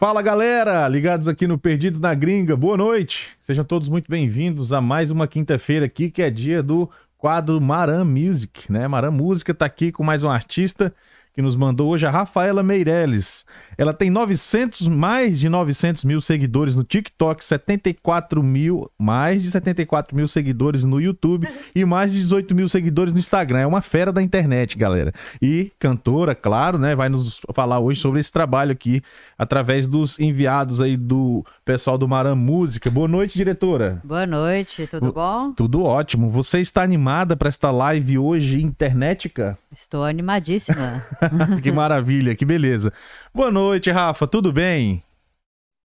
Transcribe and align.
Fala 0.00 0.22
galera, 0.22 0.88
ligados 0.88 1.28
aqui 1.28 1.46
no 1.46 1.58
Perdidos 1.58 2.00
na 2.00 2.14
Gringa, 2.14 2.56
boa 2.56 2.74
noite. 2.74 3.36
Sejam 3.42 3.62
todos 3.62 3.86
muito 3.86 4.10
bem-vindos 4.10 4.72
a 4.72 4.80
mais 4.80 5.10
uma 5.10 5.28
quinta-feira 5.28 5.84
aqui, 5.84 6.10
que 6.10 6.22
é 6.22 6.30
dia 6.30 6.62
do 6.62 6.88
quadro 7.18 7.60
Maram 7.60 8.02
Music, 8.06 8.72
né? 8.72 8.88
Maram 8.88 9.12
Música 9.12 9.52
tá 9.52 9.66
aqui 9.66 9.92
com 9.92 10.02
mais 10.02 10.24
um 10.24 10.30
artista 10.30 10.94
que 11.32 11.40
nos 11.40 11.56
mandou 11.56 11.90
hoje, 11.90 12.06
a 12.06 12.10
Rafaela 12.10 12.62
Meirelles. 12.62 13.44
Ela 13.78 13.94
tem 13.94 14.10
900, 14.10 14.88
mais 14.88 15.40
de 15.40 15.48
900 15.48 16.04
mil 16.04 16.20
seguidores 16.20 16.76
no 16.76 16.84
TikTok, 16.84 17.44
74 17.44 18.42
mil, 18.42 18.90
mais 18.98 19.42
de 19.42 19.50
74 19.50 20.14
mil 20.14 20.28
seguidores 20.28 20.84
no 20.84 21.00
YouTube 21.00 21.48
e 21.74 21.84
mais 21.84 22.12
de 22.12 22.18
18 22.18 22.54
mil 22.54 22.68
seguidores 22.68 23.12
no 23.12 23.18
Instagram. 23.18 23.60
É 23.60 23.66
uma 23.66 23.80
fera 23.80 24.12
da 24.12 24.20
internet, 24.20 24.76
galera. 24.76 25.12
E 25.40 25.72
cantora, 25.78 26.34
claro, 26.34 26.78
né? 26.78 26.94
Vai 26.94 27.08
nos 27.08 27.40
falar 27.54 27.78
hoje 27.78 28.00
sobre 28.00 28.20
esse 28.20 28.32
trabalho 28.32 28.72
aqui, 28.72 29.02
através 29.38 29.86
dos 29.86 30.18
enviados 30.18 30.80
aí 30.80 30.96
do 30.96 31.44
pessoal 31.64 31.96
do 31.96 32.08
Maram 32.08 32.36
Música. 32.36 32.90
Boa 32.90 33.08
noite, 33.08 33.36
diretora. 33.36 34.00
Boa 34.04 34.26
noite, 34.26 34.86
tudo 34.86 35.12
bom? 35.12 35.52
Tudo 35.52 35.84
ótimo. 35.84 36.28
Você 36.28 36.60
está 36.60 36.82
animada 36.82 37.36
para 37.36 37.48
esta 37.48 37.70
live 37.70 38.18
hoje 38.18 38.62
internetica? 38.62 39.56
Estou 39.72 40.04
animadíssima. 40.04 41.06
que 41.62 41.70
maravilha, 41.70 42.34
que 42.34 42.44
beleza. 42.44 42.92
Boa 43.34 43.50
noite, 43.50 43.90
Rafa, 43.90 44.26
tudo 44.26 44.52
bem? 44.52 45.02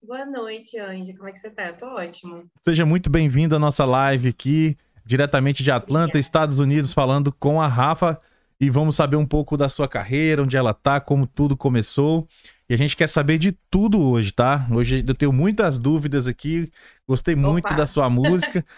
Boa 0.05 0.25
noite, 0.25 0.77
Andy. 0.77 1.13
Como 1.13 1.29
é 1.29 1.31
que 1.31 1.39
você 1.39 1.49
tá? 1.49 1.67
Eu 1.67 1.77
tô 1.77 1.87
ótimo. 1.87 2.43
Seja 2.61 2.85
muito 2.85 3.09
bem-vindo 3.09 3.55
à 3.55 3.59
nossa 3.59 3.85
live 3.85 4.29
aqui, 4.29 4.77
diretamente 5.05 5.63
de 5.63 5.71
Atlanta, 5.71 6.03
Obrigada. 6.03 6.19
Estados 6.19 6.59
Unidos, 6.59 6.93
falando 6.93 7.31
com 7.31 7.61
a 7.61 7.67
Rafa. 7.67 8.19
E 8.59 8.69
vamos 8.69 8.95
saber 8.95 9.17
um 9.17 9.25
pouco 9.25 9.57
da 9.57 9.67
sua 9.67 9.87
carreira, 9.87 10.41
onde 10.41 10.55
ela 10.55 10.73
tá, 10.73 11.01
como 11.01 11.27
tudo 11.27 11.57
começou. 11.57 12.25
E 12.69 12.73
a 12.73 12.77
gente 12.77 12.95
quer 12.95 13.07
saber 13.07 13.37
de 13.37 13.51
tudo 13.69 14.01
hoje, 14.01 14.31
tá? 14.31 14.65
Hoje 14.71 15.03
eu 15.05 15.13
tenho 15.13 15.33
muitas 15.33 15.77
dúvidas 15.77 16.27
aqui. 16.27 16.71
Gostei 17.07 17.35
muito 17.35 17.65
Opa. 17.65 17.75
da 17.75 17.85
sua 17.85 18.09
música. 18.09 18.65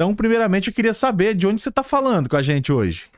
Então, 0.00 0.14
primeiramente, 0.14 0.68
eu 0.68 0.72
queria 0.72 0.94
saber 0.94 1.34
de 1.34 1.44
onde 1.44 1.60
você 1.60 1.70
está 1.70 1.82
falando 1.82 2.28
com 2.28 2.36
a 2.36 2.40
gente 2.40 2.70
hoje. 2.70 3.10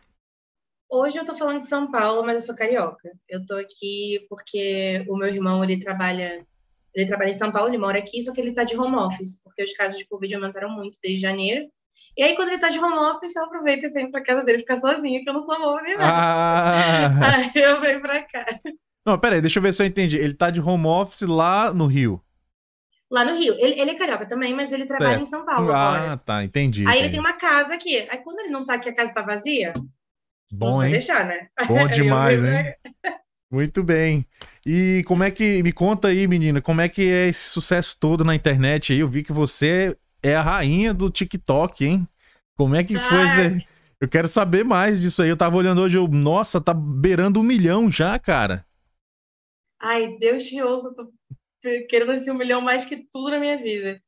Hoje 0.91 1.19
eu 1.19 1.24
tô 1.24 1.36
falando 1.36 1.58
de 1.58 1.66
São 1.66 1.88
Paulo, 1.88 2.24
mas 2.24 2.34
eu 2.34 2.41
sou 2.41 2.55
carioca. 2.55 3.08
Eu 3.28 3.46
tô 3.46 3.55
aqui 3.55 4.27
porque 4.28 5.05
o 5.08 5.16
meu 5.16 5.28
irmão, 5.28 5.62
ele 5.62 5.78
trabalha, 5.78 6.44
ele 6.92 7.06
trabalha 7.06 7.30
em 7.30 7.34
São 7.34 7.52
Paulo, 7.52 7.69
ele 7.69 7.78
mora 7.78 7.98
aqui, 7.98 8.20
só 8.20 8.32
que 8.32 8.41
ele 8.41 8.52
tá 8.52 8.64
de 8.64 8.77
home 8.77 8.97
office, 8.97 9.41
porque 9.44 9.62
os 9.62 9.72
casos 9.74 9.97
de 9.97 10.06
Covid 10.08 10.34
aumentaram 10.34 10.69
muito 10.69 10.98
desde 11.00 11.20
janeiro. 11.20 11.69
E 12.16 12.24
aí, 12.24 12.34
quando 12.34 12.48
ele 12.48 12.58
tá 12.58 12.69
de 12.69 12.78
home 12.80 12.98
office, 12.98 13.36
eu 13.36 13.44
aproveito 13.44 13.84
e 13.84 13.91
venho 13.91 14.10
pra 14.10 14.22
casa 14.22 14.42
dele 14.42 14.58
ficar 14.58 14.77
sozinho, 14.77 15.20
porque 15.20 15.30
eu 15.30 15.34
não 15.34 15.42
sou 15.42 15.58
boa 15.60 15.80
nem 15.80 15.94
ah. 15.98 17.08
Aí 17.54 17.62
eu 17.62 17.80
venho 17.80 18.00
pra 18.00 18.22
cá. 18.25 18.44
Não, 19.06 19.16
peraí, 19.16 19.41
deixa 19.41 19.60
eu 19.60 19.62
ver 19.62 19.72
se 19.72 19.82
eu 19.82 19.86
entendi. 19.86 20.19
Ele 20.19 20.34
tá 20.34 20.50
de 20.50 20.60
home 20.60 20.86
office 20.86 21.22
lá 21.22 21.72
no 21.72 21.86
Rio. 21.86 22.20
Lá 23.08 23.25
no 23.25 23.34
Rio. 23.34 23.54
Ele, 23.58 23.80
ele 23.80 23.91
é 23.92 23.94
carioca 23.94 24.27
também, 24.27 24.52
mas 24.54 24.72
ele 24.72 24.86
trabalha 24.86 25.20
em 25.20 25.27
São 25.27 25.44
Paulo 25.44 25.72
ah, 25.72 25.94
agora. 25.94 26.16
tá, 26.19 26.44
entendi. 26.44 26.80
Aí 26.80 26.86
entendi. 26.86 27.04
ele 27.04 27.10
tem 27.10 27.20
uma 27.20 27.32
casa 27.32 27.75
aqui. 27.75 27.97
Aí 28.10 28.19
quando 28.19 28.41
ele 28.41 28.50
não 28.50 28.64
tá 28.64 28.75
aqui, 28.75 28.88
a 28.88 28.94
casa 28.94 29.14
tá 29.14 29.22
vazia, 29.22 29.72
Bom, 30.52 30.82
hein? 30.82 30.92
deixar, 30.92 31.26
né? 31.26 31.48
Bom 31.66 31.86
demais, 31.88 32.42
hein? 32.42 32.74
Muito 33.50 33.82
bem. 33.82 34.26
E 34.64 35.02
como 35.06 35.24
é 35.24 35.30
que. 35.30 35.62
Me 35.62 35.72
conta 35.72 36.08
aí, 36.08 36.28
menina, 36.28 36.62
como 36.62 36.80
é 36.80 36.88
que 36.88 37.02
é 37.10 37.28
esse 37.28 37.48
sucesso 37.50 37.96
todo 37.98 38.24
na 38.24 38.34
internet 38.34 38.92
aí? 38.92 39.00
Eu 39.00 39.08
vi 39.08 39.24
que 39.24 39.32
você 39.32 39.96
é 40.22 40.36
a 40.36 40.42
rainha 40.42 40.94
do 40.94 41.10
TikTok, 41.10 41.84
hein? 41.84 42.08
Como 42.56 42.74
é 42.74 42.84
que 42.84 42.98
foi? 42.98 43.18
Ah. 43.18 43.70
Eu 44.00 44.08
quero 44.08 44.28
saber 44.28 44.64
mais 44.64 45.00
disso 45.00 45.22
aí. 45.22 45.28
Eu 45.28 45.36
tava 45.36 45.56
olhando 45.56 45.80
hoje, 45.80 45.98
eu, 45.98 46.06
nossa, 46.08 46.60
tá 46.60 46.72
beirando 46.72 47.40
um 47.40 47.42
milhão 47.42 47.90
já, 47.90 48.18
cara. 48.18 48.64
Ai, 49.80 50.16
Deus 50.18 50.44
te 50.44 50.60
ouça, 50.62 50.88
eu 50.88 50.94
tô 50.94 51.12
querendo 51.88 52.12
esse 52.12 52.30
um 52.30 52.34
milhão 52.34 52.60
mais 52.60 52.84
que 52.84 53.06
tudo 53.10 53.30
na 53.30 53.38
minha 53.38 53.58
vida. 53.58 54.00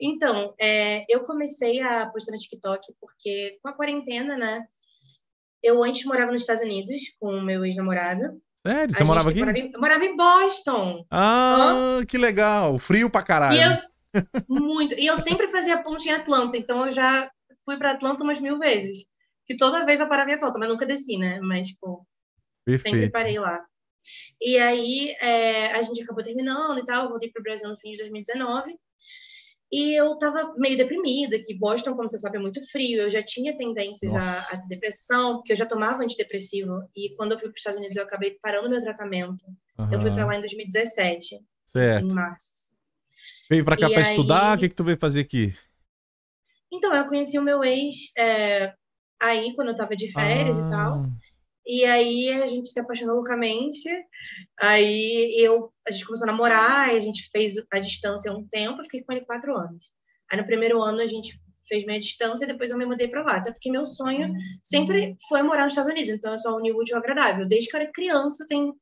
Então, 0.00 0.54
é, 0.58 1.04
eu 1.08 1.22
comecei 1.24 1.80
a 1.80 2.06
postar 2.06 2.32
no 2.32 2.38
TikTok 2.38 2.92
porque 3.00 3.58
com 3.62 3.68
a 3.68 3.72
quarentena, 3.72 4.36
né? 4.36 4.62
Eu 5.62 5.82
antes 5.82 6.04
morava 6.04 6.32
nos 6.32 6.40
Estados 6.40 6.62
Unidos 6.62 7.00
com 7.20 7.28
o 7.34 7.42
meu 7.42 7.64
ex-namorado. 7.64 8.40
Sério? 8.66 8.94
Você 8.94 9.04
morava 9.04 9.30
aqui? 9.30 9.40
Morava 9.40 9.58
em, 9.58 9.70
eu 9.72 9.80
morava 9.80 10.04
em 10.04 10.16
Boston. 10.16 11.04
Ah, 11.10 11.98
Hã? 12.00 12.06
que 12.06 12.16
legal. 12.16 12.78
Frio 12.78 13.10
pra 13.10 13.22
caralho. 13.22 13.56
E 13.56 13.62
eu, 13.62 13.70
muito. 14.48 14.94
E 14.98 15.06
eu 15.06 15.16
sempre 15.16 15.48
fazia 15.48 15.82
ponte 15.82 16.08
em 16.08 16.12
Atlanta, 16.12 16.56
então 16.56 16.86
eu 16.86 16.92
já 16.92 17.30
fui 17.64 17.76
para 17.76 17.92
Atlanta 17.92 18.22
umas 18.22 18.40
mil 18.40 18.58
vezes. 18.58 19.06
Que 19.46 19.56
toda 19.56 19.84
vez 19.84 20.00
eu 20.00 20.08
parava 20.08 20.30
em 20.30 20.34
Atlanta, 20.34 20.58
mas 20.58 20.68
nunca 20.68 20.86
desci, 20.86 21.18
né? 21.18 21.40
Mas, 21.40 21.68
tipo, 21.68 22.06
Perfeito. 22.64 22.94
sempre 22.94 23.10
parei 23.10 23.38
lá. 23.38 23.60
E 24.40 24.58
aí 24.58 25.10
é, 25.20 25.72
a 25.72 25.80
gente 25.82 26.02
acabou 26.02 26.22
terminando 26.22 26.78
e 26.78 26.84
tal. 26.84 27.04
Eu 27.04 27.10
voltei 27.10 27.30
para 27.30 27.40
o 27.40 27.42
Brasil 27.42 27.68
no 27.68 27.76
fim 27.76 27.90
de 27.92 27.98
2019. 27.98 28.76
E 29.72 29.98
eu 29.98 30.12
estava 30.12 30.52
meio 30.58 30.76
deprimida, 30.76 31.38
que 31.38 31.54
Boston, 31.54 31.96
como 31.96 32.10
você 32.10 32.18
sabe, 32.18 32.36
é 32.36 32.40
muito 32.40 32.60
frio. 32.70 33.00
Eu 33.00 33.10
já 33.10 33.22
tinha 33.22 33.56
tendências 33.56 34.14
a, 34.14 34.20
a, 34.20 34.60
ter 34.60 34.68
depressão, 34.68 35.36
porque 35.36 35.52
eu 35.52 35.56
já 35.56 35.64
tomava 35.64 36.02
antidepressivo. 36.02 36.86
E 36.94 37.14
quando 37.16 37.32
eu 37.32 37.38
fui 37.38 37.48
para 37.48 37.54
os 37.54 37.60
Estados 37.60 37.78
Unidos, 37.78 37.96
eu 37.96 38.02
acabei 38.02 38.36
parando 38.42 38.68
meu 38.68 38.82
tratamento. 38.82 39.42
Uhum. 39.78 39.90
Eu 39.90 39.98
fui 39.98 40.10
para 40.10 40.26
lá 40.26 40.36
em 40.36 40.40
2017, 40.40 41.40
certo. 41.64 42.06
em 42.06 42.12
março. 42.12 42.50
Veio 43.48 43.64
para 43.64 43.78
cá 43.78 43.88
para 43.88 43.98
aí... 43.98 44.04
estudar? 44.04 44.56
O 44.56 44.60
que, 44.60 44.68
que 44.68 44.74
tu 44.74 44.84
veio 44.84 44.98
fazer 44.98 45.22
aqui? 45.22 45.54
Então, 46.70 46.94
eu 46.94 47.06
conheci 47.06 47.38
o 47.38 47.42
meu 47.42 47.64
ex 47.64 48.12
é, 48.18 48.74
aí, 49.20 49.54
quando 49.54 49.68
eu 49.68 49.72
estava 49.72 49.96
de 49.96 50.12
férias 50.12 50.58
ah. 50.58 50.66
e 50.66 50.70
tal. 50.70 51.02
E 51.66 51.84
aí 51.84 52.32
a 52.42 52.46
gente 52.46 52.68
se 52.68 52.80
apaixonou 52.80 53.16
loucamente. 53.16 53.88
Aí 54.60 55.34
eu, 55.38 55.72
a 55.86 55.92
gente 55.92 56.04
começou 56.04 56.28
a 56.28 56.32
namorar, 56.32 56.90
a 56.90 56.98
gente 56.98 57.28
fez 57.30 57.54
a 57.72 57.78
distância 57.78 58.32
um 58.32 58.46
tempo, 58.48 58.80
eu 58.80 58.84
fiquei 58.84 59.02
com 59.02 59.12
ele 59.12 59.24
quatro 59.24 59.56
anos. 59.56 59.90
Aí 60.30 60.38
no 60.38 60.44
primeiro 60.44 60.82
ano 60.82 61.00
a 61.00 61.06
gente 61.06 61.40
fez 61.68 61.84
meia 61.84 62.00
distância, 62.00 62.46
depois 62.46 62.70
eu 62.70 62.78
me 62.78 62.84
mudei 62.84 63.08
para 63.08 63.22
lá, 63.22 63.36
até 63.36 63.52
porque 63.52 63.70
meu 63.70 63.84
sonho 63.84 64.32
sempre 64.62 65.16
foi 65.28 65.42
morar 65.42 65.62
nos 65.62 65.72
Estados 65.72 65.90
Unidos, 65.90 66.10
então 66.10 66.32
eu 66.32 66.38
sou 66.38 66.56
unir 66.56 66.74
útil 66.74 66.96
agradável. 66.96 67.46
Desde 67.46 67.70
que 67.70 67.76
eu 67.76 67.80
era 67.80 67.92
criança, 67.92 68.44
tem 68.48 68.72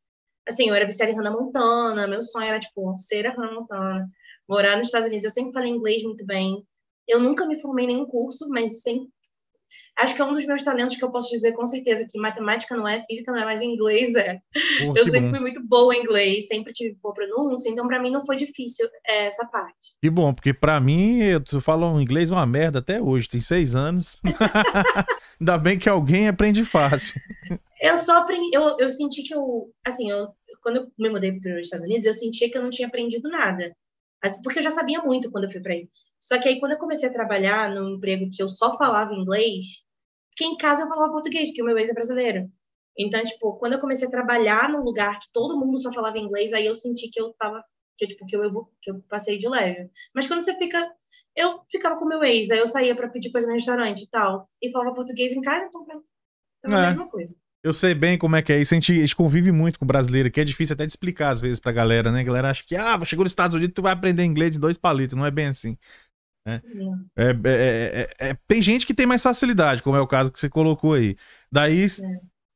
assim, 0.49 0.69
eu 0.69 0.75
era 0.75 0.87
viciada 0.87 1.13
em 1.13 1.15
Hannah 1.15 1.31
Montana, 1.31 2.07
meu 2.07 2.23
sonho 2.23 2.47
era 2.47 2.59
tipo 2.59 2.99
ser 2.99 3.27
a 3.27 3.33
Hannah 3.33 3.53
Montana, 3.53 4.09
morar 4.49 4.77
nos 4.77 4.89
Estados 4.89 5.07
Unidos. 5.07 5.25
Eu 5.25 5.31
sempre 5.31 5.53
falei 5.53 5.71
inglês 5.71 6.03
muito 6.03 6.25
bem. 6.27 6.67
Eu 7.07 7.21
nunca 7.21 7.47
me 7.47 7.61
formei 7.61 7.85
em 7.85 7.89
nenhum 7.89 8.07
curso, 8.07 8.49
mas 8.49 8.83
sempre 8.83 9.09
Acho 9.99 10.15
que 10.15 10.23
é 10.23 10.25
um 10.25 10.35
dos 10.35 10.47
meus 10.47 10.63
talentos 10.63 10.97
que 10.97 11.05
eu 11.05 11.11
posso 11.11 11.31
dizer 11.31 11.53
com 11.53 11.67
certeza 11.67 12.07
que 12.09 12.19
matemática 12.19 12.77
não 12.77 12.87
é, 12.89 13.01
física 13.03 13.33
não 13.33 13.41
é, 13.41 13.45
mas 13.45 13.61
inglês 13.61 14.15
é. 14.15 14.41
eu 14.95 15.05
sempre 15.05 15.29
bom. 15.29 15.31
fui 15.31 15.41
muito 15.41 15.67
boa 15.67 15.95
em 15.95 16.01
inglês, 16.01 16.47
sempre 16.47 16.73
tive 16.73 16.97
boa 17.03 17.15
pronúncia, 17.15 17.69
então 17.71 17.87
para 17.87 18.01
mim 18.01 18.11
não 18.11 18.25
foi 18.25 18.37
difícil 18.37 18.89
é, 19.07 19.27
essa 19.27 19.47
parte. 19.47 19.95
Que 20.01 20.11
bom, 20.11 20.33
porque 20.33 20.53
para 20.53 20.81
mim, 20.81 21.21
eu 21.21 21.61
falo 21.61 22.01
inglês 22.01 22.31
uma 22.31 22.47
merda 22.47 22.79
até 22.79 23.01
hoje, 23.01 23.29
tem 23.29 23.41
seis 23.41 23.75
anos. 23.75 24.21
Ainda 25.41 25.59
bem 25.59 25.79
que 25.79 25.89
alguém 25.89 26.29
aprende 26.29 26.65
fácil. 26.65 27.21
Eu 27.81 27.97
só 27.97 28.19
aprendi, 28.19 28.51
eu, 28.55 28.77
eu 28.79 28.89
senti 28.91 29.23
que 29.23 29.35
eu, 29.35 29.73
assim, 29.87 30.11
eu, 30.11 30.29
quando 30.63 30.77
eu 30.77 30.93
me 30.99 31.09
mudei 31.09 31.33
para 31.39 31.55
os 31.55 31.61
Estados 31.61 31.87
Unidos, 31.87 32.07
eu 32.07 32.15
sentia 32.15 32.51
que 32.51 32.57
eu 32.57 32.63
não 32.63 32.71
tinha 32.71 32.89
aprendido 32.89 33.29
nada. 33.29 33.75
Assim, 34.23 34.43
porque 34.43 34.59
eu 34.59 34.63
já 34.63 34.71
sabia 34.71 35.01
muito 35.01 35.31
quando 35.31 35.45
eu 35.45 35.51
fui 35.51 35.61
para 35.61 35.73
aí. 35.73 35.89
Só 36.21 36.39
que 36.39 36.49
aí, 36.49 36.61
quando 36.61 36.73
eu 36.73 36.79
comecei 36.79 37.09
a 37.09 37.13
trabalhar 37.13 37.75
num 37.75 37.97
emprego 37.97 38.29
que 38.31 38.43
eu 38.43 38.49
só 38.49 38.77
falava 38.77 39.15
inglês, 39.15 39.85
porque 40.31 40.45
em 40.45 40.57
casa 40.57 40.83
eu 40.83 40.89
falava 40.89 41.13
português, 41.13 41.53
que 41.53 41.63
o 41.63 41.65
meu 41.65 41.79
ex 41.79 41.89
é 41.89 41.95
brasileiro. 41.95 42.51
Então, 42.99 43.23
tipo, 43.25 43.57
quando 43.59 43.75
eu 43.75 43.81
comecei 43.81 44.07
a 44.07 44.11
trabalhar 44.11 44.69
num 44.69 44.83
lugar 44.83 45.19
que 45.19 45.27
todo 45.33 45.59
mundo 45.59 45.79
só 45.79 45.93
falava 45.93 46.19
inglês, 46.19 46.53
aí 46.53 46.67
eu 46.67 46.77
senti 46.77 47.09
que 47.09 47.21
eu 47.21 47.33
tava, 47.39 47.65
que, 47.97 48.07
tipo, 48.07 48.27
que 48.27 48.37
eu, 48.37 48.51
que 48.83 48.91
eu 48.91 49.01
passei 49.09 49.39
de 49.39 49.49
leve. 49.49 49.91
Mas 50.15 50.27
quando 50.27 50.43
você 50.43 50.57
fica. 50.59 50.87
Eu 51.37 51.61
ficava 51.71 51.97
com 51.97 52.05
o 52.05 52.09
meu 52.09 52.23
ex, 52.25 52.51
aí 52.51 52.59
eu 52.59 52.67
saía 52.67 52.95
para 52.95 53.09
pedir 53.09 53.31
coisa 53.31 53.47
no 53.47 53.53
restaurante 53.53 54.03
e 54.03 54.11
tal, 54.11 54.51
e 54.61 54.71
falava 54.73 54.93
português 54.93 55.33
em 55.33 55.41
casa, 55.41 55.67
então 55.67 55.87
tava 55.87 56.03
é. 56.65 56.87
a 56.87 56.91
mesma 56.91 57.09
coisa. 57.09 57.35
Eu 57.63 57.75
sei 57.75 57.95
bem 57.95 58.17
como 58.17 58.37
é 58.37 58.43
que 58.43 58.53
é 58.53 58.61
isso. 58.61 58.75
A 58.75 58.77
gente, 58.77 58.93
a 58.93 58.97
gente 58.97 59.15
convive 59.15 59.53
muito 59.53 59.79
com 59.79 59.87
brasileiro, 59.87 60.31
que 60.31 60.41
é 60.41 60.45
difícil 60.45 60.75
até 60.75 60.87
de 60.87 60.93
explicar 60.93 61.31
às 61.31 61.41
vezes 61.41 61.61
pra 61.61 61.71
galera, 61.71 62.11
né? 62.11 62.21
A 62.21 62.25
galera 62.25 62.51
acha 62.51 62.65
que, 62.67 62.75
ah, 62.75 62.99
chegou 63.05 63.23
nos 63.23 63.33
Estados 63.33 63.55
Unidos, 63.55 63.75
tu 63.75 63.83
vai 63.83 63.93
aprender 63.93 64.25
inglês 64.25 64.53
de 64.53 64.59
dois 64.59 64.79
palitos. 64.79 65.17
Não 65.17 65.27
é 65.27 65.31
bem 65.31 65.47
assim. 65.47 65.77
Né? 66.47 66.63
É, 67.17 67.31
é, 67.45 68.07
é, 68.31 68.37
tem 68.47 68.63
gente 68.63 68.87
que 68.87 68.95
tem 68.95 69.07
mais 69.07 69.23
facilidade, 69.23 69.83
como 69.83 69.97
é 69.97 70.01
o 70.01 70.07
caso 70.07 70.33
que 70.33 70.41
você 70.41 70.49
colocou 70.49 70.95
aí. 70.95 71.17
Daí, 71.51 71.87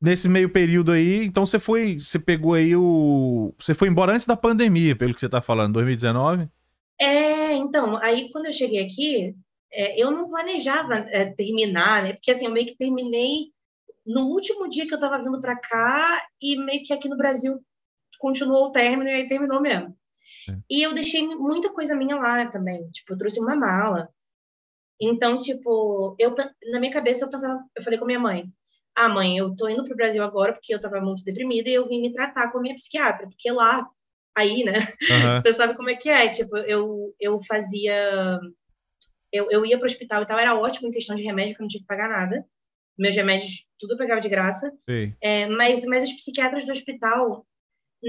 nesse 0.01 0.29
meio 0.29 0.51
período 0.51 0.93
aí, 0.93 1.25
então 1.25 1.45
você 1.45 1.59
foi, 1.59 1.99
você 1.99 2.19
pegou 2.19 2.55
aí 2.55 2.75
o. 2.75 3.55
Você 3.59 3.75
foi 3.75 3.89
embora 3.89 4.13
antes 4.13 4.27
da 4.27 4.37
pandemia, 4.37 4.97
pelo 4.97 5.15
que 5.15 5.21
você 5.21 5.29
tá 5.29 5.43
falando, 5.43 5.75
2019? 5.75 6.49
É, 7.01 7.53
então, 7.57 7.97
aí 7.99 8.31
quando 8.31 8.47
eu 8.47 8.53
cheguei 8.53 8.85
aqui, 8.85 9.35
eu 9.97 10.11
não 10.11 10.29
planejava 10.29 11.05
terminar, 11.37 12.03
né? 12.03 12.13
Porque 12.13 12.31
assim, 12.31 12.47
eu 12.47 12.53
meio 12.53 12.67
que 12.67 12.77
terminei 12.77 13.53
no 14.07 14.29
último 14.29 14.69
dia 14.69 14.87
que 14.87 14.95
eu 14.95 15.01
tava 15.01 15.23
vindo 15.23 15.41
para 15.41 15.57
cá 15.57 16.23
e 16.41 16.57
meio 16.57 16.83
que 16.83 16.93
aqui 16.93 17.09
no 17.09 17.17
Brasil 17.17 17.59
continuou 18.19 18.67
o 18.67 18.73
término 18.73 19.09
e 19.11 19.13
aí 19.13 19.27
terminou 19.27 19.61
mesmo. 19.61 19.97
E 20.71 20.83
eu 20.83 20.95
deixei 20.95 21.27
muita 21.27 21.73
coisa 21.73 21.95
minha 21.95 22.17
lá 22.17 22.47
também. 22.47 22.89
Tipo, 22.91 23.13
eu 23.13 23.19
trouxe 23.19 23.41
uma 23.41 23.57
mala. 23.57 24.09
Então, 25.01 25.39
tipo, 25.39 26.17
eu, 26.19 26.35
na 26.71 26.79
minha 26.81 26.93
cabeça 26.93 27.25
eu 27.25 27.31
pensava, 27.31 27.63
eu 27.77 27.83
falei 27.83 27.99
com 27.99 28.07
minha 28.07 28.19
mãe: 28.19 28.45
"Ah, 28.95 29.09
mãe, 29.09 29.37
eu 29.37 29.55
tô 29.57 29.69
indo 29.69 29.85
pro 29.85 29.97
Brasil 29.97 30.23
agora 30.23 30.53
porque 30.53 30.75
eu 30.75 30.81
tava 30.81 31.01
muito 31.01 31.25
deprimida 31.25 31.69
e 31.69 31.75
eu 31.75 31.89
vim 31.89 32.01
me 32.01 32.13
tratar 32.13 32.51
com 32.51 32.59
a 32.59 32.61
minha 32.61 32.75
psiquiatra, 32.75 33.27
porque 33.29 33.51
lá 33.51 33.89
aí, 34.37 34.65
né? 34.65 34.79
Aham. 35.11 35.41
Você 35.43 35.55
sabe 35.55 35.75
como 35.75 35.91
é 35.91 35.97
que 35.97 36.09
é. 36.09 36.29
Tipo, 36.29 36.57
eu, 36.59 37.15
eu 37.21 37.41
fazia. 37.43 38.41
Eu, 39.33 39.51
eu 39.51 39.67
ia 39.67 39.77
pro 39.79 39.87
hospital 39.87 40.23
e 40.23 40.27
tal, 40.27 40.39
era 40.39 40.55
ótimo 40.55 40.89
em 40.89 40.93
questão 40.93 41.17
de 41.17 41.23
remédio, 41.25 41.57
que 41.57 41.61
eu 41.61 41.65
não 41.65 41.69
tinha 41.69 41.81
que 41.81 41.87
pagar 41.87 42.09
nada. 42.09 42.45
Meus 42.97 43.17
remédios, 43.17 43.67
tudo 43.81 43.95
eu 43.95 43.99
pegava 43.99 44.21
de 44.21 44.29
graça. 44.29 44.73
É, 45.21 45.49
mas, 45.49 45.85
mas 45.85 46.05
os 46.05 46.13
psiquiatras 46.13 46.65
do 46.65 46.71
hospital 46.71 47.45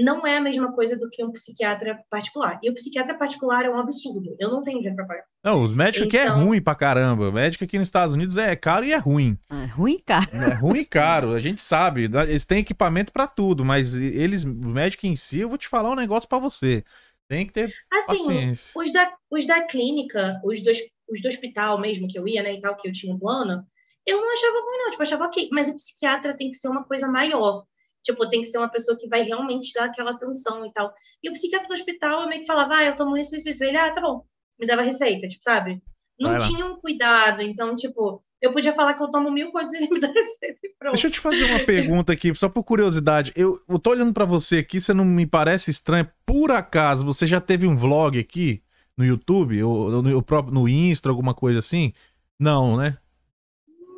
não 0.04 0.26
é 0.26 0.36
a 0.36 0.40
mesma 0.40 0.72
coisa 0.72 0.96
do 0.96 1.08
que 1.10 1.24
um 1.24 1.30
psiquiatra 1.32 1.98
particular. 2.10 2.58
E 2.62 2.70
o 2.70 2.74
psiquiatra 2.74 3.14
particular 3.16 3.64
é 3.64 3.70
um 3.70 3.78
absurdo. 3.78 4.36
Eu 4.38 4.50
não 4.50 4.62
tenho 4.62 4.78
dinheiro 4.78 4.96
pra 4.96 5.06
pagar. 5.06 5.24
Não, 5.44 5.62
os 5.62 5.72
médicos 5.72 6.08
aqui 6.08 6.18
é 6.18 6.24
Então- 6.24 6.44
ruim 6.44 6.60
pra 6.60 6.74
caramba. 6.74 7.28
O 7.28 7.32
médico 7.32 7.64
aqui 7.64 7.78
nos 7.78 7.88
Estados 7.88 8.14
Unidos 8.14 8.36
é 8.36 8.54
caro 8.56 8.84
e 8.84 8.92
é 8.92 8.96
ruim. 8.96 9.38
Ah, 9.48 9.64
ruim, 9.66 9.98
cara. 10.04 10.28
É 10.32 10.54
ruim 10.54 10.80
e 10.80 10.84
caro, 10.84 11.32
a 11.32 11.38
gente 11.38 11.62
sabe. 11.62 12.04
Eles 12.28 12.44
têm 12.44 12.58
equipamento 12.60 13.12
pra 13.12 13.26
tudo, 13.26 13.64
mas 13.64 13.94
eles, 13.94 14.44
o 14.44 14.48
médico 14.48 15.06
em 15.06 15.16
si, 15.16 15.40
eu 15.40 15.48
vou 15.48 15.58
te 15.58 15.68
falar 15.68 15.90
um 15.90 15.94
negócio 15.96 16.28
pra 16.28 16.38
você. 16.38 16.84
Tem 17.28 17.44
que 17.46 17.52
ter 17.52 17.72
Assim, 17.92 18.18
paciência. 18.18 18.72
os 18.76 18.92
da, 18.92 19.12
os 19.30 19.46
da 19.46 19.62
clínica, 19.66 20.40
os 20.44 20.62
do, 20.62 20.70
os 21.10 21.20
do 21.22 21.28
hospital 21.28 21.80
mesmo 21.80 22.06
que 22.06 22.18
eu 22.18 22.26
ia, 22.28 22.40
né, 22.42 22.52
e 22.54 22.60
tal, 22.60 22.76
que 22.76 22.86
eu 22.88 22.92
tinha 22.92 23.12
um 23.12 23.18
plano, 23.18 23.64
eu 24.06 24.20
não 24.20 24.32
achava 24.32 24.52
ruim, 24.60 24.78
não. 24.78 24.90
Tipo, 24.90 25.02
eu 25.02 25.06
achava 25.06 25.24
ok. 25.24 25.48
Mas 25.52 25.68
o 25.68 25.74
psiquiatra 25.74 26.36
tem 26.36 26.50
que 26.50 26.56
ser 26.56 26.68
uma 26.68 26.84
coisa 26.84 27.08
maior. 27.08 27.64
Tipo, 28.04 28.28
tem 28.28 28.40
que 28.40 28.46
ser 28.46 28.58
uma 28.58 28.70
pessoa 28.70 28.96
que 28.98 29.08
vai 29.08 29.22
realmente 29.22 29.72
dar 29.74 29.86
aquela 29.86 30.12
atenção 30.12 30.64
e 30.64 30.72
tal. 30.72 30.92
E 31.22 31.28
o 31.28 31.32
psiquiatra 31.32 31.68
do 31.68 31.74
hospital, 31.74 32.22
eu 32.22 32.28
meio 32.28 32.40
que 32.40 32.46
falava, 32.46 32.76
ah, 32.76 32.84
eu 32.84 32.96
tomo 32.96 33.16
isso, 33.16 33.36
isso, 33.36 33.48
isso. 33.48 33.64
Ele, 33.64 33.76
ah, 33.76 33.92
tá 33.92 34.00
bom. 34.00 34.24
Me 34.58 34.66
dava 34.66 34.82
receita, 34.82 35.26
tipo, 35.26 35.42
sabe? 35.42 35.82
Não 36.18 36.30
Vai 36.30 36.40
lá. 36.40 36.46
tinha 36.46 36.66
um 36.66 36.76
cuidado. 36.76 37.42
Então, 37.42 37.74
tipo, 37.74 38.22
eu 38.40 38.50
podia 38.50 38.72
falar 38.72 38.94
que 38.94 39.02
eu 39.02 39.10
tomo 39.10 39.30
mil 39.30 39.50
coisas 39.50 39.72
e 39.74 39.78
ele 39.78 39.88
me 39.90 40.00
dá 40.00 40.08
receita 40.12 40.58
e 40.62 40.74
pronto. 40.78 40.92
Deixa 40.92 41.08
eu 41.08 41.10
te 41.10 41.20
fazer 41.20 41.44
uma 41.44 41.60
pergunta 41.60 42.12
aqui, 42.12 42.34
só 42.34 42.48
por 42.48 42.62
curiosidade. 42.64 43.32
Eu, 43.34 43.60
eu 43.68 43.78
tô 43.78 43.90
olhando 43.90 44.12
pra 44.12 44.24
você 44.24 44.58
aqui, 44.58 44.80
você 44.80 44.94
não 44.94 45.04
me 45.04 45.26
parece 45.26 45.70
estranho. 45.70 46.08
Por 46.24 46.50
acaso, 46.50 47.04
você 47.04 47.26
já 47.26 47.40
teve 47.40 47.66
um 47.66 47.76
vlog 47.76 48.18
aqui 48.18 48.62
no 48.96 49.04
YouTube, 49.04 49.62
ou, 49.62 49.92
ou 49.92 50.02
no, 50.02 50.22
próprio, 50.22 50.54
no 50.54 50.68
Insta, 50.68 51.08
alguma 51.08 51.34
coisa 51.34 51.58
assim? 51.58 51.92
Não, 52.38 52.76
né? 52.76 52.96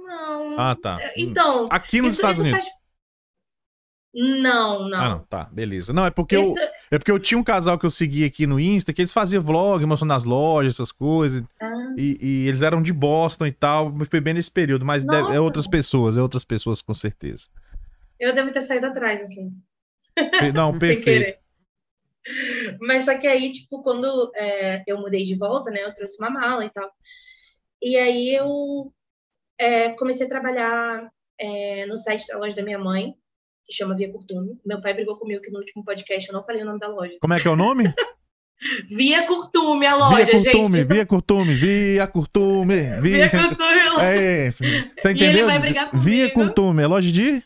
Não. 0.07 0.59
Ah, 0.59 0.75
tá. 0.75 0.99
Então, 1.17 1.69
Aqui 1.71 2.01
nos 2.01 2.15
isso, 2.15 2.23
Estados 2.23 2.39
isso 2.39 2.49
Unidos. 2.49 2.65
faz... 2.65 2.78
Não, 4.15 4.89
não. 4.89 4.99
Ah, 4.99 5.09
não, 5.11 5.25
tá, 5.25 5.45
beleza. 5.45 5.93
Não, 5.93 6.05
é 6.07 6.11
porque 6.11 6.35
eu, 6.35 6.41
Isso... 6.41 6.59
é 6.91 6.99
porque 6.99 7.11
eu 7.11 7.19
tinha 7.19 7.39
um 7.39 7.45
casal 7.45 7.79
que 7.79 7.85
eu 7.87 7.91
segui 7.91 8.25
aqui 8.25 8.47
no 8.47 8.59
Insta, 8.59 8.93
que 8.93 9.03
eles 9.03 9.13
faziam 9.13 9.43
vlog, 9.43 9.85
mostrando 9.85 10.13
as 10.15 10.25
lojas, 10.25 10.75
essas 10.75 10.91
coisas. 10.91 11.43
Ah, 11.61 11.93
E, 11.97 12.17
e 12.21 12.49
eles 12.49 12.63
eram 12.63 12.81
de 12.83 12.93
Boston 12.93 13.47
e 13.47 13.53
tal, 13.53 13.93
foi 14.11 14.21
bem 14.21 14.35
nesse 14.35 14.51
período, 14.51 14.85
mas 14.85 15.05
deve- 15.05 15.35
é 15.35 15.41
outras 15.41 15.67
pessoas, 15.67 16.17
é 16.17 16.23
outras 16.23 16.45
pessoas 16.45 16.81
com 16.81 16.95
certeza. 16.95 17.49
eu 18.19 18.33
devo 18.33 18.51
ter 18.51 18.63
saído 18.63 18.87
atrás, 18.87 19.21
assim. 19.23 19.53
Não, 20.55 20.73
perfeito. 20.79 21.39
Mas 22.81 23.05
só 23.05 23.17
que 23.19 23.27
aí, 23.27 23.51
tipo, 23.53 23.83
quando 23.83 24.31
é, 24.37 24.83
eu 24.87 24.99
mudei 24.99 25.23
de 25.25 25.37
volta, 25.37 25.71
né, 25.71 25.83
eu 25.83 25.95
trouxe 25.95 26.17
uma 26.21 26.31
mala 26.31 26.65
e 26.65 26.71
tal. 26.71 26.91
E 27.83 27.97
aí 27.97 28.35
eu 28.35 28.93
é, 29.59 29.91
comecei 29.91 30.27
a 30.27 30.29
trabalhar 30.29 31.09
é, 31.39 31.87
no 31.87 31.97
site 31.97 32.27
da 32.27 32.39
loja 32.39 32.57
da 32.57 32.63
minha 32.63 32.79
mãe, 32.79 33.15
que 33.69 33.75
chama 33.75 33.95
Via 33.95 34.11
Curtume. 34.11 34.59
Meu 34.65 34.81
pai 34.81 34.95
brigou 34.95 35.17
comigo 35.17 35.43
que 35.43 35.51
no 35.51 35.59
último 35.59 35.85
podcast 35.85 36.27
eu 36.29 36.35
não 36.35 36.43
falei 36.43 36.63
o 36.63 36.65
nome 36.65 36.79
da 36.79 36.89
loja. 36.89 37.13
Como 37.21 37.35
é 37.35 37.39
que 37.39 37.47
é 37.47 37.51
o 37.51 37.57
nome? 37.57 37.85
Via 38.91 39.25
Curtume, 39.25 39.87
a 39.87 39.95
loja, 39.95 40.17
via 40.25 40.33
Curtume, 40.53 40.81
gente. 40.81 40.89
via 40.93 41.07
Curtume, 41.07 41.55
via 41.55 42.07
Curtume, 42.09 42.75
Via 43.01 43.01
via... 43.01 43.31
Curtume. 43.31 43.69
É, 44.03 44.51
você 44.51 44.65
E 44.65 45.13
entendeu? 45.13 45.29
ele 45.29 45.43
vai 45.45 45.59
brigar 45.61 45.91
Via 45.95 46.29
comigo. 46.31 46.35
Curtume, 46.55 46.83
é 46.83 46.87
loja 46.89 47.13
de 47.13 47.41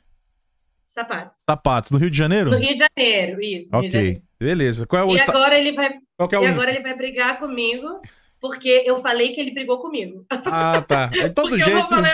Sapato. 0.86 1.36
sapatos, 1.46 1.90
no 1.90 1.98
Rio 1.98 2.08
de 2.10 2.16
Janeiro? 2.16 2.50
No 2.50 2.56
Rio 2.56 2.74
de 2.74 2.78
Janeiro, 2.96 3.42
isso. 3.42 3.66
de 3.70 3.70
Janeiro. 3.90 3.98
Ok, 4.18 4.22
beleza. 4.40 4.86
Qual 4.86 5.02
é 5.02 5.04
o, 5.04 5.10
E 5.12 5.16
Insta- 5.16 5.32
agora 5.32 5.58
ele 5.58 5.72
vai, 5.72 5.90
Qual 6.16 6.30
é 6.32 6.38
o 6.38 6.44
e 6.44 6.46
agora 6.46 6.70
ele 6.70 6.80
vai 6.82 6.96
brigar 6.96 7.38
comigo, 7.38 8.00
porque 8.40 8.82
eu 8.86 8.98
falei 8.98 9.32
que 9.32 9.40
ele 9.40 9.52
brigou 9.52 9.78
comigo. 9.80 10.24
Ah, 10.46 10.80
tá. 10.80 11.10
É 11.20 11.28
todo 11.28 11.50
porque 11.50 11.62
eu 11.62 11.66
jeito. 11.66 11.78
não 11.78 11.88
falei. 11.90 12.12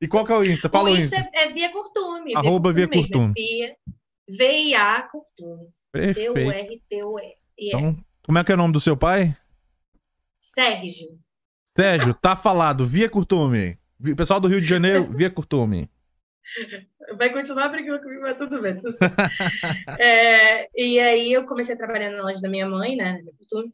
E 0.00 0.08
qual 0.08 0.24
que 0.24 0.32
é 0.32 0.36
o 0.36 0.42
Insta? 0.42 0.68
Fala 0.68 0.90
o 0.90 0.92
o 0.92 0.96
Insta 0.96 1.16
Insta. 1.16 1.30
é, 1.34 1.44
é 1.44 1.52
Via 1.52 1.70
Curtume. 1.70 2.34
Arroba 2.34 2.72
Via 2.72 2.88
Curtume. 2.88 3.34
é 3.36 3.40
Via, 3.40 3.76
V-I-A 4.28 5.02
Curtume. 5.02 5.68
C-U-R-T-U-E. 6.14 7.34
Então, 7.58 7.96
como 8.24 8.38
é 8.38 8.44
que 8.44 8.52
é 8.52 8.54
o 8.54 8.58
nome 8.58 8.72
do 8.72 8.80
seu 8.80 8.96
pai? 8.96 9.36
Sérgio. 10.40 11.18
Sérgio, 11.76 12.14
tá 12.14 12.36
falado, 12.36 12.86
via 12.86 13.08
Curtume. 13.08 13.78
Pessoal 14.16 14.40
do 14.40 14.48
Rio 14.48 14.60
de 14.60 14.66
Janeiro, 14.66 15.12
via 15.12 15.30
Curtume. 15.30 15.90
Vai 17.18 17.30
continuar 17.30 17.68
brigando 17.68 18.00
comigo, 18.02 18.22
mas 18.22 18.36
tudo 18.36 18.60
bem. 18.62 18.76
Tudo. 18.76 18.96
É, 19.98 20.68
e 20.74 20.98
aí 20.98 21.32
eu 21.32 21.44
comecei 21.44 21.74
a 21.74 21.78
trabalhar 21.78 22.10
na 22.10 22.22
loja 22.22 22.40
da 22.40 22.48
minha 22.48 22.68
mãe, 22.68 22.96
né, 22.96 23.20
na 23.24 23.32
Curtume, 23.32 23.72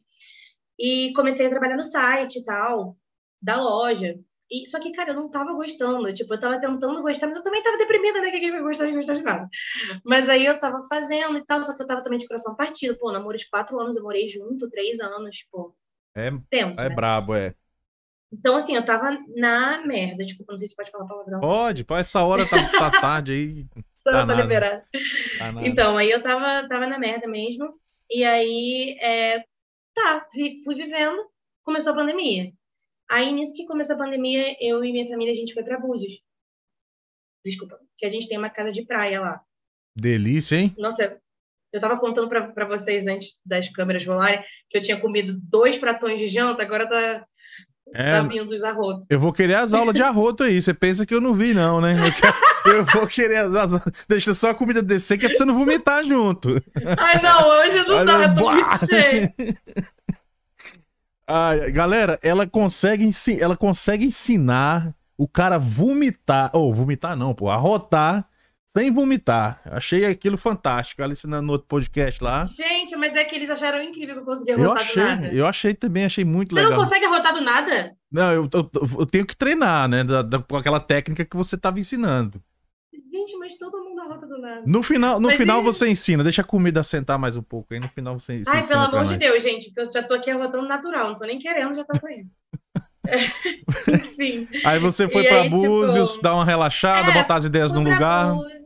e 0.77 1.13
comecei 1.15 1.45
a 1.47 1.49
trabalhar 1.49 1.75
no 1.75 1.83
site 1.83 2.39
e 2.39 2.45
tal, 2.45 2.97
da 3.41 3.55
loja. 3.55 4.19
E, 4.49 4.65
só 4.65 4.79
que, 4.79 4.91
cara, 4.91 5.11
eu 5.11 5.15
não 5.15 5.29
tava 5.29 5.53
gostando. 5.53 6.11
Tipo, 6.13 6.33
eu 6.33 6.39
tava 6.39 6.59
tentando 6.59 7.01
gostar, 7.01 7.27
mas 7.27 7.35
eu 7.35 7.43
também 7.43 7.61
tava 7.61 7.77
deprimida, 7.77 8.21
né? 8.21 8.31
Que 8.31 8.51
vai 8.51 8.61
gostar 8.61 8.85
de 8.85 8.93
gostar 8.93 9.13
de 9.13 9.23
nada. 9.23 9.49
Mas 10.05 10.29
aí 10.29 10.45
eu 10.45 10.59
tava 10.59 10.81
fazendo 10.87 11.37
e 11.37 11.45
tal, 11.45 11.61
só 11.63 11.75
que 11.75 11.83
eu 11.83 11.87
tava 11.87 12.01
também 12.01 12.17
de 12.17 12.27
coração 12.27 12.55
partido. 12.55 12.97
Pô, 12.97 13.11
namoro 13.11 13.37
de 13.37 13.49
quatro 13.49 13.79
anos, 13.79 13.95
eu 13.95 14.03
morei 14.03 14.27
junto, 14.27 14.69
três 14.69 14.99
anos, 14.99 15.45
pô. 15.51 15.75
É, 16.15 16.31
Tenso, 16.49 16.81
é 16.81 16.89
né? 16.89 16.95
brabo, 16.95 17.35
é. 17.35 17.53
Então, 18.31 18.55
assim, 18.55 18.75
eu 18.75 18.83
tava 18.83 19.17
na 19.35 19.85
merda. 19.85 20.25
Tipo, 20.25 20.45
não 20.47 20.57
sei 20.57 20.67
se 20.67 20.75
pode 20.75 20.91
falar 20.91 21.05
palavrão. 21.05 21.39
Pode, 21.39 21.83
pode. 21.83 22.01
Essa 22.01 22.23
hora 22.23 22.47
tá, 22.47 22.57
tá 22.77 22.91
tarde 23.01 23.31
aí. 23.31 23.65
Só 23.99 24.11
tá 24.11 24.25
tá 24.25 24.33
liberado. 24.35 24.83
Tá. 25.37 25.53
Então, 25.65 25.97
aí 25.97 26.09
eu 26.09 26.21
tava, 26.21 26.67
tava 26.67 26.87
na 26.87 26.97
merda 26.97 27.27
mesmo. 27.27 27.73
E 28.09 28.23
aí, 28.23 28.97
é, 29.01 29.43
tá, 29.93 30.25
fui 30.31 30.75
vivendo, 30.75 31.25
começou 31.63 31.93
a 31.93 31.95
pandemia. 31.95 32.51
Aí, 33.09 33.31
nisso 33.31 33.53
que 33.55 33.65
começou 33.65 33.95
a 33.95 33.99
pandemia, 33.99 34.55
eu 34.61 34.83
e 34.83 34.91
minha 34.91 35.07
família, 35.07 35.33
a 35.33 35.35
gente 35.35 35.53
foi 35.53 35.63
pra 35.63 35.79
Búzios. 35.79 36.21
Desculpa, 37.45 37.79
que 37.97 38.05
a 38.05 38.09
gente 38.09 38.27
tem 38.27 38.37
uma 38.37 38.49
casa 38.49 38.71
de 38.71 38.83
praia 38.85 39.21
lá. 39.21 39.41
Delícia, 39.95 40.57
hein? 40.57 40.75
Nossa, 40.77 41.17
eu 41.71 41.79
tava 41.79 41.97
contando 41.99 42.27
pra 42.27 42.65
vocês 42.65 43.07
antes 43.07 43.39
das 43.45 43.69
câmeras 43.69 44.05
rolarem 44.05 44.43
que 44.69 44.77
eu 44.77 44.81
tinha 44.81 44.99
comido 44.99 45.39
dois 45.41 45.77
pratões 45.77 46.19
de 46.19 46.27
janta, 46.27 46.61
agora 46.63 46.87
tá, 46.87 47.25
É, 47.95 48.11
tá 48.11 48.23
vindo 48.23 48.51
os 48.51 48.63
arrotos. 48.63 49.05
eu 49.09 49.19
vou 49.19 49.31
querer 49.31 49.55
as 49.55 49.73
aulas 49.73 49.95
de 49.95 50.03
arroto 50.03 50.43
aí. 50.43 50.61
Você 50.61 50.73
pensa 50.73 51.05
que 51.05 51.13
eu 51.13 51.21
não 51.21 51.33
vi, 51.33 51.53
não, 51.53 51.79
né? 51.79 51.93
Eu, 51.93 52.13
quero- 52.13 52.77
eu 52.77 52.85
vou 52.85 53.07
querer 53.07 53.37
as 53.37 53.73
aulas. 53.73 53.81
Deixa 54.09 54.33
só 54.33 54.49
a 54.49 54.55
comida 54.55 54.83
descer, 54.83 55.17
que 55.17 55.25
é 55.25 55.29
pra 55.29 55.37
você 55.37 55.45
não 55.45 55.55
vomitar 55.55 56.03
junto. 56.03 56.49
Ai, 56.99 57.21
não, 57.21 57.47
hoje 57.49 57.87
não 57.87 57.95
Mas, 57.95 58.05
dá, 58.05 58.35
tô 58.35 58.43
bah! 58.43 58.53
muito 58.53 58.85
cheio. 58.85 59.33
Ai, 61.27 61.71
galera, 61.71 62.17
ela 62.23 62.47
consegue, 62.47 63.03
ensi- 63.05 63.41
ela 63.41 63.57
consegue 63.57 64.05
ensinar 64.05 64.95
o 65.17 65.27
cara 65.27 65.55
a 65.55 65.59
vomitar. 65.59 66.49
Ou 66.53 66.73
vomitar 66.73 67.15
não, 67.17 67.33
pô. 67.33 67.49
Arrotar 67.49 68.27
sem 68.65 68.91
vomitar. 68.91 69.61
Achei 69.65 70.05
aquilo 70.05 70.37
fantástico. 70.37 71.01
Ela 71.01 71.11
ensinando 71.13 71.45
no 71.47 71.53
outro 71.53 71.67
podcast 71.67 72.23
lá. 72.23 72.43
Gente, 72.43 72.95
mas 72.95 73.15
é 73.15 73.23
que 73.25 73.35
eles 73.35 73.49
acharam 73.49 73.81
incrível 73.81 74.15
que 74.15 74.21
eu 74.21 74.25
consegui 74.25 74.51
Eu 74.51 74.55
arrotar 74.71 74.75
do 74.75 74.81
achei, 74.89 75.03
nada. 75.03 75.27
eu 75.33 75.45
achei 75.47 75.73
também, 75.73 76.05
achei 76.05 76.23
muito 76.25 76.49
Você 76.53 76.55
legal. 76.61 76.71
não 76.71 76.77
consegue 76.79 77.05
arrotar 77.05 77.33
do 77.33 77.41
nada? 77.41 77.95
Não, 78.11 78.31
eu, 78.31 78.49
eu- 78.53 78.71
eu 78.99 79.05
tenho 79.05 79.25
que 79.25 79.35
treinar, 79.35 79.87
né? 79.89 80.03
Da, 80.05 80.21
da- 80.21 80.39
com 80.39 80.55
aquela 80.55 80.79
técnica 80.79 81.25
que 81.25 81.35
você 81.35 81.57
tava 81.57 81.79
ensinando. 81.79 82.41
Gente, 83.13 83.37
mas 83.37 83.57
todo 83.57 83.83
mundo 83.83 83.96
arrota 84.07 84.27
do 84.27 84.37
nada. 84.39 84.63
No 84.65 84.81
final, 84.83 85.19
no 85.19 85.27
Mas 85.27 85.37
final 85.37 85.61
e- 85.61 85.63
você 85.63 85.87
ensina, 85.87 86.23
deixa 86.23 86.41
a 86.41 86.45
comida 86.45 86.83
sentar 86.83 87.17
mais 87.19 87.35
um 87.35 87.41
pouco. 87.43 87.73
Aí 87.73 87.79
no 87.79 87.89
final 87.89 88.19
você, 88.19 88.43
você 88.43 88.49
Ai, 88.49 88.59
ensina 88.61 88.89
pelo 88.89 89.01
amor 89.01 89.11
de. 89.13 89.17
Deus, 89.17 89.43
gente, 89.43 89.65
porque 89.71 89.81
eu 89.81 89.91
já 89.91 90.03
tô 90.03 90.13
aqui 90.15 90.29
arrotando 90.31 90.67
natural, 90.67 91.09
não 91.09 91.15
tô 91.15 91.25
nem 91.25 91.39
querendo, 91.39 91.75
já 91.75 91.83
tá 91.83 91.99
saindo. 91.99 92.29
É, 93.09 93.15
Enfim. 93.95 94.49
Aí 94.65 94.79
você 94.79 95.07
foi 95.07 95.23
E 95.23 95.27
pra 95.29 95.37
aí, 95.37 95.49
tipo, 95.49 95.61
Búzios, 95.61 96.19
dar 96.21 96.33
uma 96.35 96.43
relaxada, 96.43 97.09
é, 97.09 97.13
botar 97.13 97.35
as 97.35 97.45
ideias 97.45 97.71
pra 97.71 97.79
lugar. 97.81 98.33
Búzios. 98.33 98.61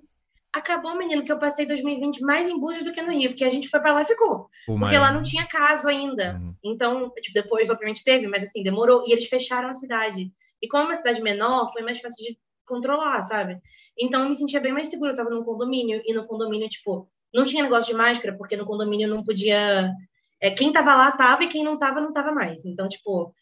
Acabou, 0.53 0.98
menino, 0.98 1.24
que 1.24 1.31
eu 1.31 1.38
passei 1.38 1.65
2020 1.65 2.21
mais 2.21 2.48
em 2.48 2.60
Búzios 2.60 2.83
do 2.83 2.91
que 2.91 3.01
no 3.03 3.12
Rio, 3.12 3.29
porque 3.29 3.45
a 3.45 3.50
gente 3.51 3.69
foi 3.69 3.79
pra 3.79 3.93
lá 3.93 4.01
e 4.01 4.05
ficou. 4.05 4.50
Porque 4.65 4.98
lá 4.98 5.12
não 5.12 5.21
tinha 5.21 5.45
caso 5.45 5.88
ainda. 5.88 6.39
Uhum. 6.41 6.55
Então, 6.63 7.10
tipo, 7.21 7.33
depois, 7.36 7.69
obviamente, 7.69 8.03
teve, 8.03 8.27
mas 8.27 8.43
assim, 8.43 8.63
demorou. 8.63 9.03
E 9.07 9.12
eles 9.13 9.27
fecharam 9.27 9.69
a 9.69 9.74
cidade. 9.74 10.29
E 10.62 10.67
como 10.67 10.83
é 10.83 10.86
uma 10.88 10.95
cidade 10.95 11.21
menor, 11.21 11.71
foi 11.71 11.83
mais 11.83 12.00
fácil 12.01 12.25
de 12.25 12.38
controlar, 12.71 13.21
sabe? 13.21 13.59
Então, 13.99 14.23
eu 14.23 14.29
me 14.29 14.35
sentia 14.35 14.61
bem 14.61 14.73
mais 14.73 14.89
segura. 14.89 15.11
Eu 15.11 15.15
tava 15.15 15.29
num 15.29 15.43
condomínio, 15.43 16.01
e 16.05 16.13
no 16.13 16.25
condomínio, 16.25 16.69
tipo, 16.69 17.09
não 17.33 17.45
tinha 17.45 17.63
negócio 17.63 17.91
de 17.91 17.97
máscara, 17.97 18.35
porque 18.37 18.57
no 18.57 18.65
condomínio 18.65 19.07
não 19.07 19.23
podia. 19.23 19.91
É, 20.39 20.49
quem 20.49 20.71
tava 20.71 20.95
lá 20.95 21.11
tava 21.11 21.43
e 21.43 21.47
quem 21.47 21.63
não 21.63 21.77
tava, 21.77 22.01
não 22.01 22.13
tava 22.13 22.31
mais. 22.31 22.65
Então, 22.65 22.87
tipo, 22.89 23.33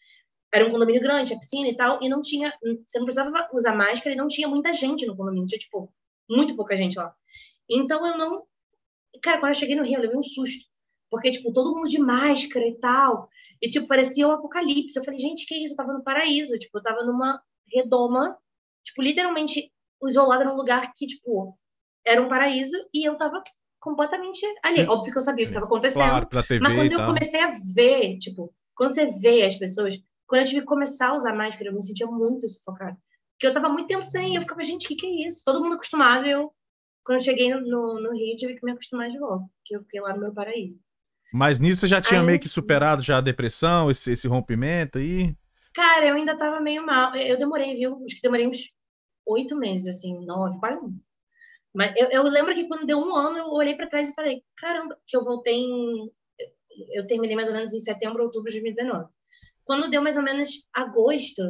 era 0.52 0.66
um 0.66 0.70
condomínio 0.70 1.00
grande, 1.00 1.28
tinha 1.28 1.38
piscina 1.38 1.68
e 1.68 1.76
tal, 1.76 1.98
e 2.02 2.08
não 2.08 2.20
tinha. 2.22 2.52
Você 2.86 2.98
não 2.98 3.06
precisava 3.06 3.48
usar 3.54 3.74
máscara 3.74 4.14
e 4.14 4.18
não 4.18 4.28
tinha 4.28 4.48
muita 4.48 4.72
gente 4.72 5.06
no 5.06 5.16
condomínio. 5.16 5.46
Tinha, 5.46 5.58
tipo, 5.58 5.92
muito 6.28 6.56
pouca 6.56 6.76
gente 6.76 6.98
lá. 6.98 7.14
Então, 7.68 8.06
eu 8.06 8.18
não. 8.18 8.44
Cara, 9.22 9.40
quando 9.40 9.50
eu 9.50 9.54
cheguei 9.54 9.76
no 9.76 9.84
Rio, 9.84 9.96
eu 9.96 10.02
levei 10.02 10.16
um 10.16 10.22
susto. 10.22 10.68
Porque, 11.10 11.30
tipo, 11.30 11.52
todo 11.52 11.74
mundo 11.74 11.88
de 11.88 11.98
máscara 11.98 12.66
e 12.66 12.78
tal. 12.78 13.28
E, 13.60 13.68
tipo, 13.68 13.86
parecia 13.86 14.26
um 14.26 14.32
apocalipse. 14.32 14.98
Eu 14.98 15.04
falei, 15.04 15.18
gente, 15.20 15.46
que 15.46 15.64
isso? 15.64 15.74
Eu 15.74 15.76
tava 15.76 15.92
no 15.92 16.02
paraíso. 16.02 16.58
Tipo, 16.58 16.78
eu 16.78 16.82
tava 16.82 17.04
numa 17.04 17.40
redoma, 17.72 18.36
tipo, 18.84 19.02
literalmente 19.02 19.70
isolada 20.04 20.44
num 20.44 20.56
lugar 20.56 20.92
que, 20.94 21.06
tipo, 21.06 21.56
era 22.06 22.20
um 22.20 22.28
paraíso. 22.28 22.76
E 22.92 23.06
eu 23.06 23.16
tava 23.16 23.42
completamente 23.80 24.40
ali. 24.62 24.86
Óbvio 24.86 25.12
que 25.12 25.18
eu 25.18 25.22
sabia 25.22 25.44
o 25.44 25.48
que 25.48 25.54
estava 25.54 25.66
acontecendo. 25.66 26.28
Claro, 26.28 26.46
TV 26.46 26.60
mas 26.60 26.74
quando 26.74 26.92
eu 26.92 27.06
comecei 27.06 27.40
a 27.40 27.50
ver, 27.74 28.18
tipo, 28.18 28.52
quando 28.74 28.94
você 28.94 29.06
vê 29.20 29.42
as 29.42 29.56
pessoas, 29.56 29.98
quando 30.26 30.42
eu 30.42 30.46
tive 30.46 30.60
que 30.60 30.66
começar 30.66 31.08
a 31.08 31.16
usar 31.16 31.34
máscara, 31.34 31.70
eu 31.70 31.74
me 31.74 31.82
sentia 31.82 32.06
muito 32.06 32.48
sufocada. 32.48 32.96
Porque 33.32 33.46
eu 33.46 33.52
tava 33.52 33.70
muito 33.70 33.88
tempo 33.88 34.02
sem, 34.02 34.34
eu 34.34 34.42
ficava, 34.42 34.62
gente, 34.62 34.84
o 34.84 34.88
que, 34.88 34.96
que 34.96 35.06
é 35.06 35.26
isso? 35.26 35.42
Todo 35.44 35.62
mundo 35.62 35.74
acostumado, 35.74 36.26
e 36.26 36.30
eu, 36.30 36.52
quando 37.02 37.18
eu 37.18 37.24
cheguei 37.24 37.54
no, 37.54 37.60
no, 37.62 38.00
no 38.02 38.12
Rio, 38.12 38.36
tive 38.36 38.54
que 38.54 38.64
me 38.64 38.72
acostumar 38.72 39.08
de 39.08 39.18
volta, 39.18 39.46
porque 39.56 39.76
eu 39.76 39.80
fiquei 39.80 40.00
lá 40.00 40.12
no 40.12 40.20
meu 40.20 40.32
paraíso. 40.34 40.78
Mas 41.32 41.58
nisso 41.58 41.80
você 41.80 41.88
já 41.88 42.00
tinha 42.00 42.20
Aí, 42.20 42.26
meio 42.26 42.38
que 42.38 42.48
superado 42.48 43.02
já 43.02 43.18
a 43.18 43.22
depressão, 43.22 43.90
esse, 43.90 44.12
esse 44.12 44.28
rompimento 44.28 44.98
aí. 44.98 45.34
Cara, 45.74 46.06
eu 46.06 46.14
ainda 46.14 46.36
tava 46.36 46.60
meio 46.60 46.84
mal. 46.84 47.14
Eu 47.16 47.38
demorei, 47.38 47.74
viu? 47.76 48.02
Acho 48.04 48.16
que 48.16 48.22
demorei 48.22 48.46
uns 48.46 48.72
oito 49.26 49.56
meses, 49.56 49.88
assim, 49.88 50.24
nove, 50.26 50.58
quase 50.58 50.78
um. 50.80 50.98
Mas 51.74 51.92
eu, 51.96 52.10
eu 52.10 52.22
lembro 52.24 52.54
que 52.54 52.68
quando 52.68 52.86
deu 52.86 52.98
um 52.98 53.14
ano, 53.16 53.38
eu 53.38 53.46
olhei 53.48 53.76
pra 53.76 53.88
trás 53.88 54.08
e 54.10 54.14
falei, 54.14 54.44
caramba, 54.56 54.98
que 55.06 55.16
eu 55.16 55.24
voltei 55.24 55.54
em. 55.56 56.10
Eu 56.94 57.06
terminei 57.06 57.36
mais 57.36 57.48
ou 57.48 57.54
menos 57.54 57.72
em 57.72 57.80
setembro, 57.80 58.22
outubro 58.24 58.50
de 58.50 58.60
2019. 58.60 59.08
Quando 59.64 59.90
deu 59.90 60.02
mais 60.02 60.16
ou 60.16 60.22
menos 60.22 60.66
agosto, 60.74 61.42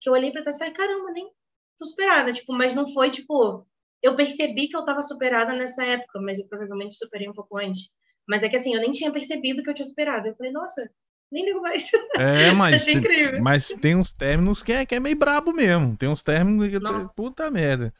que 0.00 0.08
eu 0.08 0.12
olhei 0.14 0.30
pra 0.32 0.42
trás 0.42 0.56
e 0.56 0.58
falei, 0.58 0.74
caramba, 0.74 1.12
nem 1.12 1.30
tô 1.78 1.86
superada. 1.86 2.32
Tipo, 2.32 2.52
mas 2.52 2.74
não 2.74 2.86
foi, 2.92 3.10
tipo. 3.10 3.66
Eu 4.02 4.14
percebi 4.16 4.68
que 4.68 4.76
eu 4.76 4.84
tava 4.84 5.02
superada 5.02 5.52
nessa 5.54 5.84
época, 5.84 6.20
mas 6.20 6.38
eu 6.38 6.46
provavelmente 6.48 6.94
superei 6.94 7.28
um 7.28 7.32
pouco 7.34 7.58
antes. 7.58 7.92
Mas 8.28 8.42
é 8.44 8.48
que 8.48 8.56
assim, 8.56 8.74
eu 8.74 8.80
nem 8.80 8.92
tinha 8.92 9.12
percebido 9.12 9.62
que 9.62 9.70
eu 9.70 9.74
tinha 9.74 9.86
superado. 9.86 10.28
Eu 10.28 10.36
falei, 10.36 10.52
nossa, 10.52 10.88
nem 11.30 11.44
ligo 11.44 11.60
mais. 11.60 11.90
É, 12.16 12.52
mas, 12.52 12.82
Achei 12.82 12.94
incrível. 12.94 13.42
mas 13.42 13.68
tem 13.80 13.94
uns 13.94 14.12
términos 14.12 14.62
que 14.62 14.72
é, 14.72 14.86
que 14.86 14.94
é 14.94 15.00
meio 15.00 15.16
brabo 15.16 15.52
mesmo. 15.52 15.96
Tem 15.96 16.08
uns 16.08 16.22
términos 16.22 16.68
que. 16.68 16.78
Nossa. 16.78 17.14
Puta 17.14 17.50
merda. 17.50 17.92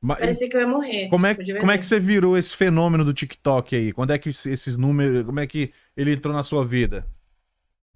Mas, 0.00 0.20
Parecia 0.20 0.48
que 0.48 0.56
eu 0.56 0.60
ia 0.60 0.66
morrer. 0.66 1.08
como, 1.10 1.26
é, 1.26 1.34
tipo, 1.34 1.44
de 1.44 1.58
como 1.58 1.72
é 1.72 1.76
que 1.76 1.84
você 1.84 1.98
virou 1.98 2.36
esse 2.36 2.56
fenômeno 2.56 3.04
do 3.04 3.12
TikTok 3.12 3.76
aí? 3.76 3.92
Quando 3.92 4.12
é 4.12 4.18
que 4.18 4.30
esses 4.30 4.76
números. 4.76 5.24
Como 5.24 5.40
é 5.40 5.46
que 5.46 5.72
ele 5.96 6.12
entrou 6.12 6.34
na 6.34 6.42
sua 6.42 6.64
vida? 6.64 7.06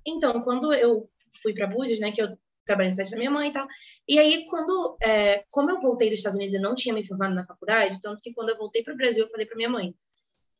Então, 0.06 0.42
quando 0.42 0.72
eu 0.74 1.08
fui 1.42 1.54
para 1.54 1.66
Búzios, 1.66 1.98
né, 1.98 2.10
que 2.12 2.20
eu 2.20 2.36
trabalhei 2.66 2.90
no 2.90 2.94
site 2.94 3.10
da 3.10 3.16
minha 3.16 3.30
mãe 3.30 3.48
e 3.48 3.52
tal, 3.52 3.66
e 4.08 4.18
aí 4.18 4.46
quando, 4.48 4.96
é, 5.02 5.44
como 5.50 5.70
eu 5.70 5.80
voltei 5.80 6.08
dos 6.08 6.18
Estados 6.18 6.36
Unidos 6.36 6.54
e 6.54 6.58
não 6.58 6.74
tinha 6.74 6.94
me 6.94 7.06
formado 7.06 7.34
na 7.34 7.44
faculdade, 7.44 8.00
tanto 8.00 8.22
que 8.22 8.32
quando 8.32 8.50
eu 8.50 8.56
voltei 8.56 8.82
para 8.82 8.94
o 8.94 8.96
Brasil, 8.96 9.24
eu 9.24 9.30
falei 9.30 9.46
para 9.46 9.56
minha 9.56 9.68
mãe, 9.68 9.94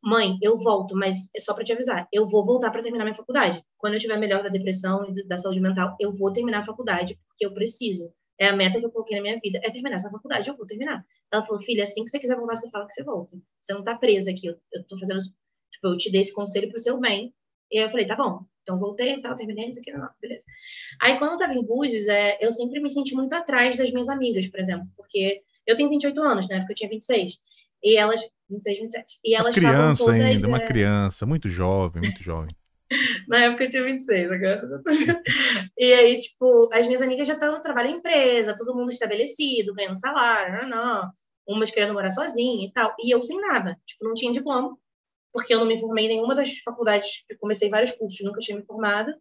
mãe, 0.05 0.37
eu 0.41 0.55
volto, 0.55 0.95
mas 0.95 1.29
é 1.35 1.39
só 1.39 1.53
para 1.53 1.63
te 1.63 1.73
avisar, 1.73 2.07
eu 2.13 2.27
vou 2.27 2.45
voltar 2.45 2.69
para 2.69 2.83
terminar 2.83 3.03
minha 3.03 3.15
faculdade. 3.15 3.63
Quando 3.77 3.95
eu 3.95 3.99
tiver 3.99 4.17
melhor 4.17 4.43
da 4.43 4.49
depressão 4.49 5.03
e 5.09 5.27
da 5.27 5.37
saúde 5.37 5.59
mental, 5.59 5.95
eu 5.99 6.11
vou 6.11 6.31
terminar 6.31 6.59
a 6.59 6.65
faculdade, 6.65 7.19
porque 7.27 7.45
eu 7.45 7.53
preciso. 7.53 8.13
É 8.39 8.47
a 8.47 8.55
meta 8.55 8.79
que 8.79 8.85
eu 8.85 8.91
coloquei 8.91 9.15
na 9.15 9.23
minha 9.23 9.39
vida, 9.39 9.59
é 9.63 9.71
terminar 9.71 9.95
essa 9.95 10.11
faculdade, 10.11 10.47
eu 10.47 10.55
vou 10.55 10.67
terminar. 10.67 11.03
Ela 11.31 11.43
falou, 11.43 11.61
filha, 11.61 11.83
assim 11.83 12.03
que 12.03 12.11
você 12.11 12.19
quiser 12.19 12.35
voltar, 12.35 12.55
você 12.55 12.69
fala 12.69 12.85
que 12.85 12.93
você 12.93 13.03
volta. 13.03 13.35
Você 13.59 13.73
não 13.73 13.83
tá 13.83 13.95
presa 13.95 14.29
aqui, 14.29 14.47
eu, 14.47 14.55
eu 14.73 14.85
tô 14.85 14.97
fazendo, 14.99 15.19
tipo, 15.71 15.87
eu 15.87 15.97
te 15.97 16.11
dei 16.11 16.21
esse 16.21 16.33
conselho 16.33 16.69
pro 16.69 16.79
seu 16.79 16.99
bem, 16.99 17.33
e 17.71 17.79
aí 17.79 17.85
eu 17.85 17.89
falei, 17.89 18.05
tá 18.05 18.15
bom. 18.15 18.45
Então 18.61 18.79
voltei 18.79 19.13
e 19.13 19.21
tal, 19.21 19.35
terminei, 19.35 19.69
isso 19.69 19.79
aqui, 19.79 19.91
não, 19.91 20.07
beleza. 20.21 20.45
Aí 21.01 21.17
quando 21.17 21.31
eu 21.31 21.37
tava 21.37 21.53
em 21.53 21.63
Búzios, 21.63 22.07
é, 22.07 22.37
eu 22.41 22.51
sempre 22.51 22.79
me 22.79 22.89
senti 22.89 23.13
muito 23.15 23.33
atrás 23.33 23.75
das 23.77 23.91
minhas 23.91 24.09
amigas, 24.09 24.47
por 24.47 24.59
exemplo, 24.59 24.87
porque 24.97 25.43
eu 25.65 25.75
tenho 25.75 25.89
28 25.89 26.19
anos, 26.21 26.47
né? 26.47 26.59
Porque 26.59 26.73
eu 26.73 26.77
tinha 26.77 26.89
26. 26.89 27.39
E 27.83 27.95
elas, 27.97 28.21
26, 28.49 28.79
27. 28.79 29.19
E 29.23 29.31
Uma 29.31 29.39
elas 29.39 29.57
estavam 29.57 29.79
criança 29.79 30.05
todas. 30.05 30.21
ainda, 30.21 30.47
uma 30.47 30.57
é, 30.57 30.65
criança, 30.67 31.25
muito 31.25 31.49
jovem, 31.49 32.01
muito 32.01 32.23
jovem. 32.23 32.49
Na 33.27 33.39
época 33.39 33.63
eu 33.63 33.69
tinha 33.69 33.83
26, 33.83 34.31
agora. 34.31 34.61
E 35.77 35.93
aí, 35.93 36.19
tipo, 36.19 36.69
as 36.71 36.85
minhas 36.85 37.01
amigas 37.01 37.27
já 37.27 37.33
estavam 37.33 37.61
trabalhando 37.61 37.95
em 37.95 37.97
empresa, 37.97 38.55
todo 38.55 38.75
mundo 38.75 38.89
estabelecido, 38.89 39.73
ganhando 39.73 39.99
salário, 39.99 40.67
não, 40.67 40.69
não. 40.69 41.11
Umas 41.47 41.71
querendo 41.71 41.93
morar 41.93 42.11
sozinha 42.11 42.65
e 42.67 42.71
tal. 42.71 42.95
E 42.99 43.13
eu 43.13 43.21
sem 43.21 43.39
nada, 43.39 43.79
tipo, 43.85 44.05
não 44.05 44.13
tinha 44.13 44.31
diploma, 44.31 44.77
porque 45.31 45.53
eu 45.53 45.59
não 45.59 45.67
me 45.67 45.79
formei 45.79 46.05
em 46.05 46.09
nenhuma 46.09 46.35
das 46.35 46.57
faculdades, 46.59 47.23
comecei 47.39 47.69
vários 47.69 47.91
cursos, 47.91 48.23
nunca 48.23 48.39
tinha 48.39 48.57
me 48.57 48.65
formado. 48.65 49.11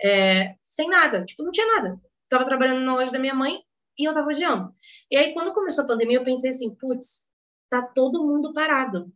É, 0.00 0.54
sem 0.62 0.88
nada, 0.88 1.24
tipo, 1.24 1.42
não 1.42 1.50
tinha 1.50 1.66
nada. 1.66 2.00
Tava 2.28 2.44
trabalhando 2.44 2.84
na 2.84 2.94
loja 2.94 3.10
da 3.10 3.18
minha 3.18 3.34
mãe 3.34 3.60
e 3.98 4.04
eu 4.04 4.14
tava 4.14 4.28
odiando. 4.28 4.70
E 5.10 5.16
aí, 5.16 5.32
quando 5.32 5.52
começou 5.52 5.84
a 5.84 5.86
pandemia, 5.86 6.18
eu 6.18 6.24
pensei 6.24 6.50
assim, 6.50 6.74
putz, 6.76 7.27
tá 7.68 7.82
todo 7.82 8.24
mundo 8.26 8.52
parado 8.52 9.12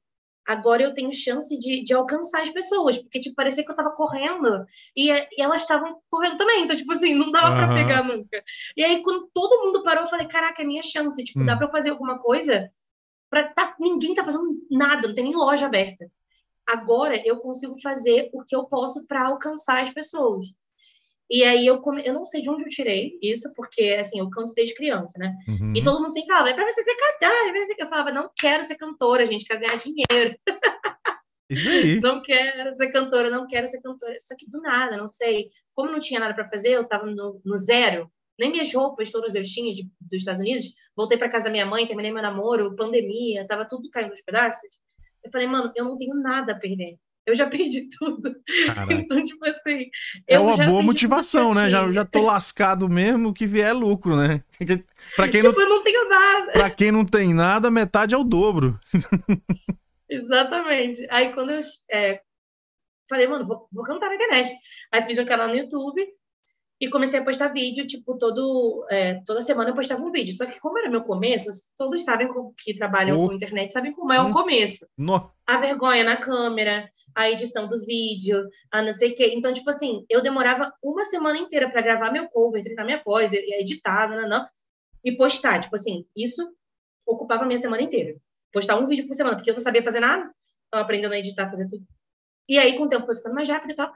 agora 0.46 0.82
eu 0.82 0.94
tenho 0.94 1.12
chance 1.12 1.56
de, 1.58 1.82
de 1.82 1.94
alcançar 1.94 2.42
as 2.42 2.50
pessoas, 2.50 2.98
porque, 2.98 3.20
tipo, 3.20 3.36
parecia 3.36 3.64
que 3.64 3.70
eu 3.70 3.76
tava 3.76 3.92
correndo 3.92 4.64
e, 4.96 5.10
e 5.10 5.40
elas 5.42 5.62
estavam 5.62 6.00
correndo 6.10 6.36
também, 6.36 6.64
então, 6.64 6.76
tipo 6.76 6.92
assim, 6.92 7.14
não 7.14 7.30
dava 7.30 7.48
Aham. 7.48 7.56
pra 7.56 7.74
pegar 7.74 8.02
nunca. 8.02 8.42
E 8.76 8.84
aí, 8.84 9.02
quando 9.02 9.28
todo 9.32 9.64
mundo 9.64 9.82
parou, 9.82 10.04
eu 10.04 10.10
falei, 10.10 10.26
caraca, 10.26 10.62
é 10.62 10.64
minha 10.64 10.82
chance, 10.82 11.22
tipo, 11.24 11.40
Hum. 11.40 11.46
dá 11.46 11.56
pra 11.56 11.66
eu 11.66 11.70
fazer 11.70 11.90
alguma 11.90 12.18
coisa 12.18 12.70
pra 13.30 13.48
tá, 13.48 13.74
ninguém 13.80 14.14
tá 14.14 14.24
fazendo 14.24 14.58
nada, 14.70 15.08
não 15.08 15.14
tem 15.14 15.24
nem 15.24 15.34
loja 15.34 15.66
aberta. 15.66 16.10
Agora 16.68 17.20
eu 17.26 17.38
consigo 17.38 17.80
fazer 17.80 18.30
o 18.32 18.44
que 18.44 18.54
eu 18.54 18.64
posso 18.66 19.06
pra 19.06 19.26
alcançar 19.26 19.82
as 19.82 19.90
pessoas. 19.90 20.48
E 21.30 21.44
aí 21.44 21.66
eu 21.66 21.80
come... 21.80 22.02
eu 22.04 22.12
não 22.12 22.24
sei 22.24 22.42
de 22.42 22.50
onde 22.50 22.64
eu 22.64 22.68
tirei 22.68 23.18
isso, 23.22 23.52
porque 23.54 23.96
assim, 23.98 24.18
eu 24.18 24.28
canto 24.30 24.52
desde 24.54 24.74
criança, 24.74 25.18
né? 25.18 25.34
Uhum. 25.48 25.72
E 25.74 25.82
todo 25.82 26.00
mundo 26.00 26.12
sempre 26.12 26.28
falava, 26.28 26.50
é 26.50 26.54
pra 26.54 26.68
você 26.68 26.82
ser 26.82 26.96
cantora, 26.96 27.48
é 27.48 27.50
pra 27.50 27.60
você 27.60 27.66
ser... 27.66 27.76
Eu 27.78 27.88
falava, 27.88 28.12
não 28.12 28.30
quero 28.38 28.62
ser 28.64 28.76
cantora, 28.76 29.26
gente, 29.26 29.44
quero 29.44 29.60
ganhar 29.60 29.78
dinheiro. 29.78 30.36
Isso 31.48 31.68
aí. 31.68 32.00
não 32.00 32.22
quero 32.22 32.74
ser 32.74 32.92
cantora, 32.92 33.30
não 33.30 33.46
quero 33.46 33.66
ser 33.66 33.80
cantora. 33.80 34.14
Só 34.20 34.34
que 34.36 34.48
do 34.48 34.60
nada, 34.60 34.96
não 34.96 35.06
sei. 35.06 35.50
Como 35.74 35.90
não 35.90 36.00
tinha 36.00 36.20
nada 36.20 36.34
para 36.34 36.48
fazer, 36.48 36.70
eu 36.70 36.86
tava 36.86 37.06
no, 37.06 37.40
no 37.44 37.56
zero. 37.56 38.10
Nem 38.38 38.50
minhas 38.50 38.72
roupas 38.72 39.10
todas 39.10 39.34
eu 39.34 39.44
tinha 39.44 39.72
de, 39.74 39.84
dos 40.00 40.20
Estados 40.20 40.40
Unidos. 40.40 40.66
Voltei 40.96 41.18
para 41.18 41.30
casa 41.30 41.44
da 41.44 41.50
minha 41.50 41.66
mãe, 41.66 41.86
terminei 41.86 42.10
meu 42.10 42.22
namoro, 42.22 42.74
pandemia, 42.74 43.46
tava 43.46 43.66
tudo 43.66 43.90
caindo 43.90 44.10
nos 44.10 44.22
pedaços. 44.22 44.68
Eu 45.22 45.30
falei, 45.30 45.46
mano, 45.46 45.72
eu 45.76 45.84
não 45.84 45.96
tenho 45.96 46.14
nada 46.14 46.52
a 46.52 46.58
perder. 46.58 46.98
Eu 47.26 47.34
já 47.34 47.46
perdi 47.46 47.88
tudo. 47.98 48.34
Caraca. 48.66 48.92
Então, 48.92 49.22
tipo 49.22 49.44
assim. 49.46 49.86
É 50.26 50.38
uma 50.38 50.56
boa 50.56 50.82
motivação, 50.82 51.50
né? 51.50 51.70
Já, 51.70 51.90
já 51.92 52.04
tô 52.04 52.22
lascado 52.22 52.88
mesmo, 52.88 53.32
que 53.32 53.46
vier 53.46 53.68
é 53.70 53.72
lucro, 53.72 54.16
né? 54.16 54.42
Pra 55.16 55.28
quem, 55.28 55.40
Tipo, 55.40 55.52
não, 55.52 55.62
eu 55.62 55.68
não 55.68 55.82
tenho 55.82 56.08
nada. 56.08 56.52
pra 56.52 56.70
quem 56.70 56.92
não 56.92 57.04
tem 57.04 57.32
nada, 57.34 57.70
metade 57.70 58.14
é 58.14 58.18
o 58.18 58.24
dobro. 58.24 58.78
Exatamente. 60.08 61.06
Aí 61.10 61.32
quando 61.32 61.50
eu 61.50 61.60
é, 61.90 62.20
falei, 63.08 63.26
mano, 63.26 63.46
vou, 63.46 63.68
vou 63.72 63.84
cantar 63.84 64.08
na 64.08 64.14
internet. 64.14 64.52
Aí 64.92 65.02
fiz 65.02 65.18
um 65.18 65.24
canal 65.24 65.48
no 65.48 65.54
YouTube 65.56 66.04
e 66.84 66.90
comecei 66.90 67.20
a 67.20 67.24
postar 67.24 67.46
vídeo, 67.52 67.86
tipo, 67.86 68.18
todo, 68.18 68.84
é, 68.90 69.14
toda 69.24 69.40
semana 69.40 69.70
eu 69.70 69.74
postava 69.74 70.02
um 70.02 70.10
vídeo. 70.10 70.34
Só 70.34 70.44
que 70.46 70.58
como 70.58 70.76
era 70.80 70.90
meu 70.90 71.04
começo, 71.04 71.48
todos 71.76 72.02
sabem 72.02 72.28
que 72.58 72.74
trabalham 72.74 73.22
Oh. 73.22 73.28
com 73.28 73.34
internet, 73.34 73.72
sabem 73.72 73.92
como 73.92 74.12
é 74.12 74.20
o 74.20 74.26
Hum. 74.26 74.30
começo. 74.32 74.84
No- 74.98 75.30
A 75.46 75.58
vergonha 75.58 76.02
na 76.02 76.16
câmera, 76.16 76.90
a 77.14 77.30
edição 77.30 77.68
do 77.68 77.78
vídeo, 77.86 78.42
a 78.72 78.82
não 78.82 78.92
sei 78.92 79.12
o 79.12 79.14
quê. 79.14 79.32
Então, 79.32 79.52
tipo 79.52 79.70
assim, 79.70 80.04
eu 80.10 80.20
demorava 80.20 80.72
uma 80.82 81.04
semana 81.04 81.38
inteira 81.38 81.70
para 81.70 81.82
gravar 81.82 82.10
meu 82.10 82.28
cover, 82.28 82.64
treinar 82.64 82.84
minha 82.84 83.00
voz, 83.04 83.32
editar, 83.32 84.08
não, 84.10 84.22
não, 84.22 84.28
não, 84.28 84.46
e 85.04 85.12
postar. 85.16 85.60
Tipo 85.60 85.76
assim, 85.76 86.04
isso 86.16 86.42
ocupava 87.06 87.44
a 87.44 87.46
minha 87.46 87.58
semana 87.60 87.82
inteira. 87.82 88.16
Postar 88.52 88.76
um 88.76 88.88
vídeo 88.88 89.06
por 89.06 89.14
semana, 89.14 89.36
porque 89.36 89.50
eu 89.50 89.54
não 89.54 89.60
sabia 89.60 89.84
fazer 89.84 90.00
nada, 90.00 90.28
estava 90.64 90.82
aprendendo 90.82 91.12
a 91.14 91.18
editar, 91.18 91.48
fazer 91.48 91.68
tudo. 91.68 91.84
E 92.48 92.58
aí, 92.58 92.76
com 92.76 92.84
o 92.84 92.88
tempo, 92.88 93.06
foi 93.06 93.14
ficando 93.14 93.36
mais 93.36 93.48
rápido 93.48 93.70
e 93.70 93.76
tal. 93.76 93.92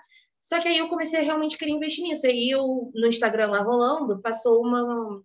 Só 0.46 0.60
que 0.60 0.68
aí 0.68 0.78
eu 0.78 0.88
comecei 0.88 1.18
a 1.18 1.22
realmente 1.24 1.58
querer 1.58 1.72
investir 1.72 2.04
nisso. 2.04 2.24
Aí 2.24 2.50
eu, 2.50 2.92
no 2.94 3.08
Instagram 3.08 3.48
lá 3.48 3.62
rolando, 3.62 4.22
passou 4.22 4.64
uma, 4.64 5.20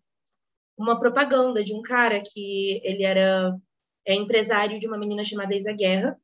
uma 0.75 0.97
propaganda 0.97 1.63
de 1.63 1.75
um 1.75 1.81
cara 1.83 2.23
que 2.25 2.81
ele 2.83 3.03
era 3.03 3.55
é, 4.03 4.15
empresário 4.15 4.79
de 4.79 4.87
uma 4.87 4.97
menina 4.97 5.23
chamada 5.23 5.55
Isa 5.55 5.73
Guerra. 5.73 6.17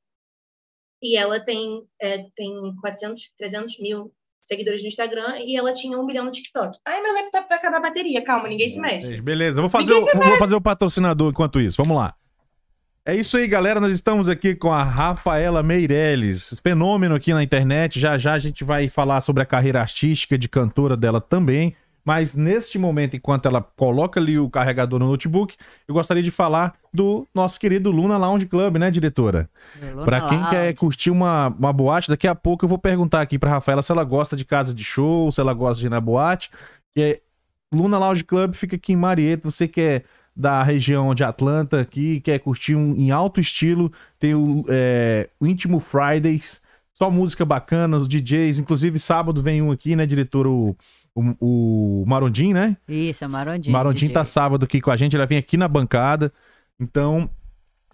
E 0.99 1.15
ela 1.15 1.39
tem, 1.39 1.87
é, 2.01 2.25
tem 2.35 2.51
400, 2.81 3.33
300 3.37 3.79
mil 3.79 4.11
seguidores 4.41 4.81
no 4.81 4.87
Instagram 4.87 5.41
e 5.41 5.55
ela 5.55 5.73
tinha 5.73 5.99
um 5.99 6.05
milhão 6.05 6.25
no 6.25 6.31
TikTok. 6.31 6.79
Ai, 6.83 6.99
meu 6.99 7.13
laptop 7.13 7.47
vai 7.47 7.57
acabar 7.59 7.77
a 7.77 7.81
bateria, 7.81 8.23
calma, 8.23 8.49
ninguém 8.49 8.67
se 8.67 8.79
mexe. 8.79 9.21
Beleza, 9.21 9.59
eu 9.59 9.61
vou 9.61 9.69
fazer, 9.69 9.93
o, 9.93 10.03
vou 10.03 10.37
fazer 10.39 10.55
o 10.55 10.61
patrocinador 10.61 11.29
enquanto 11.29 11.61
isso. 11.61 11.77
Vamos 11.77 11.95
lá. 11.95 12.15
É 13.07 13.15
isso 13.15 13.37
aí, 13.37 13.47
galera. 13.47 13.79
Nós 13.79 13.93
estamos 13.93 14.27
aqui 14.27 14.53
com 14.53 14.69
a 14.69 14.83
Rafaela 14.83 15.63
Meirelles, 15.63 16.59
fenômeno 16.61 17.15
aqui 17.15 17.33
na 17.33 17.41
internet. 17.41 18.01
Já 18.01 18.17
já 18.17 18.33
a 18.33 18.37
gente 18.37 18.65
vai 18.65 18.89
falar 18.89 19.21
sobre 19.21 19.41
a 19.41 19.45
carreira 19.45 19.79
artística 19.79 20.37
de 20.37 20.49
cantora 20.49 20.97
dela 20.97 21.21
também. 21.21 21.73
Mas 22.03 22.35
neste 22.35 22.77
momento, 22.77 23.15
enquanto 23.15 23.45
ela 23.45 23.61
coloca 23.61 24.19
ali 24.19 24.37
o 24.37 24.49
carregador 24.49 24.99
no 24.99 25.07
notebook, 25.07 25.55
eu 25.87 25.93
gostaria 25.93 26.21
de 26.21 26.31
falar 26.31 26.73
do 26.93 27.25
nosso 27.33 27.57
querido 27.57 27.91
Luna 27.91 28.17
Lounge 28.17 28.45
Club, 28.45 28.75
né, 28.75 28.91
diretora? 28.91 29.49
Pra 30.03 30.27
quem 30.27 30.39
Lounge. 30.39 30.49
quer 30.49 30.75
curtir 30.75 31.09
uma, 31.09 31.47
uma 31.47 31.71
boate, 31.71 32.09
daqui 32.09 32.27
a 32.27 32.35
pouco 32.35 32.65
eu 32.65 32.69
vou 32.69 32.77
perguntar 32.77 33.21
aqui 33.21 33.39
pra 33.39 33.51
Rafaela 33.51 33.81
se 33.81 33.89
ela 33.89 34.03
gosta 34.03 34.35
de 34.35 34.43
casa 34.43 34.73
de 34.73 34.83
show, 34.83 35.31
se 35.31 35.39
ela 35.39 35.53
gosta 35.53 35.79
de 35.79 35.87
ir 35.87 35.89
na 35.89 36.01
boate. 36.01 36.51
Que 36.93 37.01
é 37.01 37.21
Luna 37.73 37.97
Lounge 37.97 38.25
Club 38.25 38.53
fica 38.53 38.75
aqui 38.75 38.91
em 38.91 38.97
Marieta. 38.97 39.49
Você 39.49 39.65
que 39.65 39.79
é 39.79 40.03
da 40.37 40.61
região 40.61 41.15
de 41.15 41.23
Atlanta 41.23 41.81
aqui, 41.81 42.21
quer 42.21 42.37
curtir 42.39 42.75
um, 42.75 42.95
em 42.95 43.09
alto 43.09 43.41
estilo, 43.41 43.91
tem 44.19 44.35
o, 44.35 44.63
é, 44.69 45.29
o 45.39 45.47
Íntimo 45.47 45.79
Fridays, 45.79 46.61
só 46.93 47.09
música 47.09 47.43
bacana, 47.43 47.97
os 47.97 48.07
DJs. 48.07 48.59
Inclusive, 48.59 48.99
sábado 48.99 49.41
vem 49.41 49.63
um 49.63 49.71
aqui, 49.71 49.95
né, 49.95 50.05
diretor? 50.05 50.45
O, 50.45 50.75
o, 51.15 51.33
o 51.39 52.05
Marondim, 52.05 52.53
né? 52.53 52.77
Isso, 52.87 53.25
é 53.25 53.27
Marondinho. 53.27 53.73
Marondim 53.73 54.05
DJ. 54.05 54.13
tá 54.13 54.23
sábado 54.23 54.63
aqui 54.65 54.79
com 54.79 54.91
a 54.91 54.95
gente, 54.95 55.15
ela 55.15 55.25
vem 55.25 55.39
aqui 55.39 55.57
na 55.57 55.67
bancada. 55.67 56.31
Então, 56.79 57.27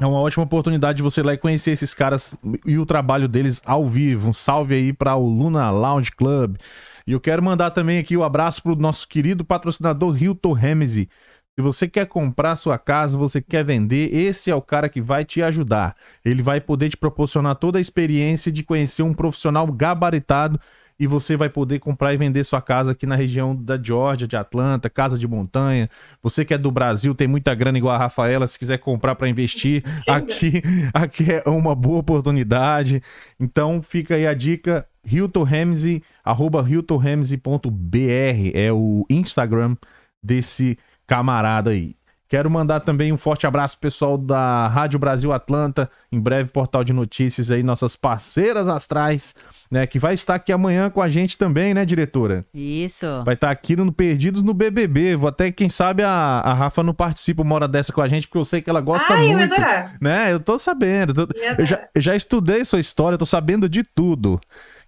É 0.01 0.05
uma 0.05 0.19
ótima 0.19 0.43
oportunidade 0.43 0.97
de 0.97 1.03
você 1.03 1.21
ir 1.21 1.23
lá 1.23 1.33
e 1.33 1.38
conhecer 1.38 1.71
esses 1.71 1.93
caras 1.93 2.35
e 2.65 2.77
o 2.77 2.85
trabalho 2.85 3.27
deles 3.27 3.62
ao 3.65 3.88
vivo. 3.88 4.27
Um 4.27 4.33
salve 4.33 4.75
aí 4.75 4.91
para 4.91 5.15
o 5.15 5.25
Luna 5.25 5.69
Lounge 5.71 6.12
Club. 6.12 6.57
E 7.05 7.12
eu 7.12 7.19
quero 7.19 7.43
mandar 7.43 7.71
também 7.71 8.00
aqui 8.00 8.17
o 8.17 8.21
um 8.21 8.23
abraço 8.23 8.62
pro 8.63 8.75
nosso 8.75 9.07
querido 9.07 9.45
patrocinador 9.45 10.21
Hilton 10.21 10.53
Ramsey. 10.53 11.07
Se 11.55 11.62
você 11.62 11.88
quer 11.88 12.07
comprar 12.07 12.55
sua 12.55 12.79
casa, 12.79 13.15
você 13.15 13.39
quer 13.39 13.63
vender, 13.63 14.12
esse 14.12 14.50
é 14.50 14.55
o 14.55 14.62
cara 14.62 14.89
que 14.89 15.00
vai 15.00 15.24
te 15.24 15.39
ajudar. 15.43 15.95
Ele 16.25 16.41
vai 16.41 16.60
poder 16.60 16.89
te 16.89 16.98
proporcionar 16.98 17.55
toda 17.57 17.77
a 17.77 17.81
experiência 17.81 18.51
de 18.51 18.63
conhecer 18.63 19.03
um 19.03 19.13
profissional 19.13 19.67
gabaritado 19.67 20.60
e 21.00 21.05
você 21.05 21.38
vai 21.38 21.50
poder 21.50 21.77
comprar 21.77 22.12
e 22.12 22.17
vender 22.17 22.43
sua 22.43 22.60
casa 22.60 22.93
aqui 22.93 23.05
na 23.05 23.15
região 23.15 23.55
da 23.55 23.79
Georgia, 23.81 24.27
de 24.27 24.36
Atlanta, 24.36 24.89
casa 24.89 25.15
de 25.15 25.27
montanha. 25.27 25.88
Você 26.24 26.43
que 26.43 26.55
é 26.55 26.57
do 26.57 26.72
Brasil, 26.72 27.13
tem 27.13 27.27
muita 27.27 27.53
grana 27.53 27.77
igual 27.77 27.93
a 27.93 28.00
Rafaela, 28.00 28.48
se 28.48 28.57
quiser 28.57 28.79
comprar 28.79 29.13
para 29.13 29.29
investir, 29.29 29.83
aqui, 30.10 30.63
aqui 30.91 31.25
é 31.31 31.48
uma 31.48 31.75
boa 31.75 32.00
oportunidade. 32.00 33.03
Então 33.39 33.79
fica 33.83 34.15
aí 34.15 34.25
a 34.25 34.33
dica, 34.33 34.88
Hilton 35.05 35.43
Ramsey, 35.43 36.01
arroba 36.24 36.67
hiltonramsey.br 36.67 38.51
é 38.55 38.72
o 38.72 39.05
Instagram 39.07 39.75
desse 40.24 40.79
camarada 41.07 41.72
aí. 41.72 41.95
Quero 42.33 42.50
mandar 42.50 42.79
também 42.79 43.13
um 43.13 43.17
forte 43.17 43.45
abraço 43.45 43.77
pessoal 43.77 44.17
da 44.17 44.67
Rádio 44.67 44.98
Brasil 44.98 45.31
Atlanta, 45.31 45.88
em 46.12 46.19
breve 46.19 46.50
portal 46.50 46.83
de 46.83 46.91
notícias 46.91 47.51
aí, 47.51 47.62
nossas 47.62 47.95
parceiras 47.95 48.67
astrais, 48.67 49.36
né, 49.69 49.86
que 49.86 50.00
vai 50.00 50.15
estar 50.15 50.33
aqui 50.33 50.51
amanhã 50.51 50.89
com 50.89 51.00
a 51.00 51.07
gente 51.07 51.38
também, 51.38 51.75
né, 51.75 51.86
diretora? 51.86 52.43
Isso. 52.51 53.05
Vai 53.24 53.36
estar 53.36 53.51
aqui 53.51 53.75
no 53.75 53.91
Perdidos 53.91 54.41
no 54.41 54.51
BBB. 54.51 55.15
Vou 55.15 55.29
até, 55.29 55.51
quem 55.51 55.69
sabe, 55.69 56.01
a, 56.01 56.10
a 56.10 56.55
Rafa 56.55 56.81
não 56.81 56.91
participa 56.91 57.43
uma 57.43 57.53
hora 57.53 57.67
dessa 57.67 57.93
com 57.93 58.01
a 58.01 58.07
gente, 58.07 58.27
porque 58.27 58.39
eu 58.39 58.45
sei 58.45 58.63
que 58.63 58.69
ela 58.69 58.81
gosta 58.81 59.13
Ai, 59.13 59.27
muito. 59.27 59.33
Eu 59.33 59.38
ia 59.38 59.45
adorar. 59.45 59.98
Né? 60.01 60.33
Eu 60.33 60.39
tô 60.39 60.57
sabendo. 60.57 61.22
Eu, 61.22 61.27
tô, 61.27 61.39
eu, 61.60 61.65
já, 61.67 61.88
eu 61.93 62.01
já 62.01 62.15
estudei 62.15 62.65
sua 62.65 62.79
história, 62.79 63.13
eu 63.13 63.19
tô 63.19 63.27
sabendo 63.27 63.69
de 63.69 63.83
tudo. 63.83 64.41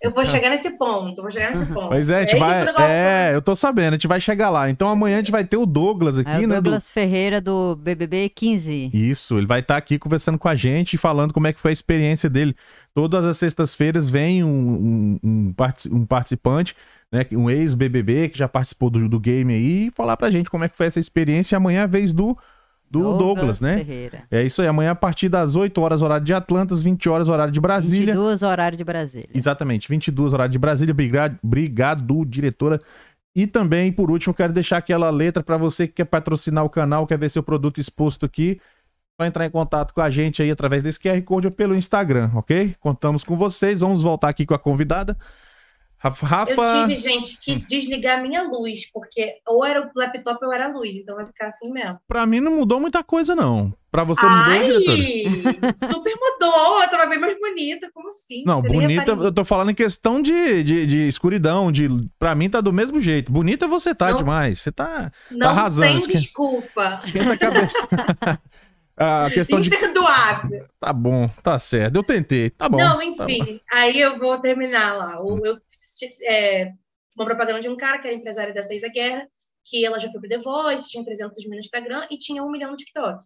Eu 0.05 0.11
vou 0.11 0.23
chegar 0.23 0.49
nesse 0.51 0.77
ponto, 0.77 1.19
vou 1.19 1.31
chegar 1.31 1.49
nesse 1.49 1.65
ponto. 1.65 1.89
Pois 1.89 2.11
é, 2.11 2.19
a 2.19 2.21
gente 2.21 2.35
é 2.35 2.39
vai. 2.39 2.63
É, 2.91 3.35
eu 3.35 3.41
tô 3.41 3.55
sabendo, 3.55 3.89
a 3.89 3.91
gente 3.95 4.07
vai 4.07 4.21
chegar 4.21 4.51
lá. 4.51 4.69
Então 4.69 4.87
amanhã 4.87 5.15
a 5.15 5.19
gente 5.19 5.31
vai 5.31 5.43
ter 5.43 5.57
o 5.57 5.65
Douglas 5.65 6.19
aqui, 6.19 6.29
é 6.29 6.37
o 6.37 6.47
né? 6.47 6.61
Douglas 6.61 6.85
do... 6.85 6.91
Ferreira 6.91 7.41
do 7.41 7.75
BBB 7.75 8.29
15. 8.29 8.91
Isso, 8.93 9.37
ele 9.37 9.47
vai 9.47 9.61
estar 9.61 9.73
tá 9.73 9.77
aqui 9.77 9.97
conversando 9.97 10.37
com 10.37 10.47
a 10.47 10.53
gente 10.53 10.93
e 10.93 10.97
falando 10.97 11.33
como 11.33 11.47
é 11.47 11.53
que 11.53 11.59
foi 11.59 11.71
a 11.71 11.73
experiência 11.73 12.29
dele. 12.29 12.55
Todas 12.93 13.25
as 13.25 13.37
sextas-feiras 13.37 14.07
vem 14.09 14.43
um, 14.43 15.19
um, 15.23 15.53
um, 15.91 16.05
participante, 16.05 16.75
né? 17.11 17.25
Um 17.33 17.49
ex-BBB 17.49 18.29
que 18.29 18.37
já 18.37 18.47
participou 18.47 18.91
do, 18.91 19.09
do 19.09 19.19
game 19.19 19.53
aí, 19.53 19.87
e 19.87 19.91
falar 19.91 20.15
pra 20.17 20.29
gente 20.29 20.51
como 20.51 20.63
é 20.63 20.69
que 20.69 20.77
foi 20.77 20.85
essa 20.85 20.99
experiência. 20.99 21.55
E 21.55 21.57
amanhã 21.57 21.81
é 21.81 21.83
a 21.83 21.87
vez 21.87 22.13
do 22.13 22.37
do 22.99 23.17
Douglas, 23.17 23.59
Douglas, 23.59 23.61
né? 23.61 23.77
Ferreira. 23.77 24.23
É 24.31 24.43
isso 24.43 24.61
aí. 24.61 24.67
Amanhã, 24.67 24.91
a 24.91 24.95
partir 24.95 25.29
das 25.29 25.55
8 25.55 25.79
horas, 25.79 26.01
horário 26.01 26.25
de 26.25 26.33
Atlanta, 26.33 26.75
20 26.75 27.09
horas, 27.09 27.29
horário 27.29 27.53
de 27.53 27.59
Brasília. 27.59 28.13
22 28.13 28.43
horário 28.43 28.77
de 28.77 28.83
Brasília. 28.83 29.29
Exatamente, 29.33 29.87
22 29.87 30.33
horário 30.33 30.51
de 30.51 30.59
Brasília. 30.59 30.91
Obrigado, 30.91 31.37
obrigado 31.43 32.25
diretora. 32.25 32.79
E 33.35 33.45
também, 33.45 33.91
por 33.91 34.09
último, 34.09 34.33
quero 34.33 34.53
deixar 34.53 34.77
aquela 34.77 35.09
letra 35.09 35.43
para 35.43 35.57
você 35.57 35.87
que 35.87 35.95
quer 35.95 36.05
patrocinar 36.05 36.63
o 36.63 36.69
canal, 36.69 37.05
quer 37.05 37.19
ver 37.19 37.29
seu 37.29 37.43
produto 37.43 37.81
exposto 37.81 38.25
aqui. 38.25 38.59
Vai 39.17 39.27
entrar 39.27 39.45
em 39.45 39.49
contato 39.49 39.93
com 39.93 40.01
a 40.01 40.09
gente 40.09 40.41
aí 40.41 40.51
através 40.51 40.83
desse 40.83 40.99
QR 40.99 41.21
Code 41.21 41.47
ou 41.47 41.53
pelo 41.53 41.75
Instagram, 41.75 42.31
ok? 42.33 42.75
Contamos 42.79 43.23
com 43.23 43.35
vocês. 43.35 43.81
Vamos 43.81 44.01
voltar 44.01 44.29
aqui 44.29 44.45
com 44.45 44.53
a 44.53 44.59
convidada. 44.59 45.17
Rafa... 46.09 46.51
Eu 46.51 46.87
tive, 46.87 46.95
gente, 46.95 47.37
que 47.39 47.55
desligar 47.55 48.21
minha 48.21 48.43
luz, 48.43 48.89
porque 48.91 49.35
ou 49.47 49.65
era 49.65 49.81
o 49.81 49.89
laptop 49.95 50.45
ou 50.45 50.53
era 50.53 50.65
a 50.65 50.71
luz, 50.71 50.95
então 50.95 51.15
vai 51.15 51.25
ficar 51.25 51.47
assim 51.47 51.71
mesmo. 51.71 51.99
Pra 52.07 52.25
mim 52.25 52.39
não 52.39 52.55
mudou 52.55 52.79
muita 52.79 53.03
coisa, 53.03 53.35
não. 53.35 53.73
Pra 53.91 54.03
você 54.03 54.25
mudou, 54.25 54.81
diretor? 54.81 55.73
Super 55.87 56.13
mudou, 56.19 56.81
eu 56.81 56.89
tava 56.89 57.05
bem 57.07 57.17
mais 57.17 57.39
bonita, 57.39 57.89
como 57.93 58.09
assim? 58.09 58.43
Não, 58.45 58.61
você 58.61 58.67
bonita, 58.67 59.11
eu 59.11 59.31
tô 59.31 59.45
falando 59.45 59.71
em 59.71 59.75
questão 59.75 60.21
de, 60.21 60.63
de, 60.63 60.85
de, 60.85 61.07
escuridão, 61.07 61.71
de... 61.71 61.87
Pra 62.19 62.35
mim 62.35 62.49
tá 62.49 62.59
do 62.59 62.73
mesmo 62.73 62.99
jeito. 62.99 63.31
Bonita 63.31 63.67
você 63.67 63.95
tá 63.95 64.09
não, 64.09 64.17
demais, 64.17 64.59
você 64.59 64.71
tá, 64.71 65.11
não 65.31 65.39
tá 65.39 65.49
arrasando. 65.49 65.93
Não 65.93 66.01
tem 66.01 66.15
desculpa. 66.15 66.97
Esquenta 67.01 67.33
a 67.33 67.37
cabeça. 67.37 67.87
a 68.97 69.29
questão 69.29 69.59
Imperdoável. 69.59 70.61
de. 70.61 70.67
Tá 70.79 70.93
bom, 70.93 71.29
tá 71.43 71.59
certo. 71.59 71.97
Eu 71.97 72.03
tentei. 72.03 72.49
Tá 72.49 72.69
bom. 72.69 72.77
Não, 72.77 72.97
tá 72.97 73.05
enfim. 73.05 73.59
Tá 73.69 73.79
aí 73.79 73.99
eu 73.99 74.17
vou 74.17 74.39
terminar 74.39 74.97
lá. 74.97 75.15
Eu, 75.15 75.59
é, 76.27 76.71
uma 77.15 77.25
propaganda 77.25 77.59
de 77.59 77.69
um 77.69 77.75
cara 77.75 77.99
que 77.99 78.07
era 78.07 78.15
empresário 78.15 78.53
da 78.53 78.61
Seisa 78.61 78.87
Guerra, 78.87 79.27
que 79.63 79.85
ela 79.85 79.99
já 79.99 80.09
foi 80.11 80.21
pro 80.21 80.29
The 80.29 80.37
Voice, 80.37 80.89
tinha 80.89 81.03
300 81.03 81.43
mil 81.45 81.55
no 81.55 81.59
Instagram 81.59 82.07
e 82.09 82.17
tinha 82.17 82.43
um 82.43 82.51
milhão 82.51 82.71
no 82.71 82.77
TikTok. 82.77 83.23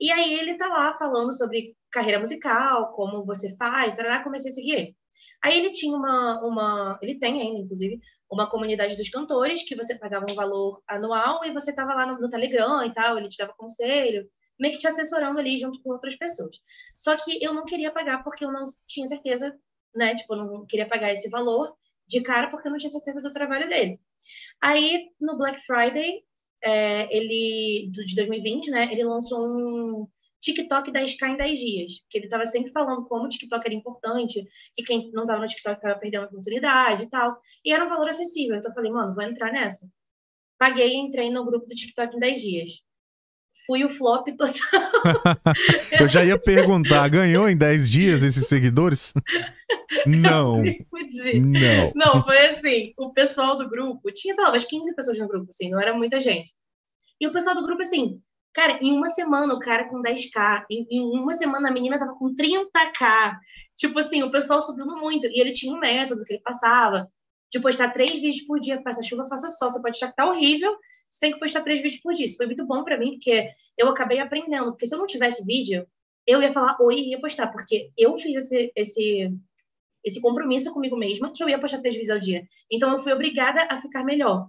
E 0.00 0.10
aí 0.10 0.34
ele 0.34 0.54
tá 0.54 0.66
lá 0.66 0.92
falando 0.94 1.32
sobre 1.32 1.76
carreira 1.90 2.18
musical, 2.18 2.90
como 2.92 3.24
você 3.24 3.56
faz, 3.56 3.94
tarará, 3.94 4.22
comecei 4.22 4.50
a 4.50 4.54
seguir 4.54 4.72
ele. 4.72 4.96
Aí 5.44 5.58
ele 5.58 5.70
tinha 5.70 5.96
uma, 5.96 6.40
uma, 6.42 6.98
ele 7.02 7.18
tem 7.18 7.40
ainda, 7.40 7.60
inclusive, 7.60 8.00
uma 8.30 8.48
comunidade 8.48 8.96
dos 8.96 9.08
cantores, 9.08 9.62
que 9.62 9.76
você 9.76 9.94
pagava 9.94 10.26
um 10.28 10.34
valor 10.34 10.82
anual 10.88 11.44
e 11.44 11.52
você 11.52 11.72
tava 11.72 11.94
lá 11.94 12.06
no, 12.06 12.18
no 12.18 12.30
Telegram 12.30 12.84
e 12.84 12.92
tal, 12.92 13.18
ele 13.18 13.28
te 13.28 13.38
dava 13.38 13.52
conselho, 13.56 14.26
meio 14.58 14.74
que 14.74 14.80
te 14.80 14.86
assessorando 14.86 15.38
ali 15.38 15.58
junto 15.58 15.82
com 15.82 15.90
outras 15.90 16.16
pessoas. 16.16 16.56
Só 16.96 17.16
que 17.16 17.42
eu 17.42 17.52
não 17.52 17.64
queria 17.64 17.90
pagar 17.90 18.22
porque 18.22 18.44
eu 18.44 18.52
não 18.52 18.64
tinha 18.86 19.06
certeza, 19.06 19.56
né? 19.94 20.14
Tipo, 20.14 20.34
eu 20.34 20.44
não 20.44 20.66
queria 20.66 20.88
pagar 20.88 21.12
esse 21.12 21.28
valor 21.28 21.74
de 22.06 22.20
cara 22.22 22.48
porque 22.50 22.68
eu 22.68 22.72
não 22.72 22.78
tinha 22.78 22.90
certeza 22.90 23.22
do 23.22 23.32
trabalho 23.32 23.68
dele. 23.68 24.00
Aí, 24.60 25.10
no 25.20 25.36
Black 25.36 25.60
Friday, 25.60 26.22
é, 26.62 27.16
ele, 27.16 27.90
de 27.90 28.14
2020, 28.14 28.70
né? 28.70 28.88
Ele 28.92 29.04
lançou 29.04 29.40
um 29.40 30.08
TikTok 30.40 30.90
10k 30.90 31.28
em 31.30 31.36
10 31.36 31.58
dias, 31.58 31.92
que 32.10 32.18
ele 32.18 32.26
estava 32.26 32.44
sempre 32.44 32.70
falando 32.72 33.06
como 33.06 33.24
o 33.24 33.28
TikTok 33.28 33.64
era 33.64 33.74
importante, 33.74 34.44
que 34.74 34.82
quem 34.82 35.10
não 35.12 35.22
estava 35.22 35.40
no 35.40 35.46
TikTok 35.46 35.76
estava 35.76 35.98
perdendo 35.98 36.24
a 36.24 36.26
oportunidade 36.26 37.04
e 37.04 37.10
tal. 37.10 37.40
E 37.64 37.72
era 37.72 37.84
um 37.84 37.88
valor 37.88 38.08
acessível. 38.08 38.56
Então 38.56 38.70
eu 38.70 38.74
falei, 38.74 38.90
mano, 38.90 39.14
vou 39.14 39.22
entrar 39.22 39.52
nessa. 39.52 39.88
Paguei 40.58 40.94
e 40.94 40.96
entrei 40.96 41.30
no 41.30 41.44
grupo 41.44 41.66
do 41.66 41.74
TikTok 41.74 42.16
em 42.16 42.20
10 42.20 42.40
dias 42.40 42.91
fui 43.66 43.84
o 43.84 43.88
flop 43.88 44.26
total. 44.36 44.90
eu 46.00 46.08
já 46.08 46.24
ia 46.24 46.38
perguntar, 46.38 47.08
ganhou 47.08 47.48
em 47.48 47.56
10 47.56 47.90
dias 47.90 48.22
esses 48.22 48.46
seguidores? 48.48 49.12
Não. 50.06 50.52
Não. 51.34 51.92
Não, 51.94 52.24
foi 52.24 52.46
assim, 52.46 52.94
o 52.96 53.12
pessoal 53.12 53.56
do 53.56 53.68
grupo, 53.68 54.10
tinha, 54.12 54.34
sei 54.34 54.42
lá, 54.42 54.50
umas 54.50 54.64
15 54.64 54.94
pessoas 54.94 55.18
no 55.18 55.28
grupo, 55.28 55.50
assim, 55.50 55.70
não 55.70 55.80
era 55.80 55.92
muita 55.92 56.18
gente. 56.18 56.50
E 57.20 57.26
o 57.26 57.30
pessoal 57.32 57.54
do 57.54 57.64
grupo, 57.64 57.82
assim, 57.82 58.20
cara, 58.52 58.78
em 58.80 58.92
uma 58.92 59.06
semana 59.06 59.52
o 59.54 59.58
cara 59.58 59.88
com 59.88 60.02
10k, 60.02 60.64
em, 60.70 60.86
em 60.90 61.20
uma 61.20 61.32
semana 61.32 61.68
a 61.68 61.72
menina 61.72 61.98
tava 61.98 62.14
com 62.14 62.34
30k. 62.34 63.36
Tipo 63.76 63.98
assim, 63.98 64.22
o 64.22 64.30
pessoal 64.30 64.60
subindo 64.60 64.96
muito. 64.96 65.26
E 65.26 65.40
ele 65.40 65.52
tinha 65.52 65.74
um 65.74 65.78
método 65.78 66.24
que 66.24 66.34
ele 66.34 66.42
passava 66.42 67.08
de 67.52 67.60
postar 67.60 67.90
três 67.90 68.12
vídeos 68.12 68.40
por 68.42 68.58
dia, 68.58 68.80
faça 68.82 69.02
chuva, 69.02 69.26
faça 69.26 69.48
sol. 69.48 69.68
Você 69.68 69.82
pode 69.82 69.96
achar 69.96 70.08
que 70.08 70.16
tá 70.16 70.26
horrível, 70.26 70.74
você 71.10 71.20
tem 71.20 71.32
que 71.32 71.38
postar 71.38 71.60
três 71.60 71.82
vídeos 71.82 72.00
por 72.00 72.14
dia. 72.14 72.24
Isso 72.24 72.36
foi 72.36 72.46
muito 72.46 72.66
bom 72.66 72.82
para 72.82 72.98
mim, 72.98 73.12
porque 73.12 73.50
eu 73.76 73.88
acabei 73.88 74.18
aprendendo. 74.18 74.72
Porque 74.72 74.86
se 74.86 74.94
eu 74.94 74.98
não 74.98 75.06
tivesse 75.06 75.44
vídeo, 75.44 75.86
eu 76.26 76.40
ia 76.40 76.50
falar 76.50 76.78
oi 76.80 76.96
e 76.96 77.10
ia 77.10 77.20
postar, 77.20 77.48
porque 77.48 77.90
eu 77.96 78.16
fiz 78.16 78.44
esse, 78.44 78.72
esse, 78.74 79.34
esse 80.02 80.20
compromisso 80.22 80.72
comigo 80.72 80.96
mesma 80.96 81.30
que 81.30 81.44
eu 81.44 81.48
ia 81.48 81.58
postar 81.58 81.78
três 81.78 81.94
vídeos 81.94 82.14
ao 82.14 82.18
dia. 82.18 82.42
Então 82.70 82.90
eu 82.90 82.98
fui 82.98 83.12
obrigada 83.12 83.66
a 83.68 83.76
ficar 83.80 84.02
melhor. 84.02 84.48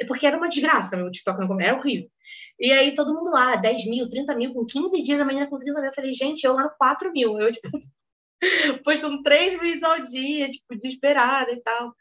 É 0.00 0.06
porque 0.06 0.26
era 0.26 0.36
uma 0.36 0.48
desgraça 0.48 0.96
meu 0.96 1.10
TikTok 1.10 1.46
começo, 1.46 1.68
era 1.68 1.78
horrível. 1.78 2.08
E 2.58 2.72
aí 2.72 2.94
todo 2.94 3.12
mundo 3.12 3.30
lá, 3.30 3.56
10 3.56 3.86
mil, 3.86 4.08
30 4.08 4.34
mil, 4.36 4.54
com 4.54 4.64
15 4.64 5.02
dias, 5.02 5.20
a 5.20 5.24
menina 5.24 5.48
com 5.48 5.58
30 5.58 5.80
mil. 5.80 5.88
Eu 5.88 5.94
falei, 5.94 6.12
gente, 6.12 6.44
eu 6.44 6.52
lá 6.52 6.64
no 6.64 6.70
4 6.78 7.12
mil. 7.12 7.38
Eu, 7.40 7.50
tipo, 7.50 7.68
postando 8.84 9.22
três 9.22 9.58
vídeos 9.58 9.82
ao 9.82 10.00
dia, 10.00 10.48
tipo, 10.48 10.76
desesperada 10.76 11.50
e 11.50 11.60
tal. 11.60 11.92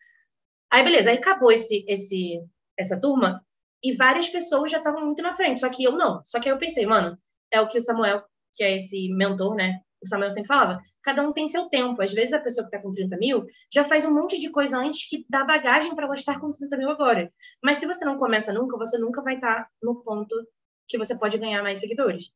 Aí, 0.72 0.84
beleza, 0.84 1.10
aí 1.10 1.18
acabou 1.18 1.52
esse, 1.52 1.86
esse, 1.88 2.42
essa 2.78 3.00
turma 3.00 3.46
e 3.84 3.96
várias 3.96 4.30
pessoas 4.30 4.72
já 4.72 4.78
estavam 4.78 5.06
muito 5.06 5.22
na 5.22 5.34
frente, 5.34 5.60
só 5.60 5.70
que 5.70 5.84
eu 5.84 5.94
não. 5.94 6.22
Só 6.26 6.40
que 6.40 6.48
aí 6.48 6.56
eu 6.56 6.60
pensei, 6.60 6.86
mano, 6.86 7.18
é 7.52 7.60
o 7.60 7.68
que 7.68 7.78
o 7.78 7.82
Samuel, 7.82 8.24
que 8.56 8.64
é 8.64 8.76
esse 8.78 9.12
mentor, 9.14 9.56
né? 9.56 9.80
O 10.02 10.08
Samuel 10.08 10.32
sempre 10.32 10.48
falava, 10.48 10.80
cada 11.04 11.22
um 11.22 11.34
tem 11.34 11.48
seu 11.48 11.68
tempo. 11.70 12.02
Às 12.02 12.14
vezes 12.14 12.34
a 12.34 12.40
pessoa 12.40 12.68
que 12.68 12.76
está 12.76 12.82
com 12.82 12.92
30 12.92 13.18
mil 13.18 13.46
já 13.72 13.84
faz 13.84 14.06
um 14.06 14.14
monte 14.14 14.40
de 14.40 14.50
coisa 14.50 14.78
antes 14.78 15.08
que 15.08 15.26
dá 15.30 15.44
bagagem 15.44 15.96
para 15.96 16.06
ela 16.06 16.14
estar 16.14 16.40
com 16.40 16.52
30 16.52 16.78
mil 16.78 16.90
agora. 16.90 17.32
Mas 17.64 17.78
se 17.78 17.86
você 17.86 18.06
não 18.06 18.18
começa 18.18 18.54
nunca, 18.54 18.78
você 18.78 18.98
nunca 18.98 19.22
vai 19.22 19.36
estar 19.36 19.64
tá 19.64 19.70
no 19.82 20.04
ponto 20.04 20.36
que 20.88 20.98
você 20.98 21.18
pode 21.18 21.38
ganhar 21.38 21.62
mais 21.64 21.80
seguidores. 21.80 22.32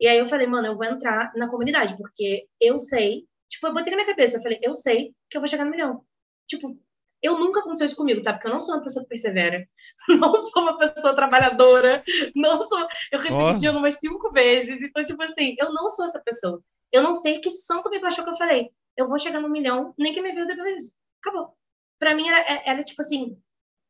E 0.00 0.08
aí 0.08 0.18
eu 0.18 0.26
falei, 0.26 0.46
mano, 0.46 0.68
eu 0.68 0.76
vou 0.76 0.84
entrar 0.84 1.32
na 1.36 1.48
comunidade, 1.48 1.96
porque 1.96 2.46
eu 2.60 2.78
sei, 2.78 3.26
tipo, 3.48 3.66
eu 3.66 3.74
botei 3.74 3.90
na 3.90 3.96
minha 3.96 4.08
cabeça, 4.08 4.38
eu 4.38 4.42
falei, 4.42 4.58
eu 4.62 4.74
sei 4.74 5.14
que 5.30 5.36
eu 5.36 5.40
vou 5.40 5.48
chegar 5.48 5.64
no 5.64 5.70
milhão. 5.70 6.04
Tipo, 6.48 6.76
eu 7.24 7.38
nunca 7.38 7.60
aconteceu 7.60 7.86
isso 7.86 7.96
comigo, 7.96 8.22
tá? 8.22 8.34
Porque 8.34 8.46
eu 8.46 8.52
não 8.52 8.60
sou 8.60 8.74
uma 8.74 8.82
pessoa 8.82 9.02
que 9.02 9.08
persevera, 9.08 9.66
não 10.10 10.34
sou 10.34 10.62
uma 10.62 10.76
pessoa 10.76 11.16
trabalhadora, 11.16 12.04
não 12.36 12.60
sou. 12.60 12.86
Eu 13.10 13.18
repeti 13.18 13.66
oh. 13.66 13.78
umas 13.78 13.94
cinco 13.94 14.30
vezes, 14.30 14.82
então, 14.82 15.02
tipo 15.02 15.22
assim, 15.22 15.56
eu 15.58 15.72
não 15.72 15.88
sou 15.88 16.04
essa 16.04 16.20
pessoa. 16.22 16.62
Eu 16.92 17.02
não 17.02 17.14
sei 17.14 17.40
que 17.40 17.48
santo 17.50 17.88
me 17.88 17.98
baixou 17.98 18.24
que 18.24 18.30
eu 18.30 18.36
falei. 18.36 18.68
Eu 18.94 19.08
vou 19.08 19.18
chegar 19.18 19.40
no 19.40 19.48
milhão, 19.48 19.94
nem 19.98 20.12
que 20.12 20.20
minha 20.20 20.34
vida 20.34 20.46
depois. 20.46 20.92
Acabou. 21.24 21.56
Pra 21.98 22.14
mim, 22.14 22.28
era, 22.28 22.40
é, 22.40 22.62
era 22.66 22.84
tipo 22.84 23.00
assim, 23.00 23.38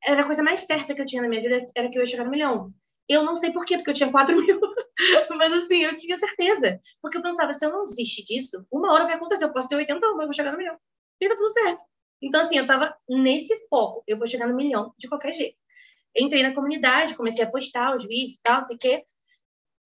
era 0.07 0.23
a 0.23 0.27
coisa 0.27 0.43
mais 0.43 0.61
certa 0.61 0.95
que 0.95 1.03
eu 1.03 1.07
tinha 1.07 1.21
na 1.21 1.29
minha 1.29 1.43
vida, 1.43 1.67
era 1.75 1.91
que 1.91 1.99
eu 1.99 2.03
ia 2.03 2.07
chegar 2.07 2.25
no 2.25 2.31
milhão. 2.31 2.73
Eu 3.09 3.25
não 3.25 3.35
sei 3.35 3.53
por 3.53 3.65
quê, 3.65 3.77
porque 3.77 3.91
eu 3.91 3.95
tinha 3.95 4.13
4 4.13 4.35
mil. 4.41 4.61
Mas 5.37 5.53
assim, 5.53 5.83
eu 5.83 5.95
tinha 5.97 6.17
certeza. 6.17 6.79
Porque 7.03 7.19
eu 7.19 7.23
pensava, 7.23 7.53
se 7.53 7.67
eu 7.67 7.73
não 7.73 7.85
desistir 7.85 8.23
disso, 8.23 8.65
uma 8.71 8.93
hora 8.93 9.05
vai 9.07 9.15
acontecer. 9.15 9.45
Eu 9.45 9.53
posso 9.53 9.67
ter 9.67 9.75
80 9.75 10.07
anos, 10.07 10.17
mas 10.17 10.23
eu 10.23 10.29
vou 10.29 10.35
chegar 10.35 10.53
no 10.53 10.59
milhão. 10.59 10.77
E 11.21 11.29
tá 11.29 11.35
tudo 11.35 11.51
certo. 11.51 11.83
Então, 12.25 12.41
assim, 12.41 12.57
eu 12.57 12.67
tava 12.67 12.95
nesse 13.09 13.55
foco. 13.69 14.03
Eu 14.07 14.17
vou 14.17 14.27
chegar 14.27 14.49
no 14.49 14.57
milhão 14.57 14.95
de 14.99 15.09
qualquer 15.09 15.33
jeito. 15.33 15.57
Entrei 16.17 16.43
na 16.43 16.55
comunidade, 16.55 17.15
comecei 17.15 17.45
a 17.45 17.51
postar 17.51 17.95
os 17.95 18.05
vídeos 18.07 18.37
e 18.37 18.43
tal, 18.43 18.59
não 18.59 18.65
sei 18.65 18.77
o 18.77 18.79
quê. 18.79 19.03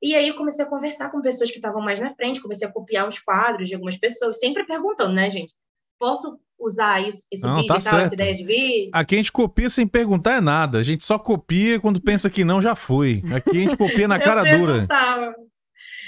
E 0.00 0.14
aí 0.14 0.28
eu 0.28 0.36
comecei 0.36 0.64
a 0.64 0.68
conversar 0.68 1.10
com 1.10 1.20
pessoas 1.20 1.50
que 1.50 1.56
estavam 1.56 1.82
mais 1.82 1.98
na 1.98 2.14
frente, 2.14 2.40
comecei 2.40 2.68
a 2.68 2.72
copiar 2.72 3.08
os 3.08 3.18
quadros 3.18 3.68
de 3.68 3.74
algumas 3.74 3.96
pessoas, 3.96 4.38
sempre 4.38 4.64
perguntando, 4.64 5.12
né, 5.12 5.28
gente? 5.28 5.52
Posso 5.98 6.38
usar 6.56 7.00
isso, 7.00 7.26
esse 7.32 7.44
Não, 7.44 7.56
vídeo 7.56 7.68
tá 7.68 7.78
e 7.78 7.82
tal, 7.82 7.90
certo. 7.92 8.04
essa 8.04 8.14
ideia 8.14 8.34
de 8.34 8.44
vídeo? 8.44 8.90
Aqui 8.92 9.14
a 9.16 9.18
gente 9.18 9.32
copia 9.32 9.68
sem 9.68 9.86
perguntar 9.86 10.36
é 10.36 10.40
nada. 10.40 10.78
A 10.78 10.82
gente 10.82 11.04
só 11.04 11.18
copia 11.18 11.80
quando 11.80 12.00
pensa 12.00 12.30
que 12.30 12.44
não, 12.44 12.62
já 12.62 12.76
foi. 12.76 13.22
Aqui 13.34 13.50
a 13.50 13.62
gente 13.62 13.76
copia 13.76 14.06
na 14.06 14.18
cara 14.20 14.48
eu 14.48 14.58
dura. 14.58 14.72
perguntava. 14.74 15.34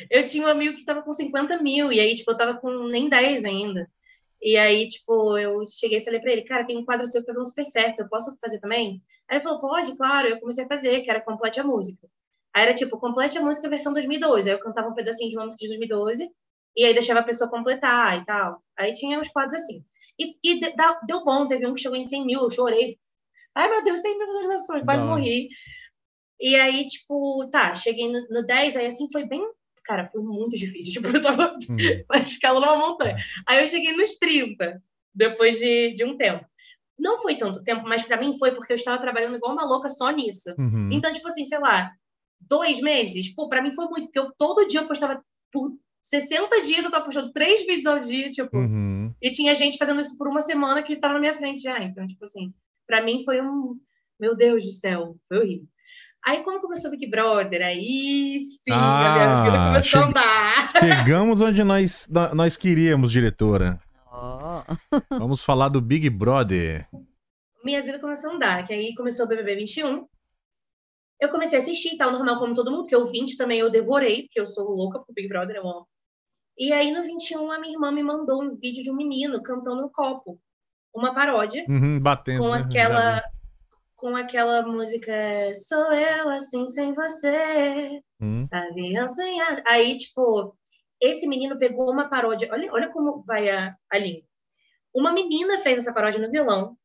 Eu 0.09 0.25
tinha 0.25 0.47
um 0.47 0.51
amigo 0.51 0.77
que 0.77 0.85
tava 0.85 1.03
com 1.03 1.13
50 1.13 1.61
mil, 1.61 1.93
e 1.93 1.99
aí, 1.99 2.15
tipo, 2.15 2.31
eu 2.31 2.37
tava 2.37 2.55
com 2.55 2.85
nem 2.85 3.09
10 3.09 3.45
ainda. 3.45 3.91
E 4.43 4.57
aí, 4.57 4.87
tipo, 4.87 5.37
eu 5.37 5.63
cheguei 5.67 5.99
e 6.01 6.05
falei 6.05 6.21
pra 6.21 6.33
ele, 6.33 6.43
cara, 6.43 6.65
tem 6.65 6.79
um 6.79 6.85
quadro 6.85 7.07
seu 7.07 7.21
que 7.21 7.27
tá 7.27 7.33
dando 7.33 7.47
super 7.47 7.67
certo, 7.67 8.01
eu 8.01 8.09
posso 8.09 8.35
fazer 8.41 8.59
também? 8.59 9.03
Aí 9.29 9.37
ele 9.37 9.43
falou, 9.43 9.61
pode, 9.61 9.95
claro. 9.97 10.29
Eu 10.29 10.41
comecei 10.41 10.65
a 10.65 10.69
fazer, 10.69 11.03
que 11.03 11.11
era 11.11 11.21
Complete 11.21 11.61
a 11.61 11.65
Música. 11.65 12.09
Aí 12.55 12.63
era, 12.63 12.75
tipo, 12.75 12.99
Complete 12.99 13.39
a 13.39 13.43
Música 13.43 13.69
versão 13.69 13.93
2012. 13.93 14.49
Aí 14.49 14.57
eu 14.57 14.61
cantava 14.61 14.89
um 14.89 14.95
pedacinho 14.95 15.31
de 15.31 15.37
uma 15.37 15.45
música 15.45 15.61
de 15.61 15.69
2012, 15.69 16.31
e 16.77 16.85
aí 16.85 16.95
deixava 16.95 17.21
a 17.21 17.25
pessoa 17.25 17.51
completar 17.51 18.19
e 18.19 18.25
tal. 18.25 18.63
Aí 18.79 18.93
tinha 18.95 19.19
uns 19.21 19.29
quadros 19.29 19.63
assim. 19.63 19.85
E, 20.19 20.37
e 20.43 20.61
deu 21.07 21.25
bom, 21.25 21.47
teve 21.47 21.67
um 21.67 21.75
que 21.75 21.81
chegou 21.81 21.97
em 21.97 22.05
100 22.05 22.25
mil, 22.25 22.41
eu 22.43 22.51
chorei. 22.51 22.99
Ai, 23.55 23.69
meu 23.69 23.83
Deus, 23.83 24.01
100 24.01 24.17
mil 24.19 24.27
visualizações, 24.29 24.85
quase 24.85 25.05
hora. 25.05 25.15
morri. 25.15 25.49
E 26.41 26.57
aí, 26.57 26.87
tipo, 26.87 27.47
tá, 27.51 27.75
cheguei 27.75 28.11
no, 28.11 28.27
no 28.31 28.47
10, 28.47 28.77
aí 28.77 28.87
assim 28.87 29.11
foi 29.13 29.27
bem. 29.27 29.47
Cara, 29.85 30.09
foi 30.11 30.23
muito 30.23 30.57
difícil. 30.57 30.93
Tipo, 31.03 31.09
eu 31.17 31.23
tava 31.23 31.57
Hum. 31.69 31.77
escalando 32.25 32.67
uma 32.67 32.77
montanha. 32.77 33.17
Aí 33.47 33.61
eu 33.61 33.67
cheguei 33.67 33.93
nos 33.97 34.17
30, 34.19 34.83
depois 35.15 35.59
de, 35.59 35.95
de 35.95 36.05
um 36.05 36.17
tempo. 36.17 36.45
Não 36.99 37.19
foi 37.19 37.35
tanto 37.37 37.63
tempo, 37.65 37.85
mas 37.89 38.03
pra 38.03 38.19
mim 38.21 38.37
foi 38.39 38.55
porque 38.55 38.73
eu 38.73 38.77
estava 38.77 39.01
trabalhando 39.01 39.37
igual 39.37 39.53
uma 39.53 39.65
louca 39.65 39.89
só 39.89 40.11
nisso. 40.11 40.55
Uhum. 40.59 40.91
Então, 40.93 41.11
tipo 41.13 41.27
assim, 41.29 41.47
sei 41.47 41.59
lá, 41.59 41.91
dois 42.41 42.79
meses, 42.81 43.35
pô, 43.35 43.49
pra 43.49 43.63
mim 43.63 43.73
foi 43.73 43.87
muito, 43.87 44.05
porque 44.05 44.19
eu 44.19 44.31
todo 44.37 44.67
dia 44.67 44.81
eu 44.81 44.87
postava 44.87 45.23
por 45.51 45.73
60 46.03 46.61
dias, 46.63 46.85
eu 46.85 46.91
tava 46.91 47.05
postando 47.05 47.33
três 47.33 47.61
vídeos 47.67 47.87
ao 47.87 47.99
dia, 47.99 48.29
tipo, 48.31 48.55
Uhum. 48.57 49.13
e 49.21 49.31
tinha 49.31 49.55
gente 49.55 49.79
fazendo 49.79 50.01
isso 50.01 50.17
por 50.19 50.29
uma 50.29 50.41
semana 50.43 50.83
que 50.83 50.97
tava 50.97 51.15
na 51.15 51.21
minha 51.21 51.35
frente 51.35 51.63
já. 51.63 51.79
Então, 51.83 52.07
tipo 52.07 52.25
assim, 52.25 52.53
pra 52.87 53.03
mim 53.03 53.25
foi 53.25 53.41
um. 53.41 53.79
Meu 54.19 54.37
Deus 54.37 54.63
do 54.63 54.71
céu, 54.71 55.17
foi 55.27 55.39
horrível. 55.39 55.67
Aí, 56.27 56.43
quando 56.43 56.61
começou 56.61 56.89
o 56.89 56.91
Big 56.91 57.07
Brother, 57.09 57.63
aí 57.65 58.41
sim, 58.41 58.73
a 58.73 58.77
minha 58.77 59.43
vida 59.45 59.57
Ah, 59.59 59.67
começou 59.69 60.01
a 60.01 60.07
andar. 60.07 60.71
Chegamos 60.79 61.41
onde 61.41 61.65
nós, 61.65 62.07
nó- 62.11 62.35
nós 62.35 62.57
queríamos, 62.57 63.11
diretora. 63.11 63.81
Ó. 64.13 64.63
Vamos 65.11 65.43
falar 65.43 65.69
do 65.71 65.81
Big 65.81 66.11
Brother. 66.11 66.87
Minha 67.65 67.83
vida 67.83 67.99
começou 67.99 68.31
a 68.31 68.35
andar, 68.35 68.67
que 68.67 68.73
aí 68.73 68.95
começou 68.95 69.25
o 69.25 69.29
BBB 69.29 69.57
21. 69.57 70.07
Eu 71.21 71.29
comecei 71.29 71.59
a 71.59 71.63
assistir, 71.63 71.97
tal, 71.97 72.11
normal 72.13 72.39
como 72.39 72.55
todo 72.55 72.71
mundo, 72.71 72.81
porque 72.83 72.97
o 72.97 73.07
20 73.07 73.37
também 73.37 73.59
eu 73.59 73.71
devorei, 73.71 74.23
porque 74.23 74.41
eu 74.41 74.47
sou 74.47 74.71
louca 74.71 74.99
pro 74.99 75.15
Big 75.15 75.29
Brother, 75.29 75.57
eu 75.57 75.67
amo. 75.69 75.87
E 76.59 76.73
aí, 76.73 76.91
no 76.93 77.03
21, 77.03 77.51
a 77.51 77.59
minha 77.59 77.73
irmã 77.75 77.91
me 77.91 78.03
mandou 78.03 78.43
um 78.43 78.57
vídeo 78.57 78.83
de 78.83 78.91
um 78.91 78.97
menino 78.97 79.43
cantando 79.43 79.81
no 79.83 79.91
copo. 79.91 80.39
Uma 80.95 81.15
paródia. 81.15 81.65
Uhum, 81.69 81.99
batendo. 82.01 82.39
com 82.43 82.51
né? 82.51 82.59
Aquela 82.61 83.15
vi. 83.17 83.23
Com 84.01 84.17
aquela 84.17 84.63
música 84.67 85.13
Sou 85.55 85.93
eu 85.93 86.29
assim 86.31 86.67
sem 86.67 86.95
você, 86.95 88.01
Hum. 88.21 88.47
avião 88.51 89.07
sonhado. 89.07 89.63
Aí, 89.67 89.97
tipo, 89.97 90.57
esse 91.01 91.27
menino 91.29 91.59
pegou 91.59 91.91
uma 91.91 92.09
paródia. 92.09 92.49
Olha, 92.51 92.73
olha 92.73 92.89
como 92.91 93.23
vai 93.25 93.49
a, 93.51 93.75
a 93.93 93.99
linha. 93.99 94.23
Uma 94.95 95.13
menina 95.13 95.59
fez 95.59 95.79
essa 95.79 95.93
paródia 95.95 96.21
no 96.21 96.31
violão, 96.31 96.77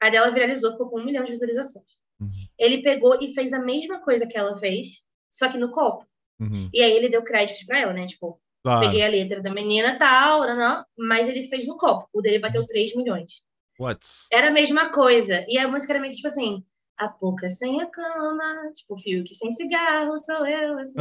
a 0.00 0.08
dela 0.08 0.30
viralizou, 0.30 0.72
ficou 0.72 0.88
com 0.88 1.00
um 1.00 1.04
milhão 1.04 1.24
de 1.24 1.32
visualizações. 1.32 1.84
Uhum. 2.20 2.28
Ele 2.58 2.82
pegou 2.82 3.20
e 3.20 3.32
fez 3.34 3.52
a 3.52 3.58
mesma 3.60 4.00
coisa 4.00 4.26
que 4.26 4.36
ela 4.38 4.56
fez, 4.56 5.04
só 5.30 5.48
que 5.48 5.58
no 5.58 5.70
copo. 5.70 6.06
Uhum. 6.40 6.70
E 6.72 6.82
aí 6.82 6.92
ele 6.92 7.08
deu 7.08 7.22
crédito 7.22 7.66
pra 7.66 7.80
ela, 7.80 7.92
né? 7.92 8.06
Tipo, 8.06 8.40
Claro. 8.62 8.80
peguei 8.86 9.02
a 9.02 9.08
letra 9.08 9.42
da 9.42 9.50
menina 9.50 9.98
tal, 9.98 10.40
não, 10.40 10.56
não, 10.56 10.84
mas 10.98 11.28
ele 11.28 11.48
fez 11.48 11.66
no 11.66 11.76
copo. 11.78 12.06
O 12.12 12.20
dele 12.20 12.38
bateu 12.38 12.64
3 12.66 12.94
milhões. 12.94 13.42
What's? 13.80 14.26
Era 14.32 14.48
a 14.48 14.50
mesma 14.52 14.90
coisa. 14.90 15.44
E 15.48 15.56
a 15.58 15.66
música 15.66 15.92
era 15.92 16.00
meio 16.00 16.10
que, 16.12 16.16
tipo 16.18 16.28
assim, 16.28 16.62
a 16.98 17.08
pouca 17.08 17.48
sem 17.48 17.80
a 17.80 17.86
cama, 17.86 18.44
tipo, 18.74 18.96
Fiuk 18.96 19.34
sem 19.34 19.50
cigarro, 19.52 20.18
sou 20.18 20.46
eu, 20.46 20.78
assim. 20.78 21.00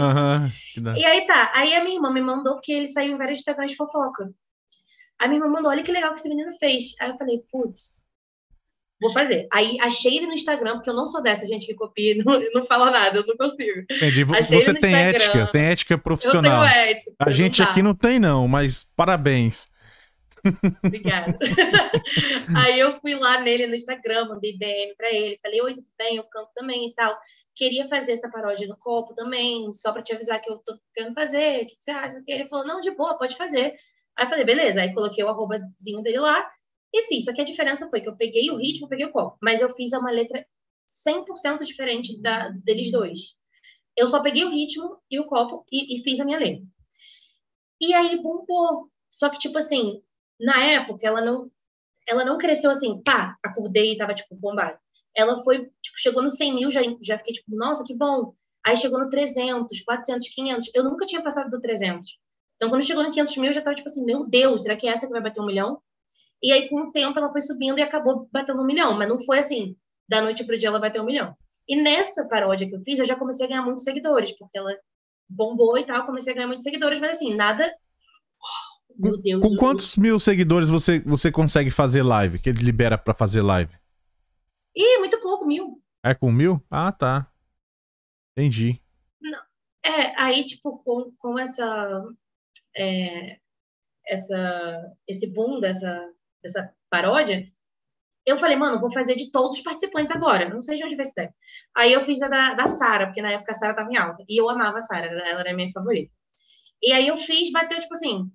Que 0.74 0.80
da- 0.80 0.98
E 0.98 1.04
aí 1.06 1.26
tá, 1.26 1.52
aí 1.54 1.76
a 1.76 1.84
minha 1.84 1.98
irmã 1.98 2.12
me 2.14 2.22
mandou, 2.22 2.54
porque 2.56 2.72
ele 2.72 2.88
saiu 2.88 3.14
em 3.14 3.18
vários 3.18 3.40
Instagrams 3.40 3.72
de 3.72 3.78
fofoca. 3.78 4.32
A 5.20 5.28
minha 5.28 5.40
irmã 5.42 5.52
mandou, 5.52 5.70
olha 5.72 5.84
que 5.84 5.92
legal 5.92 6.14
que 6.14 6.20
esse 6.22 6.30
menino 6.30 6.52
fez. 6.58 6.96
Aí 7.02 7.10
eu 7.10 7.18
falei, 7.18 7.44
putz, 7.52 8.06
vou 9.02 9.12
fazer. 9.12 9.48
Aí 9.52 9.78
achei 9.82 10.16
ele 10.16 10.28
no 10.28 10.34
Instagram, 10.34 10.76
porque 10.76 10.90
eu 10.90 10.96
não 10.96 11.06
sou 11.06 11.22
dessa 11.22 11.46
gente 11.46 11.66
que 11.66 11.74
copia 11.74 12.14
e 12.14 12.18
não, 12.24 12.40
não 12.54 12.66
fala 12.66 12.90
nada, 12.92 13.18
eu 13.18 13.28
não 13.28 13.36
consigo. 13.36 13.82
Entendi. 13.92 14.24
Achei 14.34 14.62
Você 14.62 14.74
tem 14.74 14.92
Instagram. 14.92 15.00
ética, 15.10 15.52
tem 15.52 15.66
ética 15.66 15.94
Eu 15.96 16.00
profissional. 16.00 16.62
tenho 16.64 16.74
ética. 16.92 17.12
A 17.20 17.32
gente 17.32 17.62
dá. 17.62 17.70
aqui 17.70 17.82
não 17.82 17.94
tem, 17.94 18.18
não, 18.20 18.48
mas 18.48 18.84
parabéns. 18.96 19.68
Obrigada. 20.84 21.38
Aí 22.58 22.80
eu 22.80 23.00
fui 23.00 23.16
lá 23.16 23.42
nele 23.42 23.68
no 23.68 23.76
Instagram, 23.76 24.30
mandei 24.30 24.58
DM 24.58 24.96
pra 24.96 25.12
ele, 25.14 25.40
falei, 25.42 25.62
oi, 25.62 25.74
tudo 25.74 25.90
bem? 25.98 26.16
Eu 26.16 26.24
canto 26.24 26.50
também 26.54 26.90
e 26.90 26.94
tal. 26.94 27.18
Queria 27.56 27.88
fazer 27.88 28.14
essa 28.14 28.30
paródia 28.30 28.68
no 28.68 28.78
copo 28.78 29.14
também, 29.14 29.72
só 29.74 29.92
pra 29.92 30.02
te 30.02 30.14
avisar 30.14 30.42
que 30.42 30.52
eu 30.52 30.60
tô 30.60 30.78
querendo 30.94 31.14
fazer, 31.14 31.64
o 31.64 31.68
que 31.68 31.76
você 31.78 31.92
acha? 31.92 32.24
Ele 32.28 32.48
falou, 32.48 32.66
não, 32.66 32.80
de 32.80 32.92
boa, 32.92 33.18
pode 33.18 33.36
fazer. 33.36 33.76
Aí 34.18 34.26
eu 34.26 34.30
falei, 34.30 34.46
beleza. 34.46 34.82
Aí 34.82 34.94
coloquei 34.94 35.24
o 35.24 35.30
arrobazinho 35.30 36.02
dele 36.02 36.20
lá 36.20 36.50
e 36.94 37.04
fiz. 37.04 37.26
Só 37.26 37.34
que 37.34 37.42
a 37.42 37.46
diferença 37.46 37.90
foi 37.90 38.02
que 38.02 38.10
eu 38.10 38.16
peguei 38.16 38.50
o 38.52 38.58
ritmo, 38.58 38.88
peguei 38.88 39.06
o 39.06 39.12
copo, 39.12 39.38
mas 39.42 39.62
eu 39.62 39.70
fiz 39.72 39.94
uma 39.94 40.12
letra 40.12 40.46
100% 41.08 41.66
diferente 41.66 42.20
da, 42.22 42.50
deles 42.50 42.92
dois. 42.92 43.38
Eu 43.96 44.08
só 44.08 44.22
peguei 44.22 44.44
o 44.46 44.50
ritmo 44.50 44.98
e 45.10 45.20
o 45.20 45.26
copo 45.26 45.66
e, 45.72 45.96
e 45.98 46.04
fiz 46.04 46.20
a 46.20 46.26
minha 46.26 46.40
letra. 46.40 46.66
E 47.82 47.94
aí 47.94 48.22
bombou. 48.22 48.90
Só 49.10 49.30
que, 49.30 49.40
tipo 49.40 49.58
assim, 49.58 50.02
na 50.40 50.64
época, 50.64 51.06
ela 51.06 51.22
não, 51.22 51.52
ela 52.08 52.26
não 52.26 52.38
cresceu 52.38 52.72
assim, 52.72 53.02
pá, 53.04 53.38
acordei 53.44 53.94
e 53.94 53.98
tava, 53.98 54.14
tipo, 54.14 54.36
bombada. 54.36 54.80
Ela 55.16 55.38
foi, 55.44 55.70
tipo, 55.82 55.98
chegou 55.98 56.24
no 56.24 56.30
100 56.30 56.56
mil, 56.56 56.72
já, 56.72 56.82
já 57.02 57.18
fiquei, 57.18 57.34
tipo, 57.34 57.56
nossa, 57.56 57.84
que 57.84 57.96
bom. 57.96 58.34
Aí 58.66 58.78
chegou 58.78 59.00
no 59.00 59.10
300, 59.10 59.82
400, 59.82 60.28
500. 60.30 60.72
Eu 60.74 60.84
nunca 60.84 61.06
tinha 61.06 61.22
passado 61.22 61.50
do 61.50 61.60
300. 61.60 62.08
Então, 62.56 62.70
quando 62.70 62.84
chegou 62.84 63.04
no 63.04 63.12
500 63.12 63.38
mil, 63.38 63.50
eu 63.50 63.54
já 63.54 63.62
tava, 63.62 63.76
tipo 63.76 63.90
assim, 63.90 64.04
meu 64.06 64.28
Deus, 64.28 64.64
será 64.64 64.76
que 64.76 64.88
é 64.88 64.92
essa 64.92 65.08
que 65.08 65.14
vai 65.14 65.22
bater 65.22 65.42
um 65.42 65.46
milhão? 65.46 65.82
E 66.42 66.52
aí, 66.52 66.70
com 66.70 66.82
o 66.82 66.92
tempo, 66.92 67.18
ela 67.18 67.32
foi 67.32 67.42
subindo 67.42 67.80
e 67.80 67.82
acabou 67.82 68.28
batendo 68.32 68.62
um 68.62 68.66
milhão. 68.66 68.94
Mas 68.98 69.08
não 69.08 69.20
foi 69.20 69.40
assim, 69.40 69.76
da 70.08 70.22
noite 70.22 70.44
pro 70.44 70.58
dia 70.58 70.70
ela 70.70 70.80
bateu 70.80 71.04
um 71.04 71.06
milhão. 71.06 71.36
E 71.68 71.82
nessa 71.82 72.28
paródia 72.28 72.68
que 72.68 72.76
eu 72.76 72.80
fiz, 72.82 73.00
eu 73.00 73.06
já 73.06 73.16
comecei 73.16 73.46
a 73.46 73.50
ganhar 73.50 73.62
muitos 73.62 73.84
seguidores, 73.84 74.38
porque 74.38 74.58
ela 74.58 74.76
bombou 75.30 75.78
e 75.78 75.86
tal, 75.86 76.06
comecei 76.06 76.34
a 76.34 76.36
ganhar 76.36 76.48
muitos 76.48 76.64
seguidores, 76.64 77.00
mas 77.00 77.18
assim, 77.18 77.36
nada... 77.36 77.72
Meu 79.00 79.18
Deus. 79.18 79.42
Com 79.42 79.56
quantos 79.56 79.96
mil 79.96 80.20
seguidores 80.20 80.70
você, 80.70 81.00
você 81.00 81.32
consegue 81.32 81.72
fazer 81.72 82.04
live? 82.04 82.38
Que 82.38 82.50
ele 82.50 82.62
libera 82.62 82.98
pra 82.98 83.14
fazer 83.14 83.42
live? 83.42 83.74
Ih, 84.76 85.00
muito 85.00 85.20
pouco, 85.22 85.46
mil. 85.46 85.82
É 86.04 86.14
com 86.14 86.32
mil? 86.32 86.62
Ah, 86.70 86.92
tá. 86.92 87.32
Entendi. 88.38 88.82
É, 89.84 90.22
aí, 90.22 90.44
tipo, 90.44 90.80
com, 90.84 91.12
com 91.18 91.40
essa, 91.40 92.04
é, 92.76 93.38
essa, 94.06 94.96
esse 95.08 95.34
boom 95.34 95.60
dessa, 95.62 96.06
dessa 96.44 96.74
paródia, 96.90 97.46
eu 98.26 98.38
falei, 98.38 98.58
mano, 98.58 98.80
vou 98.80 98.92
fazer 98.92 99.16
de 99.16 99.32
todos 99.32 99.58
os 99.58 99.64
participantes 99.64 100.14
agora. 100.14 100.50
Não 100.50 100.62
sei 100.62 100.78
de 100.78 100.84
onde 100.84 100.96
vai 100.96 101.06
ser. 101.06 101.34
Aí 101.76 101.94
eu 101.94 102.04
fiz 102.04 102.22
a 102.22 102.28
da, 102.28 102.54
da 102.54 102.68
Sara, 102.68 103.06
porque 103.08 103.22
na 103.22 103.32
época 103.32 103.52
a 103.52 103.56
Sara 103.56 103.76
tava 103.76 103.90
em 103.92 103.98
alta. 103.98 104.24
E 104.28 104.40
eu 104.40 104.50
amava 104.50 104.78
a 104.78 104.82
Sara, 104.82 105.08
ela 105.08 105.28
ela 105.28 105.40
era 105.40 105.52
a 105.52 105.56
minha 105.56 105.72
favorita. 105.72 106.12
E 106.82 106.92
aí 106.92 107.08
eu 107.08 107.18
fiz, 107.18 107.52
bateu, 107.52 107.80
tipo 107.80 107.94
assim, 107.94 108.32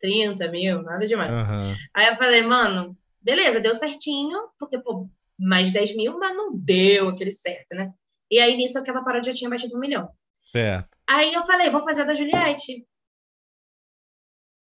30 0.00 0.50
mil, 0.50 0.82
nada 0.82 1.06
demais. 1.06 1.30
Aham. 1.30 1.74
Aí 1.94 2.06
eu 2.08 2.16
falei, 2.16 2.42
mano, 2.42 2.96
beleza, 3.20 3.60
deu 3.60 3.74
certinho, 3.74 4.38
porque, 4.58 4.78
pô, 4.78 5.08
mais 5.38 5.72
10 5.72 5.96
mil, 5.96 6.18
mas 6.18 6.36
não 6.36 6.56
deu 6.56 7.08
aquele 7.08 7.32
certo, 7.32 7.74
né? 7.74 7.92
E 8.30 8.38
aí, 8.38 8.56
nisso, 8.56 8.78
aquela 8.78 9.04
paródia 9.04 9.32
já 9.32 9.38
tinha 9.38 9.50
batido 9.50 9.76
um 9.76 9.80
milhão. 9.80 10.08
Certo. 10.50 10.88
Aí 11.06 11.34
eu 11.34 11.44
falei, 11.44 11.70
vou 11.70 11.82
fazer 11.82 12.02
a 12.02 12.04
da 12.04 12.14
Juliette. 12.14 12.86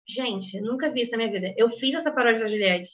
Gente, 0.07 0.57
eu 0.57 0.65
nunca 0.65 0.91
vi 0.91 1.03
isso 1.03 1.13
na 1.13 1.19
minha 1.19 1.31
vida. 1.31 1.55
Eu 1.57 1.71
fiz 1.71 1.95
essa 1.95 2.13
paródia 2.13 2.43
da 2.43 2.49
Juliette. 2.49 2.91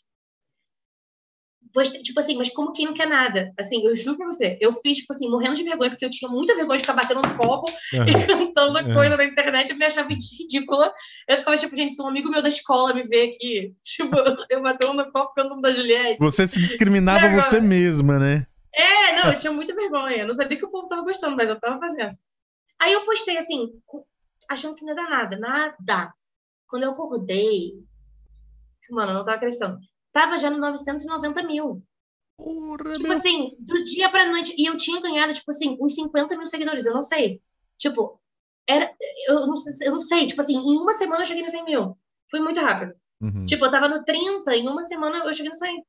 Tipo 2.03 2.19
assim, 2.19 2.37
mas 2.37 2.49
como 2.49 2.73
quem 2.73 2.87
não 2.87 2.95
quer 2.95 3.07
nada? 3.07 3.53
Assim, 3.59 3.85
eu 3.85 3.95
juro 3.95 4.17
pra 4.17 4.27
você, 4.27 4.59
eu 4.61 4.73
fiz, 4.73 4.99
tipo 4.99 5.13
assim, 5.13 5.29
morrendo 5.31 5.55
de 5.55 5.63
vergonha, 5.63 5.91
porque 5.91 6.05
eu 6.05 6.11
tinha 6.11 6.31
muita 6.31 6.55
vergonha 6.55 6.79
de 6.79 6.83
ficar 6.83 6.95
batendo 6.95 7.23
no 7.23 7.37
copo 7.37 7.71
e 7.93 7.97
Aham. 7.97 8.27
cantando 8.27 8.79
É. 8.79 8.95
coisa 8.95 9.17
na 9.17 9.25
internet, 9.25 9.71
eu 9.71 9.77
me 9.77 9.85
achava 9.85 10.09
ridícula. 10.09 10.93
Eu 11.29 11.37
ficava, 11.37 11.57
tipo, 11.57 11.77
gente, 11.77 11.95
se 11.95 12.03
um 12.03 12.09
amigo 12.09 12.31
meu 12.31 12.43
da 12.43 12.49
escola 12.49 12.95
me 12.95 13.03
vê 13.03 13.25
aqui, 13.25 13.75
tipo, 13.85 14.17
eu 14.51 14.63
batendo 14.63 14.95
no 14.95 15.13
copo 15.13 15.35
cantando 15.35 15.61
da 15.61 15.71
Juliette. 15.73 16.17
Você 16.19 16.47
se 16.49 16.61
discriminava 16.61 17.29
você 17.29 17.61
mesma, 17.61 18.19
né? 18.19 18.47
É, 18.75 19.13
não, 19.17 19.33
eu 19.33 19.39
tinha 19.39 19.53
muita 19.53 19.75
vergonha. 19.75 20.19
Eu 20.19 20.27
não 20.27 20.35
sabia 20.35 20.57
que 20.57 20.65
o 20.65 20.71
povo 20.71 20.89
tava 20.89 21.03
gostando, 21.03 21.37
mas 21.37 21.49
eu 21.49 21.61
tava 21.61 21.79
fazendo. 21.79 22.17
Aí 22.81 22.93
eu 22.93 23.05
postei 23.05 23.37
assim, 23.37 23.69
achando 24.49 24.75
que 24.75 24.85
não 24.85 24.93
era 24.93 25.09
nada, 25.09 25.39
nada. 25.39 26.15
Quando 26.67 26.85
eu 26.85 26.93
acordei, 26.93 27.73
mano, 28.91 29.13
eu 29.13 29.15
não 29.17 29.25
tava 29.25 29.37
acreditando. 29.37 29.79
Tava 30.19 30.37
já 30.39 30.51
no 30.51 30.59
990 30.59 31.43
mil. 31.45 31.81
Porra, 32.37 32.93
Tipo 32.93 33.09
meu. 33.09 33.13
assim, 33.13 33.55
do 33.61 33.85
dia 33.85 34.09
pra 34.09 34.27
noite. 34.27 34.53
E 34.59 34.67
eu 34.67 34.77
tinha 34.77 35.01
ganhado, 35.01 35.33
tipo 35.33 35.51
assim, 35.51 35.77
uns 35.81 35.95
50 35.95 36.37
mil 36.37 36.47
seguidores, 36.47 36.87
eu 36.87 36.95
não 36.95 37.03
sei. 37.03 37.41
Tipo, 37.79 38.21
era. 38.69 38.93
Eu 39.29 39.47
não 39.47 39.57
sei, 39.57 39.87
eu 39.89 39.93
não 39.93 40.01
sei. 40.01 40.27
Tipo 40.27 40.41
assim, 40.41 40.55
em 40.57 40.77
uma 40.79 40.93
semana 40.93 41.23
eu 41.23 41.27
cheguei 41.27 41.43
no 41.45 41.49
100 41.49 41.65
mil. 41.65 41.97
Foi 42.31 42.41
muito 42.41 42.59
rápido. 42.61 42.95
Uhum. 43.21 43.45
Tipo, 43.45 43.65
eu 43.65 43.71
tava 43.71 43.89
no 43.89 44.05
30, 44.05 44.57
em 44.57 44.67
uma 44.69 44.83
semana 44.83 45.19
eu 45.19 45.33
cheguei 45.33 45.51
no 45.51 45.57
100. 45.57 45.85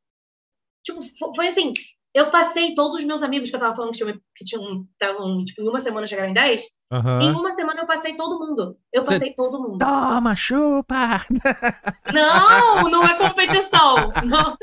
Tipo, 0.83 1.01
fo- 1.01 1.33
foi 1.35 1.47
assim. 1.47 1.73
Eu 2.13 2.29
passei 2.31 2.73
todos 2.73 2.97
os 2.97 3.03
meus 3.05 3.21
amigos 3.21 3.49
que 3.49 3.55
eu 3.55 3.59
tava 3.59 3.75
falando 3.75 3.91
que 3.91 3.97
tinham, 3.99 4.19
que 4.35 4.43
tinham 4.45 4.85
tavam, 4.97 5.43
tipo, 5.45 5.61
em 5.61 5.67
uma 5.69 5.79
semana 5.79 6.07
chegaram 6.07 6.29
em 6.29 6.33
10. 6.33 6.63
Aham. 6.91 7.19
Em 7.21 7.31
uma 7.31 7.51
semana 7.51 7.81
eu 7.81 7.85
passei 7.85 8.15
todo 8.15 8.39
mundo. 8.39 8.75
Eu 8.91 9.05
Cê- 9.05 9.11
passei 9.13 9.33
todo 9.35 9.61
mundo. 9.61 9.77
Toma, 9.77 10.35
chupa! 10.35 11.23
Não, 12.13 12.89
não 12.89 13.03
é 13.05 13.13
competição. 13.15 14.11
Não, 14.27 14.57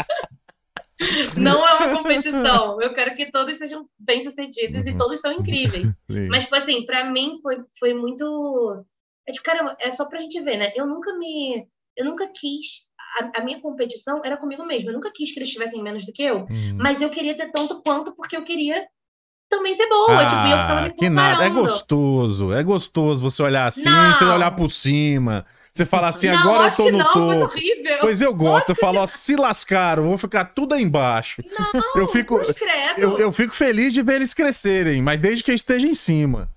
não 1.36 1.66
é 1.68 1.74
uma 1.74 1.96
competição. 1.98 2.80
Eu 2.80 2.94
quero 2.94 3.14
que 3.14 3.30
todos 3.30 3.56
sejam 3.58 3.86
bem-sucedidos 3.98 4.84
Uhum. 4.84 4.90
e 4.90 4.96
todos 4.96 5.20
são 5.20 5.32
incríveis. 5.32 5.92
Mas, 6.30 6.44
tipo 6.44 6.56
assim, 6.56 6.84
pra 6.86 7.04
mim 7.04 7.36
foi, 7.42 7.58
foi 7.78 7.94
muito. 7.94 8.84
É 9.28 9.32
tipo, 9.32 9.44
caramba, 9.44 9.76
é 9.80 9.90
só 9.90 10.04
pra 10.06 10.18
gente 10.18 10.40
ver, 10.40 10.56
né? 10.56 10.72
Eu 10.74 10.86
nunca 10.86 11.16
me. 11.18 11.66
Eu 11.96 12.04
nunca 12.04 12.26
quis. 12.28 12.88
A, 13.20 13.40
a 13.40 13.44
minha 13.44 13.60
competição 13.60 14.20
era 14.24 14.36
comigo 14.36 14.64
mesma. 14.64 14.90
Eu 14.90 14.94
nunca 14.94 15.10
quis 15.14 15.32
que 15.32 15.38
eles 15.38 15.50
tivessem 15.50 15.82
menos 15.82 16.04
do 16.04 16.12
que 16.12 16.22
eu. 16.22 16.40
Uhum. 16.40 16.76
Mas 16.78 17.00
eu 17.00 17.10
queria 17.10 17.34
ter 17.34 17.50
tanto 17.50 17.82
quanto 17.82 18.14
porque 18.14 18.36
eu 18.36 18.42
queria 18.44 18.84
também 19.48 19.74
ser 19.74 19.88
boa. 19.88 20.26
tipo, 20.26 20.46
e 20.46 20.50
eu 20.50 20.58
ficava 20.58 20.80
me 20.82 20.88
Ah, 20.88 20.90
que 20.90 21.08
nada, 21.08 21.44
é 21.44 21.48
comparando. 21.48 21.60
gostoso, 21.60 22.52
é 22.52 22.62
gostoso 22.62 23.20
você 23.22 23.42
olhar 23.42 23.66
assim, 23.66 23.88
Não. 23.88 24.12
você 24.12 24.24
olhar 24.24 24.50
por 24.50 24.70
cima, 24.70 25.46
você 25.72 25.86
falar 25.86 26.08
assim, 26.08 26.28
não, 26.28 26.38
agora 26.38 26.68
eu 26.68 26.76
tô 26.76 26.90
no 26.90 26.98
não, 26.98 27.04
topo. 27.12 27.44
horrível. 27.44 27.96
Pois 28.00 28.20
eu 28.20 28.34
gosto, 28.34 28.70
eu 28.70 28.74
falo, 28.74 28.98
ó, 28.98 29.06
se 29.06 29.36
lascaram, 29.36 30.08
vou 30.08 30.18
ficar 30.18 30.46
tudo 30.46 30.74
aí 30.74 30.82
embaixo. 30.82 31.42
Não, 31.72 31.82
eu 32.02 32.08
fico, 32.08 32.40
eu, 32.98 33.18
eu 33.18 33.30
fico 33.32 33.54
feliz 33.54 33.92
de 33.92 34.02
ver 34.02 34.16
eles 34.16 34.34
crescerem, 34.34 35.00
mas 35.00 35.20
desde 35.20 35.44
que 35.44 35.50
eu 35.50 35.54
esteja 35.54 35.86
em 35.86 35.94
cima. 35.94 36.50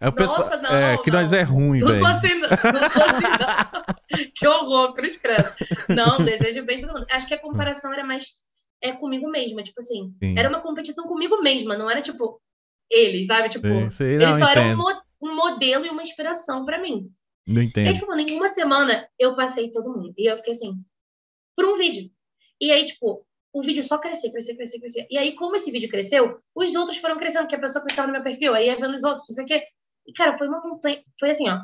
É, 0.00 0.08
o 0.08 0.12
Nossa, 0.12 0.42
pessoal- 0.44 0.62
não, 0.62 0.74
é 0.76 0.98
que 0.98 1.10
não. 1.10 1.18
nós 1.18 1.32
é 1.32 1.42
ruim, 1.42 1.80
Não 1.80 1.88
velho. 1.88 1.98
sou 2.00 2.08
assim, 2.08 2.34
não. 2.34 2.48
Não 2.48 2.90
sou 2.90 3.02
assim, 3.02 3.22
não. 3.22 4.28
Que 4.34 4.46
horror, 4.46 4.92
cruz 4.94 5.16
credo. 5.16 5.44
Não, 5.88 6.18
desejo 6.24 6.64
bem 6.64 6.80
todo 6.80 6.92
mundo. 6.92 7.06
Acho 7.10 7.26
que 7.26 7.34
a 7.34 7.38
comparação 7.40 7.92
era 7.92 8.04
mais 8.04 8.26
é 8.80 8.92
comigo 8.92 9.28
mesma, 9.28 9.62
tipo 9.62 9.80
assim. 9.80 10.14
Sim. 10.22 10.38
Era 10.38 10.48
uma 10.48 10.60
competição 10.60 11.04
comigo 11.04 11.40
mesma, 11.42 11.76
não 11.76 11.90
era 11.90 12.00
tipo 12.00 12.40
eles, 12.90 13.26
sabe? 13.26 13.48
Tipo, 13.48 13.66
Sim, 13.66 13.90
sei, 13.90 14.14
eles 14.14 14.30
não, 14.30 14.38
só 14.38 14.48
eram 14.52 14.62
um, 14.72 14.76
mo- 14.76 15.02
um 15.20 15.34
modelo 15.34 15.84
e 15.84 15.88
uma 15.90 16.02
inspiração 16.02 16.64
pra 16.64 16.80
mim. 16.80 17.10
Não 17.46 17.60
E 17.62 17.66
entendo. 17.66 17.88
aí, 17.88 17.94
tipo, 17.94 18.14
em 18.14 18.36
uma 18.36 18.48
semana 18.48 19.08
eu 19.18 19.34
passei 19.34 19.70
todo 19.72 19.90
mundo. 19.92 20.14
E 20.16 20.30
eu 20.30 20.36
fiquei 20.36 20.52
assim, 20.52 20.72
por 21.56 21.66
um 21.66 21.76
vídeo. 21.76 22.08
E 22.60 22.70
aí, 22.70 22.86
tipo, 22.86 23.26
o 23.52 23.62
vídeo 23.62 23.82
só 23.82 23.98
crescer, 23.98 24.30
crescer, 24.30 24.54
crescer, 24.54 24.78
crescer. 24.78 25.06
E 25.10 25.18
aí, 25.18 25.34
como 25.34 25.56
esse 25.56 25.70
vídeo 25.72 25.88
cresceu, 25.88 26.36
os 26.54 26.74
outros 26.76 26.98
foram 26.98 27.16
crescendo, 27.16 27.48
que 27.48 27.54
a 27.56 27.60
pessoa 27.60 27.84
clicava 27.84 28.06
no 28.06 28.12
meu 28.14 28.22
perfil, 28.22 28.54
aí 28.54 28.66
ia 28.66 28.76
vendo 28.76 28.94
os 28.94 29.02
outros, 29.04 29.26
não 29.28 29.34
sei 29.34 29.44
o 29.44 29.46
quê. 29.48 29.62
E, 30.08 30.12
cara, 30.12 30.36
foi 30.38 30.48
uma 30.48 30.60
montanha. 30.60 31.00
Foi 31.20 31.30
assim, 31.30 31.48
ó. 31.48 31.60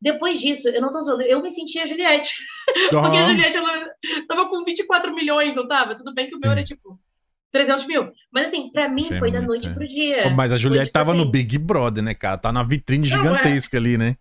Depois 0.00 0.38
disso, 0.40 0.68
eu 0.68 0.80
não 0.80 0.90
tô 0.92 1.00
zoando, 1.00 1.22
eu 1.22 1.42
me 1.42 1.50
sentia 1.50 1.82
a 1.82 1.86
Juliette. 1.86 2.36
Porque 2.92 3.16
a. 3.16 3.22
Juliette, 3.30 3.56
ela 3.56 3.72
tava 4.28 4.48
com 4.48 4.62
24 4.62 5.12
milhões, 5.12 5.56
não 5.56 5.66
tava? 5.66 5.96
Tudo 5.96 6.14
bem 6.14 6.28
que 6.28 6.36
o 6.36 6.38
meu 6.38 6.50
Sim. 6.50 6.56
era, 6.56 6.62
tipo, 6.64 7.00
300 7.50 7.86
mil. 7.86 8.12
Mas, 8.30 8.44
assim, 8.44 8.70
pra 8.70 8.88
mim, 8.88 9.10
foi 9.18 9.32
da 9.32 9.40
noite 9.40 9.68
é. 9.68 9.72
pro 9.74 9.88
dia. 9.88 10.30
Mas 10.30 10.52
a 10.52 10.56
Juliette 10.56 10.86
tipo 10.86 10.92
tava 10.98 11.14
no 11.14 11.22
assim- 11.22 11.30
Big 11.32 11.58
Brother, 11.58 12.04
né, 12.04 12.14
cara? 12.14 12.38
Tá 12.38 12.52
na 12.52 12.62
vitrine 12.62 13.08
Não, 13.08 13.16
é. 13.16 13.22
gigantesca 13.22 13.76
ali, 13.76 13.98
né? 13.98 14.16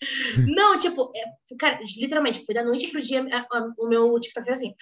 Não, 0.56 0.78
tipo, 0.78 1.10
é, 1.14 1.24
cara, 1.58 1.80
literalmente, 1.98 2.44
foi 2.46 2.54
da 2.54 2.64
noite 2.64 2.88
pro 2.90 3.02
dia, 3.02 3.26
a- 3.32 3.46
a- 3.58 3.72
o 3.78 3.88
meu 3.88 4.18
TikTok 4.20 4.44
foi 4.44 4.54
assim. 4.54 4.72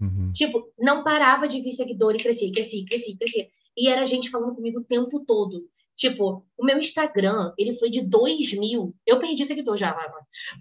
Uhum. 0.00 0.32
Tipo, 0.32 0.72
não 0.78 1.04
parava 1.04 1.46
de 1.46 1.60
vir 1.60 1.72
seguidor 1.72 2.14
e 2.14 2.18
crescia, 2.18 2.50
crescia, 2.52 2.84
crescia, 2.84 3.16
crescia. 3.16 3.46
E 3.76 3.88
era 3.88 4.04
gente 4.04 4.30
falando 4.30 4.54
comigo 4.54 4.80
o 4.80 4.84
tempo 4.84 5.24
todo. 5.26 5.68
Tipo, 5.96 6.44
o 6.56 6.64
meu 6.64 6.78
Instagram, 6.78 7.52
ele 7.58 7.74
foi 7.74 7.90
de 7.90 8.00
2 8.00 8.54
mil. 8.54 8.94
Eu 9.06 9.18
perdi 9.18 9.44
seguidor 9.44 9.76
já 9.76 9.94
lá, 9.94 10.10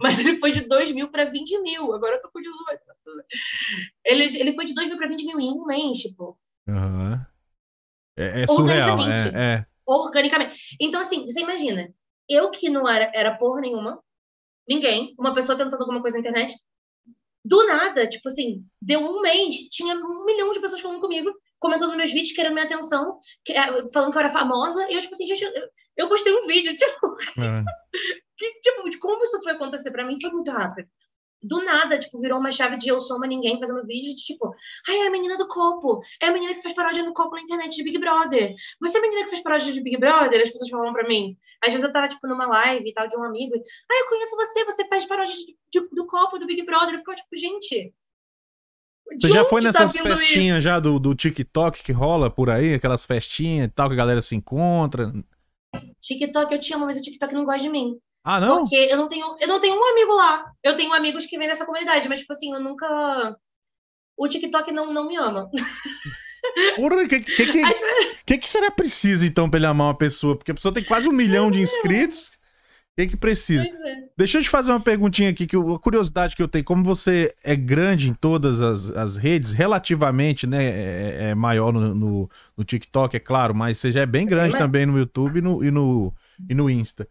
mas 0.02 0.20
ele 0.20 0.38
foi 0.38 0.52
de 0.52 0.62
2 0.62 0.92
mil 0.92 1.10
pra 1.10 1.26
20 1.26 1.62
mil. 1.62 1.94
Agora 1.94 2.16
eu 2.16 2.22
tô 2.22 2.30
com 2.30 2.42
18. 2.42 2.66
tá 2.86 2.94
tudo 3.04 3.16
bem. 3.18 3.26
Ele, 4.06 4.24
ele 4.40 4.52
foi 4.54 4.66
de 4.66 4.74
2 4.74 4.88
mil 4.90 4.98
pra 4.98 5.08
20 5.08 5.26
mil 5.26 5.40
em 5.40 5.52
um 5.52 5.66
mês, 5.66 6.00
tipo, 6.00 6.38
Aham. 6.68 7.26
É, 8.18 8.44
é 8.44 8.48
surreal, 8.48 8.92
Organicamente. 8.92 9.36
é, 9.36 9.40
é. 9.40 9.66
organicamente. 9.86 10.78
Então, 10.80 11.02
assim, 11.02 11.26
você 11.26 11.40
imagina, 11.40 11.94
eu 12.30 12.52
que 12.52 12.70
não 12.70 12.88
era, 12.88 13.12
era 13.16 13.38
porra 13.38 13.62
nenhuma, 13.62 14.04
ninguém, 14.68 15.16
uma 15.18 15.34
pessoa 15.34 15.58
tentando 15.58 15.82
alguma 15.82 16.02
coisa 16.02 16.18
na 16.18 16.22
internet, 16.22 16.56
do 17.44 17.66
nada, 17.66 18.08
tipo 18.08 18.28
assim, 18.28 18.64
deu 18.82 19.00
um 19.00 19.22
mês, 19.22 19.56
tinha 19.70 19.96
um 19.96 20.26
milhão 20.26 20.54
de 20.54 20.60
pessoas 20.60 20.82
falando 20.82 21.02
comigo, 21.02 21.34
comentando 21.62 21.90
nos 21.90 21.98
meus 21.98 22.12
vídeos, 22.12 22.34
querendo 22.34 22.54
minha 22.54 22.66
atenção, 22.66 23.20
que- 23.46 23.54
eh, 23.54 23.86
falando 23.94 24.12
que 24.12 24.18
eu 24.18 24.22
era 24.22 24.30
famosa, 24.30 24.86
e 24.90 24.96
eu, 24.96 25.02
tipo 25.02 25.14
assim, 25.14 25.28
gente, 25.28 25.44
eu, 25.44 25.52
eu 25.98 26.10
postei 26.10 26.34
um 26.36 26.46
vídeo, 26.46 26.74
tipo, 26.76 27.08
é. 27.40 27.64
que, 28.38 28.60
tipo, 28.60 28.90
de 28.90 28.98
como 28.98 29.24
isso 29.24 29.42
foi 29.44 29.54
acontecer 29.54 29.92
pra 29.92 30.04
mim, 30.06 30.20
foi 30.20 30.32
muito 30.32 30.52
rápido. 30.52 30.90
Do 31.44 31.64
nada, 31.64 31.98
tipo, 31.98 32.20
virou 32.22 32.40
uma 32.40 32.52
chave 32.52 32.78
de 32.78 32.88
eu 32.90 33.00
sou 33.00 33.18
uma 33.18 33.26
ninguém 33.26 33.58
fazendo 33.60 33.84
vídeo 33.88 34.16
de 34.16 34.24
tipo, 34.24 34.54
ai, 34.88 34.96
é 34.98 35.08
a 35.08 35.12
menina 35.12 35.36
do 35.38 35.48
copo, 35.48 36.00
é 36.22 36.28
a 36.28 36.32
menina 36.32 36.54
que 36.54 36.62
faz 36.62 36.74
paródia 36.76 37.02
no 37.04 37.14
copo 37.14 37.36
na 37.36 37.42
internet 37.42 37.76
de 37.76 37.84
Big 37.84 37.98
Brother. 37.98 38.54
Você 38.80 38.98
é 38.98 39.00
a 39.00 39.02
menina 39.02 39.24
que 39.24 39.32
faz 39.32 39.42
paródia 39.42 39.74
de 39.74 39.82
Big 39.82 39.98
Brother? 39.98 40.40
As 40.40 40.52
pessoas 40.52 40.70
falam 40.70 40.94
pra 40.94 41.08
mim. 41.08 41.36
Às 41.64 41.72
vezes 41.74 41.84
eu 41.88 41.92
tava, 41.92 42.08
tipo, 42.08 42.28
numa 42.28 42.46
live 42.46 42.88
e 42.88 42.94
tal, 42.94 43.08
de 43.08 43.18
um 43.18 43.24
amigo, 43.24 43.56
ah, 43.56 43.96
eu 44.02 44.08
conheço 44.10 44.36
você, 44.36 44.66
você 44.66 44.88
faz 44.88 45.06
paródia 45.06 45.34
de- 45.36 45.58
de- 45.80 45.90
do 45.92 46.06
copo 46.06 46.38
do 46.38 46.46
Big 46.46 46.64
Brother. 46.64 46.94
Eu 46.94 47.00
ficava, 47.00 47.16
tipo, 47.18 47.36
gente. 47.36 47.92
De 49.18 49.28
Você 49.28 49.34
já 49.34 49.46
foi 49.46 49.62
tá 49.62 49.68
nessas 49.68 49.96
isso? 49.96 50.04
festinhas 50.04 50.64
já 50.64 50.80
do, 50.80 51.00
do 51.00 51.14
TikTok 51.16 51.84
que 51.84 51.92
rola 51.92 52.30
por 52.30 52.50
aí? 52.50 52.74
Aquelas 52.74 53.06
festinhas 53.06 53.68
e 53.68 53.72
tal 53.72 53.88
que 53.88 53.94
a 53.94 53.98
galera 53.98 54.22
se 54.22 54.36
encontra? 54.36 55.12
TikTok 56.02 56.54
eu 56.54 56.60
te 56.60 56.74
amo, 56.74 56.86
mas 56.86 56.98
o 56.98 57.02
TikTok 57.02 57.34
não 57.34 57.46
gosta 57.46 57.62
de 57.62 57.70
mim. 57.70 57.98
Ah, 58.24 58.40
não? 58.40 58.60
Porque 58.60 58.76
eu 58.76 58.98
não 58.98 59.08
tenho, 59.08 59.26
eu 59.40 59.48
não 59.48 59.60
tenho 59.60 59.76
um 59.76 59.86
amigo 59.86 60.14
lá. 60.14 60.52
Eu 60.64 60.76
tenho 60.76 60.94
amigos 60.94 61.26
que 61.26 61.38
vêm 61.38 61.48
dessa 61.48 61.66
comunidade, 61.66 62.08
mas, 62.08 62.20
tipo 62.20 62.34
assim, 62.34 62.54
eu 62.54 62.60
nunca. 62.60 63.36
O 64.18 64.28
TikTok 64.28 64.72
não, 64.72 64.94
não 64.94 65.08
me 65.08 65.18
ama. 65.18 65.50
Porra, 66.76 67.08
que, 67.08 67.20
que, 67.22 67.52
que, 67.52 67.64
Às 67.64 67.80
que, 68.26 68.38
que 68.38 68.50
será 68.50 68.72
preciso 68.72 69.26
então 69.26 69.50
pra 69.50 69.58
ele 69.58 69.68
amar 69.68 69.88
uma 69.88 69.98
pessoa? 69.98 70.36
Porque 70.36 70.52
a 70.52 70.54
pessoa 70.54 70.74
tem 70.74 70.84
quase 70.84 71.08
um 71.08 71.12
milhão 71.12 71.50
de 71.50 71.62
inscritos. 71.62 72.32
O 72.98 73.02
que, 73.02 73.08
que 73.08 73.18
precisa? 73.18 73.64
É. 73.64 74.02
Deixa 74.18 74.38
eu 74.38 74.44
te 74.44 74.50
fazer 74.50 74.72
uma 74.72 74.80
perguntinha 74.80 75.30
aqui, 75.30 75.48
que 75.48 75.56
eu- 75.56 75.74
a 75.74 75.80
curiosidade 75.80 76.36
que 76.36 76.44
eu 76.44 76.48
tenho, 76.48 76.64
como 76.66 76.84
você 76.84 77.34
é 77.44 77.56
grande 77.56 78.10
em 78.10 78.14
todas 78.14 78.62
as, 78.62 78.92
as 78.92 79.16
redes, 79.16 79.52
relativamente, 79.54 80.46
né, 80.46 80.64
é, 80.64 81.30
é 81.30 81.36
maior 81.36 81.72
no, 81.72 81.96
no, 81.96 82.30
no 82.58 82.64
TikTok, 82.64 83.16
é 83.16 83.20
claro, 83.20 83.56
mas 83.56 83.78
você 83.78 83.92
já 83.92 84.02
é 84.02 84.06
bem 84.06 84.26
grande 84.28 84.52
mais. 84.52 84.64
também 84.64 84.86
no 84.86 84.98
YouTube 84.98 85.40
e 85.40 85.42
no, 85.42 85.64
e 85.64 85.72
no, 85.72 86.14
e 86.50 86.54
no 86.54 86.70
Insta. 86.70 87.08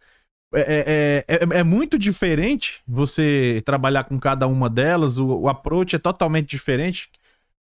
É, 0.52 1.24
é, 1.28 1.36
é, 1.36 1.58
é 1.60 1.64
muito 1.64 1.98
diferente 1.98 2.82
você 2.86 3.62
trabalhar 3.64 4.04
com 4.04 4.18
cada 4.18 4.46
uma 4.46 4.68
delas, 4.68 5.18
o, 5.18 5.26
o 5.26 5.48
approach 5.48 5.96
é 5.96 5.98
totalmente 5.98 6.48
diferente. 6.50 7.08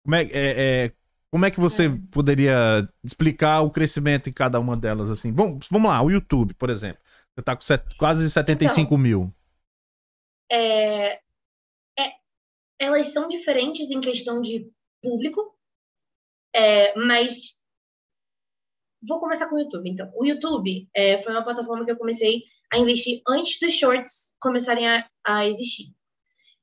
Como 0.04 0.16
é, 0.16 0.24
é, 0.24 0.30
é, 0.86 0.92
como 1.32 1.46
é 1.46 1.52
que 1.52 1.60
você 1.60 1.86
É. 1.86 1.92
poderia 2.12 2.88
explicar 3.04 3.62
o 3.62 3.70
crescimento 3.72 4.30
em 4.30 4.34
cada 4.34 4.60
uma 4.60 4.76
delas, 4.76 5.10
assim? 5.10 5.32
Vamos, 5.32 5.68
vamos 5.72 5.90
lá, 5.90 6.02
o 6.02 6.12
YouTube, 6.12 6.54
por 6.56 6.70
exemplo. 6.70 7.00
Você 7.40 7.44
tá 7.44 7.56
com 7.56 7.62
set- 7.62 7.96
quase 7.98 8.30
75 8.30 8.98
mil. 8.98 9.34
É, 10.52 11.14
é- 11.98 12.14
elas 12.78 13.08
são 13.08 13.28
diferentes 13.28 13.90
em 13.92 14.02
questão 14.02 14.42
de 14.42 14.70
público, 15.02 15.58
é, 16.54 16.94
mas 16.98 17.62
vou 19.08 19.20
começar 19.20 19.48
com 19.48 19.56
o 19.56 19.60
YouTube. 19.60 19.90
Então, 19.90 20.12
o 20.16 20.26
YouTube 20.26 20.90
é, 20.94 21.18
foi 21.20 21.32
uma 21.32 21.44
plataforma 21.44 21.86
que 21.86 21.92
eu 21.92 21.98
comecei 21.98 22.44
a 22.72 22.78
investir 22.78 23.22
antes 23.28 23.58
dos 23.60 23.74
shorts 23.74 24.36
começarem 24.40 24.88
a, 24.90 25.10
a 25.26 25.48
existir. 25.48 25.94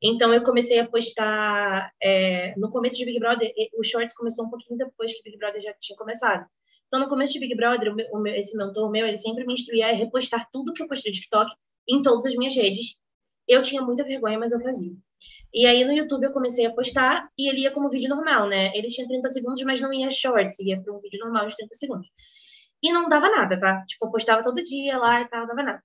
Então, 0.03 0.33
eu 0.35 0.43
comecei 0.45 0.79
a 0.79 0.87
postar 0.87 1.91
é, 2.03 2.55
no 2.59 2.71
começo 2.71 2.97
de 2.99 3.07
Big 3.07 3.19
Brother. 3.19 3.51
O 3.79 3.83
shorts 3.83 4.15
começou 4.15 4.45
um 4.45 4.51
pouquinho 4.51 4.77
depois 4.77 5.15
que 5.15 5.23
Big 5.23 5.39
Brother 5.39 5.63
já 5.63 5.73
tinha 5.81 5.97
começado. 5.97 6.47
Então, 6.87 7.01
no 7.01 7.09
começo 7.09 7.33
de 7.35 7.41
Big 7.41 7.55
Brother, 7.57 7.93
o 8.13 8.19
meu- 8.21 8.35
esse 8.35 8.57
mentor 8.57 8.91
meu, 8.91 9.07
ele 9.07 9.17
sempre 9.19 9.45
me 9.45 9.55
instruía 9.55 9.89
a 9.89 9.93
repostar 9.93 10.49
tudo 10.53 10.73
que 10.73 10.83
eu 10.83 10.87
postei 10.87 11.11
no 11.13 11.17
TikTok 11.17 11.53
em 11.89 12.03
todas 12.03 12.27
as 12.27 12.35
minhas 12.37 12.55
redes. 12.55 13.01
Eu 13.49 13.63
tinha 13.63 13.83
muita 13.83 14.05
vergonha, 14.05 14.39
mas 14.39 14.53
eu 14.53 14.61
fazia. 14.61 14.93
E 15.55 15.67
aí 15.67 15.85
no 15.85 15.93
YouTube 15.93 16.25
eu 16.25 16.33
comecei 16.33 16.67
a 16.67 16.73
postar 16.75 17.29
e 17.39 17.49
ele 17.49 17.61
ia 17.63 17.71
como 17.71 17.89
vídeo 17.91 18.09
normal, 18.09 18.49
né? 18.49 18.73
Ele 18.77 18.89
tinha 18.89 19.07
30 19.07 19.29
segundos, 19.29 19.63
mas 19.65 19.81
não 19.81 19.93
ia 19.93 20.11
shorts, 20.11 20.59
ia 20.61 20.81
para 20.81 20.93
um 20.93 21.01
vídeo 21.01 21.19
normal 21.21 21.49
de 21.49 21.57
30 21.57 21.75
segundos. 21.75 22.07
E 22.83 22.93
não 22.93 23.09
dava 23.09 23.29
nada, 23.31 23.59
tá? 23.59 23.85
Tipo, 23.87 24.07
eu 24.07 24.11
postava 24.11 24.43
todo 24.43 24.63
dia 24.63 24.99
lá 24.99 25.21
e 25.21 25.29
tal, 25.29 25.41
não 25.41 25.49
dava 25.49 25.63
nada. 25.63 25.83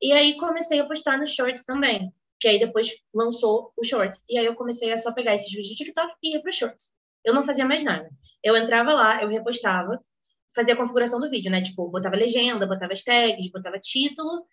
E 0.00 0.12
aí 0.12 0.36
comecei 0.36 0.80
a 0.80 0.86
postar 0.86 1.18
nos 1.18 1.34
shorts 1.34 1.64
também, 1.64 2.12
que 2.40 2.48
aí 2.48 2.58
depois 2.58 2.90
lançou 3.14 3.72
os 3.76 3.88
shorts. 3.88 4.24
E 4.28 4.38
aí 4.38 4.46
eu 4.46 4.54
comecei 4.54 4.92
a 4.92 4.96
só 4.96 5.12
pegar 5.12 5.34
esses 5.34 5.48
vídeos 5.50 5.68
de 5.68 5.76
TikTok 5.76 6.12
e 6.22 6.34
ia 6.34 6.42
para 6.42 6.52
shorts. 6.52 6.94
Eu 7.24 7.34
não 7.34 7.44
fazia 7.44 7.64
mais 7.64 7.82
nada. 7.84 8.08
Eu 8.44 8.56
entrava 8.56 8.92
lá, 8.94 9.22
eu 9.22 9.28
repostava, 9.28 10.00
fazia 10.54 10.74
a 10.74 10.76
configuração 10.76 11.20
do 11.20 11.30
vídeo, 11.30 11.50
né? 11.50 11.62
Tipo, 11.62 11.88
botava 11.90 12.16
legenda, 12.16 12.66
botava 12.66 12.92
as 12.92 13.02
tags, 13.02 13.50
botava 13.50 13.78
título. 13.78 14.46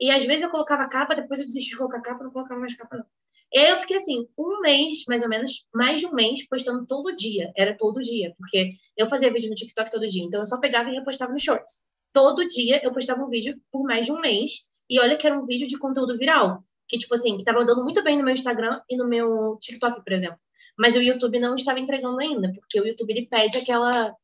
E 0.00 0.10
às 0.10 0.24
vezes 0.24 0.42
eu 0.42 0.50
colocava 0.50 0.88
capa, 0.88 1.14
depois 1.14 1.40
eu 1.40 1.46
desisti 1.46 1.70
de 1.70 1.76
colocar 1.76 2.00
capa, 2.00 2.24
não 2.24 2.30
colocava 2.30 2.60
mais 2.60 2.74
capa, 2.74 2.96
não. 2.96 3.04
E 3.52 3.58
aí 3.58 3.70
eu 3.70 3.76
fiquei 3.78 3.96
assim, 3.96 4.28
um 4.38 4.60
mês, 4.60 5.04
mais 5.08 5.22
ou 5.22 5.28
menos, 5.28 5.66
mais 5.74 6.00
de 6.00 6.06
um 6.06 6.14
mês, 6.14 6.46
postando 6.46 6.86
todo 6.86 7.14
dia. 7.14 7.52
Era 7.56 7.76
todo 7.76 8.00
dia, 8.00 8.32
porque 8.38 8.72
eu 8.96 9.06
fazia 9.06 9.32
vídeo 9.32 9.48
no 9.48 9.56
TikTok 9.56 9.90
todo 9.90 10.08
dia. 10.08 10.24
Então 10.24 10.40
eu 10.40 10.46
só 10.46 10.58
pegava 10.60 10.88
e 10.88 10.94
repostava 10.94 11.32
no 11.32 11.38
Shorts. 11.38 11.82
Todo 12.12 12.46
dia 12.46 12.80
eu 12.82 12.92
postava 12.92 13.22
um 13.22 13.28
vídeo 13.28 13.60
por 13.70 13.82
mais 13.82 14.06
de 14.06 14.12
um 14.12 14.20
mês. 14.20 14.68
E 14.88 15.00
olha 15.00 15.16
que 15.16 15.26
era 15.26 15.38
um 15.38 15.44
vídeo 15.44 15.66
de 15.66 15.78
conteúdo 15.78 16.16
viral. 16.16 16.64
Que, 16.88 16.98
tipo 16.98 17.14
assim, 17.14 17.36
que 17.36 17.44
tava 17.44 17.60
andando 17.60 17.82
muito 17.82 18.02
bem 18.02 18.16
no 18.16 18.24
meu 18.24 18.34
Instagram 18.34 18.80
e 18.88 18.96
no 18.96 19.08
meu 19.08 19.56
TikTok, 19.60 20.02
por 20.02 20.12
exemplo. 20.12 20.38
Mas 20.78 20.94
o 20.94 21.02
YouTube 21.02 21.38
não 21.38 21.54
estava 21.54 21.78
entregando 21.78 22.18
ainda, 22.20 22.52
porque 22.52 22.80
o 22.80 22.86
YouTube 22.86 23.10
ele 23.12 23.26
pede 23.26 23.58
aquela. 23.58 24.14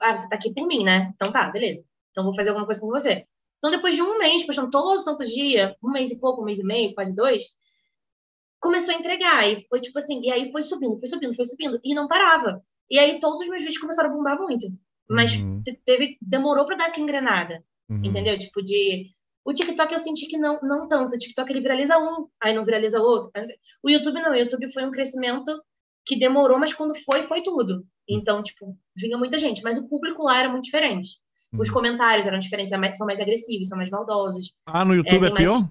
Ah, 0.00 0.16
você 0.16 0.28
tá 0.28 0.36
aqui 0.36 0.52
por 0.54 0.66
mim, 0.66 0.84
né? 0.84 1.12
Então 1.14 1.32
tá, 1.32 1.50
beleza. 1.50 1.84
Então 2.10 2.24
vou 2.24 2.34
fazer 2.34 2.50
alguma 2.50 2.66
coisa 2.66 2.80
por 2.80 2.88
você. 2.90 3.24
Então, 3.58 3.70
depois 3.70 3.94
de 3.94 4.00
um 4.02 4.16
mês, 4.18 4.44
postando 4.46 4.70
todos 4.70 5.00
os 5.00 5.04
santos 5.04 5.28
dias, 5.30 5.74
um 5.82 5.90
mês 5.90 6.10
e 6.10 6.18
pouco, 6.18 6.40
um 6.40 6.44
mês 6.46 6.58
e 6.58 6.64
meio, 6.64 6.94
quase 6.94 7.14
dois, 7.14 7.52
começou 8.60 8.94
a 8.94 8.98
entregar. 8.98 9.48
E 9.48 9.62
foi 9.68 9.80
tipo 9.80 9.98
assim, 9.98 10.20
e 10.22 10.30
aí 10.30 10.50
foi 10.50 10.62
subindo, 10.62 10.98
foi 10.98 11.08
subindo, 11.08 11.34
foi 11.34 11.44
subindo, 11.44 11.78
e 11.84 11.94
não 11.94 12.08
parava. 12.08 12.62
E 12.90 12.98
aí 12.98 13.20
todos 13.20 13.40
os 13.42 13.48
meus 13.48 13.62
vídeos 13.62 13.78
começaram 13.78 14.10
a 14.10 14.12
bombar 14.14 14.38
muito. 14.38 14.66
Mas 15.08 15.34
Uhum. 15.34 15.62
teve, 15.84 16.16
demorou 16.22 16.64
para 16.64 16.76
dar 16.76 16.84
essa 16.86 17.00
engrenada, 17.00 17.62
Uhum. 17.88 18.04
entendeu? 18.04 18.38
Tipo, 18.38 18.62
de. 18.62 19.10
O 19.44 19.52
TikTok 19.52 19.92
eu 19.92 19.98
senti 19.98 20.26
que 20.26 20.38
não, 20.38 20.60
não 20.62 20.86
tanto. 20.86 21.14
O 21.14 21.18
TikTok 21.18 21.50
ele 21.50 21.60
viraliza 21.60 21.98
um, 21.98 22.28
aí 22.40 22.52
não 22.54 22.64
viraliza 22.64 23.00
outro. 23.00 23.30
O 23.82 23.90
YouTube 23.90 24.20
não. 24.20 24.32
O 24.32 24.36
YouTube 24.36 24.70
foi 24.72 24.84
um 24.84 24.90
crescimento 24.90 25.60
que 26.06 26.16
demorou, 26.18 26.58
mas 26.58 26.72
quando 26.74 26.94
foi, 26.94 27.22
foi 27.24 27.42
tudo. 27.42 27.84
Então, 28.14 28.42
tipo, 28.42 28.76
vinha 28.96 29.16
muita 29.18 29.38
gente. 29.38 29.62
Mas 29.62 29.78
o 29.78 29.88
público 29.88 30.24
lá 30.24 30.38
era 30.40 30.48
muito 30.48 30.64
diferente. 30.64 31.18
Os 31.52 31.68
Uhum. 31.68 31.74
comentários 31.74 32.26
eram 32.26 32.38
diferentes, 32.38 32.72
é 32.72 32.92
são 32.92 33.06
mais 33.06 33.20
agressivos, 33.20 33.68
são 33.68 33.76
mais 33.78 33.90
maldosos. 33.90 34.52
Ah, 34.66 34.84
no 34.84 34.94
YouTube 34.94 35.26
é, 35.26 35.30
tem 35.30 35.30
mais- 35.30 35.44
pior? 35.44 35.70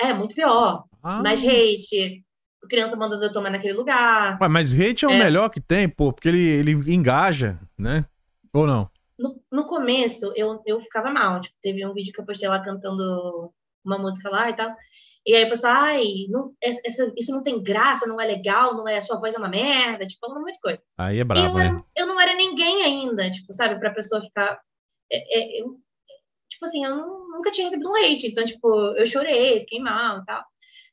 É, 0.00 0.14
muito 0.14 0.34
pior. 0.34 0.84
Ah. 1.02 1.22
Mais 1.22 1.42
hate, 1.42 2.24
criança 2.68 2.96
mandando 2.96 3.24
eu 3.24 3.32
tomar 3.32 3.50
naquele 3.50 3.74
lugar. 3.74 4.38
Ué, 4.40 4.48
mas 4.48 4.72
hate 4.72 5.04
é 5.04 5.08
o 5.08 5.10
É. 5.12 5.18
melhor 5.18 5.48
que 5.48 5.60
tem, 5.60 5.88
pô, 5.88 6.12
porque 6.12 6.28
ele, 6.28 6.40
ele 6.40 6.72
engaja, 6.94 7.58
né? 7.76 8.04
Ou 8.52 8.66
não? 8.66 8.88
No, 9.18 9.40
no 9.50 9.64
começo, 9.66 10.32
eu, 10.36 10.62
eu 10.66 10.80
ficava 10.80 11.10
mal. 11.10 11.40
Tipo, 11.40 11.56
teve 11.60 11.84
um 11.86 11.92
vídeo 11.92 12.12
que 12.12 12.20
eu 12.20 12.24
postei 12.26 12.48
lá 12.48 12.60
cantando 12.60 13.52
uma 13.84 13.98
música 13.98 14.30
lá 14.30 14.50
e 14.50 14.56
tal. 14.56 14.74
E 15.26 15.34
aí 15.36 15.44
o 15.44 15.48
pessoal, 15.48 15.72
ai, 15.74 16.04
não, 16.28 16.52
essa, 16.60 17.12
isso 17.16 17.30
não 17.30 17.42
tem 17.42 17.62
graça, 17.62 18.06
não 18.06 18.20
é 18.20 18.26
legal, 18.26 18.74
não 18.74 18.88
é, 18.88 19.00
sua 19.00 19.18
voz 19.18 19.34
é 19.34 19.38
uma 19.38 19.48
merda, 19.48 20.04
tipo, 20.06 20.30
um 20.30 20.40
monte 20.40 20.54
de 20.54 20.60
coisa. 20.60 20.82
Aí 20.98 21.18
é 21.18 21.22
eu, 21.22 21.26
brabo, 21.26 21.58
era- 21.58 21.72
né? 21.72 21.82
eu 21.96 22.06
não 22.06 22.20
era 22.20 22.34
ninguém 22.34 22.82
ainda, 22.82 23.30
tipo, 23.30 23.52
sabe, 23.52 23.78
pra 23.78 23.92
pessoa 23.94 24.20
ficar. 24.20 24.60
é, 25.14 25.38
é, 25.58 25.62
eu- 25.62 25.78
tipo 26.50 26.64
assim, 26.64 26.84
eu 26.84 26.96
não- 26.96 27.28
nunca 27.30 27.50
tinha 27.50 27.66
recebido 27.66 27.90
um 27.90 27.96
hate, 27.96 28.26
então, 28.28 28.44
tipo, 28.44 28.68
eu 28.96 29.06
chorei, 29.06 29.60
fiquei 29.60 29.78
mal 29.78 30.18
e 30.20 30.24
tal. 30.24 30.42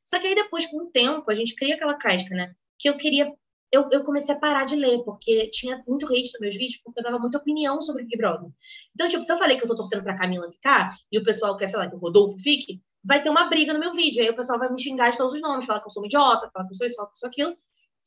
Só 0.04 0.20
que 0.20 0.28
aí 0.28 0.36
depois, 0.36 0.66
com 0.68 0.84
o 0.84 0.92
tempo, 0.92 1.30
a 1.32 1.36
gente 1.36 1.56
cria 1.56 1.76
aquela 1.76 1.94
casca, 1.96 2.36
né? 2.36 2.54
Que 2.78 2.90
eu 2.90 2.98
queria. 2.98 3.32
Eu, 3.72 3.88
eu 3.92 4.04
comecei 4.04 4.34
a 4.36 4.40
parar 4.40 4.66
de 4.66 4.76
ler, 4.76 5.04
porque 5.06 5.48
tinha 5.52 5.84
muito 5.88 6.06
hate 6.08 6.32
nos 6.34 6.40
meus 6.42 6.56
vídeos, 6.56 6.82
porque 6.84 7.00
eu 7.00 7.04
dava 7.04 7.20
muita 7.20 7.38
opinião 7.38 7.82
sobre 7.82 8.04
Big 8.04 8.18
Brother. 8.18 8.50
Então, 8.96 9.08
tipo, 9.08 9.24
se 9.24 9.32
eu 9.32 9.38
falei 9.38 9.58
que 9.58 9.64
eu 9.64 9.68
tô 9.68 9.76
torcendo 9.76 10.04
pra 10.04 10.18
Camila 10.18 10.50
ficar, 10.50 10.98
e 11.12 11.18
o 11.20 11.24
pessoal 11.24 11.56
quer, 11.56 11.68
sei 11.68 11.78
lá, 11.80 11.88
que 11.90 11.96
o 11.96 12.00
Rodolfo 12.00 12.38
fique, 12.40 12.82
vai 13.04 13.22
ter 13.22 13.30
uma 13.30 13.46
briga 13.50 13.74
no 13.74 13.80
meu 13.80 13.94
vídeo. 13.94 14.22
Aí 14.24 14.30
o 14.30 14.36
pessoal 14.36 14.60
vai 14.60 14.70
me 14.72 14.82
xingar 14.82 15.10
de 15.12 15.18
todos 15.18 15.34
os 15.34 15.42
nomes, 15.42 15.66
falar 15.66 15.80
que 15.80 15.86
eu 15.88 15.90
sou 15.92 16.02
uma 16.04 16.08
idiota, 16.08 16.50
falar 16.54 16.66
que 16.66 16.74
eu 16.74 16.78
sou 16.78 16.88
isso, 16.88 16.96
falar 16.96 17.08
que 17.08 17.14
eu 17.14 17.18
sou 17.18 17.28
aquilo. 17.30 17.58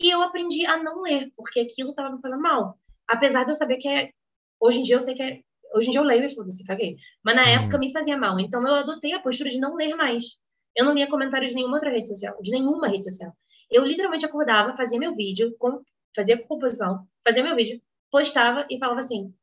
E 0.01 0.11
eu 0.11 0.23
aprendi 0.23 0.67
a 0.67 0.83
não 0.83 1.03
ler, 1.03 1.31
porque 1.37 1.61
aquilo 1.61 1.95
tava 1.95 2.15
me 2.15 2.21
fazendo 2.21 2.43
mal. 2.43 2.79
Apesar 3.09 3.45
de 3.45 3.51
eu 3.51 3.55
saber 3.55 3.77
que 3.77 3.89
é. 3.89 4.11
Hoje 4.61 4.79
em 4.79 4.83
dia 4.83 4.97
eu 4.97 5.01
sei 5.01 5.15
que 5.15 5.23
é. 5.23 5.41
Hoje 5.75 5.89
em 5.89 5.91
dia 5.91 6.01
eu 6.01 6.05
leio 6.05 6.25
e 6.25 6.35
foda-se, 6.35 6.65
caguei. 6.65 6.97
Mas 7.25 7.35
na 7.35 7.43
Uhum. 7.43 7.49
época 7.49 7.79
me 7.79 7.93
fazia 7.93 8.17
mal. 8.19 8.39
Então 8.39 8.67
eu 8.67 8.75
adotei 8.75 9.13
a 9.13 9.21
postura 9.21 9.49
de 9.51 9.59
não 9.59 9.75
ler 9.75 9.95
mais. 9.97 10.39
Eu 10.77 10.85
não 10.85 10.95
lia 10.95 11.09
comentários 11.09 11.51
de 11.51 11.57
nenhuma 11.57 11.77
outra 11.77 11.91
rede 11.91 12.09
social, 12.09 12.37
de 12.41 12.51
nenhuma 12.51 12.89
rede 12.89 13.05
social. 13.05 13.33
Eu 13.71 13.85
literalmente 13.85 14.25
acordava, 14.25 14.75
fazia 14.75 14.99
meu 14.99 15.15
vídeo, 15.15 15.55
fazia 16.15 16.43
composição, 16.47 17.07
fazia 17.25 17.43
meu 17.43 17.55
vídeo, 17.57 17.81
postava 18.11 18.67
e 18.71 18.79
falava 18.79 19.01
assim: 19.01 19.35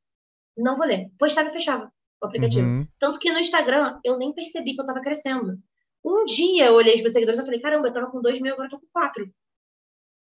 não 0.57 0.75
vou 0.77 0.85
ler. 0.85 1.11
Postava 1.17 1.49
e 1.49 1.53
fechava 1.53 1.91
o 2.21 2.25
aplicativo. 2.27 2.67
Uhum. 2.67 2.87
Tanto 2.99 3.19
que 3.19 3.31
no 3.31 3.39
Instagram 3.39 3.99
eu 4.03 4.17
nem 4.17 4.33
percebi 4.33 4.73
que 4.75 4.81
eu 4.81 4.85
tava 4.85 5.01
crescendo. 5.01 5.57
Um 6.03 6.25
dia 6.25 6.65
eu 6.67 6.75
olhei 6.75 6.93
os 6.95 7.01
meus 7.01 7.13
seguidores 7.13 7.39
e 7.39 7.45
falei: 7.45 7.59
caramba, 7.59 7.87
eu 7.87 7.93
tava 7.93 8.07
com 8.11 8.21
dois 8.21 8.39
mil, 8.39 8.53
agora 8.53 8.67
eu 8.67 8.71
tô 8.71 8.79
com 8.79 8.87
quatro. 8.91 9.29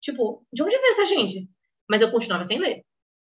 Tipo, 0.00 0.44
de 0.52 0.62
onde 0.62 0.76
veio 0.76 0.90
essa 0.90 1.06
gente? 1.06 1.48
Mas 1.88 2.00
eu 2.00 2.10
continuava 2.10 2.44
sem 2.44 2.58
ler. 2.58 2.82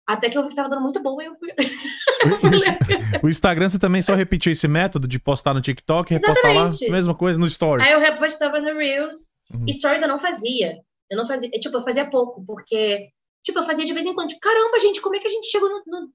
Até 0.07 0.29
que 0.29 0.37
eu 0.37 0.43
vi 0.43 0.49
que 0.49 0.57
tava 0.57 0.69
dando 0.69 0.83
muito 0.83 1.01
bom 1.03 1.21
e 1.21 1.27
eu 1.27 1.37
fui. 1.37 1.49
O 3.23 3.29
Instagram 3.29 3.69
você 3.69 3.79
também 3.79 4.03
só 4.03 4.15
repetiu 4.15 4.53
esse 4.53 4.67
método 4.69 5.09
de 5.09 5.19
postar 5.19 5.55
no 5.55 5.61
TikTok, 5.61 6.13
repostar 6.13 6.55
lá, 6.55 6.67
Exatamente. 6.67 6.91
mesma 6.91 7.15
coisa 7.15 7.39
no 7.41 7.49
Stories. 7.49 7.87
Aí 7.87 7.93
eu 7.93 8.01
repostava 8.01 8.61
no 8.61 8.77
Reels. 8.77 9.17
Uhum. 9.53 9.67
Stories 9.69 10.03
eu 10.03 10.09
não 10.09 10.19
fazia. 10.19 10.77
Eu 11.11 11.17
não 11.17 11.27
fazia. 11.27 11.49
Tipo, 11.51 11.79
eu 11.79 11.83
fazia 11.85 12.09
pouco, 12.09 12.45
porque. 12.45 13.09
Tipo, 13.43 13.61
eu 13.61 13.63
fazia 13.63 13.85
de 13.87 13.93
vez 13.95 14.05
em 14.07 14.15
quando. 14.15 14.29
Tipo, 14.29 14.41
caramba, 14.41 14.79
gente, 14.81 15.01
como 15.01 15.17
é 15.17 15.19
que 15.19 15.27
a 15.27 15.31
gente 15.31 15.47
chegou 15.51 15.69
no. 15.69 15.83
no- 15.87 16.09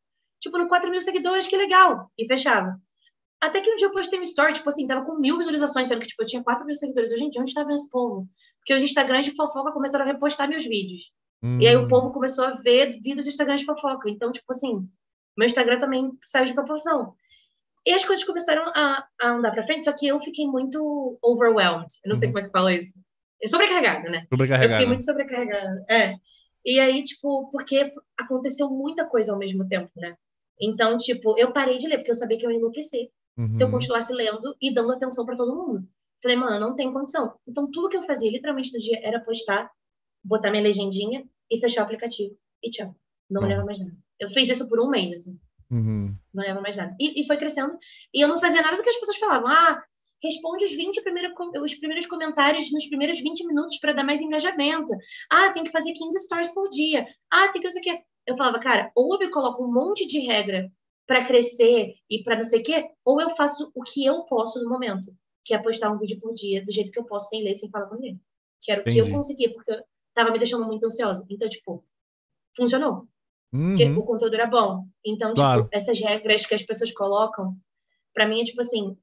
tipo, 0.46 0.58
no 0.58 0.68
4 0.68 0.90
mil 0.90 1.02
seguidores? 1.02 1.48
Que 1.48 1.58
legal. 1.58 2.10
E 2.18 2.26
fechava. 2.28 2.80
Até 3.42 3.62
que 3.62 3.70
um 3.72 3.76
dia 3.76 3.88
eu 3.88 3.92
postei 3.92 4.18
um 4.20 4.24
story, 4.24 4.54
tipo 4.54 4.70
assim, 4.70 4.88
tava 4.88 5.06
com 5.06 5.20
mil 5.20 5.38
visualizações, 5.38 5.88
sendo 5.88 6.00
que, 6.00 6.08
tipo, 6.08 6.24
eu 6.24 6.28
tinha 6.28 6.44
4 6.44 6.66
mil 6.66 6.76
seguidores. 6.76 7.12
Eu, 7.12 7.18
gente, 7.18 7.40
onde 7.40 7.54
tá 7.54 7.62
vendo 7.64 7.76
esse 7.76 7.90
povo? 7.90 8.28
Porque 8.60 8.74
os 8.74 8.82
Instagrams 8.82 9.26
de 9.26 9.36
fofoca 9.36 9.72
começaram 9.72 10.06
a 10.06 10.08
repostar 10.08 10.48
meus 10.50 10.66
vídeos. 10.66 11.12
E 11.62 11.68
aí 11.68 11.76
o 11.76 11.84
Hum. 11.84 11.88
povo 11.88 12.12
começou 12.12 12.44
a 12.46 12.52
ver 12.56 12.90
vídeos 13.04 13.26
do 13.26 13.30
Instagram 13.30 13.56
de 13.56 13.66
fofoca. 13.66 14.10
Então, 14.10 14.32
tipo 14.32 14.48
assim, 14.50 14.88
meu 15.38 15.46
Instagram 15.46 15.80
também 15.80 16.10
saiu 16.24 16.46
de 16.46 16.54
proporção. 16.56 17.14
E 17.86 17.92
as 17.92 18.04
coisas 18.04 18.26
começaram 18.26 18.64
a, 18.76 19.06
a 19.22 19.28
andar 19.30 19.52
pra 19.52 19.62
frente, 19.64 19.86
só 19.86 19.94
que 19.94 20.08
eu 20.08 20.20
fiquei 20.20 20.48
muito 20.48 21.20
overwhelmed. 21.22 21.86
Eu 22.04 22.10
não 22.10 22.16
sei 22.16 22.30
Uhum. 22.30 22.34
como 22.34 22.46
é 22.46 22.48
que 22.48 22.52
fala 22.58 22.74
isso. 22.74 22.94
Eu 23.40 23.48
sobrecarregada, 23.50 24.10
né? 24.10 24.20
Eu 24.24 24.28
Sobrecarregado. 24.30 24.74
fiquei 24.74 24.88
muito 24.88 25.04
sobrecarregada. 25.06 25.86
É. 25.88 26.16
E 26.66 26.80
aí, 26.80 27.04
tipo, 27.04 27.52
porque 27.52 27.92
aconteceu 28.20 28.70
muita 28.72 29.06
coisa 29.06 29.34
ao 29.34 29.38
mesmo 29.38 29.68
tempo, 29.68 29.92
né? 29.98 30.16
Então, 30.62 30.98
tipo, 30.98 31.38
eu 31.38 31.52
parei 31.52 31.78
de 31.78 31.88
ler, 31.88 31.98
porque 31.98 32.12
eu 32.12 32.16
sabia 32.16 32.38
que 32.38 32.46
eu 32.46 32.52
ia 32.52 32.58
enlouquecer 32.58 33.10
se 33.50 33.62
eu 33.62 33.68
Uhum. 33.68 33.74
continuasse 33.74 34.14
lendo 34.14 34.56
e 34.62 34.74
dando 34.74 34.94
atenção 34.94 35.26
pra 35.26 35.36
todo 35.36 35.54
mundo. 35.56 35.86
Falei, 36.24 36.38
mano, 36.38 36.58
não 36.60 36.76
tem 36.76 36.92
condição. 36.92 37.34
Então, 37.48 37.70
tudo 37.70 37.90
que 37.90 37.98
eu 37.98 38.04
fazia, 38.04 38.32
literalmente, 38.32 38.72
no 38.74 38.80
dia, 38.80 39.00
era 39.04 39.20
postar, 39.20 39.70
botar 40.24 40.50
minha 40.52 40.64
legendinha 40.64 41.28
e 41.52 41.60
fechar 41.60 41.82
o 41.82 41.84
aplicativo. 41.84 42.36
E 42.64 42.70
tchau. 42.70 42.96
Não 43.30 43.42
Uhum. 43.42 43.48
olhava 43.48 43.66
mais 43.66 43.80
nada. 43.80 43.92
Eu 44.20 44.30
fiz 44.30 44.50
isso 44.50 44.68
por 44.70 44.80
um 44.80 44.90
mês, 44.90 45.12
assim. 45.12 45.38
Uhum. 45.70 46.16
Não 46.34 46.44
olhava 46.44 46.62
mais 46.62 46.78
nada. 46.78 46.96
E, 47.00 47.22
e 47.22 47.28
foi 47.28 47.36
crescendo. 47.38 47.78
E 48.14 48.22
eu 48.24 48.28
não 48.30 48.40
fazia 48.40 48.62
nada 48.62 48.78
do 48.78 48.84
que 48.84 48.90
as 48.90 48.96
pessoas 48.98 49.18
falavam. 49.18 49.50
Ah, 49.50 49.84
responde 50.24 50.64
os 50.64 50.72
20 50.72 51.02
primeiro, 51.04 51.34
com- 51.36 51.52
os 51.62 51.76
primeiros 51.76 52.06
comentários 52.06 52.72
nos 52.72 52.88
primeiros 52.88 53.20
20 53.20 53.46
minutos 53.46 53.78
para 53.80 53.92
dar 53.94 54.04
mais 54.06 54.22
engajamento. 54.22 54.94
Ah, 55.30 55.52
tem 55.52 55.64
que 55.64 55.72
fazer 55.72 55.92
15 55.94 56.20
stories 56.22 56.54
por 56.54 56.70
dia. 56.70 57.06
Ah, 57.32 57.50
tem 57.52 57.62
que 57.62 57.68
não 57.68 57.72
sei 57.74 57.82
o 57.82 57.84
quê. 57.84 58.02
Eu 58.28 58.36
falava, 58.36 58.60
cara, 58.60 58.92
ou 58.96 59.14
eu 59.14 59.20
me 59.20 59.30
coloco 59.30 59.64
um 59.64 59.72
monte 59.72 60.06
de 60.08 60.20
regra 60.20 60.72
para 61.08 61.24
crescer 61.26 61.94
e 62.10 62.24
para 62.24 62.36
não 62.38 62.44
sei 62.44 62.60
o 62.62 62.64
quê, 62.64 62.90
ou 63.04 63.22
eu 63.22 63.30
faço 63.30 63.72
o 63.76 63.84
que 63.84 64.04
eu 64.06 64.24
posso 64.24 64.62
no 64.64 64.70
momento, 64.70 65.16
que 65.44 65.54
é 65.54 65.58
postar 65.62 65.92
um 65.92 65.98
vídeo 65.98 66.20
por 66.20 66.34
dia, 66.34 66.64
do 66.66 66.72
jeito 66.72 66.92
que 66.92 67.00
eu 67.00 67.06
posso, 67.06 67.30
sem 67.30 67.44
ler, 67.44 67.56
sem 67.56 67.70
falar 67.70 67.86
com 67.88 67.96
ninguém. 67.96 68.20
Que 68.62 68.72
era 68.72 68.82
o 68.82 68.84
que 68.84 68.90
eu 68.92 68.96
Entendi. 69.04 69.12
conseguia, 69.12 69.54
porque 69.54 69.72
eu 69.72 69.84
tava 70.16 70.32
me 70.32 70.40
deixando 70.40 70.66
muito 70.66 70.86
ansiosa. 70.86 71.24
Então, 71.30 71.48
tipo, 71.48 71.84
funcionou 72.56 73.08
porque 73.52 73.86
Uhum. 73.86 74.00
o 74.00 74.04
conteúdo 74.04 74.34
era 74.34 74.48
bom. 74.48 74.86
Então, 75.06 75.30
tipo, 75.30 75.40
Claro. 75.42 75.70
essas 75.72 76.00
regras 76.02 76.46
que 76.46 76.54
as 76.56 76.64
pessoas 76.64 76.92
colocam, 76.92 77.56
pra 78.14 78.28
mim 78.28 78.42
é 78.42 78.44
tipo 78.44 78.60
assim, 78.60 78.98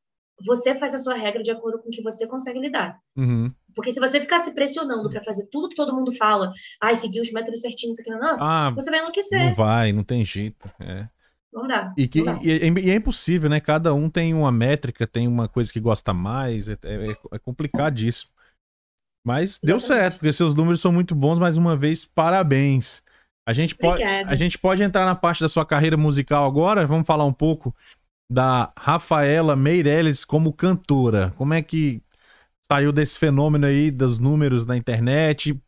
você 0.44 0.74
faz 0.74 0.92
a 0.94 0.98
sua 0.98 1.14
regra 1.14 1.42
de 1.42 1.50
acordo 1.50 1.78
com 1.80 1.88
o 1.88 1.90
que 1.92 2.02
você 2.02 2.26
consegue 2.26 2.58
lidar. 2.58 3.00
Uhum. 3.16 3.54
Porque 3.74 3.92
se 3.92 4.00
você 4.00 4.20
ficar 4.20 4.38
se 4.40 4.54
pressionando 4.54 5.08
pra 5.10 5.22
fazer 5.22 5.46
tudo 5.50 5.68
que 5.68 5.74
todo 5.76 5.94
mundo 5.94 6.12
fala, 6.12 6.52
ai, 6.80 6.94
seguir 6.96 7.20
os 7.20 7.32
métodos 7.32 7.60
certinhos, 7.60 7.98
aqui, 8.00 8.10
não, 8.10 8.18
não, 8.20 8.36
Ah, 8.40 8.70
você 8.70 8.90
vai 8.90 8.98
não 9.00 9.06
enlouquecer. 9.06 9.54
vai, 9.54 9.92
não 9.92 10.04
tem 10.04 10.24
jeito. 10.24 10.70
É. 10.80 11.08
Não 11.52 11.66
dá. 11.66 11.92
E, 11.98 12.08
que, 12.08 12.22
não 12.22 12.34
dá. 12.36 12.40
e, 12.42 12.50
é- 12.50 12.66
e 12.86 12.90
é 12.90 12.94
impossível, 12.94 13.50
né? 13.50 13.60
Cada 13.60 13.92
um 13.94 14.08
tem 14.08 14.32
uma 14.32 14.50
métrica, 14.50 15.06
tem 15.06 15.28
uma 15.28 15.48
coisa 15.48 15.72
que 15.72 15.80
gosta 15.80 16.12
mais, 16.14 16.68
é, 16.68 16.78
é, 16.82 17.16
é 17.32 17.38
complicadíssimo. 17.38 18.30
Mas 19.24 19.58
deu 19.62 19.76
Exatamente. 19.76 20.02
certo, 20.02 20.18
porque 20.18 20.32
seus 20.32 20.54
números 20.54 20.80
são 20.80 20.90
muito 20.90 21.14
bons, 21.14 21.38
mais 21.38 21.56
uma 21.56 21.76
vez, 21.76 22.04
parabéns. 22.04 23.02
A 23.46 23.52
gente, 23.52 23.74
pode, 23.74 24.02
a 24.02 24.34
gente 24.34 24.56
pode 24.58 24.82
entrar 24.82 25.04
na 25.04 25.14
parte 25.14 25.40
da 25.40 25.48
sua 25.48 25.66
carreira 25.66 25.96
musical 25.96 26.46
agora, 26.46 26.86
vamos 26.86 27.06
falar 27.06 27.24
um 27.24 27.32
pouco 27.32 27.74
da 28.30 28.72
Rafaela 28.78 29.54
Meirelles 29.54 30.24
como 30.24 30.52
cantora. 30.52 31.34
Como 31.36 31.52
é 31.52 31.60
que 31.60 32.02
saiu 32.72 32.90
desse 32.90 33.18
fenômeno 33.18 33.66
aí 33.66 33.90
dos 33.90 34.18
números 34.18 34.64
na 34.64 34.76
internet? 34.76 35.60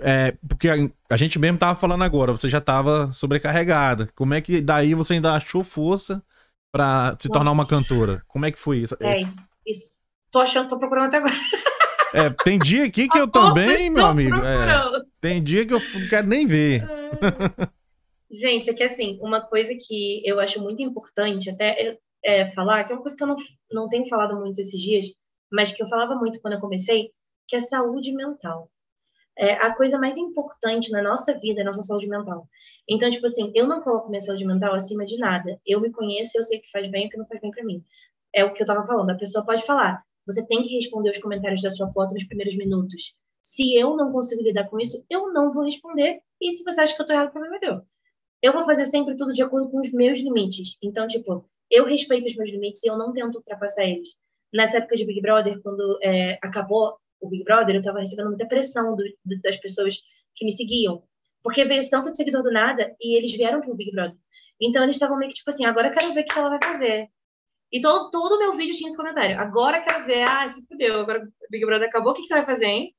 É, 0.00 0.36
porque 0.46 0.68
a, 0.68 0.74
a 1.08 1.16
gente 1.16 1.38
mesmo 1.38 1.58
tava 1.58 1.78
falando 1.78 2.04
agora, 2.04 2.32
você 2.32 2.48
já 2.48 2.60
tava 2.60 3.10
sobrecarregada. 3.12 4.10
Como 4.14 4.34
é 4.34 4.40
que 4.40 4.60
daí 4.60 4.94
você 4.94 5.14
ainda 5.14 5.34
achou 5.34 5.64
força 5.64 6.22
pra 6.70 7.16
se 7.18 7.28
tornar 7.28 7.52
uma 7.52 7.62
Nossa. 7.62 7.76
cantora? 7.76 8.20
Como 8.28 8.44
é 8.44 8.52
que 8.52 8.58
foi 8.58 8.78
isso? 8.78 8.94
É 9.00 9.18
isso, 9.18 9.50
isso. 9.66 9.96
Tô 10.30 10.40
achando, 10.40 10.68
tô 10.68 10.78
procurando 10.78 11.06
até 11.06 11.18
agora. 11.18 11.34
É, 12.14 12.28
tem 12.44 12.58
dia 12.58 12.84
aqui 12.84 13.08
que 13.08 13.18
eu 13.18 13.26
Nossa, 13.26 13.54
também, 13.54 13.88
meu 13.88 14.04
amigo. 14.04 14.36
é, 14.36 15.02
tem 15.18 15.42
dia 15.42 15.66
que 15.66 15.72
eu 15.72 15.80
não 15.80 16.08
quero 16.10 16.26
nem 16.26 16.46
ver. 16.46 16.86
Gente, 18.30 18.68
é 18.68 18.74
que 18.74 18.82
assim, 18.82 19.18
uma 19.22 19.40
coisa 19.40 19.72
que 19.74 20.20
eu 20.22 20.38
acho 20.38 20.60
muito 20.60 20.82
importante 20.82 21.48
até 21.48 21.96
é, 22.22 22.46
falar, 22.48 22.84
que 22.84 22.92
é 22.92 22.94
uma 22.94 23.00
coisa 23.00 23.16
que 23.16 23.22
eu 23.22 23.28
não, 23.28 23.36
não 23.70 23.88
tenho 23.88 24.06
falado 24.10 24.38
muito 24.38 24.60
esses 24.60 24.78
dias, 24.78 25.06
mas 25.52 25.72
que 25.72 25.82
eu 25.82 25.86
falava 25.86 26.16
muito 26.16 26.40
quando 26.40 26.54
eu 26.54 26.60
comecei, 26.60 27.12
que 27.46 27.56
é 27.56 27.60
saúde 27.60 28.12
mental. 28.12 28.70
É 29.36 29.52
a 29.54 29.74
coisa 29.74 29.98
mais 29.98 30.16
importante 30.16 30.90
na 30.90 31.02
nossa 31.02 31.38
vida 31.38 31.60
é 31.60 31.62
a 31.62 31.66
nossa 31.66 31.82
saúde 31.82 32.06
mental. 32.06 32.46
Então, 32.88 33.08
tipo 33.10 33.26
assim, 33.26 33.50
eu 33.54 33.66
não 33.66 33.80
coloco 33.80 34.10
minha 34.10 34.20
saúde 34.20 34.44
mental 34.44 34.74
acima 34.74 35.06
de 35.06 35.16
nada. 35.18 35.58
Eu 35.66 35.80
me 35.80 35.90
conheço, 35.90 36.36
eu 36.36 36.44
sei 36.44 36.58
o 36.58 36.62
que 36.62 36.70
faz 36.70 36.88
bem 36.88 37.04
e 37.04 37.06
o 37.06 37.10
que 37.10 37.16
não 37.16 37.26
faz 37.26 37.40
bem 37.40 37.50
para 37.50 37.64
mim. 37.64 37.82
É 38.34 38.44
o 38.44 38.52
que 38.52 38.62
eu 38.62 38.66
tava 38.66 38.84
falando. 38.84 39.10
A 39.10 39.16
pessoa 39.16 39.44
pode 39.44 39.64
falar, 39.64 40.02
você 40.26 40.46
tem 40.46 40.62
que 40.62 40.74
responder 40.74 41.10
os 41.10 41.18
comentários 41.18 41.62
da 41.62 41.70
sua 41.70 41.90
foto 41.92 42.14
nos 42.14 42.24
primeiros 42.24 42.56
minutos. 42.56 43.14
Se 43.42 43.74
eu 43.74 43.96
não 43.96 44.12
consigo 44.12 44.42
lidar 44.42 44.68
com 44.68 44.78
isso, 44.78 45.04
eu 45.10 45.32
não 45.32 45.50
vou 45.52 45.64
responder. 45.64 46.20
E 46.40 46.52
se 46.52 46.62
você 46.62 46.82
acha 46.82 46.94
que 46.94 47.02
eu 47.02 47.06
tô 47.06 47.12
errado, 47.12 47.28
o 47.28 47.32
problema 47.32 47.56
é 47.56 47.60
teu. 47.60 47.82
Eu 48.40 48.52
vou 48.52 48.64
fazer 48.64 48.86
sempre 48.86 49.16
tudo 49.16 49.32
de 49.32 49.42
acordo 49.42 49.70
com 49.70 49.80
os 49.80 49.92
meus 49.92 50.18
limites. 50.18 50.76
Então, 50.82 51.06
tipo, 51.06 51.48
eu 51.70 51.84
respeito 51.84 52.26
os 52.26 52.36
meus 52.36 52.50
limites 52.50 52.82
e 52.82 52.88
eu 52.88 52.96
não 52.96 53.12
tento 53.12 53.36
ultrapassar 53.36 53.84
eles. 53.84 54.16
Nessa 54.52 54.78
época 54.78 54.96
de 54.96 55.06
Big 55.06 55.20
Brother, 55.20 55.60
quando 55.62 55.98
é, 56.02 56.38
acabou 56.42 56.96
o 57.20 57.28
Big 57.28 57.44
Brother, 57.44 57.76
eu 57.76 57.80
estava 57.80 58.00
recebendo 58.00 58.28
muita 58.28 58.46
pressão 58.46 58.94
do, 58.96 59.02
do, 59.24 59.40
das 59.40 59.56
pessoas 59.56 59.96
que 60.34 60.44
me 60.44 60.52
seguiam. 60.52 61.02
Porque 61.42 61.64
veio 61.64 61.82
tanto 61.88 62.10
de 62.10 62.16
seguidor 62.16 62.42
do 62.42 62.52
nada 62.52 62.94
e 63.00 63.16
eles 63.16 63.32
vieram 63.32 63.60
pro 63.60 63.74
Big 63.74 63.90
Brother. 63.92 64.16
Então 64.60 64.82
eles 64.82 64.96
estavam 64.96 65.18
meio 65.18 65.30
que 65.30 65.36
tipo 65.36 65.50
assim, 65.50 65.64
agora 65.64 65.88
eu 65.88 65.92
quero 65.92 66.12
ver 66.12 66.20
o 66.20 66.24
que 66.24 66.38
ela 66.38 66.50
vai 66.50 66.60
fazer. 66.62 67.08
E 67.72 67.80
todo, 67.80 68.10
todo 68.10 68.38
meu 68.38 68.52
vídeo 68.54 68.76
tinha 68.76 68.88
esse 68.88 68.96
comentário. 68.96 69.38
Agora 69.40 69.78
eu 69.78 69.82
quero 69.82 70.04
ver, 70.04 70.22
ah, 70.22 70.46
se 70.46 70.66
fudeu, 70.66 71.00
agora 71.00 71.20
o 71.20 71.50
Big 71.50 71.64
Brother 71.64 71.88
acabou, 71.88 72.12
o 72.12 72.14
que, 72.14 72.22
que 72.22 72.28
você 72.28 72.34
vai 72.34 72.44
fazer, 72.44 72.66
hein? 72.66 72.94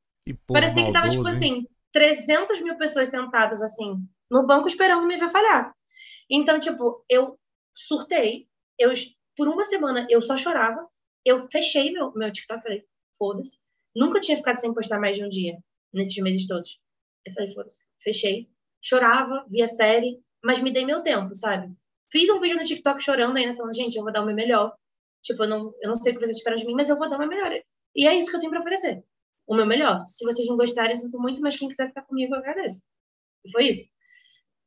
Parecia 0.48 0.84
que 0.86 0.92
tava, 0.92 1.10
tipo 1.10 1.28
assim, 1.28 1.68
300 1.92 2.62
mil 2.62 2.76
pessoas 2.78 3.10
sentadas, 3.10 3.62
assim, 3.62 3.96
no 4.32 4.46
banco 4.46 4.68
esperando 4.68 5.06
me 5.06 5.18
ver 5.18 5.30
falhar. 5.30 5.74
Então, 6.30 6.60
tipo, 6.60 7.06
eu 7.08 7.38
surtei, 7.76 8.48
eu, 8.80 8.92
por 9.38 9.48
uma 9.48 9.64
semana 9.64 10.08
eu 10.10 10.22
só 10.22 10.36
chorava, 10.36 10.88
eu 11.26 11.48
fechei 11.50 11.92
meu, 11.92 12.12
meu 12.14 12.32
TikTok, 12.32 12.62
falei, 12.62 12.86
foda-se. 13.18 13.60
Nunca 13.96 14.20
tinha 14.20 14.38
ficado 14.38 14.58
sem 14.58 14.74
postar 14.74 15.00
mais 15.00 15.18
de 15.18 15.24
um 15.24 15.30
dia, 15.30 15.58
nesses 15.94 16.18
meses 16.18 16.48
todos. 16.48 16.80
Eu 17.26 17.34
falei, 17.34 17.54
foda-se, 17.54 17.88
fechei. 18.02 18.50
Chorava, 18.82 19.46
via 19.50 19.68
série, 19.68 20.22
mas 20.44 20.60
me 20.60 20.72
dei 20.72 20.86
meu 20.86 21.02
tempo, 21.02 21.34
sabe? 21.34 21.74
Fiz 22.12 22.30
um 22.30 22.40
vídeo 22.40 22.58
no 22.58 22.66
TikTok 22.66 23.02
chorando 23.02 23.38
ainda, 23.38 23.56
falando, 23.56 23.76
gente, 23.76 23.96
eu 23.96 24.04
vou 24.04 24.12
dar 24.12 24.22
o 24.22 24.26
meu 24.26 24.36
melhor. 24.36 24.76
Tipo, 25.22 25.44
eu 25.44 25.48
não, 25.48 25.74
eu 25.82 25.88
não 25.88 25.96
sei 25.96 26.12
o 26.12 26.16
que 26.16 26.22
vocês 26.22 26.38
esperam 26.38 26.58
de 26.58 26.66
mim, 26.66 26.74
mas 26.74 26.90
eu 26.90 26.98
vou 26.98 27.10
dar 27.10 27.16
o 27.16 27.20
meu 27.20 27.30
melhor. 27.30 27.52
E 27.96 28.08
é 28.08 28.16
isso 28.16 28.30
que 28.30 28.36
eu 28.36 28.40
tenho 28.40 28.52
para 28.52 28.60
oferecer. 28.60 29.04
O 29.48 29.56
meu 29.56 29.66
melhor. 29.66 30.04
Se 30.04 30.26
vocês 30.26 30.48
não 30.48 30.58
gostarem, 30.58 30.92
eu 30.92 30.98
sinto 30.98 31.20
muito, 31.20 31.42
mas 31.42 31.56
quem 31.56 31.68
quiser 31.70 31.88
ficar 31.88 32.04
comigo, 32.04 32.34
eu 32.34 32.40
agradeço. 32.40 32.84
E 33.46 33.52
foi 33.52 33.70
isso. 33.70 33.90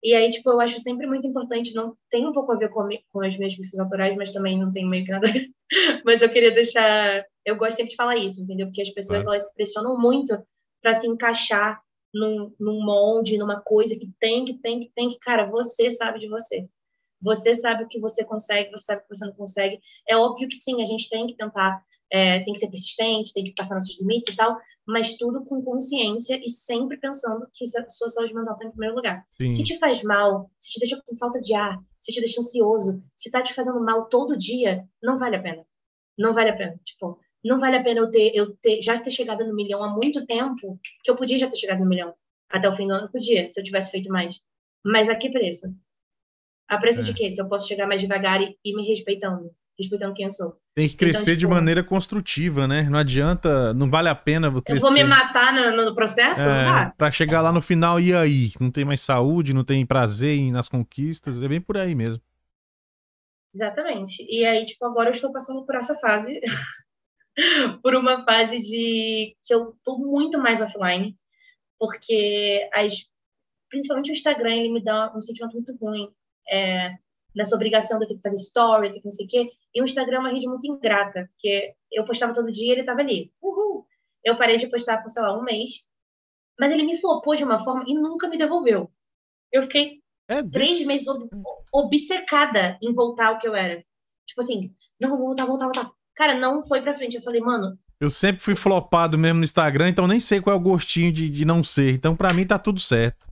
E 0.07 0.15
aí, 0.15 0.31
tipo, 0.31 0.49
eu 0.51 0.61
acho 0.61 0.79
sempre 0.79 1.05
muito 1.05 1.27
importante, 1.27 1.75
não 1.75 1.97
tem 2.09 2.25
um 2.25 2.33
pouco 2.33 2.53
a 2.53 2.57
ver 2.57 2.69
com, 2.69 2.89
com 3.11 3.25
as 3.25 3.37
minhas 3.37 3.57
músicas 3.57 3.81
autorais, 3.81 4.15
mas 4.15 4.31
também 4.31 4.57
não 4.57 4.71
tem 4.71 4.89
meio 4.89 5.05
que 5.05 5.11
nada 5.11 5.29
a 5.29 5.33
ver. 5.33 5.51
mas 6.07 6.23
eu 6.23 6.31
queria 6.31 6.53
deixar, 6.53 7.25
eu 7.45 7.57
gosto 7.57 7.79
sempre 7.79 7.91
de 7.91 7.97
falar 7.97 8.15
isso, 8.15 8.41
entendeu? 8.41 8.69
Porque 8.69 8.83
as 8.83 8.91
pessoas, 8.91 9.25
é. 9.25 9.27
elas 9.27 9.49
se 9.49 9.55
pressionam 9.55 10.01
muito 10.01 10.41
para 10.81 10.95
se 10.95 11.09
encaixar 11.09 11.83
num, 12.15 12.55
num 12.61 12.85
molde, 12.85 13.37
numa 13.37 13.61
coisa 13.61 13.99
que 13.99 14.09
tem, 14.21 14.45
que 14.45 14.55
tem, 14.55 14.79
que 14.79 14.93
tem, 14.95 15.09
que, 15.09 15.19
cara, 15.19 15.51
você 15.51 15.91
sabe 15.91 16.21
de 16.21 16.29
você. 16.29 16.69
Você 17.21 17.53
sabe 17.57 17.83
o 17.83 17.89
que 17.89 17.99
você 17.99 18.25
consegue, 18.25 18.71
você 18.71 18.85
sabe 18.85 19.01
o 19.01 19.09
que 19.09 19.17
você 19.17 19.27
não 19.27 19.35
consegue. 19.35 19.81
É 20.09 20.17
óbvio 20.17 20.49
que 20.49 20.55
sim, 20.55 20.85
a 20.85 20.87
gente 20.87 21.11
tem 21.11 21.27
que 21.27 21.35
tentar, 21.35 21.83
é, 22.11 22.41
tem 22.41 22.53
que 22.53 22.59
ser 22.59 22.71
persistente, 22.71 23.33
tem 23.33 23.45
que 23.45 23.55
passar 23.55 23.75
nossos 23.75 23.99
limites 24.01 24.33
e 24.33 24.37
tal, 24.37 24.57
mas 24.87 25.17
tudo 25.17 25.43
com 25.45 25.63
consciência 25.63 26.41
e 26.43 26.49
sempre 26.49 26.99
pensando 26.99 27.47
que 27.53 27.65
a 27.65 27.89
sua 27.91 28.09
saúde 28.09 28.35
mental 28.35 28.55
está 28.55 28.67
em 28.67 28.71
primeiro 28.71 28.95
lugar. 28.95 29.25
Sim. 29.33 29.51
Se 29.51 29.65
te 29.65 29.79
faz 29.79 30.03
mal, 30.03 30.51
se 30.57 30.71
te 30.71 30.79
deixa 30.79 31.03
com 31.05 31.17
falta 31.17 31.41
de 31.41 31.55
ar, 31.55 31.79
se 31.99 32.13
te 32.13 32.21
deixa 32.21 32.41
ansioso, 32.41 33.03
se 33.15 33.29
está 33.29 33.43
te 33.43 33.53
fazendo 33.53 33.83
mal 33.85 34.09
todo 34.09 34.39
dia, 34.39 34.87
não 35.03 35.19
vale 35.19 35.37
a 35.37 35.43
pena. 35.43 35.67
Não 36.17 36.33
vale 36.33 36.51
a 36.51 36.57
pena. 36.57 36.81
Tipo, 36.85 37.19
não 37.45 37.59
vale 37.59 37.77
a 37.77 37.83
pena 37.83 38.01
eu 38.01 38.11
ter, 38.11 38.33
eu 38.35 38.57
ter, 38.57 38.81
já 38.81 38.99
ter 38.99 39.11
chegado 39.11 39.45
no 39.45 39.55
milhão 39.55 39.83
há 39.83 39.89
muito 39.89 40.25
tempo, 40.25 40.79
que 41.03 41.11
eu 41.11 41.17
podia 41.17 41.39
já 41.39 41.49
ter 41.49 41.57
chegado 41.57 41.81
no 41.81 41.89
milhão. 41.89 42.15
Até 42.49 42.69
o 42.69 42.77
fim 42.77 42.87
do 42.87 42.95
ano 42.95 43.07
eu 43.07 43.11
podia, 43.11 43.51
se 43.51 43.59
eu 43.59 43.65
tivesse 43.65 43.91
feito 43.91 44.09
mais. 44.09 44.41
Mas 44.85 45.09
a 45.09 45.17
que 45.17 45.31
preço? 45.31 45.67
A 46.69 46.79
preço 46.79 47.01
é. 47.01 47.05
de 47.05 47.13
quê? 47.13 47.31
Se 47.31 47.41
eu 47.41 47.49
posso 47.49 47.67
chegar 47.67 47.89
mais 47.89 48.01
devagar 48.01 48.41
e, 48.41 48.57
e 48.65 48.75
me 48.75 48.87
respeitando 48.87 49.53
respeitando 49.79 50.15
quem 50.15 50.25
eu 50.25 50.31
sou. 50.31 50.57
Tem 50.75 50.89
que 50.89 50.95
então, 50.95 51.09
crescer 51.09 51.23
então, 51.23 51.35
tipo, 51.35 51.41
de 51.41 51.47
maneira 51.47 51.85
construtiva, 51.85 52.67
né? 52.67 52.85
Não 52.85 52.99
adianta, 52.99 53.75
não 53.75 53.91
vale 53.91 54.09
a 54.09 54.15
pena 54.15 54.51
crescer. 54.63 54.79
Eu 54.79 54.81
vou 54.81 54.93
me 54.93 55.05
matar 55.05 55.53
no, 55.53 55.85
no 55.85 55.95
processo? 55.95 56.43
É, 56.43 56.93
Para 56.97 57.13
chegar 57.13 57.43
lá 57.43 57.53
no 57.53 57.61
final, 57.61 58.01
e 58.01 58.15
aí? 58.15 58.53
Não 58.61 58.71
tem 58.71 58.85
mais 58.85 59.01
saúde, 59.01 59.55
não 59.55 59.65
tem 59.65 59.85
prazer 59.85 60.41
nas 60.51 60.69
conquistas, 60.69 61.41
é 61.41 61.49
bem 61.49 61.61
por 61.61 61.77
aí 61.77 61.95
mesmo. 61.95 62.23
Exatamente. 63.55 64.27
E 64.29 64.45
aí, 64.45 64.65
tipo, 64.67 64.85
agora 64.85 65.09
eu 65.09 65.15
estou 65.15 65.33
passando 65.33 65.65
por 65.65 65.75
essa 65.75 65.95
fase, 65.97 66.41
por 67.83 67.95
uma 67.95 68.25
fase 68.25 68.61
de 68.61 69.35
que 69.43 69.55
eu 69.55 69.75
tô 69.83 69.99
muito 69.99 70.39
mais 70.39 70.61
offline, 70.61 71.17
porque 71.79 72.69
as, 72.75 73.07
principalmente 73.71 74.11
o 74.11 74.13
Instagram, 74.13 74.55
ele 74.55 74.73
me 74.73 74.85
dá 74.85 75.13
um 75.15 75.23
sentimento 75.23 75.55
muito 75.55 75.77
ruim. 75.81 76.09
É, 76.51 76.95
nessa 77.37 77.55
obrigação 77.55 77.99
de 77.99 78.05
eu 78.05 78.09
ter 78.09 78.15
que 78.17 78.23
fazer 78.23 78.37
story, 78.37 78.93
ter 78.93 79.01
que 79.01 79.05
não 79.05 79.13
sei 79.13 79.27
o 79.27 79.29
quê. 79.29 79.51
E 79.75 79.83
o 79.83 79.85
Instagram 79.85 80.17
é 80.17 80.21
uma 80.21 80.31
rede 80.31 80.49
muito 80.49 80.67
ingrata, 80.67 81.29
porque 81.33 81.75
eu 81.93 82.05
postava 82.05 82.33
todo 82.33 82.51
dia 82.51 82.69
e 82.69 82.71
ele 82.71 82.81
estava 82.81 83.01
ali. 83.01 83.31
Uhul! 83.43 83.87
Eu 84.25 84.37
parei 84.37 84.57
de 84.57 84.69
postar 84.69 85.03
por, 85.03 85.11
sei 85.11 85.23
lá, 85.23 85.39
um 85.39 85.43
mês, 85.43 85.85
mas 86.59 86.73
ele 86.73 86.83
me 86.83 86.99
flopou 86.99 87.37
de 87.37 87.45
uma 87.45 87.63
forma 87.63 87.85
e 87.87 87.95
nunca 87.95 88.29
me 88.29 88.39
devolveu. 88.39 88.91
Eu 89.53 89.63
fiquei 89.65 90.01
é 90.29 90.43
três 90.43 90.85
meses 90.85 91.07
ob 91.07 91.29
obcecada 91.73 92.79
em 92.83 92.93
voltar 92.93 93.29
ao 93.29 93.39
que 93.39 93.47
eu 93.47 93.55
era. 93.55 93.85
Tipo 94.27 94.41
assim, 94.41 94.75
não, 95.01 95.11
vou 95.11 95.19
voltar, 95.19 95.45
voltar, 95.45 95.65
voltar. 95.67 95.91
Cara, 96.15 96.35
não 96.35 96.63
foi 96.63 96.81
pra 96.81 96.95
frente. 96.95 97.17
Eu 97.17 97.23
falei, 97.23 97.41
mano. 97.41 97.79
Eu 98.01 98.11
sempre 98.11 98.43
fui 98.43 98.57
flopado 98.57 99.17
mesmo 99.17 99.39
no 99.39 99.45
Instagram, 99.45 99.89
então 99.89 100.07
nem 100.07 100.19
sei 100.19 100.41
qual 100.41 100.57
é 100.57 100.59
o 100.59 100.63
gostinho 100.63 101.13
de, 101.13 101.31
de 101.31 101.45
não 101.45 101.63
ser. 101.63 101.93
Então, 101.93 102.17
para 102.17 102.33
mim, 102.35 102.47
tá 102.47 102.59
tudo 102.59 102.81
certo. 102.81 103.27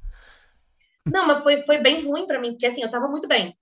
Não, 1.06 1.26
mas 1.26 1.42
foi, 1.42 1.58
foi 1.62 1.78
bem 1.78 2.06
ruim 2.06 2.26
para 2.26 2.40
mim, 2.40 2.52
porque 2.52 2.66
assim, 2.66 2.82
eu 2.82 2.90
tava 2.90 3.08
muito 3.08 3.28
bem. 3.28 3.54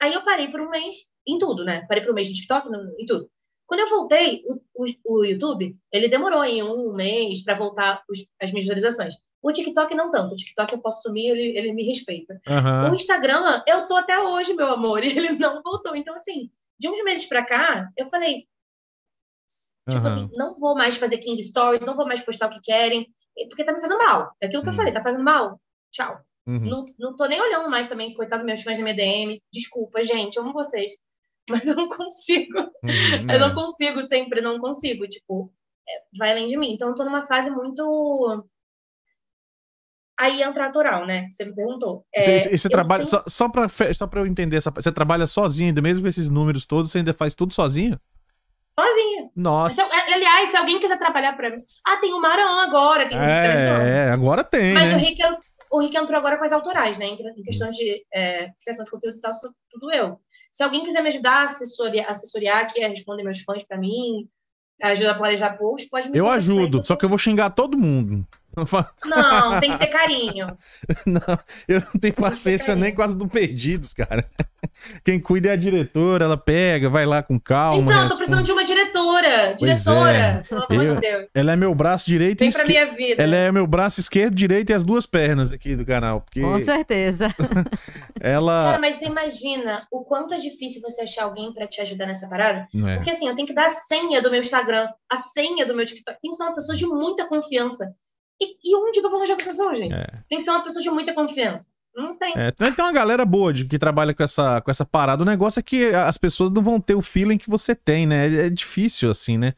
Aí 0.00 0.14
eu 0.14 0.22
parei 0.22 0.48
por 0.48 0.60
um 0.60 0.70
mês 0.70 1.10
em 1.26 1.38
tudo, 1.38 1.64
né? 1.64 1.84
Parei 1.86 2.02
por 2.02 2.12
um 2.12 2.14
mês 2.14 2.28
no 2.28 2.34
TikTok, 2.34 2.68
em 2.98 3.06
tudo. 3.06 3.30
Quando 3.66 3.80
eu 3.80 3.88
voltei, 3.88 4.42
o, 4.46 4.60
o, 4.74 4.86
o 5.04 5.24
YouTube, 5.24 5.76
ele 5.92 6.08
demorou 6.08 6.44
em 6.44 6.62
um 6.62 6.92
mês 6.92 7.44
para 7.44 7.56
voltar 7.56 8.02
os, 8.08 8.26
as 8.42 8.50
minhas 8.50 8.64
visualizações. 8.64 9.14
O 9.42 9.52
TikTok 9.52 9.94
não 9.94 10.10
tanto. 10.10 10.32
O 10.32 10.36
TikTok 10.36 10.72
eu 10.72 10.82
posso 10.82 11.02
sumir, 11.02 11.30
ele, 11.30 11.56
ele 11.56 11.72
me 11.72 11.84
respeita. 11.84 12.40
Uhum. 12.48 12.90
O 12.90 12.94
Instagram, 12.94 13.62
eu 13.68 13.86
tô 13.86 13.94
até 13.94 14.18
hoje, 14.18 14.54
meu 14.54 14.68
amor, 14.68 15.02
e 15.04 15.16
ele 15.16 15.32
não 15.32 15.62
voltou. 15.62 15.94
Então, 15.94 16.14
assim, 16.14 16.50
de 16.78 16.88
uns 16.88 17.02
meses 17.04 17.26
para 17.26 17.44
cá, 17.44 17.88
eu 17.96 18.06
falei, 18.06 18.46
tipo 19.88 20.00
uhum. 20.00 20.06
assim, 20.06 20.30
não 20.32 20.58
vou 20.58 20.74
mais 20.74 20.96
fazer 20.96 21.18
15 21.18 21.42
stories, 21.44 21.86
não 21.86 21.94
vou 21.94 22.06
mais 22.06 22.20
postar 22.20 22.46
o 22.46 22.50
que 22.50 22.60
querem, 22.60 23.06
porque 23.48 23.64
tá 23.64 23.72
me 23.72 23.80
fazendo 23.80 23.98
mal. 23.98 24.34
É 24.40 24.46
aquilo 24.46 24.62
que 24.62 24.68
uhum. 24.68 24.74
eu 24.74 24.76
falei, 24.76 24.92
tá 24.92 25.02
fazendo 25.02 25.24
mal. 25.24 25.60
Tchau. 25.92 26.20
Uhum. 26.50 26.68
Não, 26.68 26.84
não 26.98 27.14
tô 27.14 27.26
nem 27.26 27.40
olhando 27.40 27.70
mais 27.70 27.86
também, 27.86 28.12
coitado 28.12 28.42
dos 28.42 28.46
meus 28.46 28.62
fãs 28.62 28.76
da 28.76 28.82
minha 28.82 28.96
DM. 28.96 29.40
Desculpa, 29.52 30.02
gente, 30.02 30.38
amo 30.38 30.52
vocês. 30.52 30.92
Mas 31.48 31.68
eu 31.68 31.76
não 31.76 31.88
consigo. 31.88 32.58
Uhum, 32.58 33.32
eu 33.32 33.38
não 33.38 33.50
é. 33.50 33.54
consigo 33.54 34.02
sempre, 34.02 34.40
não 34.40 34.58
consigo. 34.58 35.06
Tipo, 35.06 35.52
é, 35.88 35.92
vai 36.18 36.32
além 36.32 36.48
de 36.48 36.56
mim. 36.56 36.72
Então 36.72 36.88
eu 36.88 36.94
tô 36.94 37.04
numa 37.04 37.22
fase 37.22 37.50
muito. 37.50 38.44
Aí 40.18 40.42
entra 40.42 40.64
natural, 40.64 41.06
né? 41.06 41.28
Você 41.30 41.44
me 41.44 41.54
perguntou. 41.54 42.04
É, 42.12 42.38
você, 42.38 42.58
você 42.58 42.68
trabalha, 42.68 43.06
só, 43.06 43.24
só, 43.26 43.48
pra, 43.48 43.68
só 43.94 44.06
pra 44.06 44.20
eu 44.20 44.26
entender, 44.26 44.56
essa, 44.56 44.70
você 44.70 44.92
trabalha 44.92 45.26
sozinho, 45.26 45.68
ainda 45.68 45.80
mesmo 45.80 46.02
com 46.02 46.08
esses 46.08 46.28
números 46.28 46.66
todos, 46.66 46.90
você 46.90 46.98
ainda 46.98 47.14
faz 47.14 47.34
tudo 47.34 47.54
sozinho? 47.54 47.98
Sozinha. 48.78 49.30
Nossa. 49.34 49.82
Se, 49.82 50.12
aliás, 50.12 50.50
se 50.50 50.56
alguém 50.56 50.78
quiser 50.78 50.98
trabalhar 50.98 51.34
pra 51.36 51.50
mim. 51.50 51.62
Ah, 51.86 51.96
tem 51.96 52.12
o 52.12 52.20
Maran 52.20 52.60
agora. 52.60 53.08
Tem 53.08 53.18
é, 53.18 54.08
é, 54.08 54.10
agora 54.10 54.44
tem. 54.44 54.74
Mas 54.74 54.90
né? 54.90 54.96
o 54.96 55.00
Rick, 55.00 55.22
o 55.70 55.80
Rick 55.80 55.96
entrou 55.96 56.18
agora 56.18 56.36
com 56.36 56.44
as 56.44 56.52
autorais, 56.52 56.98
né? 56.98 57.06
Em 57.06 57.42
questão 57.42 57.70
de 57.70 58.04
é, 58.12 58.50
criação 58.62 58.84
de 58.84 58.90
conteúdo 58.90 59.18
e 59.18 59.20
tal, 59.20 59.32
sou 59.32 59.50
tudo 59.70 59.92
eu. 59.92 60.18
Se 60.50 60.62
alguém 60.62 60.82
quiser 60.82 61.02
me 61.02 61.08
ajudar 61.08 61.42
a 61.42 61.44
assessorar, 61.44 62.10
assessorar 62.10 62.62
aqui, 62.62 62.82
a 62.82 62.88
responder 62.88 63.22
meus 63.22 63.40
fãs 63.40 63.62
para 63.62 63.78
mim, 63.78 64.28
ajuda 64.82 65.12
a 65.12 65.14
planejar 65.14 65.56
post, 65.56 65.88
pode 65.88 66.10
me 66.10 66.18
Eu 66.18 66.28
ajudo, 66.28 66.84
só 66.84 66.96
que 66.96 67.04
eu 67.04 67.08
vou 67.08 67.18
xingar 67.18 67.50
todo 67.50 67.78
mundo. 67.78 68.26
Não, 69.04 69.60
tem 69.60 69.70
que 69.70 69.78
ter 69.78 69.86
carinho. 69.86 70.58
não, 71.06 71.38
eu 71.68 71.80
não 71.80 72.00
tenho 72.00 72.14
paciência 72.14 72.74
nem 72.74 72.92
quase 72.92 73.16
do 73.16 73.28
perdidos, 73.28 73.92
cara. 73.92 74.28
Quem 75.04 75.20
cuida 75.20 75.50
é 75.50 75.52
a 75.52 75.56
diretora, 75.56 76.24
ela 76.24 76.36
pega, 76.36 76.90
vai 76.90 77.06
lá 77.06 77.22
com 77.22 77.38
calma. 77.38 77.80
Então, 77.80 77.94
responde. 77.94 78.10
tô 78.10 78.16
precisando 78.16 78.44
de 78.44 78.52
uma 78.52 78.64
diretora. 78.64 78.79
Diretora, 79.58 80.18
é. 80.18 80.42
pelo 80.42 80.64
amor 80.68 80.94
de 80.94 81.00
Deus. 81.00 81.26
Ela 81.34 81.52
é 81.52 81.56
meu 81.56 81.74
braço 81.74 82.06
direito 82.06 82.40
Vem 82.40 82.48
e 82.48 82.50
esquerdo. 82.50 82.68
minha 82.68 82.86
vida. 82.86 83.22
Ela 83.22 83.36
é 83.36 83.52
meu 83.52 83.66
braço 83.66 84.00
esquerdo, 84.00 84.34
direito 84.34 84.70
e 84.70 84.72
as 84.72 84.84
duas 84.84 85.06
pernas 85.06 85.52
aqui 85.52 85.74
do 85.76 85.84
canal. 85.84 86.20
Porque... 86.20 86.40
Com 86.40 86.60
certeza. 86.60 87.34
ela. 88.20 88.64
Cara, 88.64 88.78
mas 88.78 88.96
você 88.96 89.06
imagina 89.06 89.86
o 89.90 90.04
quanto 90.04 90.34
é 90.34 90.38
difícil 90.38 90.80
você 90.82 91.02
achar 91.02 91.24
alguém 91.24 91.52
para 91.52 91.66
te 91.66 91.80
ajudar 91.80 92.06
nessa 92.06 92.28
parada? 92.28 92.68
É. 92.74 92.96
Porque 92.96 93.10
assim, 93.10 93.28
eu 93.28 93.34
tenho 93.34 93.46
que 93.48 93.54
dar 93.54 93.66
a 93.66 93.70
senha 93.70 94.22
do 94.22 94.30
meu 94.30 94.40
Instagram, 94.40 94.88
a 95.08 95.16
senha 95.16 95.66
do 95.66 95.74
meu 95.74 95.86
TikTok. 95.86 96.18
Tem 96.20 96.30
que 96.30 96.36
ser 96.36 96.42
uma 96.42 96.54
pessoa 96.54 96.76
de 96.76 96.86
muita 96.86 97.26
confiança. 97.26 97.94
E, 98.40 98.56
e 98.64 98.76
onde 98.76 99.00
que 99.00 99.06
eu 99.06 99.10
vou 99.10 99.18
arranjar 99.18 99.34
essa 99.34 99.44
pessoa, 99.44 99.74
gente? 99.74 99.94
É. 99.94 100.06
Tem 100.28 100.38
que 100.38 100.44
ser 100.44 100.50
uma 100.50 100.64
pessoa 100.64 100.82
de 100.82 100.90
muita 100.90 101.12
confiança. 101.12 101.70
Não 101.94 102.16
tem. 102.16 102.32
É, 102.36 102.50
tem 102.52 102.72
uma 102.78 102.92
galera 102.92 103.24
boa 103.24 103.52
de, 103.52 103.64
que 103.64 103.78
trabalha 103.78 104.14
com 104.14 104.22
essa, 104.22 104.60
com 104.60 104.70
essa 104.70 104.84
parada. 104.84 105.22
O 105.22 105.26
negócio 105.26 105.60
é 105.60 105.62
que 105.62 105.86
as 105.86 106.16
pessoas 106.16 106.50
não 106.50 106.62
vão 106.62 106.80
ter 106.80 106.94
o 106.94 107.02
feeling 107.02 107.38
que 107.38 107.50
você 107.50 107.74
tem, 107.74 108.06
né? 108.06 108.28
É, 108.28 108.46
é 108.46 108.50
difícil, 108.50 109.10
assim, 109.10 109.36
né? 109.36 109.54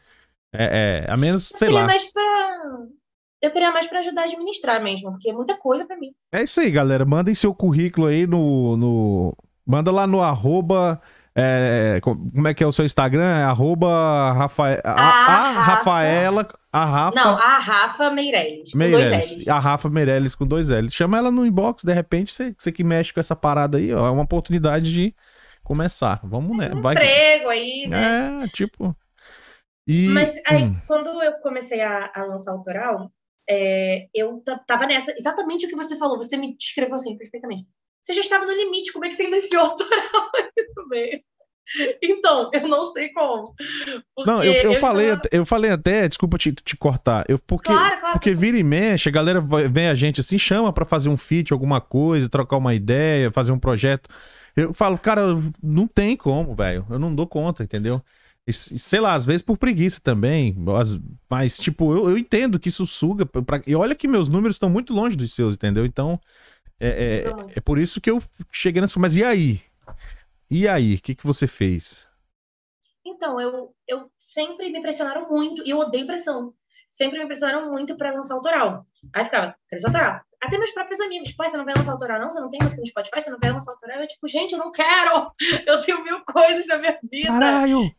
É, 0.55 1.05
é, 1.07 1.11
a 1.11 1.17
menos, 1.17 1.51
eu 1.51 1.59
sei 1.59 1.69
lá. 1.69 1.85
mais 1.85 2.05
pra. 2.05 2.23
Eu 3.41 3.51
queria 3.51 3.73
mais 3.73 3.87
pra 3.89 3.99
ajudar 3.99 4.23
a 4.23 4.25
administrar 4.25 4.83
mesmo, 4.83 5.11
porque 5.11 5.31
é 5.31 5.33
muita 5.33 5.57
coisa 5.57 5.85
pra 5.85 5.97
mim. 5.97 6.13
É 6.31 6.43
isso 6.43 6.61
aí, 6.61 6.71
galera. 6.71 7.05
Mandem 7.05 7.35
seu 7.35 7.55
currículo 7.55 8.07
aí 8.07 8.27
no. 8.27 8.77
no... 8.77 9.37
Manda 9.67 9.91
lá 9.91 10.07
no 10.07 10.21
arroba. 10.21 11.01
É, 11.35 11.99
co- 12.03 12.17
como 12.17 12.49
é 12.49 12.55
que 12.55 12.63
é 12.63 12.67
o 12.67 12.73
seu 12.73 12.85
Instagram? 12.85 13.25
É 13.25 13.45
arroba 13.45 14.33
Rafael, 14.33 14.81
a, 14.85 14.91
A 14.91 14.95
a 14.95 15.51
Rafa. 15.53 15.61
Rafaela. 15.63 16.49
A 16.75 16.85
Rafa 16.87 17.17
Não, 17.21 17.37
a 17.37 17.59
Rafa 17.59 18.11
Meirelles. 18.11 18.73
Com 18.73 18.79
dois 18.79 18.93
Meirelles. 19.11 19.49
A 19.49 19.59
Rafa 19.59 19.89
Meirelles 19.91 20.35
com 20.35 20.47
dois 20.47 20.71
L's. 20.71 20.95
Chama 20.95 21.19
ela 21.19 21.31
no 21.31 21.45
inbox, 21.45 21.85
de 21.85 21.93
repente, 21.93 22.33
você, 22.33 22.55
você 22.59 22.73
que 22.73 22.83
mexe 22.83 23.13
com 23.13 23.21
essa 23.21 23.37
parada 23.37 23.77
aí, 23.79 23.93
ó, 23.93 24.07
é 24.07 24.11
uma 24.11 24.23
oportunidade 24.23 24.93
de 24.93 25.15
começar. 25.63 26.21
Vamos, 26.25 26.57
né? 26.57 26.71
Um 26.75 26.81
Vai. 26.81 26.95
emprego 26.95 27.49
aí, 27.51 27.87
né? 27.89 28.45
É, 28.45 28.49
tipo. 28.49 28.97
E, 29.87 30.09
Mas 30.09 30.41
aí, 30.47 30.65
hum, 30.65 30.77
quando 30.87 31.23
eu 31.23 31.33
comecei 31.41 31.81
a, 31.83 32.11
a 32.15 32.25
lançar 32.25 32.53
autoral, 32.53 33.11
é, 33.49 34.07
eu 34.15 34.41
ta- 34.45 34.59
tava 34.67 34.87
nessa, 34.87 35.13
exatamente 35.13 35.67
o 35.67 35.69
que 35.69 35.77
você 35.77 35.99
falou, 35.99 36.17
você 36.17 36.37
me 36.37 36.57
descreveu 36.57 36.95
assim 36.95 37.19
perfeitamente. 37.19 37.65
Você 38.03 38.13
já 38.15 38.21
estava 38.21 38.45
no 38.45 38.53
limite, 38.53 38.93
como 38.93 39.05
é 39.05 39.09
que 39.09 39.15
você 39.15 39.23
ainda 39.25 39.39
enfiou 39.39 39.63
autoral 39.65 40.31
aí 40.35 40.67
no 40.77 40.89
meio? 40.89 41.21
Então, 42.03 42.51
eu 42.53 42.69
não 42.69 42.91
sei 42.91 43.09
como. 43.11 43.55
Não, 44.27 44.43
eu, 44.45 44.53
eu 44.73 44.79
falei, 44.81 45.07
estava- 45.07 45.23
até- 45.27 45.39
eu 45.39 45.47
falei 45.47 45.71
até, 45.71 46.09
desculpa 46.09 46.37
te, 46.37 46.53
te 46.53 46.77
cortar, 46.77 47.25
eu, 47.29 47.39
porque, 47.47 47.73
Claro, 47.73 47.99
claro. 48.01 48.13
porque 48.19 48.35
vira 48.35 48.59
e 48.59 48.63
mexe, 48.63 49.09
a 49.09 49.13
galera 49.13 49.41
vai- 49.41 49.69
vem 49.69 49.87
a 49.87 49.95
gente 49.95 50.21
assim, 50.21 50.39
chama 50.39 50.73
pra 50.73 50.85
fazer 50.85 51.09
um 51.09 51.17
feat, 51.17 51.53
alguma 51.53 51.81
coisa, 51.81 52.29
trocar 52.29 52.57
uma 52.59 52.75
ideia, 52.75 53.31
fazer 53.31 53.53
um 53.53 53.59
projeto. 53.59 54.11
Eu 54.55 54.75
falo, 54.75 54.99
cara, 54.99 55.23
não 55.63 55.87
tem 55.87 56.15
como, 56.17 56.55
velho. 56.55 56.85
Eu 56.91 56.99
não 56.99 57.15
dou 57.15 57.27
conta, 57.27 57.63
entendeu? 57.65 58.03
E 58.47 58.53
sei 58.53 58.99
lá, 59.01 59.15
às 59.15 59.25
vezes 59.25 59.41
por 59.41 59.57
preguiça 59.57 60.01
também. 60.03 60.55
as- 60.77 60.99
Mas, 61.31 61.57
tipo, 61.57 61.95
eu, 61.95 62.11
eu 62.11 62.19
entendo 62.19 62.59
que 62.59 62.69
isso 62.69 62.87
suga. 62.87 63.25
pra- 63.25 63.63
e 63.67 63.75
olha 63.75 63.95
que 63.95 64.09
meus 64.09 64.29
números 64.29 64.57
estão 64.57 64.69
muito 64.69 64.93
longe 64.93 65.17
dos 65.17 65.33
seus, 65.33 65.55
entendeu? 65.55 65.87
Então, 65.87 66.21
é, 66.89 67.25
é, 67.25 67.25
é 67.57 67.61
por 67.61 67.79
isso 67.79 68.01
que 68.01 68.11
eu 68.11 68.23
cheguei 68.51 68.81
nessa. 68.81 68.99
Mas 68.99 69.17
e 69.17 69.25
aí? 69.25 69.63
E 70.51 70.67
aí? 70.67 70.97
O 70.97 71.01
que, 71.01 71.15
que 71.15 71.27
você 71.27 71.47
fez? 71.47 72.07
Então, 73.05 73.41
eu, 73.41 73.75
eu 73.87 74.11
sempre 74.19 74.71
me 74.71 74.81
pressionaram 74.81 75.29
muito, 75.29 75.67
e 75.67 75.71
eu 75.71 75.79
odeio 75.79 76.07
pressão. 76.07 76.55
Sempre 76.91 77.19
me 77.19 77.27
pressionaram 77.27 77.71
muito 77.71 77.97
para 77.97 78.13
lançar 78.13 78.35
autoral. 78.35 78.87
Aí 79.15 79.25
ficava, 79.25 79.57
quero 79.69 79.87
autoral. 79.87 80.21
Até 80.43 80.59
meus 80.59 80.73
próprios 80.73 81.01
amigos, 81.01 81.33
pai, 81.33 81.49
você 81.49 81.57
não 81.57 81.65
vai 81.65 81.75
lançar 81.75 81.93
autoral, 81.93 82.21
não? 82.21 82.31
Você 82.31 82.41
não 82.41 82.51
tem 82.51 82.61
música 82.63 82.81
no 82.81 82.87
Spotify, 82.87 83.21
você 83.21 83.31
não 83.31 83.39
vai 83.41 83.53
lançar 83.53 83.73
autoral? 83.73 84.01
Eu, 84.01 84.09
tipo, 84.09 84.29
gente, 84.29 84.53
eu 84.53 84.59
não 84.59 84.73
quero! 84.73 85.33
Eu 85.67 85.81
tenho 85.81 86.03
mil 86.03 86.23
coisas 86.25 86.67
na 86.67 86.79
minha 86.79 86.99
vida. 87.03 87.29
Caralho! 87.29 87.91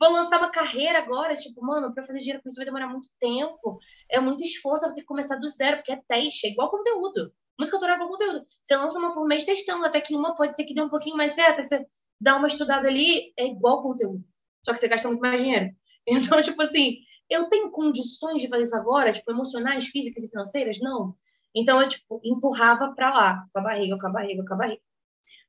Vou 0.00 0.12
lançar 0.12 0.38
uma 0.38 0.50
carreira 0.50 0.98
agora, 0.98 1.36
tipo, 1.36 1.62
mano, 1.62 1.92
pra 1.92 2.02
fazer 2.02 2.20
dinheiro 2.20 2.42
com 2.42 2.48
isso 2.48 2.56
vai 2.56 2.64
demorar 2.64 2.88
muito 2.88 3.08
tempo. 3.20 3.78
É 4.10 4.18
muito 4.18 4.42
esforço, 4.42 4.84
eu 4.84 4.88
vou 4.88 4.94
ter 4.94 5.02
que 5.02 5.06
começar 5.06 5.36
do 5.36 5.46
zero, 5.46 5.76
porque 5.76 5.92
é 5.92 6.00
teste, 6.08 6.46
é 6.46 6.50
igual 6.50 6.70
conteúdo. 6.70 7.30
Música 7.60 7.76
autoral 7.76 7.96
igual 7.96 8.08
conteúdo. 8.08 8.46
Você 8.62 8.74
lança 8.74 8.98
uma 8.98 9.12
por 9.12 9.26
mês 9.26 9.44
testando, 9.44 9.84
até 9.84 10.00
que 10.00 10.16
uma 10.16 10.34
pode 10.34 10.56
ser 10.56 10.64
que 10.64 10.72
dê 10.72 10.80
um 10.80 10.88
pouquinho 10.88 11.14
mais 11.14 11.32
certo, 11.32 11.62
você 11.62 11.86
dá 12.18 12.34
uma 12.36 12.46
estudada 12.46 12.88
ali, 12.88 13.34
é 13.36 13.46
igual 13.46 13.82
conteúdo. 13.82 14.24
Só 14.64 14.72
que 14.72 14.78
você 14.78 14.88
gasta 14.88 15.08
muito 15.08 15.20
mais 15.20 15.42
dinheiro. 15.42 15.70
Então, 16.06 16.40
tipo 16.40 16.60
assim, 16.62 16.96
eu 17.28 17.50
tenho 17.50 17.70
condições 17.70 18.40
de 18.40 18.48
fazer 18.48 18.62
isso 18.62 18.74
agora, 18.74 19.12
tipo, 19.12 19.30
emocionais, 19.30 19.86
físicas 19.88 20.24
e 20.24 20.30
financeiras? 20.30 20.80
Não. 20.80 21.14
Então, 21.54 21.80
eu, 21.80 21.86
tipo, 21.86 22.18
empurrava 22.24 22.94
pra 22.94 23.12
lá, 23.12 23.44
com 23.52 23.60
a 23.60 23.62
barriga, 23.62 23.98
com 23.98 24.06
a 24.06 24.10
barriga, 24.10 24.42
com 24.42 24.54
a 24.54 24.56
barriga. 24.56 24.80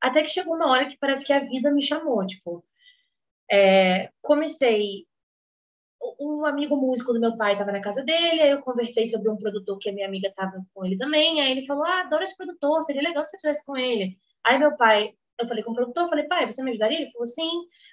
Até 0.01 0.21
que 0.21 0.27
chegou 0.29 0.55
uma 0.55 0.69
hora 0.69 0.85
que 0.87 0.97
parece 0.99 1.25
que 1.25 1.31
a 1.31 1.39
vida 1.39 1.71
me 1.73 1.81
chamou, 1.81 2.27
tipo, 2.27 2.63
é, 3.49 4.11
comecei. 4.21 5.07
Um 6.23 6.45
amigo 6.45 6.75
músico 6.75 7.13
do 7.13 7.19
meu 7.19 7.35
pai 7.35 7.53
estava 7.53 7.71
na 7.71 7.81
casa 7.81 8.03
dele, 8.03 8.41
aí 8.41 8.51
eu 8.51 8.61
conversei 8.61 9.07
sobre 9.07 9.29
um 9.29 9.37
produtor 9.37 9.79
que 9.79 9.89
a 9.89 9.93
minha 9.93 10.07
amiga 10.07 10.27
estava 10.27 10.63
com 10.73 10.85
ele 10.85 10.95
também. 10.95 11.41
Aí 11.41 11.51
ele 11.51 11.65
falou: 11.65 11.83
Ah, 11.83 12.01
adoro 12.01 12.23
esse 12.23 12.37
produtor, 12.37 12.83
seria 12.83 13.01
legal 13.01 13.25
se 13.25 13.31
você 13.31 13.37
fizesse 13.37 13.65
com 13.65 13.75
ele. 13.75 14.17
Aí 14.45 14.59
meu 14.59 14.77
pai, 14.77 15.13
eu 15.39 15.47
falei 15.47 15.63
com 15.63 15.71
o 15.71 15.75
produtor, 15.75 16.09
falei: 16.09 16.27
Pai, 16.27 16.49
você 16.49 16.61
me 16.63 16.69
ajudaria? 16.69 16.99
Ele 16.99 17.11
falou: 17.11 17.25
Sim. 17.25 17.49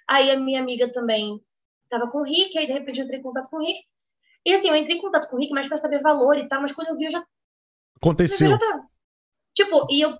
Aí 0.07 0.31
a 0.31 0.39
minha 0.39 0.61
amiga 0.61 0.93
também 0.93 1.41
estava 1.85 2.11
com 2.11 2.19
o 2.19 2.23
Rick, 2.23 2.59
aí 2.59 2.67
de 2.67 2.73
repente 2.73 2.99
eu 2.99 3.05
entrei 3.05 3.19
em 3.19 3.23
contato 3.23 3.49
com 3.49 3.57
o 3.57 3.61
Rick. 3.61 3.81
E 4.45 4.53
assim, 4.53 4.69
eu 4.69 4.77
entrei 4.77 4.97
em 4.97 5.01
contato 5.01 5.29
com 5.29 5.37
o 5.37 5.39
Rick 5.39 5.53
mais 5.53 5.67
para 5.67 5.77
saber 5.77 6.01
valor 6.01 6.37
e 6.39 6.47
tal, 6.49 6.61
mas 6.61 6.73
quando 6.73 6.89
eu 6.89 6.97
vi, 6.97 7.07
eu 7.07 7.11
já 7.11 7.25
Aconteceu. 7.97 8.47
eu 8.47 8.53
já 8.53 8.59
tava. 8.59 8.87
Tipo, 9.55 9.87
e 9.91 10.01
eu 10.01 10.17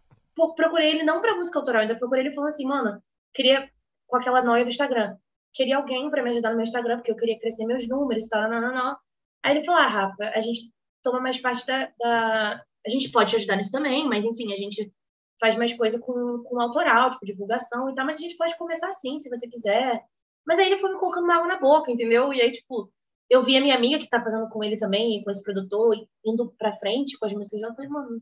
procurei 0.55 0.91
ele 0.91 1.05
não 1.05 1.21
pra 1.21 1.37
música 1.37 1.59
autoral, 1.59 1.83
ainda 1.83 1.97
procurei 1.97 2.25
ele 2.25 2.35
falando 2.35 2.49
assim, 2.49 2.67
mano, 2.67 3.03
queria, 3.33 3.71
com 4.07 4.17
aquela 4.17 4.43
noia 4.43 4.65
do 4.65 4.71
Instagram, 4.71 5.17
queria 5.59 5.77
alguém 5.79 6.11
pra 6.11 6.23
me 6.25 6.31
ajudar 6.31 6.51
no 6.51 6.57
meu 6.57 6.65
Instagram, 6.65 6.97
porque 6.99 7.13
eu 7.13 7.17
queria 7.17 7.39
crescer 7.41 7.67
meus 7.67 7.89
números 7.89 8.25
e 8.27 8.29
tal, 8.31 8.51
não, 8.51 8.61
não, 8.63 8.75
não. 8.75 8.97
Aí 9.45 9.57
ele 9.57 9.65
falou, 9.65 9.81
ah, 9.83 9.89
Rafa, 9.89 10.25
a 10.35 10.41
gente 10.41 10.73
toma 11.03 11.21
mais 11.21 11.41
parte 11.41 11.67
da, 11.67 11.87
da- 11.99 12.65
A 12.87 12.91
gente 12.91 13.11
pode 13.13 13.31
te 13.31 13.37
ajudar 13.37 13.57
nisso 13.57 13.73
também, 13.73 14.07
mas 14.09 14.25
enfim, 14.25 14.53
a 14.53 14.57
gente 14.57 14.93
faz 15.41 15.57
mais 15.57 15.77
coisa 15.77 16.01
com, 16.01 16.43
com 16.45 16.61
autoral, 16.61 17.11
tipo, 17.11 17.27
divulgação 17.27 17.91
e 17.91 17.95
tal, 17.95 18.07
mas 18.07 18.17
a 18.19 18.21
gente 18.21 18.37
pode 18.37 18.57
começar 18.59 18.89
assim, 18.89 19.19
se 19.19 19.31
você 19.31 19.49
quiser. 19.49 20.03
Mas 20.47 20.59
aí 20.59 20.67
ele 20.67 20.77
foi 20.79 20.93
me 20.93 20.99
colocando 21.01 21.25
uma 21.25 21.37
água 21.37 21.49
na 21.49 21.61
boca, 21.61 21.93
entendeu? 21.93 22.33
E 22.33 22.41
aí, 22.43 22.51
tipo, 22.53 22.91
eu 23.31 23.43
vi 23.43 23.57
a 23.57 23.61
minha 23.61 23.77
amiga 23.77 23.99
que 23.99 24.09
tá 24.09 24.21
fazendo 24.21 24.49
com 24.49 24.65
ele 24.65 24.77
também, 24.79 25.23
com 25.23 25.31
esse 25.31 25.43
produtor, 25.45 25.95
indo 26.25 26.53
pra 26.59 26.73
frente 26.73 27.19
com 27.19 27.27
as 27.27 27.35
músicas 27.35 27.63
eu 27.63 27.75
falei, 27.75 27.91
mano, 27.91 28.21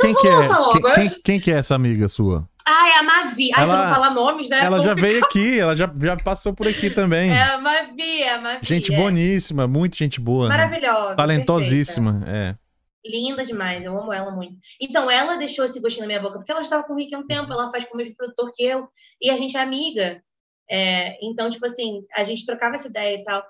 Quem 0.00 0.14
que, 0.14 0.28
lança 0.28 0.54
é, 0.54 0.72
quem, 0.72 0.82
quem- 1.08 1.20
quem 1.24 1.40
que 1.40 1.50
é 1.52 1.56
essa 1.58 1.74
amiga 1.74 2.08
sua? 2.08 2.48
Ah, 2.66 2.88
é 2.88 2.98
a 2.98 3.02
Mavi. 3.02 3.50
Eu 3.50 3.62
Ela- 3.62 3.86
não 3.86 3.94
falar 3.94 4.10
nomes, 4.10 4.48
né? 4.48 4.64
Ela 4.64 4.80
já 4.82 4.94
veio 4.94 5.22
aqui, 5.22 5.58
ela 5.60 5.76
já, 5.76 5.92
já 6.00 6.16
passou 6.16 6.54
por 6.54 6.66
aqui 6.66 6.88
também. 6.90 7.30
É 7.30 7.42
a 7.42 7.58
Mavi, 7.58 8.22
é 8.22 8.32
a 8.34 8.40
Mavi. 8.40 8.66
gente 8.66 8.92
é. 8.92 8.96
boníssima, 8.96 9.66
muito 9.68 9.96
gente 9.96 10.18
boa. 10.18 10.48
né? 10.48 10.56
Maravilhosa. 10.56 11.14
Talentosíssima, 11.16 12.22
é. 12.26 12.54
perfeita. 12.54 12.60
Linda 13.06 13.44
demais, 13.44 13.84
eu 13.84 13.94
amo 13.98 14.10
ela 14.14 14.30
muito. 14.34 14.56
Então, 14.80 15.10
ela 15.10 15.36
deixou 15.36 15.66
esse 15.66 15.78
gostinho 15.78 16.04
na 16.04 16.06
minha 16.06 16.22
boca, 16.22 16.38
porque 16.38 16.50
ela 16.50 16.62
já 16.62 16.68
estava 16.68 16.84
com 16.84 16.94
o 16.94 16.96
Rick 16.96 17.14
há 17.14 17.18
um 17.18 17.26
tempo, 17.26 17.52
ela 17.52 17.70
faz 17.70 17.84
com 17.84 17.92
o 17.92 17.96
mesmo 17.98 18.16
produtor 18.16 18.50
que 18.54 18.64
eu, 18.64 18.88
e 19.20 19.28
a 19.28 19.36
gente 19.36 19.54
é 19.58 19.60
amiga. 19.60 20.22
É, 20.70 21.18
então, 21.22 21.50
tipo 21.50 21.66
assim, 21.66 22.02
a 22.16 22.22
gente 22.22 22.46
trocava 22.46 22.76
essa 22.76 22.88
ideia 22.88 23.16
e 23.18 23.24
tal. 23.24 23.44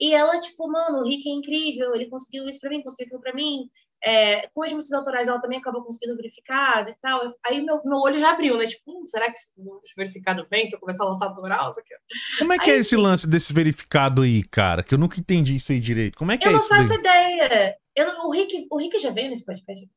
E 0.00 0.12
ela, 0.12 0.40
tipo, 0.40 0.66
mano, 0.68 0.98
o 0.98 1.04
Rick 1.08 1.28
é 1.30 1.32
incrível, 1.32 1.94
ele 1.94 2.06
conseguiu 2.06 2.48
isso 2.48 2.58
pra 2.58 2.70
mim, 2.70 2.82
conseguiu 2.82 3.06
aquilo 3.06 3.20
pra 3.22 3.32
mim. 3.32 3.68
É, 4.04 4.48
com 4.48 4.64
as 4.64 4.72
músicas 4.72 4.98
autorais, 4.98 5.28
ela 5.28 5.40
também 5.40 5.58
acabou 5.58 5.84
conseguindo 5.84 6.16
verificado 6.16 6.90
e 6.90 6.94
tal. 7.00 7.22
Eu- 7.24 7.34
aí 7.46 7.60
meu, 7.62 7.80
meu 7.84 7.98
olho 7.98 8.18
já 8.18 8.30
abriu, 8.30 8.56
né? 8.58 8.66
Tipo, 8.66 8.82
hum, 8.90 9.06
será 9.06 9.26
que 9.30 9.38
esse 9.38 9.52
verificado 9.96 10.46
vem 10.50 10.66
se 10.66 10.74
eu 10.74 10.80
começar 10.80 11.04
a 11.04 11.08
lançar 11.08 11.26
autoral? 11.26 11.72
Como 12.38 12.52
é 12.52 12.58
que 12.58 12.70
Aí, 12.70 12.76
é 12.76 12.80
esse 12.80 12.96
lance 12.96 13.28
desse 13.28 13.52
verificado 13.52 14.22
aí, 14.22 14.42
cara? 14.42 14.82
Que 14.82 14.94
eu 14.94 14.98
nunca 14.98 15.20
entendi 15.20 15.54
isso 15.56 15.70
aí 15.70 15.78
direito. 15.80 16.18
Como 16.18 16.32
é 16.32 16.36
que 16.38 16.44
Eu 16.46 16.50
é 16.50 16.52
não 16.52 16.58
isso 16.58 16.68
faço 16.68 16.88
daí? 16.88 16.98
ideia. 16.98 17.76
Eu 17.94 18.06
não- 18.06 18.28
o, 18.28 18.32
Rick, 18.32 18.66
o 18.70 18.78
Rick 18.78 18.98
já 18.98 19.10
veio 19.10 19.28
nesse 19.28 19.44
podcast? 19.44 19.88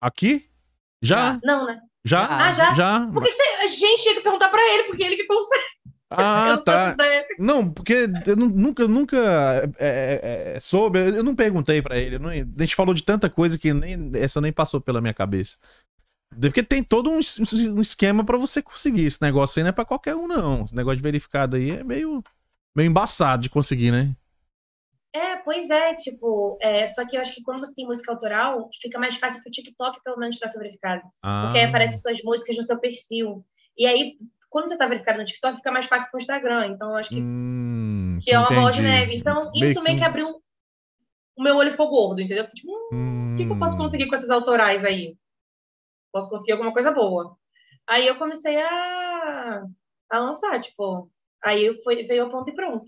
Aqui? 0.00 0.48
Já? 1.02 1.38
Não, 1.44 1.66
né? 1.66 1.80
Já? 2.04 2.26
Ah, 2.46 2.50
já? 2.52 2.74
Já? 2.74 3.06
Por 3.12 3.22
que, 3.22 3.28
que 3.28 3.34
você, 3.34 3.42
a 3.64 3.68
gente 3.68 4.02
tinha 4.02 4.14
que 4.14 4.20
perguntar 4.22 4.48
pra 4.48 4.60
ele, 4.74 4.84
porque 4.84 5.02
ele 5.02 5.16
que 5.16 5.26
consegue. 5.26 5.62
Ah, 6.16 6.58
tá. 6.64 6.96
Não, 7.38 7.70
porque 7.70 8.08
eu 8.26 8.36
nu- 8.36 8.48
nunca, 8.50 8.86
nunca 8.88 9.16
é, 9.78 10.20
é, 10.22 10.52
é, 10.56 10.60
soube, 10.60 10.98
eu 10.98 11.22
não 11.22 11.34
perguntei 11.34 11.80
pra 11.82 11.98
ele. 11.98 12.18
não- 12.18 12.30
a 12.30 12.34
gente 12.34 12.74
falou 12.76 12.94
de 12.94 13.02
tanta 13.02 13.28
coisa 13.30 13.58
que 13.58 13.72
nem, 13.72 14.10
essa 14.14 14.40
nem 14.40 14.52
passou 14.52 14.80
pela 14.80 15.00
minha 15.00 15.14
cabeça. 15.14 15.58
Porque 16.40 16.62
tem 16.62 16.82
todo 16.82 17.10
um, 17.10 17.20
um 17.76 17.80
esquema 17.80 18.24
pra 18.24 18.38
você 18.38 18.62
conseguir. 18.62 19.04
Esse 19.04 19.20
negócio 19.20 19.58
aí 19.58 19.62
não 19.64 19.68
é 19.70 19.72
pra 19.72 19.84
qualquer 19.84 20.14
um, 20.14 20.26
não. 20.26 20.64
Esse 20.64 20.74
negócio 20.74 20.96
de 20.96 21.02
verificado 21.02 21.56
aí 21.56 21.70
é 21.72 21.84
meio, 21.84 22.22
meio 22.74 22.88
embaçado 22.88 23.42
de 23.42 23.50
conseguir, 23.50 23.90
né? 23.90 24.14
É, 25.14 25.36
pois 25.36 25.68
é, 25.68 25.94
tipo, 25.94 26.56
é, 26.62 26.86
só 26.86 27.06
que 27.06 27.16
eu 27.16 27.20
acho 27.20 27.34
que 27.34 27.42
quando 27.42 27.58
você 27.58 27.74
tem 27.74 27.86
música 27.86 28.10
autoral, 28.10 28.70
fica 28.80 28.98
mais 28.98 29.16
fácil 29.16 29.42
pro 29.42 29.50
TikTok, 29.50 30.00
pelo 30.02 30.16
menos, 30.16 30.36
estar 30.36 30.58
verificado. 30.58 31.02
Ah, 31.22 31.42
Porque 31.44 31.58
aí 31.58 31.64
aparecem 31.66 31.98
suas 31.98 32.22
músicas 32.22 32.56
no 32.56 32.62
seu 32.62 32.80
perfil. 32.80 33.44
E 33.76 33.86
aí, 33.86 34.16
quando 34.52 34.68
você 34.68 34.76
tá 34.76 34.86
verificado 34.86 35.18
no 35.18 35.24
TikTok, 35.24 35.56
fica 35.56 35.72
mais 35.72 35.86
fácil 35.86 36.10
pro 36.10 36.20
Instagram. 36.20 36.66
Então, 36.66 36.94
acho 36.94 37.08
que, 37.08 37.20
hum, 37.20 38.18
que 38.22 38.30
é 38.30 38.38
uma 38.38 38.50
bola 38.50 38.70
de 38.70 38.82
neve. 38.82 39.16
Então, 39.16 39.48
isso 39.54 39.82
meio 39.82 39.96
que 39.96 40.04
abriu. 40.04 40.28
O 41.34 41.42
meu 41.42 41.56
olho 41.56 41.70
ficou 41.70 41.88
gordo, 41.88 42.20
entendeu? 42.20 42.46
Tipo, 42.52 42.70
hum, 42.92 43.32
o 43.32 43.36
que, 43.36 43.46
que 43.46 43.50
eu 43.50 43.58
posso 43.58 43.74
Hum. 43.74 43.78
conseguir 43.78 44.06
com 44.08 44.14
esses 44.14 44.28
autorais 44.28 44.84
aí? 44.84 45.16
Posso 46.12 46.28
conseguir 46.28 46.52
alguma 46.52 46.70
coisa 46.70 46.92
boa. 46.92 47.34
Aí 47.88 48.06
eu 48.06 48.18
comecei 48.18 48.60
a, 48.60 49.64
a 50.10 50.18
lançar, 50.18 50.60
tipo. 50.60 51.10
Aí 51.42 51.72
fui, 51.82 52.02
veio 52.04 52.26
a 52.26 52.28
ponto 52.28 52.50
e 52.50 52.54
pronto. 52.54 52.84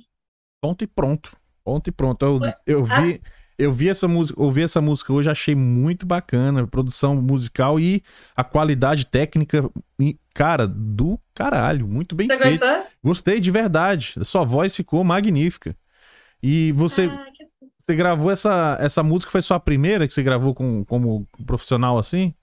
Ponto 0.61 0.85
e 0.85 0.87
pronto. 0.87 1.35
Ponto 1.65 1.89
e 1.89 1.93
pronto. 1.93 2.25
Eu, 2.27 2.41
eu 2.67 2.85
vi, 2.85 3.23
eu 3.59 3.73
vi 3.73 3.89
essa 3.89 4.09
música, 4.09 4.41
ouvi 4.41 4.63
essa 4.63 4.81
música 4.81 5.13
hoje, 5.13 5.31
achei 5.31 5.55
muito 5.55 6.07
bacana. 6.07 6.67
Produção 6.67 7.17
musical 7.21 7.79
e 7.81 8.03
a 8.37 8.45
qualidade 8.45 9.07
técnica, 9.07 9.71
e, 9.99 10.19
cara, 10.35 10.67
do 10.67 11.19
caralho. 11.35 11.87
Muito 11.89 12.15
bem 12.15 12.29
Você 12.29 12.37
feito. 12.37 12.65
gostou? 12.65 12.87
Gostei 13.03 13.41
de 13.41 13.51
verdade. 13.51 14.15
A 14.21 14.25
sua 14.25 14.45
voz 14.45 14.75
ficou 14.75 15.05
magnífica. 15.05 15.77
E 16.43 16.73
você, 16.73 17.09
Ah, 17.09 17.27
que- 17.35 17.49
você 17.79 17.95
gravou 17.97 18.31
essa, 18.31 18.79
essa 18.81 19.03
música, 19.03 19.33
foi 19.33 19.43
sua 19.43 19.61
primeira 19.61 20.07
que 20.07 20.13
você 20.15 20.23
gravou 20.23 20.55
com, 20.55 20.85
como 20.87 21.27
profissional 21.47 21.99
assim? 21.99 22.35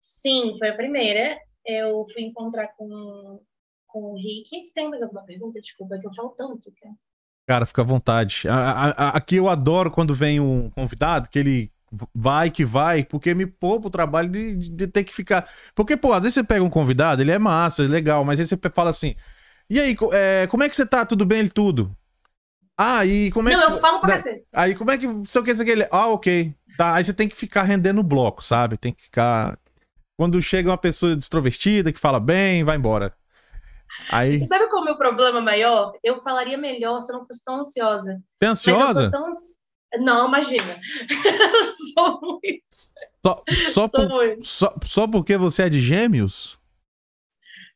Sim, 0.00 0.56
foi 0.58 0.68
a 0.68 0.76
primeira. 0.76 1.38
Eu 1.66 2.06
fui 2.12 2.22
encontrar 2.24 2.68
com, 2.76 3.40
com 3.86 4.00
o 4.12 4.16
Rick. 4.16 4.66
Você 4.66 4.74
tem 4.74 4.88
mais 4.90 5.02
alguma 5.02 5.24
pergunta? 5.24 5.60
Desculpa, 5.60 5.96
é 5.96 5.98
que 6.00 6.06
eu 6.06 6.14
falo 6.14 6.30
tanto. 6.36 6.72
Cara, 6.80 6.94
cara 7.46 7.66
fica 7.66 7.82
à 7.82 7.84
vontade. 7.84 8.48
A, 8.48 8.90
a, 8.90 9.08
aqui 9.10 9.36
eu 9.36 9.48
adoro 9.48 9.90
quando 9.90 10.14
vem 10.14 10.40
um 10.40 10.70
convidado 10.70 11.28
que 11.28 11.38
ele 11.38 11.72
vai 12.14 12.50
que 12.50 12.64
vai, 12.64 13.04
porque 13.04 13.34
me 13.34 13.46
poupa 13.46 13.88
o 13.88 13.90
trabalho 13.90 14.30
de, 14.30 14.56
de 14.56 14.86
ter 14.86 15.04
que 15.04 15.12
ficar. 15.12 15.48
Porque, 15.74 15.96
pô, 15.96 16.12
às 16.12 16.22
vezes 16.22 16.34
você 16.34 16.44
pega 16.44 16.64
um 16.64 16.70
convidado, 16.70 17.20
ele 17.20 17.30
é 17.30 17.38
massa, 17.38 17.84
é 17.84 17.86
legal, 17.86 18.24
mas 18.24 18.40
aí 18.40 18.46
você 18.46 18.58
fala 18.74 18.90
assim. 18.90 19.14
E 19.68 19.78
aí, 19.78 19.96
é, 20.12 20.46
como 20.48 20.62
é 20.62 20.68
que 20.68 20.76
você 20.76 20.86
tá? 20.86 21.04
Tudo 21.04 21.24
bem? 21.24 21.40
Ele 21.40 21.50
tudo. 21.50 21.94
Ah, 22.76 23.04
e 23.04 23.30
como 23.30 23.48
é 23.48 23.52
não, 23.52 23.60
que. 23.60 23.68
Não, 23.68 23.76
eu 23.76 23.80
falo 23.80 24.00
pra 24.00 24.16
você. 24.16 24.42
Aí 24.52 24.74
como 24.74 24.90
é 24.90 24.98
que. 24.98 25.06
Se 25.24 25.38
eu 25.38 25.44
quer 25.44 25.52
dizer 25.52 25.64
que 25.64 25.70
ele. 25.70 25.88
Ah, 25.90 26.08
ok. 26.08 26.54
Tá. 26.76 26.94
Aí 26.94 27.04
você 27.04 27.12
tem 27.12 27.28
que 27.28 27.36
ficar 27.36 27.62
rendendo 27.62 28.00
o 28.00 28.04
bloco, 28.04 28.42
sabe? 28.42 28.76
Tem 28.76 28.92
que 28.92 29.02
ficar. 29.02 29.58
Quando 30.18 30.40
chega 30.42 30.70
uma 30.70 30.78
pessoa 30.78 31.14
extrovertida 31.14 31.92
que 31.92 32.00
fala 32.00 32.18
bem, 32.18 32.64
vai 32.64 32.76
embora. 32.76 33.14
Aí... 34.10 34.44
Sabe 34.44 34.68
qual 34.68 34.80
é 34.80 34.82
o 34.82 34.84
meu 34.84 34.96
problema 34.96 35.40
maior? 35.40 35.92
Eu 36.02 36.20
falaria 36.20 36.56
melhor 36.56 37.00
se 37.00 37.12
eu 37.12 37.18
não 37.18 37.26
fosse 37.26 37.44
tão 37.44 37.56
ansiosa. 37.56 38.20
Você 38.36 38.44
é 38.44 38.48
ansiosa? 38.48 39.10
Tão... 39.10 39.24
Não, 40.00 40.28
imagina. 40.28 40.76
sou 41.94 42.20
muito. 42.20 42.62
Só, 43.24 43.44
só, 43.72 43.88
por, 43.88 44.08
muito. 44.08 44.48
Só, 44.48 44.74
só 44.84 45.06
porque 45.06 45.36
você 45.36 45.64
é 45.64 45.68
de 45.68 45.80
gêmeos? 45.80 46.58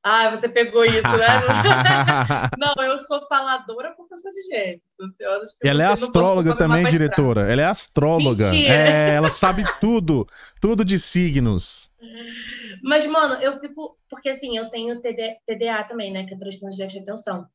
Ah, 0.02 0.30
você 0.30 0.48
pegou 0.48 0.84
isso, 0.84 1.02
né? 1.02 1.42
não, 2.56 2.84
eu 2.84 2.96
sou 2.96 3.26
faladora 3.26 3.92
porque 3.96 4.14
eu 4.14 4.18
sou 4.18 4.32
de 4.32 4.40
gêmeos. 4.42 4.82
Ansiosa, 5.00 5.56
e 5.64 5.68
ela 5.68 5.82
é 5.82 5.86
astróloga 5.86 6.56
também, 6.56 6.88
diretora. 6.88 7.52
Ela 7.52 7.62
é 7.62 7.66
astróloga. 7.66 8.54
É, 8.54 9.16
ela 9.16 9.30
sabe 9.30 9.64
tudo. 9.80 10.26
tudo 10.60 10.84
de 10.84 10.98
signos. 10.98 11.85
Mas, 12.82 13.06
mano, 13.06 13.34
eu 13.36 13.58
fico. 13.60 13.98
Porque 14.08 14.28
assim, 14.28 14.56
eu 14.56 14.70
tenho 14.70 15.00
TD, 15.00 15.38
TDA 15.46 15.84
também, 15.84 16.12
né? 16.12 16.26
Que 16.26 16.34
é 16.34 16.38
transtorno 16.38 16.72
de 16.72 16.78
déficit 16.78 17.04
de 17.04 17.10
atenção. 17.10 17.46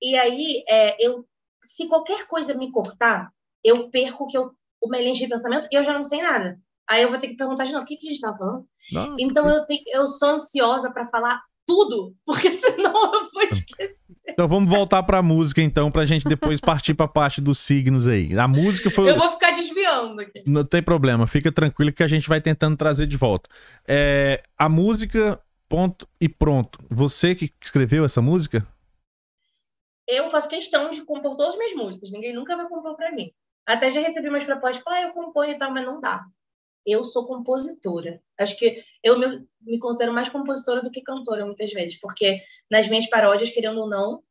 E 0.00 0.16
aí, 0.16 0.62
é, 0.68 0.96
eu, 1.04 1.26
se 1.62 1.88
qualquer 1.88 2.26
coisa 2.26 2.54
me 2.54 2.70
cortar, 2.70 3.30
eu 3.64 3.90
perco 3.90 4.28
que 4.28 4.38
eu, 4.38 4.52
o 4.80 4.88
meu 4.88 5.12
de 5.12 5.28
pensamento 5.28 5.68
e 5.70 5.74
eu 5.76 5.84
já 5.84 5.92
não 5.92 6.04
sei 6.04 6.22
nada. 6.22 6.60
Aí 6.88 7.02
eu 7.02 7.10
vou 7.10 7.18
ter 7.18 7.28
que 7.28 7.36
perguntar 7.36 7.64
de 7.64 7.72
novo, 7.72 7.84
o 7.84 7.86
que, 7.86 7.96
que 7.96 8.06
a 8.06 8.10
gente 8.10 8.16
estava 8.16 8.36
falando? 8.36 8.66
Não, 8.92 9.16
então 9.18 9.48
eu, 9.48 9.66
tenho, 9.66 9.82
eu 9.88 10.06
sou 10.06 10.30
ansiosa 10.30 10.90
para 10.90 11.06
falar 11.08 11.42
tudo, 11.68 12.16
porque 12.24 12.50
senão 12.50 13.14
eu 13.14 13.30
vou 13.30 13.42
esquecer. 13.42 14.16
Então 14.26 14.48
vamos 14.48 14.70
voltar 14.70 15.02
para 15.02 15.18
a 15.18 15.22
música 15.22 15.60
então, 15.60 15.90
para 15.90 16.02
a 16.02 16.06
gente 16.06 16.24
depois 16.26 16.60
partir 16.60 16.94
para 16.94 17.04
a 17.04 17.08
parte 17.08 17.42
dos 17.42 17.58
signos 17.58 18.08
aí. 18.08 18.36
A 18.38 18.48
música 18.48 18.90
foi 18.90 19.10
Eu 19.10 19.18
vou 19.18 19.30
ficar 19.32 19.50
desviando 19.50 20.22
aqui. 20.22 20.42
Não 20.46 20.64
tem 20.64 20.82
problema, 20.82 21.26
fica 21.26 21.52
tranquilo 21.52 21.92
que 21.92 22.02
a 22.02 22.06
gente 22.06 22.26
vai 22.26 22.40
tentando 22.40 22.76
trazer 22.76 23.06
de 23.06 23.18
volta. 23.18 23.50
É, 23.86 24.42
a 24.56 24.68
música 24.68 25.38
ponto 25.68 26.08
e 26.18 26.28
pronto. 26.28 26.78
Você 26.88 27.34
que 27.34 27.52
escreveu 27.62 28.06
essa 28.06 28.22
música? 28.22 28.66
Eu 30.08 30.30
faço 30.30 30.48
questão 30.48 30.88
de 30.88 31.02
compor 31.02 31.36
todas 31.36 31.52
as 31.52 31.58
minhas 31.58 31.74
músicas. 31.74 32.10
Ninguém 32.10 32.32
nunca 32.32 32.56
vai 32.56 32.66
compor 32.66 32.96
para 32.96 33.12
mim. 33.12 33.30
Até 33.66 33.90
já 33.90 34.00
recebi 34.00 34.30
umas 34.30 34.44
propostas, 34.44 34.82
ah, 34.86 35.02
eu 35.02 35.10
componho 35.10 35.52
e 35.52 35.58
tal, 35.58 35.70
mas 35.70 35.84
não 35.84 36.00
dá 36.00 36.24
eu 36.90 37.04
sou 37.04 37.26
compositora. 37.26 38.22
Acho 38.38 38.56
que 38.56 38.82
eu 39.02 39.18
me, 39.18 39.46
me, 39.60 39.78
considero 39.78 40.12
mais 40.12 40.28
compositora 40.28 40.82
do 40.82 40.90
que 40.90 41.02
cantora, 41.02 41.44
muitas 41.44 41.72
vezes, 41.72 41.98
porque 42.00 42.42
nas 42.70 42.88
minhas 42.88 43.08
paródias, 43.08 43.50
querendo 43.50 43.80
ou 43.80 43.88
não, 43.88 44.22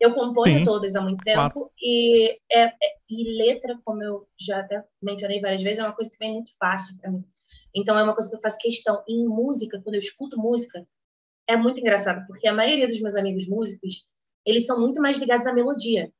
eu 0.00 0.12
componho 0.12 0.58
Sim. 0.58 0.64
todas 0.64 0.96
há 0.96 1.00
muito 1.00 1.22
tempo, 1.22 1.36
claro. 1.36 1.70
e, 1.80 2.32
é, 2.50 2.64
é, 2.64 2.74
e 3.08 3.38
letra, 3.38 3.78
como 3.84 4.02
eu 4.02 4.26
já 4.38 4.58
até 4.58 4.82
mencionei 5.00 5.40
várias 5.40 5.62
vezes, 5.62 5.78
é 5.78 5.84
uma 5.84 5.94
coisa 5.94 6.10
que 6.10 6.18
vem 6.18 6.32
muito 6.32 6.50
fácil 6.58 6.96
para 6.98 7.10
mim. 7.10 7.24
Então, 7.74 7.96
é 7.96 8.02
uma 8.02 8.12
coisa 8.12 8.28
que 8.28 8.34
eu 8.34 8.40
faço 8.40 8.58
questão. 8.58 9.02
E 9.06 9.14
em 9.14 9.28
música, 9.28 9.80
quando 9.80 9.94
eu 9.94 10.00
escuto 10.00 10.38
música, 10.38 10.84
é 11.46 11.56
muito 11.56 11.80
engraçado, 11.80 12.26
porque 12.26 12.48
a 12.48 12.52
maioria 12.52 12.88
dos 12.88 13.00
meus 13.00 13.14
amigos 13.14 13.46
músicos, 13.46 14.06
eles 14.44 14.66
são 14.66 14.80
muito 14.80 15.00
mais 15.00 15.18
ligados 15.18 15.46
à 15.46 15.52
melodia. 15.52 16.12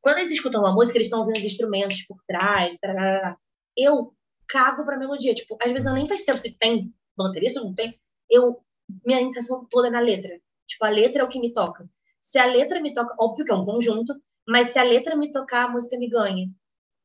Quando 0.00 0.18
eles 0.18 0.30
escutam 0.30 0.62
uma 0.62 0.74
música, 0.74 0.98
eles 0.98 1.06
estão 1.06 1.20
ouvindo 1.20 1.36
os 1.36 1.44
instrumentos 1.44 2.02
por 2.02 2.18
trás. 2.26 2.76
Tarará. 2.78 3.36
Eu 3.76 4.12
cago 4.50 4.84
pra 4.84 4.98
melodia. 4.98 5.34
Tipo, 5.34 5.56
às 5.62 5.72
vezes 5.72 5.86
eu 5.86 5.94
nem 5.94 6.06
percebo 6.06 6.38
se 6.38 6.52
tem 6.58 6.92
bateria, 7.16 7.48
se 7.48 7.60
não 7.60 7.74
tem. 7.74 7.98
Eu, 8.28 8.60
minha 9.04 9.20
intenção 9.20 9.66
toda 9.70 9.88
é 9.88 9.90
na 9.90 10.00
letra. 10.00 10.38
Tipo, 10.66 10.84
a 10.84 10.90
letra 10.90 11.22
é 11.22 11.24
o 11.24 11.28
que 11.28 11.40
me 11.40 11.52
toca. 11.52 11.88
Se 12.20 12.38
a 12.38 12.46
letra 12.46 12.80
me 12.80 12.92
toca, 12.92 13.14
óbvio 13.18 13.44
que 13.44 13.52
é 13.52 13.54
um 13.54 13.64
conjunto, 13.64 14.14
mas 14.46 14.68
se 14.68 14.78
a 14.78 14.82
letra 14.82 15.16
me 15.16 15.32
tocar, 15.32 15.66
a 15.66 15.70
música 15.70 15.96
me 15.98 16.08
ganha. 16.08 16.50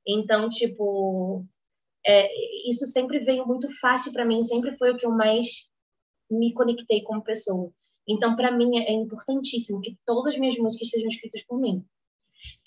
Então, 0.05 0.49
tipo, 0.49 1.45
é, 2.05 2.29
isso 2.69 2.85
sempre 2.85 3.19
veio 3.19 3.45
muito 3.47 3.69
fácil 3.79 4.11
para 4.11 4.25
mim, 4.25 4.43
sempre 4.43 4.75
foi 4.77 4.91
o 4.91 4.97
que 4.97 5.05
eu 5.05 5.11
mais 5.11 5.67
me 6.29 6.53
conectei 6.53 7.01
como 7.03 7.23
pessoa. 7.23 7.71
Então, 8.07 8.35
para 8.35 8.51
mim, 8.51 8.77
é 8.77 8.91
importantíssimo 8.91 9.81
que 9.81 9.97
todas 10.05 10.33
as 10.33 10.39
minhas 10.39 10.57
músicas 10.57 10.89
sejam 10.89 11.07
escritas 11.07 11.43
por 11.43 11.59
mim. 11.59 11.83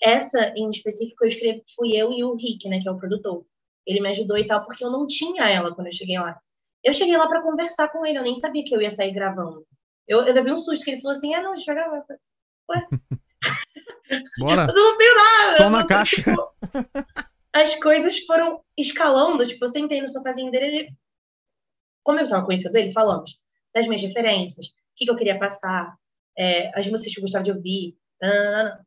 Essa, 0.01 0.53
em 0.57 0.69
específico, 0.69 1.23
eu 1.23 1.29
escrevi, 1.29 1.63
fui 1.75 1.95
eu 1.95 2.11
e 2.11 2.23
o 2.23 2.35
Rick, 2.35 2.67
né, 2.67 2.81
que 2.81 2.89
é 2.89 2.91
o 2.91 2.97
produtor 2.97 3.45
ele 3.85 4.01
me 4.01 4.09
ajudou 4.09 4.37
e 4.37 4.47
tal, 4.47 4.63
porque 4.63 4.83
eu 4.83 4.91
não 4.91 5.07
tinha 5.07 5.49
ela 5.49 5.73
quando 5.73 5.87
eu 5.87 5.93
cheguei 5.93 6.19
lá. 6.19 6.39
Eu 6.83 6.93
cheguei 6.93 7.17
lá 7.17 7.27
para 7.27 7.41
conversar 7.41 7.89
com 7.89 8.05
ele, 8.05 8.17
eu 8.17 8.23
nem 8.23 8.35
sabia 8.35 8.63
que 8.63 8.75
eu 8.75 8.81
ia 8.81 8.89
sair 8.89 9.11
gravando. 9.11 9.65
Eu, 10.07 10.25
eu 10.25 10.33
levei 10.33 10.51
um 10.51 10.57
susto, 10.57 10.83
que 10.83 10.91
ele 10.91 11.01
falou 11.01 11.15
assim, 11.15 11.33
ah, 11.33 11.41
não, 11.41 11.53
deixa 11.53 11.71
eu 11.71 11.75
gravar. 11.75 12.05
Ué? 12.69 12.87
Bora. 14.39 14.65
Mas 14.65 14.75
eu 14.77 14.83
não 14.83 14.97
tenho 14.97 15.15
nada. 15.15 15.57
Tô 15.57 15.69
na 15.69 15.87
caixa. 15.87 16.15
Tipo, 16.15 16.53
as 17.53 17.75
coisas 17.75 18.19
foram 18.25 18.63
escalando, 18.77 19.47
tipo, 19.47 19.63
eu 19.63 19.69
sentei 19.69 20.01
no 20.01 20.07
sofazinho 20.07 20.51
dele, 20.51 20.65
ele... 20.65 20.93
como 22.03 22.19
eu 22.19 22.27
tava 22.27 22.45
conhecendo 22.45 22.75
ele, 22.77 22.91
falamos 22.91 23.39
das 23.73 23.87
minhas 23.87 24.01
referências, 24.01 24.67
o 24.67 24.71
que, 24.95 25.05
que 25.05 25.11
eu 25.11 25.15
queria 25.15 25.37
passar, 25.37 25.95
é, 26.37 26.69
as 26.77 26.87
músicas 26.87 27.13
que 27.13 27.19
eu 27.19 27.23
gostava 27.23 27.43
de 27.43 27.51
ouvir, 27.51 27.97
nananana. 28.21 28.85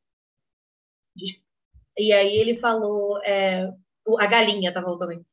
e 1.96 2.12
aí 2.12 2.36
ele 2.36 2.54
falou, 2.56 3.22
é, 3.22 3.72
a 4.18 4.26
galinha 4.26 4.72
tava 4.72 4.98
também. 4.98 5.24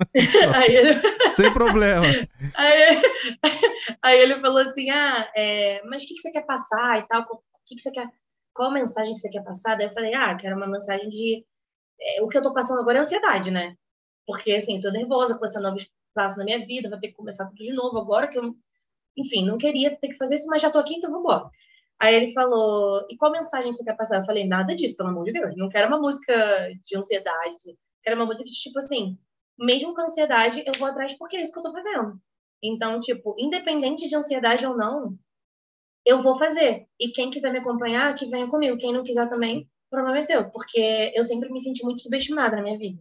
ele... 0.68 1.34
Sem 1.34 1.52
problema. 1.52 2.06
Aí, 2.54 3.02
aí, 4.02 4.20
ele 4.20 4.38
falou 4.38 4.58
assim: 4.58 4.90
Ah, 4.90 5.30
é, 5.34 5.82
mas 5.84 6.04
o 6.04 6.06
que, 6.06 6.14
que 6.14 6.20
você 6.20 6.30
quer 6.30 6.46
passar 6.46 7.00
e 7.00 7.06
tal? 7.08 7.22
O 7.22 7.40
que, 7.66 7.74
que 7.74 7.80
você 7.80 7.90
quer? 7.90 8.08
Qual 8.54 8.70
a 8.70 8.74
mensagem 8.74 9.12
que 9.12 9.18
você 9.18 9.28
quer 9.28 9.42
passar? 9.42 9.76
Daí 9.76 9.86
eu 9.86 9.92
falei: 9.92 10.14
Ah, 10.14 10.36
quero 10.36 10.56
uma 10.56 10.68
mensagem 10.68 11.08
de. 11.08 11.44
É, 12.00 12.22
o 12.22 12.28
que 12.28 12.38
eu 12.38 12.42
tô 12.42 12.52
passando 12.54 12.80
agora 12.80 12.98
é 12.98 13.00
ansiedade, 13.00 13.50
né? 13.50 13.74
Porque, 14.26 14.52
assim, 14.52 14.80
tô 14.80 14.90
nervosa 14.90 15.38
com 15.38 15.44
esse 15.44 15.58
novo 15.58 15.78
passo 16.14 16.38
na 16.38 16.44
minha 16.44 16.58
vida, 16.58 16.88
vou 16.88 16.98
ter 16.98 17.08
que 17.08 17.14
começar 17.14 17.46
tudo 17.46 17.56
de 17.56 17.72
novo 17.72 17.98
agora 17.98 18.28
que 18.28 18.38
eu. 18.38 18.54
Enfim, 19.16 19.44
não 19.44 19.58
queria 19.58 19.96
ter 19.96 20.08
que 20.08 20.16
fazer 20.16 20.36
isso, 20.36 20.46
mas 20.46 20.62
já 20.62 20.70
tô 20.70 20.78
aqui, 20.78 20.94
então 20.94 21.10
vamos 21.10 21.24
embora. 21.24 21.50
Aí 22.00 22.14
ele 22.14 22.32
falou: 22.32 23.06
E 23.10 23.16
qual 23.16 23.32
mensagem 23.32 23.72
você 23.72 23.84
quer 23.84 23.96
passar? 23.96 24.18
Eu 24.18 24.24
falei: 24.24 24.46
Nada 24.46 24.74
disso, 24.74 24.96
pelo 24.96 25.08
amor 25.08 25.24
de 25.24 25.32
Deus. 25.32 25.56
Não 25.56 25.68
quero 25.68 25.88
uma 25.88 26.00
música 26.00 26.34
de 26.82 26.96
ansiedade. 26.96 27.78
Quero 28.02 28.16
uma 28.16 28.26
música 28.26 28.48
de 28.48 28.54
tipo 28.54 28.78
assim: 28.78 29.18
mesmo 29.58 29.94
com 29.94 30.02
ansiedade, 30.02 30.62
eu 30.64 30.72
vou 30.78 30.88
atrás 30.88 31.14
porque 31.14 31.36
é 31.36 31.42
isso 31.42 31.52
que 31.52 31.58
eu 31.58 31.62
tô 31.64 31.72
fazendo. 31.72 32.20
Então, 32.62 33.00
tipo, 33.00 33.34
independente 33.38 34.08
de 34.08 34.16
ansiedade 34.16 34.66
ou 34.66 34.76
não, 34.76 35.18
eu 36.04 36.22
vou 36.22 36.38
fazer. 36.38 36.86
E 36.98 37.08
quem 37.10 37.30
quiser 37.30 37.52
me 37.52 37.58
acompanhar, 37.58 38.14
que 38.14 38.26
venha 38.26 38.48
comigo. 38.48 38.78
Quem 38.78 38.92
não 38.92 39.02
quiser 39.02 39.28
também, 39.28 39.62
o 39.62 39.90
problema 39.90 40.18
é 40.18 40.22
seu. 40.22 40.50
Porque 40.50 41.12
eu 41.14 41.24
sempre 41.24 41.50
me 41.50 41.60
senti 41.60 41.84
muito 41.84 42.02
subestimada 42.02 42.56
na 42.56 42.62
minha 42.62 42.78
vida. 42.78 43.00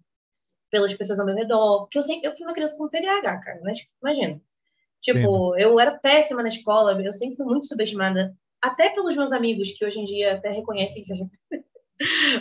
Pelas 0.69 0.93
pessoas 0.93 1.19
ao 1.19 1.25
meu 1.25 1.35
redor. 1.35 1.81
Porque 1.81 1.97
eu, 1.97 2.03
sempre, 2.03 2.27
eu 2.27 2.35
fui 2.35 2.45
uma 2.45 2.53
criança 2.53 2.77
com 2.77 2.89
TDAH, 2.89 3.39
cara. 3.39 3.59
Mas, 3.63 3.87
imagina. 4.01 4.41
Tipo, 4.99 5.55
Sim. 5.55 5.61
eu 5.61 5.79
era 5.79 5.97
péssima 5.97 6.41
na 6.41 6.49
escola. 6.49 6.99
Eu 7.01 7.13
sempre 7.13 7.35
fui 7.35 7.45
muito 7.45 7.67
subestimada 7.67 8.35
até 8.63 8.89
pelos 8.89 9.15
meus 9.15 9.31
amigos, 9.31 9.71
que 9.71 9.85
hoje 9.85 9.99
em 9.99 10.05
dia 10.05 10.35
até 10.35 10.49
reconhecem 10.51 11.01
isso. 11.01 11.13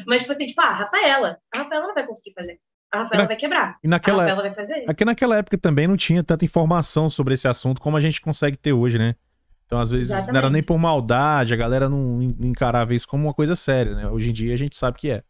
Mas, 0.06 0.22
tipo 0.22 0.32
assim, 0.32 0.46
tipo, 0.46 0.60
ah, 0.60 0.68
a 0.68 0.74
Rafaela. 0.74 1.38
A 1.54 1.58
Rafaela 1.58 1.86
não 1.86 1.94
vai 1.94 2.06
conseguir 2.06 2.34
fazer. 2.34 2.60
A 2.90 2.98
Rafaela 2.98 3.24
Na... 3.24 3.28
vai 3.28 3.36
quebrar. 3.36 3.78
E 3.82 3.88
naquela... 3.88 4.18
A 4.18 4.26
Rafaela 4.26 4.42
vai 4.42 4.52
fazer. 4.52 4.84
Aqui 4.88 5.04
naquela 5.04 5.36
época 5.36 5.58
também 5.58 5.86
não 5.86 5.96
tinha 5.96 6.22
tanta 6.22 6.44
informação 6.44 7.08
sobre 7.08 7.34
esse 7.34 7.48
assunto 7.48 7.80
como 7.80 7.96
a 7.96 8.00
gente 8.00 8.20
consegue 8.20 8.56
ter 8.56 8.72
hoje, 8.72 8.98
né? 8.98 9.14
Então, 9.66 9.80
às 9.80 9.90
vezes, 9.90 10.10
Exatamente. 10.10 10.32
não 10.32 10.38
era 10.38 10.50
nem 10.50 10.62
por 10.62 10.78
maldade, 10.78 11.52
a 11.52 11.56
galera 11.56 11.88
não 11.88 12.22
encarava 12.22 12.94
isso 12.94 13.08
como 13.08 13.24
uma 13.24 13.34
coisa 13.34 13.56
séria, 13.56 13.94
né? 13.94 14.08
Hoje 14.08 14.30
em 14.30 14.32
dia 14.32 14.54
a 14.54 14.56
gente 14.56 14.76
sabe 14.76 14.98
que 14.98 15.10
é. 15.10 15.24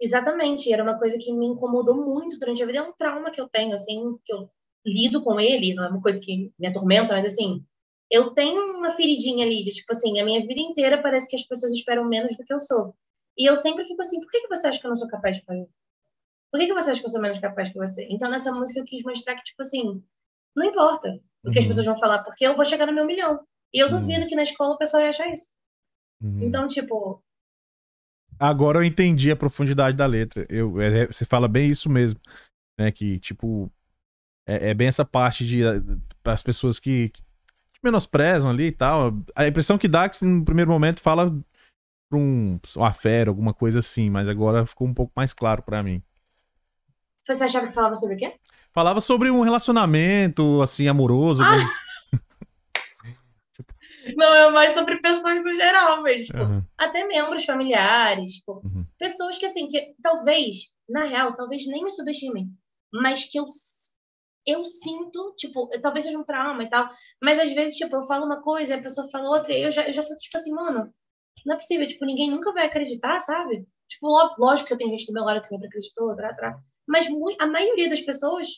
Exatamente, 0.00 0.72
era 0.72 0.82
uma 0.82 0.98
coisa 0.98 1.16
que 1.16 1.32
me 1.32 1.46
incomodou 1.46 1.94
muito 1.94 2.38
durante 2.38 2.62
a 2.62 2.66
vida, 2.66 2.78
é 2.78 2.82
um 2.82 2.92
trauma 2.92 3.30
que 3.30 3.40
eu 3.40 3.48
tenho, 3.48 3.72
assim, 3.72 4.18
que 4.24 4.32
eu 4.32 4.50
lido 4.84 5.22
com 5.22 5.40
ele, 5.40 5.74
não 5.74 5.84
é 5.84 5.88
uma 5.88 6.02
coisa 6.02 6.20
que 6.20 6.52
me 6.58 6.66
atormenta, 6.66 7.14
mas 7.14 7.24
assim, 7.24 7.64
eu 8.10 8.30
tenho 8.32 8.76
uma 8.76 8.90
feridinha 8.90 9.44
ali, 9.44 9.62
de 9.62 9.72
tipo 9.72 9.92
assim, 9.92 10.20
a 10.20 10.24
minha 10.24 10.40
vida 10.40 10.60
inteira 10.60 11.00
parece 11.00 11.28
que 11.28 11.36
as 11.36 11.42
pessoas 11.42 11.72
esperam 11.72 12.04
menos 12.08 12.36
do 12.36 12.44
que 12.44 12.52
eu 12.52 12.60
sou. 12.60 12.94
E 13.36 13.48
eu 13.48 13.56
sempre 13.56 13.84
fico 13.84 14.00
assim, 14.00 14.20
por 14.20 14.30
que, 14.30 14.40
que 14.42 14.48
você 14.48 14.68
acha 14.68 14.80
que 14.80 14.86
eu 14.86 14.90
não 14.90 14.96
sou 14.96 15.08
capaz 15.08 15.36
de 15.36 15.44
fazer? 15.44 15.68
Por 16.50 16.60
que, 16.60 16.66
que 16.66 16.74
você 16.74 16.90
acha 16.90 17.00
que 17.00 17.06
eu 17.06 17.10
sou 17.10 17.20
menos 17.20 17.38
capaz 17.38 17.68
que 17.68 17.78
você? 17.78 18.06
Então, 18.10 18.30
nessa 18.30 18.52
música, 18.52 18.80
eu 18.80 18.84
quis 18.84 19.02
mostrar 19.02 19.34
que, 19.34 19.42
tipo 19.42 19.60
assim, 19.60 20.02
não 20.54 20.64
importa 20.64 21.20
o 21.44 21.50
que 21.50 21.58
uhum. 21.58 21.62
as 21.62 21.66
pessoas 21.66 21.86
vão 21.86 21.98
falar, 21.98 22.22
porque 22.22 22.46
eu 22.46 22.54
vou 22.54 22.64
chegar 22.64 22.86
no 22.86 22.94
meu 22.94 23.04
milhão. 23.04 23.40
E 23.74 23.78
eu 23.78 23.90
duvido 23.90 24.22
uhum. 24.22 24.26
que 24.26 24.36
na 24.36 24.42
escola 24.42 24.74
o 24.74 24.78
pessoal 24.78 25.02
ia 25.02 25.10
achar 25.10 25.30
isso. 25.32 25.50
Uhum. 26.22 26.44
Então, 26.44 26.66
tipo. 26.66 27.22
Agora 28.38 28.78
eu 28.78 28.84
entendi 28.84 29.30
a 29.30 29.36
profundidade 29.36 29.96
da 29.96 30.06
letra. 30.06 30.46
Eu, 30.48 30.80
é, 30.80 31.06
você 31.06 31.24
fala 31.24 31.48
bem 31.48 31.68
isso 31.68 31.90
mesmo. 31.90 32.20
Né? 32.78 32.90
Que, 32.90 33.18
tipo, 33.18 33.70
é, 34.46 34.70
é 34.70 34.74
bem 34.74 34.88
essa 34.88 35.04
parte 35.04 35.46
de 35.46 35.60
para 36.22 36.32
as 36.32 36.42
pessoas 36.42 36.78
que, 36.78 37.10
que 37.10 37.22
menosprezam 37.82 38.50
ali 38.50 38.66
e 38.66 38.72
tal. 38.72 39.12
A 39.34 39.46
impressão 39.46 39.78
que 39.78 39.88
dá 39.88 40.04
é 40.04 40.08
que 40.08 40.24
no 40.24 40.44
primeiro 40.44 40.70
momento 40.70 41.00
fala 41.00 41.30
pra 42.08 42.18
um, 42.18 42.58
uma 42.76 42.92
fera, 42.92 43.30
alguma 43.30 43.52
coisa 43.52 43.80
assim, 43.80 44.10
mas 44.10 44.28
agora 44.28 44.66
ficou 44.66 44.86
um 44.86 44.94
pouco 44.94 45.12
mais 45.16 45.32
claro 45.32 45.62
para 45.62 45.82
mim. 45.82 46.02
Você 47.20 47.42
achava 47.42 47.66
que 47.66 47.74
falava 47.74 47.96
sobre 47.96 48.14
o 48.14 48.18
quê? 48.18 48.34
Falava 48.72 49.00
sobre 49.00 49.30
um 49.30 49.40
relacionamento, 49.40 50.60
assim, 50.62 50.86
amoroso. 50.86 51.42
Ah! 51.42 51.56
Não, 54.16 54.34
é 54.34 54.50
mais 54.52 54.72
sobre 54.74 55.00
pessoas 55.00 55.42
no 55.42 55.52
geral 55.52 56.02
mesmo. 56.02 56.26
Tipo, 56.26 56.42
Uhum. 56.44 56.62
Até 56.78 57.04
membros 57.04 57.44
familiares. 57.44 58.34
Tipo, 58.34 58.60
Uhum. 58.64 58.86
pessoas 58.98 59.36
que, 59.38 59.46
assim, 59.46 59.66
que 59.66 59.94
talvez, 60.00 60.72
na 60.88 61.04
real, 61.04 61.34
talvez 61.34 61.66
nem 61.66 61.82
me 61.82 61.90
subestimem, 61.90 62.48
mas 62.92 63.24
que 63.24 63.38
eu, 63.38 63.44
eu 64.46 64.64
sinto, 64.64 65.34
tipo, 65.36 65.68
talvez 65.82 66.04
seja 66.04 66.18
um 66.18 66.24
trauma 66.24 66.62
e 66.62 66.68
tal, 66.70 66.88
mas 67.22 67.38
às 67.38 67.52
vezes, 67.52 67.76
tipo, 67.76 67.94
eu 67.96 68.06
falo 68.06 68.24
uma 68.26 68.42
coisa, 68.42 68.76
a 68.76 68.80
pessoa 68.82 69.08
fala 69.10 69.30
outra, 69.30 69.52
e 69.52 69.62
eu 69.62 69.70
já, 69.70 69.86
eu 69.86 69.92
já 69.92 70.02
sinto, 70.02 70.18
tipo 70.18 70.36
assim, 70.36 70.52
mano, 70.52 70.92
não 71.44 71.54
é 71.54 71.58
possível, 71.58 71.86
tipo, 71.88 72.04
ninguém 72.04 72.30
nunca 72.30 72.52
vai 72.52 72.66
acreditar, 72.66 73.18
sabe? 73.20 73.66
Tipo, 73.88 74.08
lógico 74.38 74.68
que 74.68 74.74
eu 74.74 74.78
tenho 74.78 74.90
gente 74.90 75.06
do 75.06 75.12
meu 75.12 75.24
lado 75.24 75.40
que 75.40 75.46
sempre 75.46 75.66
acreditou, 75.68 76.14
trá, 76.16 76.34
trá, 76.34 76.56
mas 76.86 77.06
a 77.40 77.46
maioria 77.46 77.88
das 77.88 78.00
pessoas, 78.00 78.48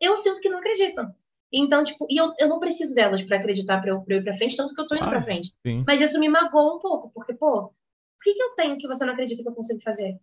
eu 0.00 0.16
sinto 0.16 0.40
que 0.40 0.48
não 0.48 0.58
acreditam. 0.58 1.14
Então, 1.52 1.82
tipo, 1.82 2.06
e 2.08 2.16
eu, 2.16 2.32
eu 2.38 2.48
não 2.48 2.60
preciso 2.60 2.94
delas 2.94 3.22
pra 3.22 3.38
acreditar 3.38 3.80
pra 3.80 3.90
eu, 3.90 4.00
pra 4.02 4.14
eu 4.14 4.20
ir 4.20 4.24
pra 4.24 4.34
frente, 4.34 4.56
tanto 4.56 4.74
que 4.74 4.80
eu 4.80 4.86
tô 4.86 4.94
indo 4.94 5.00
Claro. 5.04 5.16
pra 5.16 5.24
frente. 5.24 5.52
Sim. 5.66 5.84
Mas 5.86 6.00
isso 6.00 6.18
me 6.20 6.28
magoa 6.28 6.76
um 6.76 6.78
pouco, 6.78 7.10
porque, 7.12 7.34
pô, 7.34 7.62
por 7.68 8.22
que, 8.22 8.34
que 8.34 8.42
eu 8.42 8.54
tenho 8.54 8.78
que 8.78 8.86
você 8.86 9.04
não 9.04 9.14
acredita 9.14 9.42
que 9.42 9.48
eu 9.48 9.54
consigo 9.54 9.80
fazer? 9.82 10.16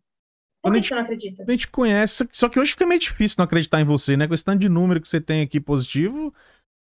Por 0.61 0.71
que, 0.73 0.79
a 0.79 0.81
que 0.81 0.87
você 0.87 0.95
não 0.95 1.01
acredita? 1.03 1.43
A 1.47 1.51
gente 1.51 1.67
conhece, 1.67 2.27
só 2.31 2.49
que 2.49 2.59
hoje 2.59 2.71
fica 2.71 2.85
meio 2.85 2.99
difícil 2.99 3.35
não 3.39 3.45
acreditar 3.45 3.79
em 3.79 3.85
você, 3.85 4.17
né? 4.17 4.27
Com 4.27 4.33
esse 4.33 4.43
tanto 4.43 4.59
de 4.59 4.69
número 4.69 4.99
que 4.99 5.07
você 5.07 5.21
tem 5.21 5.41
aqui 5.41 5.59
positivo. 5.59 6.33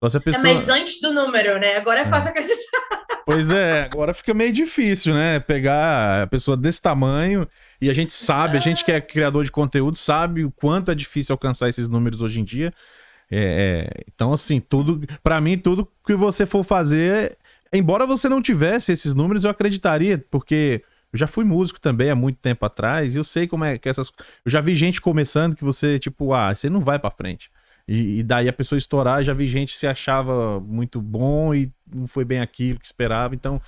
A 0.03 0.07
É, 0.07 0.21
pessoa... 0.21 0.45
mas 0.55 0.69
antes 0.69 1.01
do 1.01 1.13
número, 1.13 1.59
né? 1.61 1.77
Agora 1.77 2.01
é 2.01 2.03
É. 2.03 2.09
fácil 2.09 2.31
acreditar. 2.31 2.81
Pois 3.27 3.51
é, 3.51 3.83
agora 3.83 4.15
fica 4.15 4.33
meio 4.35 4.51
difícil, 4.53 5.15
né? 5.15 5.39
Pegar 5.41 6.23
a 6.23 6.27
pessoa 6.27 6.57
desse 6.57 6.81
tamanho 6.81 7.47
e 7.81 7.89
a 7.91 7.93
gente 7.93 8.13
sabe, 8.15 8.57
a 8.57 8.61
gente 8.61 8.85
que 8.85 8.91
é 8.91 9.01
criador 9.01 9.45
de 9.45 9.53
conteúdo 9.53 9.97
sabe 9.99 10.43
o 10.45 10.51
quanto 10.51 10.91
é 10.91 10.95
difícil 10.95 11.35
alcançar 11.35 11.69
esses 11.69 11.87
números 11.89 12.23
hoje 12.23 12.41
em 12.41 12.45
dia. 12.45 12.73
É, 13.31 13.87
é, 13.89 14.05
então, 14.13 14.33
assim, 14.33 14.59
tudo, 14.59 15.07
Pra 15.23 15.41
mim, 15.41 15.57
tudo 15.59 15.87
que 16.05 16.15
você 16.15 16.45
for 16.47 16.65
fazer, 16.65 17.37
embora 17.73 18.07
você 18.07 18.29
não 18.29 18.43
tivesse 18.43 18.91
esses 18.91 19.15
números, 19.15 19.45
eu 19.45 19.51
acreditaria, 19.51 20.19
porque 20.31 20.83
eu 21.13 21.19
já 21.19 21.27
fui 21.27 21.45
músico 21.45 21.81
também 21.81 22.11
há 22.11 22.15
muito 22.15 22.39
tempo 22.39 22.65
atrás 22.65 23.15
e 23.15 23.19
eu 23.19 23.25
sei 23.25 23.47
como 23.49 23.65
é 23.65 23.79
que 23.79 23.89
essas. 23.89 24.09
Eu 24.45 24.51
já 24.51 24.61
vi 24.61 24.75
gente 24.77 25.01
começando 25.01 25.57
que 25.57 25.65
você, 25.65 25.99
tipo, 25.99 26.33
ah, 26.33 26.55
você 26.55 26.71
não 26.71 26.81
vai 26.81 26.99
pra 26.99 27.11
frente. 27.11 27.51
E, 27.89 28.21
e 28.21 28.23
daí 28.23 28.49
a 28.49 28.53
pessoa 28.53 28.79
estourar, 28.79 29.23
já 29.25 29.35
vi 29.35 29.47
gente 29.47 29.73
que 29.73 29.79
se 29.79 29.87
achava 29.87 30.61
muito 30.61 31.01
bom 31.01 31.55
e 31.55 31.73
não 31.93 32.07
foi 32.07 32.25
bem 32.25 32.41
aquilo 32.41 32.79
que 32.79 32.87
esperava. 32.87 33.35
Então, 33.35 33.61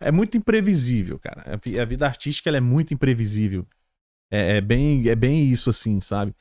é 0.00 0.12
muito 0.12 0.36
imprevisível, 0.36 1.18
cara. 1.18 1.44
A 1.80 1.84
vida 1.84 2.06
artística 2.06 2.50
ela 2.50 2.58
é 2.58 2.60
muito 2.60 2.94
imprevisível. 2.94 3.66
É, 4.30 4.58
é 4.58 4.60
bem, 4.60 5.08
é 5.08 5.14
bem 5.14 5.46
isso, 5.46 5.70
assim, 5.70 6.00
sabe? 6.00 6.34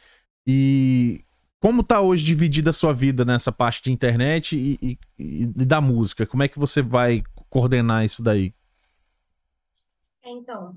E 0.48 1.24
como 1.60 1.84
tá 1.84 2.02
hoje 2.02 2.24
dividida 2.26 2.72
a 2.72 2.74
sua 2.74 2.94
vida 2.94 3.26
nessa 3.26 3.52
parte 3.52 3.84
de 3.84 3.92
internet 3.92 4.58
e, 4.58 5.00
e- 5.20 5.44
e 5.44 5.46
da 5.48 5.82
música? 5.82 6.26
Como 6.26 6.44
é 6.44 6.48
que 6.48 6.60
você 6.60 6.82
vai 6.82 7.24
coordenar 7.50 8.06
isso 8.06 8.24
daí? 8.24 8.54
É, 10.24 10.30
Então. 10.32 10.76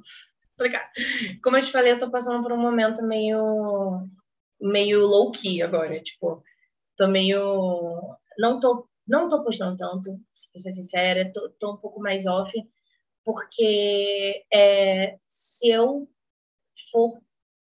Como 1.42 1.56
eu 1.56 1.62
te 1.62 1.72
falei, 1.72 1.92
eu 1.92 1.98
tô 1.98 2.10
passando 2.10 2.42
por 2.42 2.52
um 2.52 2.56
momento 2.60 3.02
meio 3.06 4.08
meio 4.60 5.06
low 5.06 5.30
key 5.32 5.60
agora, 5.62 6.00
tipo, 6.00 6.42
tô 6.96 7.08
meio 7.08 8.16
não 8.38 8.60
tô 8.60 8.88
não 9.06 9.28
tô 9.28 9.42
postando 9.44 9.76
tanto, 9.76 10.08
se 10.32 10.48
ser 10.58 10.70
sincera, 10.72 11.30
tô, 11.34 11.50
tô 11.58 11.74
um 11.74 11.76
pouco 11.76 12.00
mais 12.00 12.24
off, 12.26 12.50
porque 13.24 14.44
é, 14.52 15.18
se 15.28 15.68
eu 15.68 16.08
for 16.90 17.20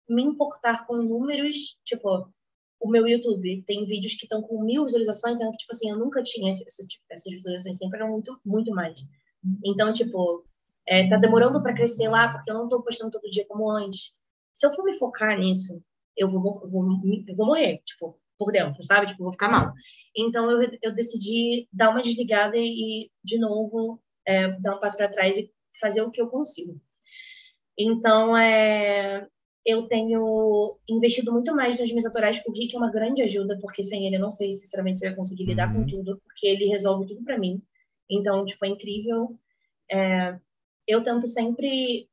me 0.08 0.22
importar 0.22 0.86
com 0.86 0.96
números, 0.96 1.78
tipo, 1.84 2.28
o 2.80 2.90
meu 2.90 3.06
YouTube 3.06 3.62
tem 3.66 3.86
vídeos 3.86 4.14
que 4.16 4.24
estão 4.26 4.42
com 4.42 4.62
mil 4.64 4.84
visualizações, 4.84 5.38
sendo 5.38 5.52
que, 5.52 5.58
tipo 5.58 5.72
assim, 5.72 5.90
eu 5.90 5.98
nunca 5.98 6.22
tinha 6.22 6.50
esse, 6.50 6.64
esse 6.64 6.86
tipo- 6.86 7.04
essas 7.10 7.32
visualizações, 7.32 7.78
sempre 7.78 7.98
eram 8.00 8.10
muito, 8.10 8.38
muito 8.44 8.70
mais. 8.72 9.00
Então, 9.64 9.92
tipo, 9.92 10.44
é, 10.86 11.08
tá 11.08 11.16
demorando 11.16 11.62
para 11.62 11.74
crescer 11.74 12.08
lá, 12.08 12.32
porque 12.32 12.50
eu 12.50 12.54
não 12.54 12.68
tô 12.68 12.82
postando 12.82 13.10
todo 13.10 13.30
dia 13.30 13.46
como 13.46 13.70
antes. 13.70 14.14
Se 14.54 14.66
eu 14.66 14.72
for 14.72 14.84
me 14.84 14.92
focar 14.94 15.38
nisso, 15.38 15.82
eu 16.16 16.28
vou, 16.28 16.42
vou, 16.68 16.84
eu 17.26 17.36
vou 17.36 17.46
morrer, 17.46 17.80
tipo, 17.84 18.18
por 18.38 18.52
dentro, 18.52 18.82
sabe? 18.82 19.06
Tipo, 19.06 19.22
vou 19.24 19.32
ficar 19.32 19.48
mal. 19.48 19.72
Então, 20.16 20.50
eu, 20.50 20.70
eu 20.82 20.94
decidi 20.94 21.68
dar 21.72 21.90
uma 21.90 22.02
desligada 22.02 22.56
e, 22.56 23.10
de 23.22 23.38
novo, 23.38 24.02
é, 24.26 24.48
dar 24.60 24.76
um 24.76 24.80
passo 24.80 24.96
para 24.96 25.08
trás 25.08 25.36
e 25.36 25.52
fazer 25.80 26.02
o 26.02 26.10
que 26.10 26.20
eu 26.20 26.28
consigo. 26.28 26.80
Então, 27.78 28.36
é, 28.36 29.26
eu 29.64 29.86
tenho 29.88 30.78
investido 30.88 31.32
muito 31.32 31.54
mais 31.54 31.78
nas 31.78 31.88
minhas 31.88 32.06
autorais. 32.06 32.42
O 32.46 32.52
Rick 32.52 32.74
é 32.74 32.78
uma 32.78 32.90
grande 32.90 33.22
ajuda, 33.22 33.58
porque 33.60 33.82
sem 33.82 34.06
ele 34.06 34.16
eu 34.16 34.20
não 34.20 34.30
sei, 34.30 34.52
sinceramente, 34.52 34.98
se 34.98 35.06
eu 35.06 35.10
ia 35.10 35.16
conseguir 35.16 35.44
lidar 35.44 35.74
Uhum. 35.74 35.84
com 35.84 35.86
tudo, 35.86 36.20
porque 36.24 36.46
ele 36.46 36.66
resolve 36.66 37.06
tudo 37.06 37.22
para 37.22 37.38
mim. 37.38 37.62
Então, 38.10 38.44
tipo, 38.44 38.64
é 38.64 38.68
incrível. 38.68 39.38
É, 39.90 40.38
eu 40.90 41.02
tento 41.02 41.26
sempre. 41.26 42.08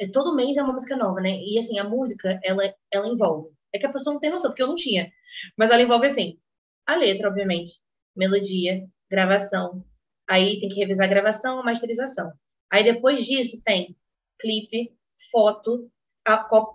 é, 0.00 0.08
Todo 0.08 0.34
mês 0.36 0.56
é 0.56 0.62
uma 0.62 0.72
música 0.72 0.96
nova, 0.96 1.20
né? 1.20 1.30
E 1.38 1.58
assim, 1.58 1.78
a 1.78 1.84
música, 1.84 2.40
ela, 2.44 2.62
ela 2.92 3.08
envolve. 3.08 3.50
É 3.72 3.78
que 3.78 3.86
a 3.86 3.90
pessoa 3.92 4.14
não 4.14 4.20
tem 4.20 4.30
noção, 4.30 4.50
porque 4.50 4.62
eu 4.62 4.66
não 4.68 4.74
tinha. 4.74 5.10
Mas 5.56 5.70
ela 5.70 5.82
envolve 5.82 6.06
assim: 6.06 6.38
a 6.86 6.96
letra, 6.96 7.28
obviamente, 7.28 7.80
melodia, 8.16 8.86
gravação. 9.10 9.84
Aí 10.28 10.60
tem 10.60 10.68
que 10.68 10.76
revisar 10.80 11.06
a 11.06 11.10
gravação, 11.10 11.60
a 11.60 11.64
masterização. 11.64 12.32
Aí 12.70 12.82
depois 12.84 13.24
disso 13.24 13.62
tem 13.64 13.96
clipe, 14.40 14.92
foto, 15.30 15.90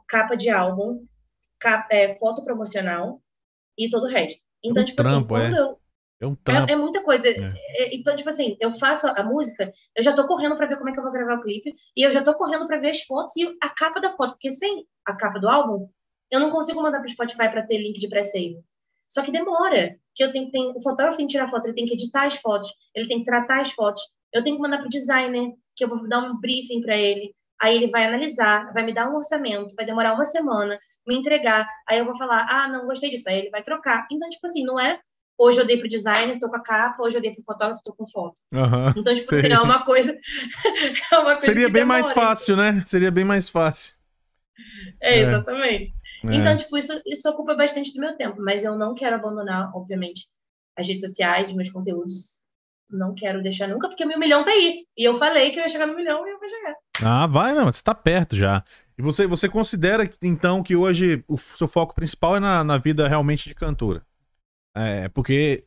capa 0.08 0.36
de 0.36 0.50
álbum, 0.50 1.06
ca- 1.60 1.88
é, 1.92 2.18
foto 2.18 2.44
promocional 2.44 3.22
e 3.78 3.89
todo 3.89 4.06
o 4.06 4.10
resto. 4.10 4.42
Então, 4.64 4.84
um 4.84 4.86
tipo 4.86 5.02
trampo, 5.04 5.36
assim, 5.36 5.52
quando 5.52 5.56
é. 5.56 5.60
eu. 5.60 5.80
É 6.22 6.28
um. 6.28 6.38
É, 6.69 6.74
é 6.74 6.76
muita 6.76 7.03
coisa. 7.03 7.28
É. 7.28 7.53
É, 7.80 7.95
Então, 7.95 8.15
tipo 8.15 8.30
assim, 8.30 8.55
eu 8.59 8.72
faço 8.72 9.07
a 9.07 9.24
música, 9.24 9.72
eu 9.95 10.03
já 10.03 10.13
tô 10.13 10.28
correndo 10.28 10.55
pra 10.55 10.67
ver 10.67 10.78
como 10.78 10.89
é 10.89 10.93
que 10.93 10.99
eu 10.99 11.03
vou 11.03 11.11
gravar 11.11 11.36
o 11.36 11.41
clipe, 11.41 11.74
e 11.97 12.05
eu 12.05 12.11
já 12.11 12.24
tô 12.24 12.34
correndo 12.36 12.67
pra 12.67 12.78
ver 12.78 12.91
as 12.91 13.01
fotos 13.01 13.36
e 13.36 13.57
a 13.61 13.69
capa 13.69 13.99
da 13.99 14.11
foto, 14.11 14.34
porque 14.34 14.51
sem 14.51 14.86
a 15.05 15.17
capa 15.17 15.39
do 15.39 15.49
álbum, 15.49 15.89
eu 16.30 16.39
não 16.39 16.51
consigo 16.51 16.82
mandar 16.82 16.99
pro 16.99 17.09
Spotify 17.09 17.49
pra 17.49 17.65
ter 17.65 17.80
link 17.80 17.99
de 17.99 18.07
pré-save. 18.07 18.59
Só 19.09 19.22
que 19.22 19.32
demora, 19.32 19.97
que 20.15 20.24
eu 20.24 20.32
tenho, 20.32 20.49
tem, 20.51 20.72
o 20.76 20.82
fotógrafo 20.82 21.17
tem 21.17 21.28
que 21.28 21.34
tirar 21.34 21.49
foto, 21.49 21.65
ele 21.65 21.76
tem 21.76 21.86
que 21.86 21.93
editar 21.93 22.26
as 22.26 22.36
fotos, 22.36 22.72
ele 22.95 23.07
tem 23.07 23.17
que 23.19 23.26
tratar 23.26 23.59
as 23.59 23.72
fotos, 23.72 24.01
eu 24.34 24.41
tenho 24.41 24.55
que 24.55 24.61
mandar 24.61 24.78
pro 24.78 24.89
designer, 24.89 25.51
que 25.76 25.84
eu 25.84 25.89
vou 25.89 26.07
dar 26.07 26.19
um 26.19 26.39
briefing 26.39 26.82
pra 26.82 26.95
ele, 26.95 27.34
aí 27.61 27.76
ele 27.76 27.88
vai 27.88 28.05
analisar, 28.05 28.72
vai 28.74 28.84
me 28.84 28.93
dar 28.93 29.09
um 29.09 29.15
orçamento, 29.15 29.76
vai 29.76 29.86
demorar 29.86 30.13
uma 30.13 30.24
semana, 30.24 30.80
me 31.05 31.15
entregar, 31.15 31.67
aí 31.89 31.97
eu 31.97 32.05
vou 32.05 32.17
falar, 32.17 32.45
ah, 32.49 32.67
não 32.69 32.86
gostei 32.86 33.09
disso, 33.09 33.28
aí 33.28 33.39
ele 33.39 33.49
vai 33.49 33.63
trocar. 33.63 34.07
Então, 34.11 34.30
tipo 34.30 34.45
assim, 34.47 34.63
não 34.63 34.80
é 34.80 34.99
hoje 35.42 35.60
eu 35.60 35.66
dei 35.66 35.78
pro 35.78 35.89
designer, 35.89 36.39
tô 36.39 36.50
com 36.50 36.56
a 36.56 36.62
capa, 36.62 37.02
hoje 37.04 37.18
eu 37.18 37.22
dei 37.22 37.34
pro 37.34 37.44
fotógrafo, 37.44 37.82
tô 37.84 37.94
com 37.94 38.06
foto. 38.08 38.42
Aham. 38.54 38.94
Então, 38.96 39.14
tipo 39.16 39.34
assim, 39.34 39.48
é 39.48 39.60
uma 39.60 39.84
coisa. 39.84 40.12
é 41.12 41.16
uma 41.16 41.32
coisa 41.32 41.46
Seria 41.46 41.70
bem 41.70 41.84
mais 41.84 42.10
demora. 42.10 42.28
fácil, 42.28 42.56
né? 42.56 42.84
Seria 42.86 43.12
bem 43.12 43.26
mais 43.26 43.50
fácil. 43.50 43.94
É, 45.02 45.20
É. 45.20 45.22
exatamente. 45.24 45.92
É. 46.26 46.36
Então, 46.36 46.56
tipo, 46.56 46.78
isso, 46.78 47.02
isso 47.06 47.28
ocupa 47.30 47.56
bastante 47.56 47.94
do 47.94 48.00
meu 48.00 48.16
tempo, 48.16 48.42
mas 48.42 48.64
eu 48.64 48.78
não 48.78 48.94
quero 48.94 49.16
abandonar, 49.16 49.72
obviamente, 49.76 50.28
as 50.78 50.88
redes 50.88 51.02
sociais, 51.02 51.50
os 51.50 51.56
meus 51.56 51.72
conteúdos. 51.72 52.42
Não 52.94 53.16
quero 53.16 53.42
deixar 53.42 53.70
nunca, 53.70 53.88
porque 53.88 54.06
meu 54.06 54.20
milhão 54.20 54.44
tá 54.44 54.52
aí. 54.52 54.86
E 54.98 55.04
eu 55.08 55.16
falei 55.16 55.50
que 55.50 55.58
eu 55.58 55.64
ia 55.64 55.70
chegar 55.70 55.88
no 55.88 55.96
milhão 55.96 56.28
e 56.28 56.32
eu 56.32 56.38
vou 56.38 56.50
chegar. 56.50 56.76
Ah, 57.02 57.26
vai, 57.26 57.54
não, 57.56 57.72
você 57.72 57.82
tá 57.82 57.96
perto 57.96 58.36
já. 58.36 58.64
E 58.98 59.02
você, 59.02 59.26
você 59.26 59.48
considera, 59.48 60.12
então, 60.22 60.62
que 60.62 60.76
hoje 60.76 61.24
o 61.26 61.38
seu 61.38 61.70
foco 61.70 61.96
principal 61.96 62.36
é 62.36 62.39
na, 62.42 62.64
na 62.66 62.78
vida 62.78 63.08
realmente 63.08 63.48
de 63.48 63.56
cantora? 63.56 64.06
É, 64.76 65.09
porque. 65.09 65.65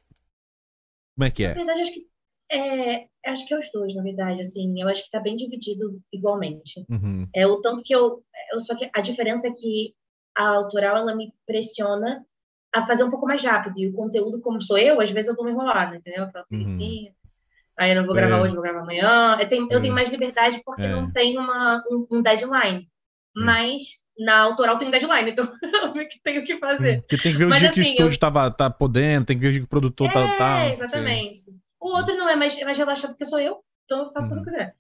Como 1.17 1.25
é 1.27 1.31
que 1.31 1.45
Na 1.45 1.51
é? 1.51 1.55
verdade, 1.55 1.81
acho 1.83 1.93
que 1.93 2.07
é, 2.53 3.09
acho 3.27 3.47
que 3.47 3.55
é 3.55 3.59
os 3.59 3.71
dois, 3.73 3.95
na 3.95 4.03
verdade, 4.03 4.41
assim. 4.41 4.81
Eu 4.81 4.89
acho 4.89 5.05
que 5.05 5.11
tá 5.11 5.21
bem 5.21 5.37
dividido 5.37 6.01
igualmente. 6.13 6.85
Uhum. 6.89 7.29
É 7.35 7.47
o 7.47 7.61
tanto 7.61 7.83
que 7.85 7.95
eu, 7.95 8.25
eu 8.53 8.61
só 8.61 8.75
que 8.77 8.91
a 8.95 9.01
diferença 9.01 9.49
é 9.49 9.53
que 9.53 9.95
a 10.37 10.49
autoral 10.49 10.97
ela 10.97 11.15
me 11.15 11.33
pressiona 11.47 12.25
a 12.75 12.83
fazer 12.83 13.05
um 13.05 13.11
pouco 13.11 13.27
mais 13.27 13.45
rápido 13.45 13.79
e 13.79 13.87
o 13.89 13.93
conteúdo 13.93 14.41
como 14.41 14.61
sou 14.61 14.77
eu, 14.77 15.01
às 15.01 15.11
vezes 15.11 15.31
eu 15.31 15.37
tô 15.37 15.45
me 15.45 15.53
enrolada, 15.53 15.97
entendeu? 15.97 16.25
Aquela 16.25 16.45
preguicinha. 16.45 17.15
Aí 17.79 17.91
eu 17.91 17.97
não 17.97 18.05
vou 18.07 18.15
gravar 18.15 18.39
É. 18.39 18.41
hoje, 18.43 18.55
vou 18.55 18.63
gravar 18.63 18.81
amanhã. 18.81 19.37
Eu 19.41 19.49
tenho, 19.49 19.69
eu 19.71 19.79
É. 19.79 19.81
tenho 19.81 19.95
mais 19.95 20.09
liberdade 20.09 20.61
porque 20.65 20.83
É. 20.83 20.89
não 20.89 21.11
tem 21.13 21.39
uma, 21.39 21.83
um, 21.91 22.07
um 22.11 22.23
deadline. 22.23 22.89
Mas 23.37 24.03
na 24.19 24.39
autoral 24.43 24.79
tem 24.79 24.89
um 24.89 24.91
deadline, 24.91 25.31
então 25.31 25.45
eu 25.97 26.09
que 26.09 26.21
tenho 26.23 26.45
que 26.45 26.57
fazer. 26.57 27.01
Porque 27.03 27.19
tem 27.19 27.33
que 27.33 27.39
ver 27.39 27.47
o 27.47 27.49
Mas, 27.49 27.61
dia 27.61 27.73
que 27.73 27.81
o 27.81 27.83
assim, 27.83 27.93
estúdio 27.93 28.19
tava, 28.19 28.51
tá 28.51 28.71
podendo, 28.71 29.27
tem 29.27 29.37
que 29.37 29.43
ver 29.43 29.49
o 29.49 29.53
dia 29.53 29.61
que 29.61 29.67
o 29.67 29.69
produtor 29.69 30.13
tá. 30.13 30.37
tá 30.39 30.61
É, 30.61 30.73
exatamente. 30.73 31.41
O 31.81 31.89
outro 31.89 32.15
não 32.17 32.29
é 32.29 32.37
mais, 32.37 32.57
é 32.57 32.65
mais 32.65 32.79
relaxado 32.79 33.11
porque 33.11 33.25
sou 33.25 33.41
eu, 33.41 33.59
então 33.85 34.05
eu 34.05 34.13
faço 34.13 34.29
quando 34.29 34.39
Uhum. 34.39 34.45
eu 34.45 34.45
quiser. 34.45 34.75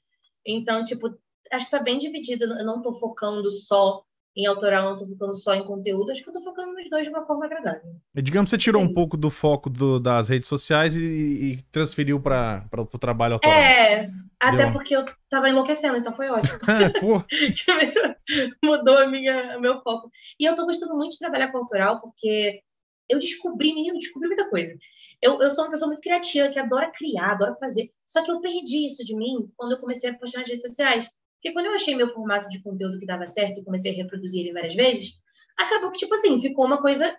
Então, 0.46 0.82
tipo, 0.82 1.08
acho 1.52 1.64
que 1.66 1.70
tá 1.70 1.82
bem 1.82 1.98
dividido. 1.98 2.44
Eu 2.44 2.64
não 2.64 2.80
tô 2.80 2.92
focando 2.92 3.50
só 3.50 4.02
em 4.36 4.46
autoral, 4.46 4.90
não 4.90 4.96
tô 4.96 5.06
focando 5.06 5.34
só 5.34 5.54
em 5.54 5.62
conteúdo, 5.62 6.10
acho 6.10 6.22
que 6.22 6.28
eu 6.28 6.32
tô 6.32 6.40
focando 6.42 6.72
nos 6.72 6.90
dois 6.90 7.04
de 7.04 7.10
uma 7.10 7.22
forma 7.22 7.44
agradável. 7.46 7.94
E 8.16 8.20
digamos 8.22 8.50
que 8.50 8.56
você 8.56 8.58
tirou 8.58 8.82
um 8.82 8.88
Sim. 8.88 8.94
pouco 8.94 9.16
do 9.16 9.30
foco 9.30 9.70
do- 9.70 10.00
das 10.00 10.28
redes 10.28 10.48
sociais 10.48 10.96
e, 10.96 11.02
e 11.04 11.62
transferiu 11.70 12.18
para 12.20 12.64
o 12.76 12.98
trabalho 12.98 13.34
autoral. 13.34 13.56
É, 13.58 14.10
até 14.48 14.70
porque 14.70 14.94
eu 14.96 15.04
tava 15.28 15.48
enlouquecendo, 15.48 15.96
então 15.96 16.12
foi 16.12 16.28
ótimo. 16.28 16.58
Pô, 17.00 17.22
Mudou 18.64 18.98
a 18.98 19.06
minha, 19.06 19.58
o 19.58 19.60
meu 19.60 19.78
foco. 19.82 20.10
E 20.38 20.44
eu 20.44 20.54
tô 20.54 20.64
gostando 20.64 20.94
muito 20.94 21.12
de 21.12 21.18
trabalhar 21.18 21.50
com 21.50 21.58
autoral, 21.58 22.00
porque 22.00 22.62
eu 23.08 23.18
descobri, 23.18 23.74
menino, 23.74 23.96
descobri 23.96 24.28
muita 24.28 24.48
coisa. 24.48 24.76
Eu, 25.22 25.40
eu 25.40 25.48
sou 25.50 25.64
uma 25.64 25.70
pessoa 25.70 25.88
muito 25.88 26.02
criativa, 26.02 26.48
que 26.50 26.58
adora 26.58 26.90
criar, 26.92 27.32
adora 27.32 27.52
fazer. 27.58 27.90
Só 28.06 28.22
que 28.22 28.30
eu 28.30 28.40
perdi 28.40 28.86
isso 28.86 29.04
de 29.04 29.16
mim 29.16 29.50
quando 29.56 29.72
eu 29.72 29.78
comecei 29.78 30.10
a 30.10 30.18
postar 30.18 30.40
nas 30.40 30.48
redes 30.48 30.62
sociais. 30.62 31.08
Porque 31.36 31.52
quando 31.52 31.66
eu 31.66 31.74
achei 31.74 31.94
meu 31.94 32.08
formato 32.08 32.48
de 32.48 32.62
conteúdo 32.62 32.98
que 32.98 33.06
dava 33.06 33.26
certo 33.26 33.60
e 33.60 33.64
comecei 33.64 33.92
a 33.92 33.94
reproduzir 33.94 34.40
ele 34.40 34.52
várias 34.52 34.74
vezes, 34.74 35.12
acabou 35.56 35.90
que, 35.90 35.98
tipo 35.98 36.14
assim, 36.14 36.40
ficou 36.40 36.66
uma 36.66 36.80
coisa. 36.80 37.16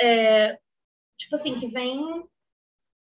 é, 0.00 0.58
tipo 1.16 1.34
assim, 1.34 1.54
que 1.54 1.68
vem 1.68 2.24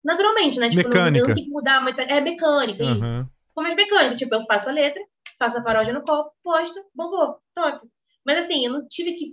naturalmente, 0.03 0.59
né? 0.59 0.69
Tipo, 0.69 0.83
não- 0.83 0.89
Mecânica. 0.89 1.27
não 1.27 1.33
tenho 1.33 1.47
que 1.47 1.51
mudar 1.53 1.81
muita. 1.81 2.01
É 2.03 2.19
mecânica, 2.21 2.83
isso 2.83 3.05
aham. 3.05 3.29
ficou 3.49 3.63
mais 3.63 3.75
mecânico. 3.75 4.15
Tipo, 4.15 4.35
eu 4.35 4.43
faço 4.43 4.69
a 4.69 4.71
letra, 4.71 5.01
faço 5.39 5.57
a 5.57 5.63
paródia 5.63 5.93
no 5.93 6.03
copo, 6.03 6.31
posto, 6.43 6.79
bombou, 6.93 7.37
top. 7.53 7.87
Mas 8.25 8.37
assim, 8.39 8.65
eu 8.65 8.71
não 8.73 8.87
tive 8.87 9.13
que. 9.13 9.25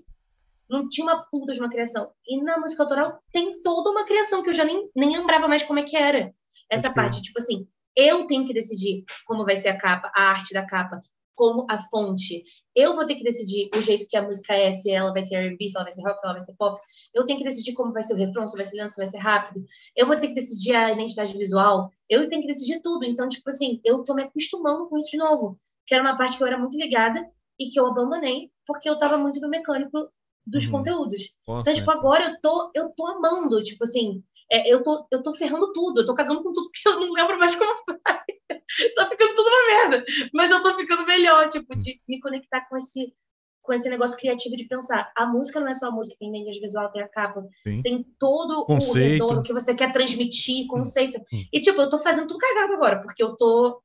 Não 0.68 0.88
tinha 0.88 1.04
uma 1.04 1.24
puta 1.28 1.52
de 1.52 1.58
uma 1.58 1.68
criação. 1.68 2.12
E 2.26 2.40
na 2.42 2.56
música 2.58 2.82
autoral 2.84 3.20
tem 3.32 3.60
toda 3.60 3.90
uma 3.90 4.04
criação 4.04 4.40
que 4.42 4.50
eu 4.50 4.54
já 4.54 4.64
nem, 4.64 4.88
nem 4.94 5.16
lembrava 5.16 5.48
mais 5.48 5.64
como 5.64 5.80
é 5.80 5.82
que 5.82 5.96
era. 5.96 6.32
Essa 6.70 6.92
parte, 6.92 7.20
tipo 7.20 7.40
assim, 7.40 7.66
eu 7.96 8.24
tenho 8.28 8.44
que 8.46 8.54
decidir 8.54 9.02
como 9.26 9.44
vai 9.44 9.56
ser 9.56 9.70
a 9.70 9.76
capa, 9.76 10.12
a 10.14 10.22
arte 10.30 10.54
da 10.54 10.64
capa, 10.64 11.00
como 11.40 11.64
a 11.70 11.78
fonte. 11.78 12.44
Eu 12.76 12.94
vou 12.94 13.06
ter 13.06 13.14
que 13.14 13.22
decidir 13.24 13.70
o 13.74 13.80
jeito 13.80 14.06
que 14.06 14.14
a 14.14 14.20
música 14.22 14.52
é, 14.54 14.70
se 14.74 14.90
ela 14.90 15.10
vai 15.10 15.22
ser 15.22 15.36
R&B, 15.36 15.66
se 15.66 15.74
ela 15.74 15.84
vai 15.84 15.92
ser 15.92 16.02
rock, 16.02 16.20
se 16.20 16.26
ela 16.26 16.34
vai 16.34 16.40
ser 16.42 16.54
pop. 16.58 16.78
Eu 17.14 17.24
tenho 17.24 17.38
que 17.38 17.44
decidir 17.44 17.72
como 17.72 17.92
vai 17.92 18.02
ser 18.02 18.12
o 18.12 18.16
refrão, 18.18 18.46
se 18.46 18.54
vai 18.54 18.64
ser 18.66 18.76
lento, 18.76 18.90
se 18.92 18.98
vai 19.00 19.06
ser 19.06 19.16
rápido. 19.18 19.64
Eu 19.96 20.06
vou 20.06 20.16
ter 20.18 20.28
que 20.28 20.34
decidir 20.34 20.74
a 20.74 20.92
identidade 20.92 21.32
visual. 21.36 21.90
Eu 22.10 22.28
tenho 22.28 22.42
que 22.42 22.48
decidir 22.48 22.80
tudo. 22.82 23.06
Então, 23.06 23.26
tipo 23.26 23.48
assim, 23.48 23.80
eu 23.84 24.04
tô 24.04 24.12
me 24.14 24.22
acostumando 24.24 24.86
com 24.88 24.98
isso 24.98 25.10
de 25.12 25.16
novo. 25.16 25.58
Que 25.86 25.94
era 25.94 26.04
uma 26.04 26.16
parte 26.16 26.36
que 26.36 26.42
eu 26.42 26.46
era 26.46 26.58
muito 26.58 26.76
ligada 26.76 27.26
e 27.58 27.70
que 27.70 27.80
eu 27.80 27.86
abandonei 27.86 28.50
porque 28.66 28.88
eu 28.88 28.98
tava 28.98 29.16
muito 29.16 29.40
no 29.40 29.48
mecânico 29.48 30.10
dos 30.46 30.64
Uhum. 30.66 30.72
conteúdos. 30.72 31.32
Posso, 31.46 31.60
Então, 31.62 31.74
tipo, 31.74 31.90
agora 31.90 32.24
eu 32.26 32.40
tô, 32.40 32.70
eu 32.74 32.90
tô 32.90 33.06
amando, 33.06 33.62
tipo 33.62 33.84
assim, 33.84 34.22
é, 34.50 34.68
eu, 34.68 34.82
tô, 34.82 35.06
eu 35.12 35.22
tô 35.22 35.32
ferrando 35.32 35.72
tudo, 35.72 36.00
eu 36.00 36.06
tô 36.06 36.14
cagando 36.14 36.42
com 36.42 36.50
tudo, 36.50 36.70
porque 36.70 36.88
eu 36.88 37.00
não 37.00 37.12
lembro 37.12 37.38
mais 37.38 37.54
como 37.54 37.72
faz. 37.84 37.98
tá 38.96 39.06
ficando 39.06 39.34
tudo 39.34 39.48
uma 39.48 39.66
merda. 39.66 40.04
Mas 40.34 40.50
eu 40.50 40.62
tô 40.62 40.74
ficando 40.74 41.06
melhor, 41.06 41.48
tipo, 41.48 41.76
de 41.76 42.00
me 42.08 42.20
conectar 42.20 42.68
com 42.68 42.76
esse, 42.76 43.14
com 43.62 43.72
esse 43.72 43.88
negócio 43.88 44.18
criativo 44.18 44.56
de 44.56 44.66
pensar. 44.66 45.10
A 45.16 45.26
música 45.26 45.60
não 45.60 45.68
é 45.68 45.74
só 45.74 45.88
a 45.88 45.92
música, 45.92 46.16
tem 46.18 46.30
identidade 46.30 46.60
visual, 46.60 46.90
tem 46.90 47.02
a 47.02 47.08
capa, 47.08 47.46
Sim. 47.62 47.82
tem 47.82 48.04
todo 48.18 48.66
Conceito. 48.66 48.96
o 48.96 49.12
retorno 49.12 49.42
que 49.42 49.52
você 49.52 49.74
quer 49.74 49.92
transmitir, 49.92 50.66
conceito. 50.66 51.18
Hum. 51.32 51.44
E, 51.52 51.60
tipo, 51.60 51.80
eu 51.80 51.90
tô 51.90 51.98
fazendo 51.98 52.26
tudo 52.26 52.38
cagado 52.38 52.72
agora, 52.74 53.00
porque 53.02 53.22
eu 53.22 53.36
tô 53.36 53.80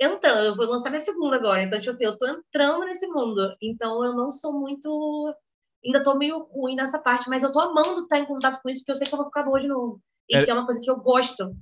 entrando, 0.00 0.44
eu 0.44 0.54
vou 0.54 0.66
lançar 0.66 0.90
minha 0.90 1.00
segunda 1.00 1.36
agora. 1.36 1.62
Então, 1.62 1.80
tipo 1.80 1.92
assim, 1.92 2.04
eu 2.04 2.16
tô 2.16 2.26
entrando 2.26 2.84
nesse 2.84 3.06
mundo. 3.08 3.54
Então, 3.60 4.04
eu 4.04 4.14
não 4.14 4.30
sou 4.30 4.52
muito. 4.52 5.34
Ainda 5.86 6.02
tô 6.02 6.16
meio 6.16 6.44
ruim 6.50 6.74
nessa 6.74 6.98
parte, 6.98 7.28
mas 7.28 7.42
eu 7.42 7.52
tô 7.52 7.60
amando 7.60 8.00
estar 8.00 8.18
em 8.18 8.24
contato 8.26 8.60
com 8.60 8.68
isso, 8.68 8.80
porque 8.80 8.90
eu 8.90 8.96
sei 8.96 9.06
que 9.06 9.14
eu 9.14 9.18
vou 9.18 9.26
ficar 9.26 9.44
boa 9.44 9.60
de 9.60 9.68
novo. 9.68 10.00
E 10.28 10.36
É- 10.36 10.44
que 10.44 10.50
é 10.50 10.54
uma 10.54 10.64
coisa 10.64 10.80
que 10.82 10.90
eu 10.90 10.96
gosto. 10.96 11.54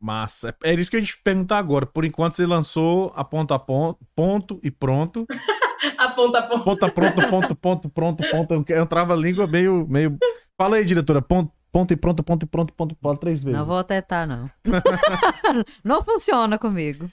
Massa. 0.00 0.54
É 0.62 0.74
isso 0.74 0.90
que 0.90 0.96
a 0.96 1.00
gente 1.00 1.18
perguntar 1.22 1.58
agora. 1.58 1.86
Por 1.86 2.04
enquanto, 2.04 2.34
você 2.34 2.44
lançou 2.44 3.12
a 3.16 3.24
ponto 3.24 3.54
a 3.54 3.58
ponto, 3.58 3.98
ponto 4.14 4.60
e 4.62 4.70
pronto. 4.70 5.26
A 5.98 6.08
ponta 6.08 6.38
a 6.38 6.42
ponta. 6.42 6.64
Ponta, 6.64 6.90
pronto, 6.90 7.28
ponto, 7.28 7.54
ponto, 7.56 7.88
pronto, 7.90 8.22
ponto. 8.30 8.72
Eu 8.72 8.86
trava 8.86 9.12
a 9.14 9.16
língua 9.16 9.46
meio, 9.46 9.86
meio. 9.88 10.16
Fala 10.56 10.76
aí, 10.76 10.84
diretora. 10.84 11.20
Ponto, 11.22 11.52
ponto 11.70 11.92
e 11.92 11.96
pronto, 11.96 12.22
ponto 12.22 12.42
e 12.42 12.46
pronto, 12.46 12.72
ponto, 12.72 12.94
ponto, 12.96 13.20
três 13.20 13.42
vezes. 13.42 13.58
Não 13.58 13.64
vou 13.66 13.82
tentar, 13.84 14.26
não. 14.26 14.50
não 15.84 16.02
funciona 16.02 16.58
comigo. 16.58 17.10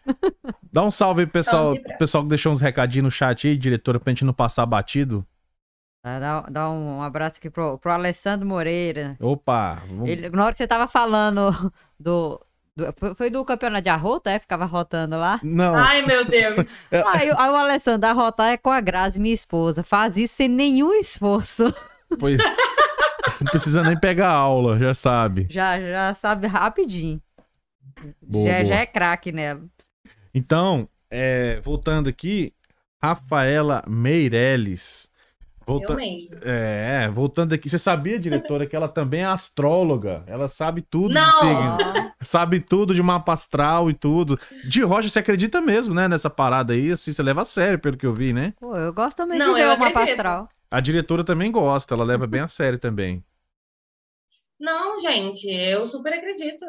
Dá 0.71 0.83
um 0.83 0.91
salve 0.91 1.21
aí, 1.21 1.27
pessoal. 1.27 1.75
Pessoal 1.99 2.23
que 2.23 2.29
deixou 2.29 2.51
uns 2.51 2.61
recadinhos 2.61 3.03
no 3.03 3.11
chat 3.11 3.47
aí, 3.47 3.57
diretora, 3.57 3.99
pra 3.99 4.11
gente 4.11 4.25
não 4.25 4.33
passar 4.33 4.65
batido. 4.65 5.25
Tá, 6.03 6.19
Dá, 6.19 6.41
dá 6.41 6.69
um 6.69 7.01
abraço 7.01 7.37
aqui 7.37 7.49
pro, 7.49 7.77
pro 7.77 7.91
Alessandro 7.93 8.45
Moreira. 8.45 9.15
Opa! 9.21 9.81
vamos- 9.87 10.09
Ele, 10.09 10.29
na 10.29 10.43
hora 10.43 10.51
que 10.51 10.57
você 10.57 10.67
tava 10.67 10.85
falando 10.87 11.71
do. 11.97 12.39
do- 12.75 13.15
foi- 13.15 13.29
do 13.29 13.45
campeonato 13.45 13.83
de 13.83 13.89
arrota, 13.89 14.29
é? 14.29 14.37
Ficava 14.37 14.65
rotando 14.65 15.17
lá. 15.17 15.39
Não, 15.41 15.73
Ai, 15.75 16.01
meu 16.05 16.25
Deus. 16.25 16.75
Aí, 16.91 17.31
aí 17.31 17.49
o 17.49 17.55
Alessandro, 17.55 18.09
a 18.09 18.11
rotar 18.11 18.49
é 18.51 18.57
com 18.57 18.69
a 18.69 18.81
Grazi, 18.81 19.17
minha 19.19 19.33
esposa. 19.33 19.81
Faz 19.81 20.17
isso 20.17 20.35
sem 20.35 20.49
nenhum 20.49 20.93
esforço. 20.93 21.73
pois. 22.19 22.37
não 23.39 23.47
precisa 23.49 23.81
nem 23.81 23.97
pegar 23.97 24.29
aula, 24.29 24.77
já 24.77 24.93
sabe. 24.93 25.47
Já, 25.49 25.79
já 25.79 26.13
sabe 26.13 26.47
rapidinho. 26.47 27.21
Boa, 28.21 28.49
já, 28.49 28.55
boa. 28.57 28.65
já 28.65 28.75
é 28.75 28.85
craque 28.85 29.31
nela. 29.31 29.61
Então, 30.33 30.89
é, 31.09 31.61
voltando 31.61 32.09
aqui, 32.09 32.51
Rafaela 33.01 33.83
Meirelles. 33.87 35.09
Volta- 35.65 35.93
Eu 35.93 35.97
mesmo. 35.97 36.35
É, 36.41 37.09
voltando 37.09 37.53
aqui. 37.53 37.69
Você 37.69 37.79
sabia, 37.79 38.19
diretora, 38.19 38.65
que 38.67 38.75
ela 38.75 38.87
também 38.87 39.21
é 39.21 39.25
astróloga? 39.25 40.23
Ela 40.27 40.47
sabe 40.47 40.81
tudo 40.81 41.09
de 41.09 41.13
Não! 41.15 41.31
signo. 41.31 41.77
Ó, 42.19 42.23
Sabe 42.23 42.59
tudo 42.59 42.93
de 42.93 43.01
mapa 43.03 43.33
astral 43.33 43.89
e 43.89 43.93
tudo. 43.93 44.39
De 44.69 44.81
Rocha, 44.81 45.09
você 45.09 45.19
acredita 45.19 45.59
mesmo, 45.61 45.93
né? 45.93 46.07
Nessa 46.07 46.29
parada 46.29 46.73
aí, 46.73 46.91
assim, 46.91 47.11
você 47.11 47.21
leva 47.23 47.41
a 47.41 47.45
sério, 47.45 47.79
pelo 47.79 47.97
que 47.97 48.05
eu 48.05 48.13
vi, 48.13 48.33
né? 48.33 48.53
pô, 48.59 48.75
eu 48.75 48.93
gosto 48.93 49.17
também 49.17 49.37
Não, 49.39 49.53
de 49.53 49.59
ver 49.61 49.67
eu 49.67 49.73
o 49.75 49.79
mapa 49.79 50.03
astral. 50.03 50.49
A 50.71 50.79
diretora 50.79 51.23
também 51.23 51.51
gosta, 51.51 51.93
ela 51.93 52.03
leva 52.03 52.25
bem 52.25 52.41
a 52.41 52.47
sério 52.47 52.79
também. 52.79 53.23
Não, 54.59 54.99
gente, 54.99 55.47
eu 55.49 55.87
super 55.87 56.13
acredito. 56.13 56.65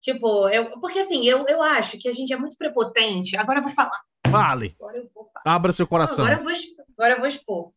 Tipo, 0.00 0.48
eu, 0.48 0.70
porque 0.80 1.00
assim, 1.00 1.26
eu, 1.26 1.44
eu 1.48 1.60
acho 1.62 1.98
que 1.98 2.08
a 2.08 2.12
gente 2.12 2.32
é 2.32 2.36
muito 2.36 2.56
prepotente. 2.56 3.36
Agora 3.36 3.58
eu 3.58 3.62
vou 3.64 3.72
falar. 3.72 4.00
Vale! 4.28 4.76
Agora 4.78 4.98
eu 4.98 5.10
vou 5.14 5.24
falar. 5.32 5.56
Abra 5.56 5.72
seu 5.72 5.86
coração. 5.86 6.24
Agora 6.24 6.40
eu 6.40 6.44
vou, 6.44 6.52
agora 6.96 7.14
eu 7.14 7.18
vou 7.18 7.26
expor. 7.26 7.72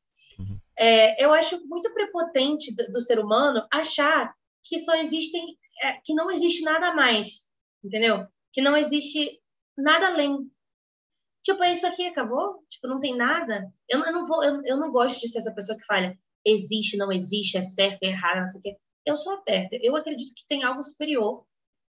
É, 0.80 1.24
eu 1.24 1.34
acho 1.34 1.62
muito 1.68 1.94
prepotente 1.94 2.74
do, 2.74 2.90
do 2.94 3.02
ser 3.02 3.20
humano 3.20 3.68
achar 3.72 4.34
que 4.64 4.80
só 4.80 4.96
existem, 4.96 5.58
é, 5.84 6.00
que 6.04 6.14
não 6.14 6.32
existe 6.32 6.64
nada 6.64 6.94
mais, 6.94 7.50
entendeu? 7.84 8.26
Que 8.54 8.62
não 8.62 8.78
existe 8.78 9.42
nada 9.78 10.08
além. 10.08 10.50
Tipo, 11.44 11.64
é 11.64 11.72
isso 11.72 11.86
aqui, 11.86 12.06
acabou? 12.06 12.64
Tipo, 12.70 12.88
não 12.88 13.00
tem 13.00 13.16
nada. 13.16 13.72
Eu, 13.90 14.00
não- 14.00 14.06
eu 14.08 14.14
não 14.14 14.28
vou, 14.28 14.44
eu, 14.44 14.62
eu 14.66 14.78
não 14.78 14.92
gosto 14.92 15.20
de 15.20 15.28
ser 15.28 15.40
essa 15.40 15.54
pessoa 15.54 15.78
que 15.78 15.86
fala 15.86 16.16
existe, 16.46 16.96
não 16.98 17.12
existe, 17.12 17.58
é 17.58 17.62
certo, 17.62 18.04
é 18.04 18.08
errado, 18.08 18.40
não 18.40 18.46
sei 18.46 18.60
o 18.60 18.64
quê. 18.64 18.78
Eu 19.06 19.18
sou 19.18 19.34
aberta. 19.34 19.78
Eu 19.82 19.96
acredito 19.96 20.34
que 20.36 20.48
tem 20.48 20.64
algo 20.64 20.82
superior. 20.84 21.46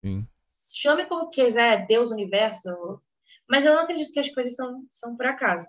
Sim. 0.04 0.26
Chame 0.74 1.06
como 1.06 1.28
quiser, 1.28 1.86
Deus, 1.86 2.10
universo. 2.10 2.68
Mas 3.48 3.64
eu 3.64 3.74
não 3.74 3.82
acredito 3.82 4.12
que 4.12 4.18
as 4.20 4.28
coisas 4.30 4.54
são, 4.54 4.86
são 4.90 5.16
por 5.16 5.26
acaso. 5.26 5.68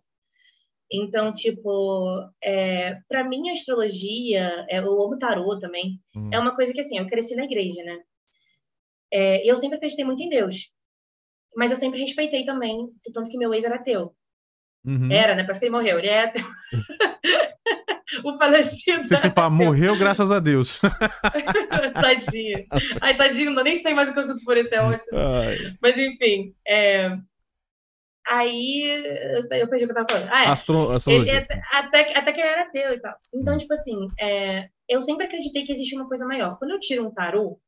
Então, 0.96 1.34
tipo, 1.34 2.30
é, 2.44 3.00
para 3.10 3.28
mim 3.28 3.50
a 3.50 3.54
astrologia, 3.54 4.64
é, 4.70 4.78
eu 4.78 5.02
amo 5.02 5.18
tarô 5.18 5.58
também, 5.58 6.00
Hum. 6.16 6.30
é 6.32 6.38
uma 6.38 6.56
coisa 6.56 6.72
que 6.72 6.82
assim, 6.82 7.00
eu 7.00 7.08
cresci 7.08 7.36
na 7.36 7.46
igreja, 7.46 7.84
né? 7.84 7.98
É, 9.12 9.50
eu 9.50 9.56
sempre 9.56 9.78
acreditei 9.78 10.06
muito 10.06 10.22
em 10.22 10.30
Deus, 10.30 10.70
mas 11.56 11.72
eu 11.72 11.78
sempre 11.78 12.00
respeitei 12.00 12.46
também, 12.46 12.90
tanto 13.12 13.30
que 13.30 13.38
meu 13.38 13.54
ex 13.54 13.64
era 13.66 13.76
ateu. 13.76 14.16
Uhum. 14.86 15.10
Era, 15.12 15.34
né? 15.34 15.44
Parece 15.44 15.60
que 15.62 15.66
ele 15.66 15.76
morreu, 15.76 15.98
ele 15.98 16.10
é 16.10 16.24
ateu. 16.26 16.46
o 18.24 18.38
falecido. 18.38 19.08
Você 19.08 19.30
fala, 19.30 19.50
morreu 19.50 19.98
graças 19.98 20.32
a 20.32 20.40
Deus. 20.40 20.80
tadinho. 21.94 22.66
Ai, 23.02 23.16
tadinho, 23.16 23.58
eu 23.58 23.64
nem 23.64 23.76
sei 23.76 23.94
mais 23.94 24.10
o 24.10 24.14
que 24.14 24.20
eu 24.20 24.24
sinto 24.24 24.44
por 24.44 24.58
esse 24.58 24.76
é 24.76 24.82
ótimo. 24.82 25.18
Ai, 25.18 25.76
Mas 25.82 25.98
enfim, 25.98 26.54
é, 26.68 27.18
aí 28.28 28.84
eu 29.52 29.68
perdi 29.68 29.86
o 29.86 29.88
que 29.88 29.92
eu 29.92 29.94
tava 29.96 30.08
falando. 30.10 30.30
Ah, 30.32 30.44
é. 30.46 30.48
Astro, 30.48 30.86
Ele- 30.86 30.96
astrologia. 30.96 31.38
até, 31.40 31.62
até, 31.74 32.04
que- 32.04 32.18
até 32.18 32.34
que 32.34 32.42
ele 32.42 32.50
era 32.50 32.62
ateu 32.64 32.94
e 32.94 33.00
tal. 33.02 33.16
Então, 33.34 33.56
Hum. 33.56 33.58
tipo 33.58 33.74
assim, 33.74 34.08
é, 34.20 34.70
eu 34.90 35.02
sempre 35.02 35.26
acreditei 35.26 35.64
que 35.64 35.72
existe 35.72 35.96
uma 35.96 36.08
coisa 36.08 36.26
maior. 36.26 36.58
Quando 36.58 36.72
eu 36.72 36.80
tiro 36.80 37.06
um 37.08 37.12
tarô, 37.14 37.60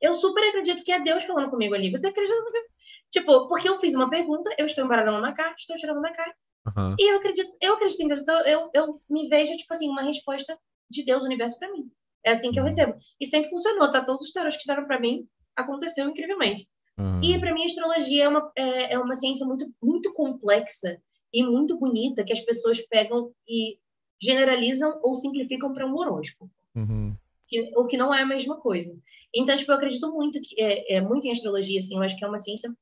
eu 0.00 0.12
super 0.12 0.42
acredito 0.48 0.82
que 0.84 0.92
é 0.92 1.00
Deus 1.00 1.24
falando 1.24 1.50
comigo 1.50 1.74
ali. 1.74 1.90
Você 1.90 2.06
acredita 2.08 2.36
no 2.40 2.50
que? 2.52 2.64
Tipo, 3.10 3.48
porque 3.48 3.68
eu 3.68 3.78
fiz 3.78 3.94
uma 3.94 4.08
pergunta, 4.08 4.54
eu 4.58 4.66
estou 4.66 4.84
embaralhando 4.84 5.18
uma 5.18 5.34
carta, 5.34 5.54
estou 5.58 5.76
tirando 5.76 5.98
uma 5.98 6.12
carta, 6.12 6.34
Aham. 6.66 6.96
e 6.98 7.12
eu 7.12 7.16
acredito, 7.18 7.54
eu 7.60 7.74
acredito 7.74 8.00
em 8.02 8.06
Deus. 8.08 8.22
Então, 8.22 8.40
eu, 8.46 8.70
eu 8.74 9.00
me 9.10 9.28
vejo, 9.28 9.54
tipo 9.56 9.72
assim, 9.72 9.88
uma 9.88 10.02
resposta 10.02 10.58
de 10.90 11.04
Deus, 11.04 11.24
universo, 11.24 11.58
pra 11.58 11.70
mim. 11.70 11.90
É 12.24 12.30
assim 12.30 12.50
que 12.52 12.58
eu 12.58 12.62
Uhum. 12.62 12.68
recebo. 12.68 12.94
E 13.20 13.26
sempre 13.26 13.50
funcionou, 13.50 13.90
tá? 13.90 14.02
Todos 14.04 14.22
os 14.22 14.32
tarôs 14.32 14.56
que 14.56 14.66
deram 14.66 14.86
pra 14.86 14.98
mim 15.00 15.26
aconteceu 15.56 16.08
incrivelmente. 16.08 16.66
Aham. 16.98 17.20
E 17.22 17.38
para 17.38 17.54
mim 17.54 17.62
a 17.62 17.66
astrologia 17.66 18.24
é 18.24 18.28
uma, 18.28 18.52
é, 18.56 18.92
é 18.94 18.98
uma 18.98 19.14
ciência 19.14 19.46
muito, 19.46 19.70
muito 19.82 20.12
complexa 20.12 21.00
e 21.32 21.42
muito 21.44 21.78
bonita 21.78 22.24
que 22.24 22.32
as 22.32 22.40
pessoas 22.40 22.80
pegam 22.88 23.32
e 23.48 23.78
generalizam 24.20 25.00
ou 25.02 25.14
simplificam 25.14 25.72
para 25.72 25.86
um 25.86 25.96
horóscopo, 25.96 26.50
Uhum. 26.74 27.14
que, 27.46 27.72
o 27.76 27.86
que 27.86 27.96
não 27.96 28.14
é 28.14 28.22
a 28.22 28.26
mesma 28.26 28.56
coisa. 28.56 28.96
Então, 29.34 29.56
tipo, 29.56 29.70
eu 29.72 29.76
acredito 29.76 30.10
muito 30.12 30.40
que 30.40 30.60
é, 30.62 30.96
é 30.96 31.00
muito 31.00 31.26
em 31.26 31.30
astrologia, 31.32 31.80
assim, 31.80 31.96
eu 31.96 32.02
acho 32.02 32.16
que 32.16 32.24
é 32.24 32.28
uma 32.28 32.38
ciência 32.38 32.72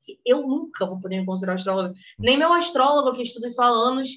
que 0.00 0.18
eu 0.24 0.46
nunca 0.46 0.86
vou 0.86 1.00
poder 1.00 1.20
me 1.20 1.26
considerar 1.26 1.54
astróloga. 1.54 1.92
Nem 2.18 2.36
meu 2.36 2.52
astrólogo 2.52 3.12
que 3.12 3.22
estuda 3.22 3.46
isso 3.46 3.60
há 3.60 3.66
anos 3.66 4.08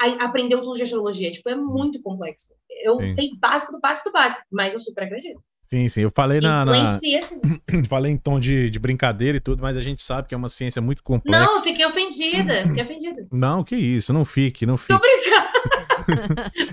a- 0.00 0.24
aprendeu 0.24 0.60
tudo 0.60 0.76
de 0.76 0.82
astrologia. 0.82 1.30
Tipo, 1.30 1.48
é 1.50 1.54
muito 1.54 2.02
complexo. 2.02 2.54
Eu 2.82 3.00
Sim. 3.00 3.10
sei 3.10 3.30
básico 3.38 3.72
do 3.72 3.80
básico 3.80 4.08
do 4.08 4.12
básico, 4.12 4.42
mas 4.50 4.74
eu 4.74 4.80
super 4.80 5.04
acredito. 5.04 5.40
Sim, 5.62 5.88
sim. 5.88 6.02
Eu 6.02 6.12
falei 6.14 6.40
na, 6.40 6.64
na- 6.64 6.86
sim. 6.98 7.18
falei 7.88 8.12
em 8.12 8.16
tom 8.18 8.38
de, 8.38 8.68
de 8.68 8.78
brincadeira 8.78 9.38
e 9.38 9.40
tudo, 9.40 9.62
mas 9.62 9.76
a 9.76 9.80
gente 9.80 10.02
sabe 10.02 10.28
que 10.28 10.34
é 10.34 10.38
uma 10.38 10.48
ciência 10.48 10.80
muito 10.82 11.02
complexa. 11.02 11.44
Não, 11.44 11.56
eu 11.56 11.62
fiquei 11.62 11.86
ofendida. 11.86 12.66
Fiquei 12.66 12.82
ofendida. 12.82 13.26
Não, 13.32 13.64
que 13.64 13.74
isso, 13.74 14.12
não 14.12 14.24
fique, 14.24 14.66
não 14.66 14.76
fique. 14.76 14.92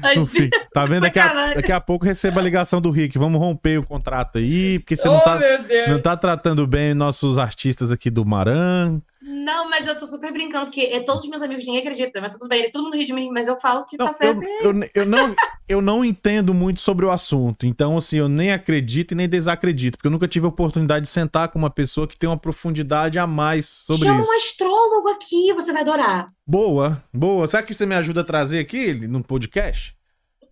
Ai, 0.01 0.15
Não 0.15 0.26
fique. 0.26 0.49
Tá 0.74 0.86
vendo? 0.86 1.01
Daqui 1.01 1.19
a, 1.19 1.53
daqui 1.53 1.72
a 1.72 1.80
pouco 1.80 2.05
receba 2.05 2.41
a 2.41 2.43
ligação 2.43 2.82
do 2.82 2.91
Rick. 2.91 3.17
Vamos 3.17 3.39
romper 3.39 3.80
o 3.80 3.86
contrato 3.86 4.38
aí, 4.38 4.80
porque 4.80 4.95
você 4.95 5.07
oh, 5.07 5.13
não 5.13 5.19
tá, 5.22 5.39
não 5.88 6.01
tá 6.01 6.17
tratando 6.17 6.67
bem 6.67 6.93
nossos 6.93 7.38
artistas 7.38 7.91
aqui 7.91 8.09
do 8.09 8.26
Maran. 8.26 9.01
Não, 9.43 9.69
mas 9.69 9.87
eu 9.87 9.97
tô 9.97 10.05
super 10.05 10.31
brincando, 10.31 10.65
porque 10.65 10.81
é, 10.81 10.99
todos 10.99 11.23
os 11.23 11.29
meus 11.29 11.41
amigos 11.41 11.65
ninguém 11.65 11.81
acredita, 11.81 12.21
mas 12.21 12.31
tudo 12.31 12.47
bem, 12.47 12.69
todo 12.71 12.83
mundo 12.83 12.95
ri 12.97 13.05
de 13.05 13.13
mim, 13.13 13.29
mas 13.31 13.47
eu 13.47 13.55
falo 13.55 13.85
que 13.85 13.97
Não, 13.97 14.05
tá 14.05 14.11
eu, 14.11 14.15
certo. 14.15 14.43
e 14.43 14.45
é 14.45 14.65
eu, 14.65 14.71
eu 14.95 15.05
não, 15.05 15.35
eu 15.67 15.81
não 15.81 16.05
entendo 16.05 16.53
muito 16.53 16.81
sobre 16.81 17.05
o 17.05 17.11
assunto, 17.11 17.65
então 17.65 17.97
assim, 17.97 18.17
eu 18.17 18.29
nem 18.29 18.51
acredito 18.51 19.11
e 19.11 19.15
nem 19.15 19.27
desacredito, 19.27 19.97
porque 19.97 20.07
eu 20.07 20.11
nunca 20.11 20.27
tive 20.27 20.45
a 20.45 20.49
oportunidade 20.49 21.03
de 21.05 21.09
sentar 21.09 21.49
com 21.49 21.57
uma 21.59 21.69
pessoa 21.69 22.07
que 22.07 22.17
tem 22.17 22.29
uma 22.29 22.37
profundidade 22.37 23.17
a 23.17 23.25
mais 23.25 23.65
sobre 23.85 24.05
Chama 24.05 24.19
isso. 24.21 24.31
um 24.31 24.35
astrólogo 24.37 25.09
aqui, 25.09 25.53
você 25.53 25.71
vai 25.73 25.81
adorar. 25.81 26.29
Boa, 26.45 27.01
boa. 27.13 27.47
Será 27.47 27.63
que 27.63 27.73
você 27.73 27.85
me 27.85 27.95
ajuda 27.95 28.21
a 28.21 28.25
trazer 28.25 28.59
aqui 28.59 28.93
no 28.93 29.23
podcast? 29.23 29.95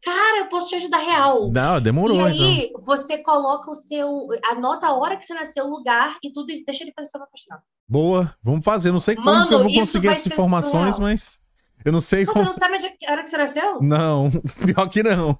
Cara, 0.03 0.37
eu 0.39 0.45
posso 0.47 0.69
te 0.69 0.75
ajudar 0.75 0.99
real. 0.99 1.51
Não, 1.51 1.81
demorou, 1.81 2.27
e 2.29 2.33
então. 2.33 2.47
aí, 2.47 2.71
você 2.85 3.17
coloca 3.19 3.69
o 3.69 3.75
seu. 3.75 4.27
Anota 4.51 4.87
a 4.87 4.93
hora 4.95 5.17
que 5.17 5.25
você 5.25 5.33
nasceu, 5.33 5.65
o 5.65 5.69
lugar 5.69 6.17
e 6.23 6.31
tudo, 6.31 6.51
e 6.51 6.63
deixa 6.63 6.83
ele 6.83 6.93
fazer 6.95 7.09
seu 7.09 7.19
mapa 7.19 7.31
astral. 7.35 7.59
Boa, 7.87 8.33
vamos 8.43 8.63
fazer. 8.63 8.91
Não 8.91 8.99
sei 8.99 9.15
como 9.15 9.25
Mano, 9.27 9.47
que 9.47 9.53
eu 9.55 9.63
vou 9.63 9.73
conseguir 9.73 10.07
essas 10.09 10.27
informações, 10.31 10.95
surreal. 10.95 11.11
mas 11.13 11.39
eu 11.83 11.91
não 11.91 12.01
sei 12.01 12.25
Você 12.25 12.33
como. 12.33 12.45
não 12.45 12.53
sabe 12.53 12.75
onde- 12.75 12.87
a 13.07 13.11
hora 13.11 13.23
que 13.23 13.29
você 13.29 13.37
nasceu? 13.37 13.81
Não, 13.81 14.29
pior 14.65 14.87
que 14.89 15.03
não. 15.03 15.37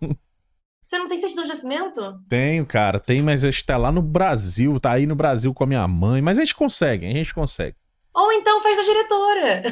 Você 0.82 0.98
não 0.98 1.08
tem 1.08 1.20
certidão 1.20 1.44
de 1.44 1.50
nascimento? 1.50 2.20
Tenho, 2.28 2.66
cara, 2.66 3.00
tem, 3.00 3.22
mas 3.22 3.44
que 3.44 3.64
tá 3.64 3.78
lá 3.78 3.92
no 3.92 4.02
Brasil, 4.02 4.80
tá 4.80 4.92
aí 4.94 5.06
no 5.06 5.16
Brasil 5.16 5.54
com 5.54 5.64
a 5.64 5.68
minha 5.68 5.88
mãe, 5.88 6.22
mas 6.22 6.40
a 6.40 6.42
gente 6.42 6.56
consegue, 6.56 7.06
a 7.06 7.14
gente 7.14 7.34
consegue. 7.34 7.76
Ou 8.14 8.32
então 8.34 8.62
faz 8.62 8.76
da 8.78 8.84
diretora. 8.84 9.64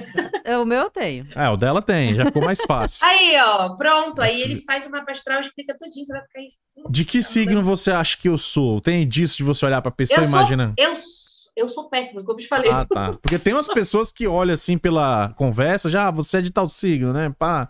É, 0.44 0.58
O 0.58 0.66
meu 0.66 0.84
eu 0.84 0.90
tenho. 0.90 1.28
É, 1.36 1.50
o 1.50 1.58
dela 1.58 1.82
tem, 1.82 2.16
já 2.16 2.26
ficou 2.26 2.44
mais 2.44 2.62
fácil. 2.62 3.06
Aí, 3.08 3.36
ó, 3.42 3.76
pronto. 3.76 4.22
Aí 4.22 4.42
ele 4.42 4.62
faz 4.62 4.86
o 4.86 4.92
mapa 4.92 5.12
astral, 5.12 5.42
explica 5.42 5.76
tudinho, 5.78 6.06
você 6.06 6.14
vai 6.14 6.22
ficar 6.24 6.40
aí. 6.40 6.48
De 6.90 7.04
que 7.04 7.22
signo 7.22 7.62
você 7.62 7.92
acha 7.92 8.16
que 8.18 8.30
eu 8.30 8.38
sou? 8.38 8.80
Tem 8.80 9.08
disso 9.08 9.38
de 9.38 9.44
você 9.44 9.66
olhar 9.66 9.82
pra 9.82 9.92
pessoa 9.92 10.20
Eu 10.20 10.24
e 10.24 10.28
sou- 10.28 10.40
imaginar? 10.40 10.74
Eu, 10.78 10.92
s- 10.92 11.50
eu 11.58 11.68
sou 11.68 11.90
péssima, 11.90 12.22
como 12.24 12.40
eu 12.40 12.44
te 12.44 12.48
falei. 12.48 12.70
Ah, 12.72 12.86
tá. 12.86 13.14
Porque 13.22 13.40
tem 13.40 13.54
umas 13.54 13.68
pessoas 13.68 14.12
que 14.12 14.28
olham 14.28 14.54
assim 14.54 14.78
pela 14.78 15.30
conversa, 15.36 15.90
já, 15.90 16.08
ah, 16.08 16.12
você 16.12 16.38
é 16.38 16.42
de 16.42 16.52
tal 16.52 16.70
signo, 16.70 17.12
né? 17.12 17.34
Pá. 17.38 17.70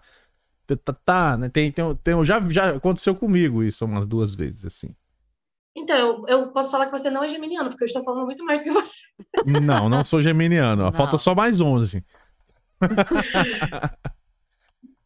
Tá, 0.83 0.93
tá, 1.05 1.37
né? 1.37 1.47
Tem, 1.47 1.71
tem, 1.71 1.95
tem, 2.03 2.25
já, 2.25 2.41
já 2.49 2.71
aconteceu 2.75 3.15
comigo 3.15 3.63
isso 3.63 3.85
umas 3.85 4.05
duas 4.05 4.35
vezes, 4.35 4.65
assim. 4.65 4.89
Então, 5.77 5.95
eu, 5.95 6.25
eu 6.27 6.47
posso 6.51 6.71
falar 6.71 6.87
que 6.87 6.91
você 6.91 7.11
não 7.11 7.23
é 7.23 7.29
geminiano, 7.29 7.69
porque 7.69 7.83
eu 7.83 7.85
estou 7.87 8.03
falando 8.03 8.25
muito 8.25 8.43
mais 8.43 8.59
do 8.59 8.63
que 8.63 8.71
você. 8.71 9.03
Não, 9.45 9.87
não 9.87 10.03
sou 10.03 10.19
geminiano. 10.19 10.85
Não. 10.89 10.91
Falta 10.91 11.19
só 11.19 11.35
mais 11.35 11.61
11. 11.61 12.03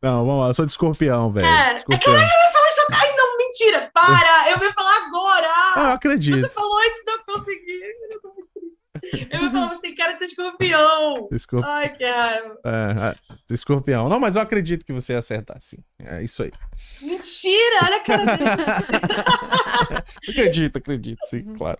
não, 0.02 0.26
vamos 0.26 0.42
lá. 0.42 0.48
Eu 0.48 0.54
sou 0.54 0.66
de 0.66 0.72
escorpião, 0.72 1.30
velho. 1.32 1.46
É 1.46 1.74
Escorpião. 1.74 2.14
Fala 2.14 2.24
isso. 2.24 2.82
Ai, 2.94 3.16
não, 3.18 3.38
mentira! 3.38 3.92
Para! 3.94 4.52
Eu 4.52 4.64
ia 4.64 4.74
falar 4.74 5.08
agora! 5.08 5.48
Ah, 5.76 5.84
eu 5.84 5.92
acredito. 5.92 6.40
Você 6.40 6.50
falou 6.50 6.78
antes 6.80 7.04
de 7.04 7.12
eu 7.12 7.20
conseguir. 7.26 7.84
Eu 9.04 9.44
ia 9.44 9.52
falar, 9.52 9.70
você 9.70 9.82
tem 9.82 9.96
cara 9.96 10.14
de 10.14 10.20
ser 10.20 10.26
escorpião. 10.26 11.28
Escorp... 11.32 11.66
Ai, 11.66 11.90
que 11.90 12.04
raiva. 12.04 12.60
É, 12.64 13.10
é, 13.10 13.54
escorpião. 13.54 14.08
Não, 14.08 14.20
mas 14.20 14.36
eu 14.36 14.42
acredito 14.42 14.86
que 14.86 14.94
você 14.94 15.14
ia 15.14 15.20
acertar, 15.20 15.58
sim. 15.60 15.78
É 16.00 16.24
isso 16.24 16.44
aí. 16.44 16.52
Mentira! 17.02 17.80
Olha 17.84 17.98
a 17.98 18.00
cara 18.00 18.38
dele. 18.38 18.50
Acredito, 20.30 20.78
acredito, 20.78 21.20
sim, 21.26 21.44
claro. 21.56 21.78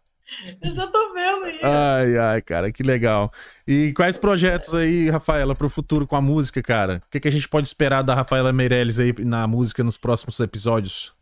Eu 0.62 0.72
já 0.72 0.88
tô 0.88 1.14
vendo 1.14 1.44
aí. 1.46 1.60
Ai, 1.62 2.18
ai, 2.18 2.42
cara, 2.42 2.72
que 2.72 2.84
legal. 2.84 3.32
E 3.68 3.94
quais 3.94 4.18
projetos 4.18 4.74
aí, 4.74 5.10
Rafaela, 5.10 5.54
pro 5.54 5.70
futuro 5.70 6.08
com 6.08 6.16
a 6.16 6.22
música, 6.22 6.62
cara? 6.62 7.02
O 7.06 7.10
que, 7.12 7.20
que 7.20 7.28
a 7.28 7.32
gente 7.32 7.50
pode 7.50 7.68
esperar 7.68 8.02
da 8.02 8.16
Rafaela 8.16 8.54
Meirelles 8.54 9.00
aí 9.00 9.14
na 9.20 9.46
música 9.46 9.84
nos 9.84 9.98
próximos 9.98 10.40
episódios? 10.40 11.14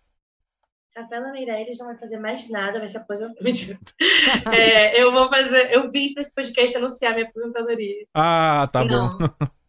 Rafaela 1.02 1.32
Meirelles 1.32 1.80
não 1.80 1.88
vai 1.88 1.98
fazer 1.98 2.18
mais 2.18 2.50
nada, 2.50 2.80
vai 2.80 2.88
se 2.88 2.98
aposentar. 2.98 3.36
É, 4.54 5.02
eu 5.02 5.12
vou 5.12 5.30
fazer. 5.30 5.74
Eu 5.74 5.92
vim 5.92 6.14
para 6.14 6.22
esse 6.22 6.34
podcast 6.34 6.78
anunciar 6.78 7.14
minha 7.14 7.28
aposentadoria. 7.28 8.06
Ah, 8.14 8.70
tá 8.72 8.84
bom. 8.84 8.88
não. 8.88 9.18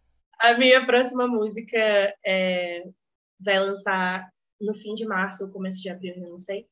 A 0.40 0.54
minha 0.54 0.84
próxima 0.86 1.28
música 1.28 1.76
é, 2.24 2.84
vai 3.38 3.60
lançar 3.60 4.30
no 4.58 4.72
fim 4.74 4.94
de 4.94 5.06
março 5.06 5.44
ou 5.44 5.50
começo 5.50 5.82
de 5.82 5.90
abril, 5.90 6.14
eu 6.16 6.30
não 6.30 6.38
sei. 6.38 6.66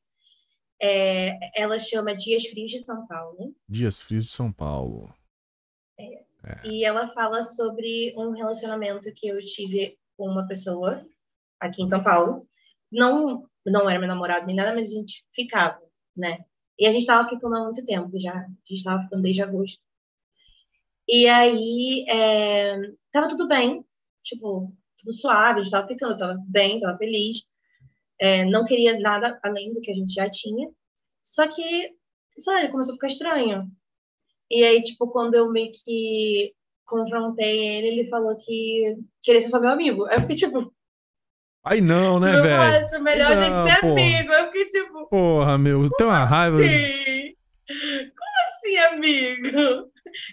É, 0.81 1.37
ela 1.55 1.77
chama 1.77 2.15
Dias 2.15 2.45
Frios 2.47 2.71
de 2.71 2.79
São 2.79 3.05
Paulo. 3.05 3.55
Dias 3.67 4.01
Frios 4.01 4.25
de 4.25 4.31
São 4.31 4.51
Paulo. 4.51 5.13
E 6.63 6.85
ela 6.85 7.05
fala 7.07 7.41
sobre 7.41 8.13
um 8.17 8.31
relacionamento 8.31 9.11
que 9.13 9.27
eu 9.27 9.39
tive 9.39 9.97
com 10.17 10.27
uma 10.27 10.47
pessoa 10.47 11.05
aqui 11.59 11.83
em 11.83 11.85
São 11.85 12.01
Paulo. 12.01 12.47
Não, 12.91 13.47
não 13.65 13.89
era 13.89 13.99
meu 13.99 14.07
namorado 14.07 14.45
nem 14.45 14.55
nada, 14.55 14.73
mas 14.73 14.87
a 14.87 14.91
gente 14.91 15.25
ficava, 15.33 15.79
né? 16.15 16.39
E 16.79 16.87
a 16.87 16.91
gente 16.91 17.05
tava 17.05 17.27
ficando 17.27 17.55
há 17.57 17.63
muito 17.63 17.85
tempo 17.85 18.17
já. 18.17 18.33
A 18.33 18.47
gente 18.69 18.83
tava 18.83 19.01
ficando 19.01 19.21
desde 19.23 19.43
agosto. 19.43 19.81
E 21.07 21.27
aí, 21.27 22.05
é, 22.07 22.77
tava 23.11 23.27
tudo 23.27 23.47
bem. 23.47 23.85
Tipo, 24.23 24.73
tudo 24.97 25.13
suave. 25.13 25.59
A 25.59 25.63
gente 25.63 25.71
tava 25.71 25.87
ficando, 25.87 26.17
tava 26.17 26.37
bem, 26.47 26.79
tava 26.79 26.97
feliz. 26.97 27.47
É, 28.19 28.45
não 28.45 28.65
queria 28.65 28.99
nada 28.99 29.39
além 29.43 29.73
do 29.73 29.81
que 29.81 29.91
a 29.91 29.95
gente 29.95 30.13
já 30.13 30.29
tinha. 30.29 30.69
Só 31.23 31.47
que, 31.47 31.95
sabe, 32.31 32.71
começou 32.71 32.93
a 32.93 32.95
ficar 32.95 33.07
estranho. 33.07 33.71
E 34.49 34.63
aí, 34.63 34.81
tipo, 34.81 35.07
quando 35.09 35.35
eu 35.35 35.51
meio 35.51 35.71
que 35.71 36.53
confrontei 36.85 37.59
ele, 37.77 37.87
ele 37.89 38.09
falou 38.09 38.35
que 38.37 38.97
queria 39.21 39.41
ser 39.41 39.49
só 39.49 39.59
meu 39.59 39.69
amigo. 39.69 40.05
Aí 40.07 40.17
eu 40.17 40.21
fiquei 40.21 40.35
tipo, 40.35 40.73
Aí 41.65 41.81
não, 41.81 42.19
né, 42.19 42.35
eu 42.37 42.43
velho? 42.43 42.77
acho 42.85 42.99
melhor 43.01 43.31
a 43.31 43.35
Não, 43.35 43.45
gente 43.67 43.73
ser 43.75 43.81
porra. 43.81 44.01
amigo. 44.01 44.33
Eu 44.33 44.45
fiquei 44.45 44.65
tipo, 44.65 45.09
Porra, 45.09 45.57
meu, 45.57 45.89
tem 45.97 46.07
uma 46.07 46.25
raiva. 46.25 46.57
sim. 46.57 47.33
Como 47.67 48.31
assim, 48.41 48.77
amigo? 48.95 49.89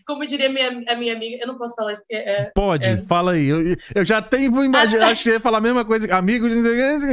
Como 0.07 0.25
diria 0.27 0.49
minha, 0.49 0.69
a 0.89 0.95
minha 0.97 1.15
amiga, 1.15 1.37
eu 1.43 1.47
não 1.47 1.59
posso 1.59 1.75
falar 1.75 1.93
isso 1.93 2.01
porque 2.03 2.15
é. 2.17 2.51
Pode, 2.55 2.89
É. 2.89 2.97
fala 3.03 3.33
aí. 3.33 3.47
Eu, 3.49 3.77
eu 3.95 4.05
já 4.07 4.23
tenho, 4.23 4.65
imaginar, 4.65 5.09
Ah, 5.09 5.11
acho 5.11 5.23
que 5.23 5.29
você 5.29 5.35
ia 5.35 5.41
falar 5.41 5.59
a 5.59 5.61
mesma 5.61 5.85
coisa. 5.85 6.15
Amigo 6.17 6.49
de 6.49 6.55
não 6.55 6.63
sei 6.63 6.73
o 6.73 6.77
que. 7.01 7.07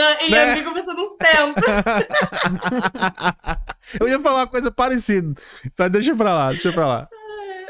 Ah, 0.00 0.24
e 0.24 0.30
Né? 0.30 0.52
amigo 0.52 0.72
você 0.72 0.94
não 0.94 1.06
senta. 1.06 1.60
Eu 4.00 4.08
ia 4.08 4.20
falar 4.20 4.36
uma 4.42 4.46
coisa 4.46 4.70
parecida. 4.70 5.34
Mas 5.78 5.90
deixa 5.90 6.14
pra 6.16 6.34
lá, 6.34 6.48
deixa 6.50 6.72
pra 6.72 6.86
lá. 6.86 7.08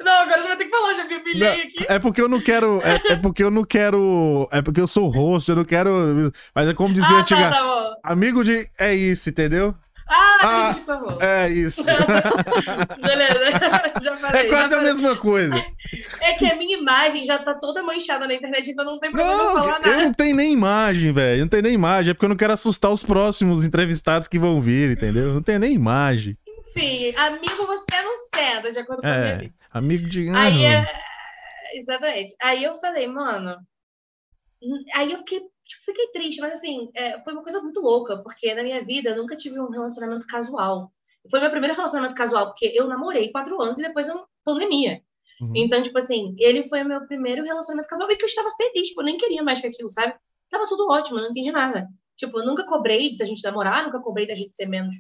Não, 0.09 0.23
agora 0.23 0.41
você 0.41 0.49
vai 0.49 0.57
ter 0.57 0.65
que 0.65 0.71
falar, 0.71 0.95
já 0.95 1.05
me 1.05 1.15
humilhei 1.17 1.63
aqui. 1.63 1.87
É 1.89 1.99
porque 1.99 2.21
eu 2.23 2.29
não 2.29 2.41
quero. 2.41 2.81
É, 2.83 3.13
é 3.13 3.17
porque 3.17 3.43
eu 3.43 3.51
não 3.51 3.65
quero. 3.65 4.49
É 4.51 4.63
porque 4.63 4.81
eu 4.81 4.87
sou 4.87 5.09
rosto, 5.09 5.53
eu 5.53 5.57
não 5.57 5.65
quero. 5.65 6.33
Mas 6.55 6.69
é 6.69 6.75
como 6.75 6.95
dizia 6.95 7.17
Ah, 7.17 7.21
antiga. 7.21 7.51
tá, 7.51 7.51
tá. 7.51 7.97
Amigo 8.05 8.43
de. 8.43 8.67
É 8.79 8.95
isso, 8.95 9.29
entendeu? 9.29 9.75
Ah, 10.11 10.39
Ah, 10.41 10.65
amigo 10.69 10.81
de 10.81 10.87
favor. 10.87 11.23
É 11.23 11.49
isso. 11.51 11.85
Beleza, 13.03 13.41
já 14.03 14.17
falei. 14.17 14.41
É 14.43 14.49
quase 14.49 14.75
a 14.75 14.81
mesma 14.81 15.15
coisa. 15.17 15.63
É 16.23 16.33
que 16.33 16.47
a 16.47 16.57
minha 16.57 16.79
imagem 16.79 17.25
já 17.25 17.39
tá 17.39 17.55
toda 17.55 17.83
manchada 17.83 18.27
na 18.27 18.35
internet, 18.35 18.71
então 18.71 18.85
não 18.85 18.99
tem 18.99 19.11
problema 19.11 19.37
Não, 19.37 19.55
falar 19.57 19.81
eu 19.85 19.91
nada. 19.91 20.05
não 20.05 20.13
tenho 20.15 20.35
nem 20.37 20.53
imagem, 20.53 21.13
velho. 21.13 21.41
Não 21.43 21.49
tenho 21.49 21.63
nem 21.63 21.75
imagem. 21.75 22.11
É 22.11 22.15
porque 22.15 22.25
eu 22.25 22.31
não 22.31 22.37
quero 22.37 22.53
assustar 22.55 22.91
os 22.91 23.03
próximos 23.03 23.67
entrevistados 23.67 24.29
que 24.29 24.39
vão 24.39 24.61
vir, 24.61 24.93
entendeu? 24.93 25.35
Não 25.35 25.43
tenho 25.43 25.59
nem 25.59 25.75
imagem. 25.75 26.37
Enfim, 26.77 27.15
amigo 27.17 27.67
você 27.67 28.03
não 28.03 28.15
senta, 28.35 28.71
de 28.73 28.79
acordo 28.79 29.03
com 29.03 29.09
a 29.09 29.11
minha 29.11 29.27
É, 29.27 29.35
amiga. 29.35 29.53
Amigo 29.79 30.09
de. 30.09 30.29
Aí 30.31 30.64
é. 30.64 30.85
Exatamente. 31.74 32.35
Aí 32.43 32.64
eu 32.64 32.74
falei, 32.74 33.07
mano. 33.07 33.57
hum, 34.62 34.85
Aí 34.95 35.12
eu 35.12 35.18
fiquei, 35.18 35.41
tipo, 35.41 35.85
fiquei 35.85 36.09
triste, 36.09 36.41
mas 36.41 36.59
assim, 36.59 36.91
é, 36.95 37.18
foi 37.20 37.33
uma 37.33 37.43
coisa 37.43 37.61
muito 37.62 37.81
louca, 37.81 38.22
porque 38.22 38.55
na 38.55 38.62
minha 38.62 38.83
vida 38.83 39.11
eu 39.11 39.16
nunca 39.16 39.37
tive 39.37 39.61
um 39.61 39.70
relacionamento 39.70 40.26
casual. 40.26 40.93
Foi 41.31 41.41
meu 41.41 41.51
primeiro 41.51 41.74
relacionamento 41.74 42.14
casual, 42.14 42.47
porque 42.47 42.72
eu 42.74 42.87
namorei 42.87 43.31
quatro 43.31 43.61
anos 43.61 43.79
e 43.79 43.83
depois 43.83 44.09
eu 44.09 44.26
pandemia. 44.45 45.03
Uhum. 45.41 45.53
Então, 45.55 45.81
tipo 45.83 45.99
assim, 45.99 46.35
ele 46.39 46.66
foi 46.68 46.83
o 46.83 46.89
meu 46.89 47.07
primeiro 47.07 47.45
relacionamento 47.45 47.89
casual 47.89 48.11
e 48.11 48.16
que 48.16 48.24
eu 48.24 48.29
estava 48.29 48.51
feliz, 48.57 48.89
tipo, 48.89 49.01
eu 49.01 49.05
nem 49.05 49.16
queria 49.16 49.43
mais 49.43 49.61
que 49.61 49.66
aquilo, 49.66 49.91
sabe? 49.91 50.14
Tava 50.51 50.66
tudo 50.66 50.91
ótimo, 50.91 51.18
eu 51.18 51.22
não 51.24 51.31
entendi 51.31 51.53
nada. 51.53 51.87
Tipo, 52.16 52.41
eu 52.41 52.47
nunca 52.47 52.64
cobrei 52.64 53.16
da 53.16 53.24
gente 53.24 53.45
namorar, 53.45 53.85
nunca 53.85 54.01
cobrei 54.01 54.26
da 54.26 54.35
gente 54.35 54.55
ser 54.55 54.66
menos. 54.66 54.97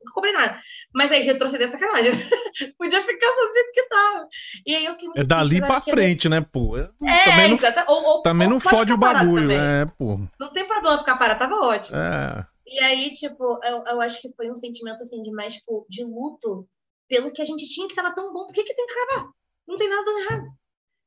Nunca 0.00 0.12
cobrei 0.14 0.32
nada. 0.32 0.58
Mas 0.94 1.12
aí 1.12 1.22
retroceder 1.22 1.68
é 1.68 1.70
sacanagem. 1.70 2.12
Podia 2.78 3.02
ficar 3.04 3.26
só 3.28 3.46
do 3.46 3.52
jeito 3.52 3.72
que 3.72 3.88
tava. 3.88 4.28
E 4.66 4.74
aí 4.74 4.84
eu 4.84 4.92
fiquei 4.92 5.08
muito 5.08 5.20
É 5.20 5.24
dali 5.24 5.60
pra 5.60 5.80
que 5.80 5.90
frente, 5.90 6.28
né, 6.28 6.40
pô? 6.40 6.76
É, 6.76 6.88
também 7.24 7.50
não, 7.50 7.58
ou, 7.88 8.04
ou- 8.04 8.22
também 8.22 8.46
ou 8.46 8.52
não 8.54 8.60
fode 8.60 8.92
o 8.92 8.96
bagulho, 8.96 9.52
é, 9.52 9.86
pô. 9.98 10.18
Não 10.38 10.52
tem 10.52 10.66
problema 10.66 10.98
ficar 10.98 11.16
parado, 11.16 11.38
tava 11.38 11.54
ótimo. 11.66 11.96
É. 11.98 12.46
E 12.66 12.78
aí, 12.78 13.10
tipo, 13.12 13.58
eu, 13.64 13.84
eu 13.84 14.00
acho 14.00 14.20
que 14.20 14.34
foi 14.34 14.50
um 14.50 14.54
sentimento, 14.54 15.00
assim, 15.02 15.22
de 15.22 15.30
mais, 15.32 15.54
tipo, 15.54 15.84
de 15.88 16.04
luto 16.04 16.66
pelo 17.08 17.32
que 17.32 17.42
a 17.42 17.44
gente 17.44 17.66
tinha 17.66 17.88
que 17.88 17.94
tava 17.94 18.14
tão 18.14 18.32
bom. 18.32 18.46
Por 18.46 18.52
que 18.54 18.62
que 18.62 18.74
tem 18.74 18.86
que 18.86 18.92
acabar? 18.92 19.28
Não 19.66 19.76
tem 19.76 19.88
nada 19.88 20.04
dando 20.04 20.18
errado. 20.20 20.46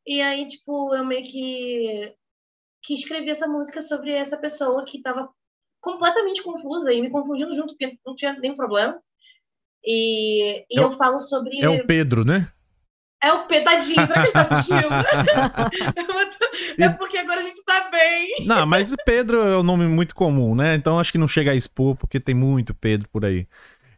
E 0.06 0.22
aí, 0.22 0.46
tipo, 0.46 0.94
eu 0.94 1.06
meio 1.06 1.24
que 1.24 2.14
que 2.86 2.94
escrevi 2.94 3.30
essa 3.30 3.48
música 3.48 3.82
sobre 3.82 4.14
essa 4.14 4.36
pessoa 4.36 4.84
que 4.84 4.98
estava 4.98 5.30
completamente 5.84 6.42
confusa 6.42 6.92
e 6.94 7.02
me 7.02 7.10
confundindo 7.12 7.54
junto, 7.54 7.76
porque 7.78 8.00
não 8.06 8.16
tinha 8.16 8.34
nenhum 8.40 8.56
problema. 8.56 8.98
E, 9.86 10.64
e 10.72 10.80
É 10.80 10.82
o- 10.82 10.86
eu 10.86 10.92
falo 10.92 11.20
sobre. 11.20 11.60
É 11.62 11.70
o 11.70 11.86
Pedro, 11.86 12.24
né? 12.26 12.50
É 13.22 13.32
o 13.32 13.46
Petadinho, 13.48 14.06
será 14.06 14.14
que 14.22 14.28
ele 14.28 14.32
tá 14.34 14.42
assistindo? 14.42 14.88
é 16.80 16.90
porque 16.90 17.18
agora 17.18 17.40
a 17.40 17.44
gente 17.44 17.64
tá 17.64 17.90
bem. 17.90 18.46
Não, 18.46 18.66
mas 18.66 18.94
Pedro 19.06 19.40
é 19.42 19.58
um 19.58 19.64
nome 19.64 19.86
muito 19.88 20.14
comum, 20.16 20.54
né? 20.56 20.76
Então 20.76 21.00
acho 21.00 21.12
que 21.12 21.18
não 21.18 21.28
chega 21.28 21.52
a 21.52 21.56
expor, 21.56 21.96
porque 21.96 22.20
tem 22.20 22.36
muito 22.36 22.74
Pedro 22.74 23.08
por 23.10 23.24
aí. 23.24 23.48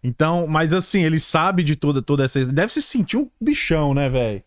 Então, 0.03 0.45
mas 0.45 0.73
assim, 0.73 1.03
ele 1.03 1.19
sabe 1.19 1.63
de 1.63 1.75
toda, 1.75 2.01
toda 2.01 2.23
essa. 2.25 2.45
Deve 2.45 2.71
se 2.71 2.81
sentir 2.81 3.17
um 3.17 3.29
bichão, 3.41 3.93
né, 3.95 4.07
velho? 4.09 4.43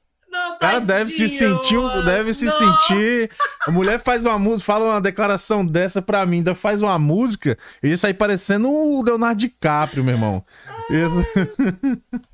O 0.58 0.60
cara 0.60 0.80
deve 0.80 1.10
se 1.12 1.28
sentir, 1.28 1.76
mano. 1.76 2.04
deve 2.04 2.34
se 2.34 2.46
Não. 2.46 2.52
sentir. 2.52 3.30
A 3.66 3.70
mulher 3.70 4.00
faz 4.00 4.24
uma 4.24 4.36
música, 4.38 4.66
fala 4.66 4.86
uma 4.86 5.00
declaração 5.00 5.64
dessa 5.64 6.02
pra 6.02 6.26
mim, 6.26 6.38
ainda 6.38 6.52
faz 6.54 6.82
uma 6.82 6.98
música, 6.98 7.56
e 7.80 7.92
isso 7.92 8.04
aí 8.06 8.12
parecendo 8.12 8.68
o 8.68 9.00
Leonardo 9.02 9.38
DiCaprio, 9.38 10.02
meu 10.02 10.14
irmão. 10.14 10.44
Isso- 10.90 11.22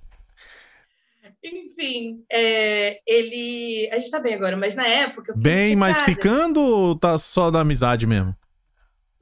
Enfim, 1.45 2.25
é, 2.33 2.99
ele. 3.07 3.91
A 3.93 3.99
gente 3.99 4.11
tá 4.11 4.19
bem 4.19 4.35
agora, 4.35 4.57
mas 4.57 4.75
na 4.75 4.87
época. 4.87 5.35
Bem, 5.37 5.77
mas 5.77 6.01
ficando 6.01 6.59
ou 6.61 6.97
tá 6.99 7.19
só 7.19 7.51
da 7.51 7.61
amizade 7.61 8.07
mesmo? 8.07 8.35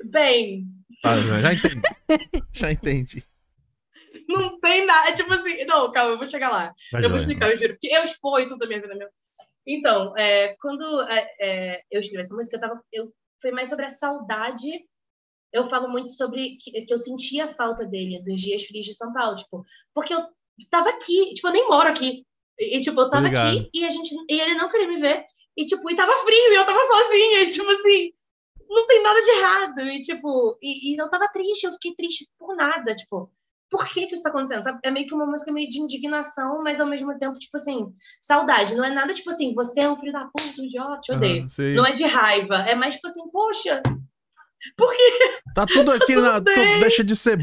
Bem, 0.05 0.65
já 1.05 1.41
já 1.41 1.53
entendi. 1.53 1.81
Já 2.53 2.71
entendi. 2.73 3.25
Não 4.33 4.59
tem 4.59 4.85
nada. 4.87 5.15
Tipo 5.15 5.33
assim. 5.33 5.65
Não, 5.65 5.91
calma, 5.93 6.13
eu 6.13 6.19
vou 6.19 6.27
chegar 6.27 6.51
lá. 6.51 6.75
Tá 6.91 7.01
eu 7.01 7.09
vou 7.09 7.19
explicar, 7.19 7.51
eu 7.51 7.57
juro. 7.57 7.75
Porque 7.75 7.95
eu 7.95 8.03
exponho 8.03 8.49
tudo 8.49 8.59
da 8.59 8.67
minha 8.67 8.81
vida. 8.81 8.95
Meu. 8.95 9.09
Então, 9.67 10.17
é, 10.17 10.57
quando 10.61 11.03
é, 11.03 11.29
é, 11.41 11.83
eu 11.91 12.01
escrevi 12.01 12.21
essa 12.21 12.35
música, 12.35 12.57
eu 12.57 12.61
tava, 12.61 12.83
eu, 12.93 13.13
foi 13.41 13.53
mais 13.53 13.69
sobre 13.69 13.85
a 13.85 13.91
saudade. 13.91 14.69
Eu 15.53 15.65
falo 15.65 15.89
muito 15.89 16.09
sobre 16.11 16.57
que, 16.57 16.71
que 16.83 16.93
eu 16.93 16.99
sentia 16.99 17.45
a 17.45 17.55
falta 17.55 17.85
dele, 17.85 18.23
dos 18.23 18.41
dias 18.41 18.65
frios 18.65 18.87
de 18.87 18.95
São 18.95 19.13
Paulo. 19.13 19.37
Tipo, 19.37 19.65
porque 19.95 20.15
eu 20.15 20.27
tava 20.71 20.89
aqui, 20.91 21.35
tipo, 21.35 21.49
eu 21.49 21.53
nem 21.53 21.69
moro 21.69 21.89
aqui. 21.89 22.25
E, 22.59 22.81
tipo, 22.81 23.01
eu 23.01 23.11
tava 23.11 23.27
Obrigado. 23.27 23.59
aqui 23.59 23.71
e, 23.75 23.85
a 23.85 23.91
gente, 23.91 24.15
e 24.29 24.41
ele 24.41 24.55
não 24.55 24.71
queria 24.71 24.89
me 24.89 25.01
ver. 25.01 25.25
E, 25.57 25.67
tipo, 25.67 25.91
e 25.91 25.97
tava 25.97 26.13
frio 26.25 26.53
e 26.53 26.55
eu 26.55 26.65
tava 26.65 26.83
sozinha. 26.83 27.43
E, 27.43 27.51
tipo 27.51 27.71
assim, 27.71 28.13
não 28.69 28.87
tem 28.87 29.03
nada 29.03 29.21
de 29.21 29.31
errado. 29.31 29.81
E, 29.81 30.03
tipo, 30.03 30.59
e, 30.63 30.95
e 30.95 30.97
eu 30.97 31.09
tava 31.11 31.29
triste, 31.29 31.65
eu 31.65 31.73
fiquei 31.73 31.95
triste 31.95 32.29
por 32.39 32.57
nada. 32.57 32.95
Tipo, 32.95 33.31
por 33.73 33.87
que 33.89 34.07
que 34.07 34.13
isso 34.15 34.23
tá 34.23 34.29
acontecendo? 34.29 34.63
Sabe? 34.63 34.79
É 34.85 34.91
meio 34.91 35.07
que 35.07 35.15
uma 35.15 35.25
música 35.25 35.51
meio 35.51 35.67
de 35.69 35.81
indignação, 35.81 36.63
mas 36.63 36.79
ao 36.79 36.87
mesmo 36.87 37.17
tempo, 37.19 37.39
tipo 37.39 37.57
assim, 37.57 37.87
saudade. 38.21 38.75
Não 38.77 38.85
é 38.85 38.91
nada 38.91 39.15
tipo 39.15 39.31
assim, 39.31 39.55
você 39.55 39.81
é 39.81 39.89
um 39.91 39.97
filho 39.97 40.13
da 40.13 40.27
puta, 40.27 40.61
um 40.61 40.65
idiota, 40.65 41.01
te 41.01 41.13
odeio. 41.13 41.47
Não 41.75 41.87
é 41.87 41.93
de 41.93 42.05
raiva, 42.05 42.57
é 42.69 42.75
mais 42.75 42.95
tipo 42.97 43.09
assim, 43.09 43.23
poxa, 43.33 43.83
por 44.77 44.93
que 44.95 45.41
Tá 45.55 45.65
tudo 45.67 45.91
aqui, 45.91 46.15
tudo 46.15 46.23
na, 46.23 46.39
tu- 46.41 46.81
deixa 46.81 47.03
de 47.03 47.17
ser. 47.17 47.41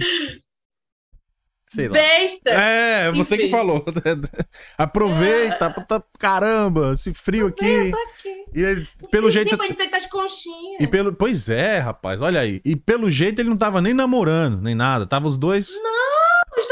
Sei 1.67 1.88
lá. 1.88 1.93
besta? 1.93 2.49
É, 2.49 3.11
você 3.11 3.38
que 3.38 3.49
falou. 3.51 3.86
Aproveita, 4.77 5.69
tá, 5.88 6.03
caramba, 6.17 6.93
esse 6.93 7.13
frio 7.13 7.45
aqui. 7.47 7.91
Tô 7.91 7.97
aqui. 7.97 8.45
E 8.55 8.61
ele, 8.63 8.88
pelo 9.11 9.30
jeito. 9.30 9.51
Sim, 9.51 9.57
você- 9.57 9.84
estar 9.84 9.99
de 9.99 10.09
conchinha. 10.09 10.77
E 10.82 10.88
pelo, 10.88 11.13
pois 11.13 11.47
é, 11.47 11.77
rapaz, 11.77 12.21
olha 12.21 12.39
aí. 12.39 12.59
E 12.65 12.75
pelo 12.75 13.07
jeito 13.11 13.39
ele 13.39 13.49
não 13.49 13.57
tava 13.57 13.82
nem 13.82 13.93
namorando, 13.93 14.59
nem 14.61 14.73
nada. 14.73 15.05
Tava 15.05 15.27
os 15.27 15.38
dois. 15.38 15.69
Mas 15.84 15.99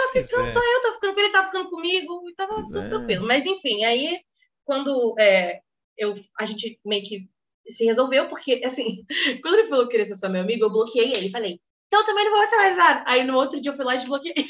tá 0.07 0.21
ficando, 0.21 0.45
é. 0.45 0.49
só 0.49 0.59
eu 0.59 0.81
tava 0.81 0.93
ficando 0.95 1.13
com 1.13 1.19
ele, 1.19 1.31
tava 1.31 1.45
ficando 1.45 1.69
comigo, 1.69 2.29
e 2.29 2.35
tava 2.35 2.53
Pois 2.55 2.67
tudo 2.67 2.79
é. 2.79 2.89
tranquilo. 2.89 3.27
Mas 3.27 3.45
enfim, 3.45 3.83
aí 3.83 4.19
quando 4.63 5.15
é, 5.19 5.61
eu, 5.97 6.13
a 6.39 6.45
gente 6.45 6.79
meio 6.85 7.03
que 7.03 7.27
se 7.65 7.85
resolveu, 7.85 8.27
porque 8.27 8.61
assim, 8.65 9.05
quando 9.41 9.55
ele 9.55 9.67
falou 9.67 9.85
que 9.85 9.91
queria 9.91 10.05
ser 10.05 10.15
só 10.15 10.29
meu 10.29 10.41
amigo, 10.41 10.65
eu 10.65 10.71
bloqueei 10.71 11.13
ele. 11.13 11.29
Falei, 11.29 11.59
então 11.87 12.05
também 12.05 12.25
não 12.25 12.37
vou 12.37 12.45
ser 12.45 12.57
mais 12.57 12.77
nada. 12.77 13.03
Aí 13.07 13.23
no 13.23 13.35
outro 13.35 13.59
dia 13.59 13.71
eu 13.71 13.75
fui 13.75 13.85
lá 13.85 13.95
e 13.95 13.97
desbloqueei. 13.97 14.47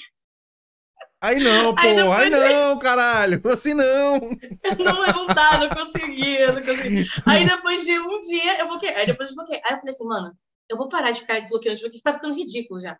Aí 1.20 1.40
não, 1.40 1.74
pô, 1.74 1.82
Aí 1.82 2.00
aí, 2.00 2.30
não, 2.30 2.78
caralho. 2.78 3.42
Assim 3.52 3.74
não. 3.74 4.20
não, 4.78 5.06
eu 5.06 5.14
não 5.14 5.28
dá, 5.28 5.58
não 5.58 5.70
consegui, 5.70 6.46
não 6.46 6.62
consegui. 6.62 7.08
Aí 7.26 7.44
depois 7.44 7.84
de 7.84 8.00
um 8.00 8.20
dia 8.20 8.60
eu 8.60 8.68
bloqueei. 8.68 8.94
Aí 8.94 9.06
depois 9.08 9.30
eu 9.30 9.36
desbloqueei. 9.36 9.62
Aí 9.66 9.74
eu 9.74 9.80
falei 9.80 9.94
assim, 9.94 10.06
mano, 10.06 10.38
eu 10.70 10.78
vou 10.78 10.90
parar 10.90 11.12
de 11.12 11.22
ficar 11.22 11.42
bloqueando, 11.48 11.80
porque 11.80 11.96
isso 11.96 12.04
tá 12.04 12.14
ficando 12.14 12.36
ridículo 12.36 12.80
já. 12.80 12.98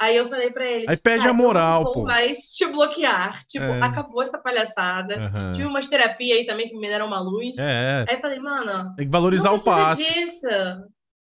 Aí 0.00 0.16
eu 0.16 0.28
falei 0.28 0.50
pra 0.50 0.64
ele. 0.64 0.86
Aí 0.88 0.96
tipo, 0.96 1.10
"Cara, 1.10 1.30
a 1.30 1.32
moral, 1.32 1.92
pô." 1.92 2.02
mais 2.04 2.38
te 2.52 2.64
bloquear. 2.66 3.44
Tipo, 3.46 3.64
É. 3.64 3.80
acabou 3.82 4.22
essa 4.22 4.38
palhaçada. 4.38 5.16
Aham. 5.16 5.50
Tive 5.52 5.66
umas 5.66 5.86
terapias 5.88 6.38
aí 6.38 6.46
também 6.46 6.68
que 6.68 6.76
me 6.76 6.86
deram 6.88 7.06
uma 7.06 7.20
luz. 7.20 7.58
É, 7.58 8.04
Aí 8.08 8.14
eu 8.16 8.20
falei, 8.20 8.38
mano, 8.38 8.94
tem 8.96 9.06
que 9.06 9.12
valorizar 9.12 9.50
o 9.52 9.62
passe. 9.62 10.12
disso. 10.12 10.46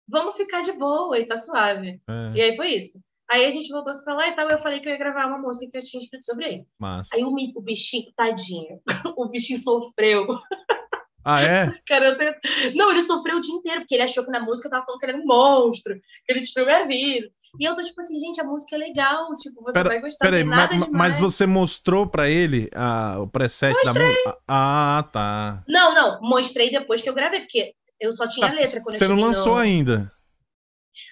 Vamos 0.08 0.36
ficar 0.36 0.62
de 0.62 0.72
boa 0.74 1.18
e 1.20 1.26
tá 1.26 1.36
suave. 1.38 2.00
É, 2.08 2.32
E 2.36 2.42
aí 2.42 2.56
foi 2.56 2.70
isso. 2.70 3.00
Aí 3.30 3.46
a 3.46 3.50
gente 3.52 3.68
voltou 3.70 3.92
a 3.92 3.94
se 3.94 4.06
falar 4.06 4.28
e 4.30 4.36
tal. 4.36 4.48
Eu 4.48 4.58
falei 4.60 4.80
que 4.80 4.88
eu 4.88 4.94
ia 4.94 4.98
gravar 5.00 5.26
uma 5.26 5.38
música 5.40 5.70
que 5.70 5.78
eu 5.78 5.84
tinha 5.84 6.02
escrito 6.02 6.24
sobre 6.26 6.46
ele. 6.46 6.64
massa. 6.80 7.10
Aí 7.16 7.24
o, 7.24 7.30
o 7.56 7.62
bichinho, 7.62 8.12
tadinho, 8.16 8.80
o 9.18 9.28
bichinho 9.28 9.60
sofreu. 9.60 10.26
Ah, 11.26 11.42
é? 11.42 11.66
Cara, 11.86 12.16
tenho- 12.16 12.36
Não, 12.76 12.90
ele 12.90 13.02
sofreu 13.02 13.36
o 13.38 13.42
dia 13.42 13.54
inteiro, 13.54 13.82
porque 13.82 13.96
ele 13.96 14.04
achou 14.04 14.24
que 14.24 14.32
na 14.32 14.40
música 14.40 14.68
eu 14.68 14.72
tava 14.72 14.86
falando 14.86 15.00
que 15.00 15.06
ele 15.08 15.14
era 15.14 15.22
um 15.22 15.26
monstro, 15.26 15.94
que 16.26 16.32
ele 16.32 16.40
destruiu 16.40 16.68
minha 16.68 16.88
vida. 16.88 17.28
E 17.60 17.66
eu 17.66 17.74
tô 17.76 17.82
tipo 17.82 18.00
assim, 18.00 18.20
gente, 18.20 18.40
a 18.40 18.44
música 18.44 18.76
é 18.76 18.80
legal, 18.80 19.28
tipo, 19.42 19.62
você 19.64 19.74
Pera- 19.80 19.90
vai 19.90 20.02
gostar, 20.02 20.26
Peraí, 20.26 20.44
não 20.44 20.50
ma- 20.52 20.56
ma- 20.58 20.68
demais. 20.68 20.90
mas 20.92 21.18
você 21.20 21.46
mostrou 21.46 22.06
pra 22.08 22.30
ele 22.30 22.70
ah, 22.74 23.18
o 23.20 23.28
preset 23.28 23.74
da 23.84 23.94
música? 23.94 24.38
Ah, 24.48 25.10
tá. 25.12 25.64
Não, 25.68 25.94
não, 25.96 26.22
mostrei 26.22 26.70
depois 26.70 27.02
que 27.02 27.10
eu 27.10 27.14
gravei, 27.14 27.40
porque 27.42 27.74
eu 28.00 28.16
só 28.16 28.28
tinha 28.28 28.48
Tá, 28.48 28.54
a 28.54 28.56
letra 28.56 28.82
quando 28.82 28.98
Você 28.98 29.06
eu 29.06 29.10
não 29.10 29.16
cheguei 29.16 29.28
lançou 29.28 29.54
no... 29.56 29.60
ainda. 29.62 30.12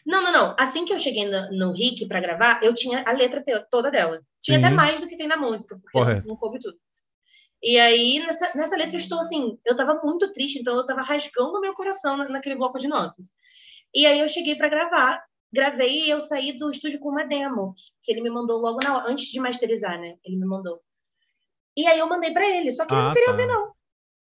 Não, 0.06 0.22
não, 0.24 0.32
não. 0.32 0.56
Assim 0.60 0.84
que 0.86 0.94
eu 0.94 1.00
cheguei 1.00 1.26
no, 1.30 1.50
no 1.52 1.72
Rick 1.72 2.08
pra 2.08 2.20
gravar, 2.20 2.60
eu 2.64 2.74
tinha 2.74 3.04
a 3.08 3.12
letra 3.12 3.44
toda 3.70 3.90
dela. 3.92 4.20
Tinha 4.42 4.60
Sim. 4.60 4.66
até 4.66 4.76
mais 4.76 5.00
do 5.00 5.08
que 5.08 5.16
tem 5.18 5.28
na 5.28 5.38
música, 5.38 5.76
porque 5.76 5.98
Correto. 5.98 6.22
não, 6.22 6.30
não 6.30 6.36
coube 6.36 6.60
tudo. 6.60 6.78
E 7.64 7.80
aí, 7.80 8.20
nessa, 8.20 8.52
nessa 8.56 8.76
letra, 8.76 8.96
eu 8.96 9.00
estou 9.00 9.20
assim, 9.20 9.58
eu 9.66 9.76
tava 9.76 10.00
muito 10.04 10.32
triste, 10.32 10.60
então 10.60 10.76
eu 10.76 10.86
tava 10.86 11.02
rasgando 11.02 11.58
o 11.58 11.62
meu 11.62 11.74
coração 11.74 12.16
na- 12.18 12.30
naquele 12.30 12.56
bloco 12.56 12.78
de 12.78 12.88
notas. 12.88 13.28
E 13.94 14.06
aí 14.06 14.20
eu 14.20 14.28
cheguei 14.30 14.56
pra 14.56 14.70
gravar, 14.70 15.24
gravei 15.56 16.04
e 16.06 16.10
eu 16.10 16.20
saí 16.22 16.58
do 16.58 16.70
estúdio 16.70 17.00
com 17.00 17.10
uma 17.10 17.24
demo, 17.26 17.74
que, 18.04 18.12
ele 18.12 18.22
me 18.22 18.30
mandou 18.30 18.60
logo 18.60 18.80
na 18.84 18.98
hora, 18.98 19.10
antes 19.12 19.28
de 19.28 19.40
masterizar, 19.40 20.00
né? 20.00 20.16
Ele 20.24 20.36
me 20.38 20.46
mandou. 20.46 20.80
E 21.76 21.88
aí 21.88 21.98
eu 21.98 22.08
mandei 22.08 22.32
pra 22.32 22.48
ele, 22.48 22.72
só 22.72 22.86
que 22.86 22.94
ele 22.94 23.02
Ah, 23.02 23.06
não 23.06 23.14
queria 23.14 23.26
tá. 23.28 23.32
ouvir, 23.32 23.48
não. 23.48 23.74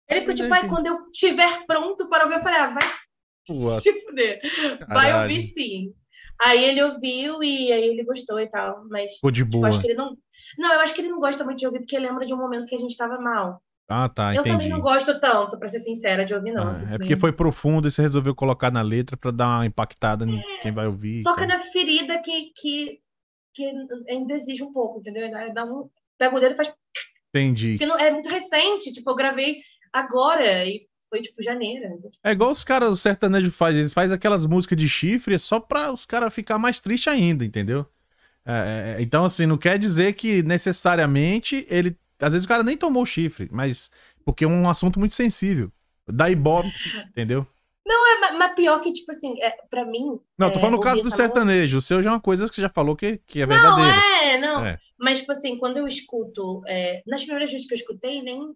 Ele 0.08 0.20
ficou 0.20 0.34
tipo, 0.34 0.52
ai, 0.52 0.68
quando 0.68 0.86
eu 0.88 1.10
tiver 1.10 1.64
pronto 1.66 2.08
para 2.08 2.24
ouvir, 2.24 2.36
eu 2.36 2.42
falei, 2.42 2.58
ah, 2.58 2.66
vai 2.68 2.82
se 3.80 4.00
fuder. 4.02 4.40
Vai 4.88 5.22
ouvir 5.22 5.40
sim. 5.40 5.94
Aí 6.40 6.64
ele 6.64 6.82
ouviu 6.82 7.42
e 7.42 7.72
aí 7.72 7.84
ele 7.84 8.04
gostou 8.04 8.40
e 8.40 8.48
tal, 8.48 8.84
mas 8.88 9.14
Ficou 9.14 9.30
de 9.30 9.44
tipo, 9.44 9.58
boa. 9.58 9.68
acho 9.68 9.80
que 9.80 9.86
ele 9.86 9.94
não. 9.94 10.16
Não, 10.58 10.72
eu 10.74 10.80
acho 10.80 10.92
que 10.92 11.00
ele 11.00 11.08
não 11.08 11.20
gosta 11.20 11.44
muito 11.44 11.58
de 11.58 11.66
ouvir 11.66 11.78
porque 11.80 11.98
lembra 11.98 12.26
de 12.26 12.34
um 12.34 12.36
momento 12.36 12.66
que 12.66 12.74
a 12.74 12.78
gente 12.78 12.96
tava 12.96 13.18
mal. 13.20 13.62
Ah, 13.92 14.08
tá, 14.08 14.34
eu 14.34 14.42
também 14.42 14.54
entendi. 14.54 14.70
não 14.70 14.80
gosto 14.80 15.18
tanto, 15.20 15.58
pra 15.58 15.68
ser 15.68 15.80
sincera, 15.80 16.24
de 16.24 16.34
ouvir, 16.34 16.52
não. 16.52 16.68
Ah, 16.68 16.94
é 16.94 16.98
porque 16.98 17.16
foi 17.16 17.32
profundo 17.32 17.86
e 17.86 17.90
você 17.90 18.02
resolveu 18.02 18.34
colocar 18.34 18.70
na 18.70 18.82
letra 18.82 19.16
pra 19.16 19.30
dar 19.30 19.58
uma 19.58 19.66
impactada 19.66 20.24
em 20.24 20.40
quem 20.62 20.72
vai 20.72 20.86
ouvir. 20.86 21.22
Toca 21.22 21.46
tal. 21.46 21.48
na 21.48 21.58
ferida 21.58 22.18
que, 22.20 22.52
que, 22.56 23.00
que 23.54 23.72
ainda 24.08 24.34
exige 24.34 24.62
um 24.62 24.72
pouco, 24.72 25.00
entendeu? 25.00 25.30
Dá 25.54 25.64
um... 25.64 25.88
Pega 26.18 26.36
o 26.36 26.40
dedo 26.40 26.52
e 26.52 26.56
faz. 26.56 26.72
Entendi. 27.28 27.72
Porque 27.72 27.86
não... 27.86 27.98
é 27.98 28.10
muito 28.10 28.28
recente, 28.28 28.92
tipo, 28.92 29.10
eu 29.10 29.14
gravei 29.14 29.60
agora 29.92 30.64
e 30.64 30.80
foi 31.10 31.20
tipo 31.20 31.42
janeiro. 31.42 31.86
É 32.24 32.32
igual 32.32 32.50
os 32.50 32.64
caras, 32.64 32.90
o 32.90 32.96
sertanejo 32.96 33.50
faz, 33.50 33.76
eles 33.76 33.92
fazem 33.92 34.14
aquelas 34.14 34.46
músicas 34.46 34.78
de 34.78 34.88
chifre 34.88 35.38
só 35.38 35.60
pra 35.60 35.92
os 35.92 36.06
caras 36.06 36.32
ficar 36.32 36.58
mais 36.58 36.80
tristes 36.80 37.12
ainda, 37.12 37.44
entendeu? 37.44 37.86
É, 38.44 38.96
é, 38.98 39.02
então, 39.02 39.24
assim, 39.24 39.46
não 39.46 39.56
quer 39.56 39.78
dizer 39.78 40.14
que 40.14 40.42
necessariamente 40.42 41.66
ele. 41.70 41.96
Às 42.22 42.32
vezes 42.32 42.44
o 42.44 42.48
cara 42.48 42.62
nem 42.62 42.76
tomou 42.76 43.04
chifre, 43.04 43.48
mas. 43.50 43.90
Porque 44.24 44.44
é 44.44 44.48
um 44.48 44.68
assunto 44.68 44.98
muito 44.98 45.14
sensível. 45.14 45.70
Dá 46.08 46.30
ibope, 46.30 46.72
entendeu? 47.10 47.46
É, 48.22 48.32
mas, 48.32 48.54
pior 48.54 48.80
que, 48.80 48.92
tipo 48.92 49.10
assim, 49.10 49.40
é, 49.42 49.50
pra 49.68 49.84
mim. 49.84 50.18
Não, 50.38 50.50
tô 50.50 50.56
é, 50.56 50.60
falando 50.60 50.72
no 50.72 50.78
ouvir 50.78 50.90
caso 50.90 51.02
do 51.02 51.10
sertanejo. 51.10 51.78
O 51.78 51.80
seu 51.80 52.02
já 52.02 52.10
é 52.10 52.12
uma 52.12 52.20
coisa 52.20 52.48
que 52.48 52.54
você 52.54 52.60
já 52.60 52.68
falou 52.68 52.96
que, 52.96 53.18
que 53.26 53.40
é 53.40 53.46
Não, 53.46 53.54
verdadeira. 53.54 53.96
é, 54.24 54.38
não. 54.38 54.64
É. 54.64 54.78
Mas, 54.98 55.20
tipo 55.20 55.32
assim, 55.32 55.58
quando 55.58 55.78
eu 55.78 55.86
escuto, 55.86 56.62
é, 56.66 57.02
nas 57.06 57.22
primeiras 57.22 57.50
vezes 57.50 57.66
que 57.66 57.74
eu 57.74 57.78
escutei, 57.78 58.22
nem 58.22 58.54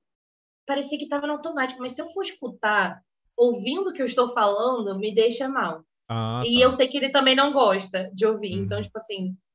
parecia 0.66 0.98
que 0.98 1.08
tava 1.08 1.26
no 1.26 1.34
automático, 1.34 1.80
mas 1.80 1.92
se 1.92 2.02
eu 2.02 2.08
for 2.10 2.22
escutar 2.22 3.00
ouvindo 3.36 3.90
o 3.90 3.92
que 3.92 4.02
eu 4.02 4.06
estou 4.06 4.28
falando, 4.32 4.98
me 4.98 5.14
deixa 5.14 5.48
mal. 5.48 5.84
Ah, 6.08 6.42
e 6.46 6.58
tá. 6.58 6.64
eu 6.64 6.72
sei 6.72 6.88
que 6.88 6.96
ele 6.96 7.08
também 7.08 7.34
não 7.34 7.52
gosta 7.52 8.10
de 8.14 8.24
ouvir. 8.26 8.56
Uhum. 8.56 8.64
Então, 8.64 8.82
tipo 8.82 8.96
assim, 8.96 9.36
é, 9.36 9.45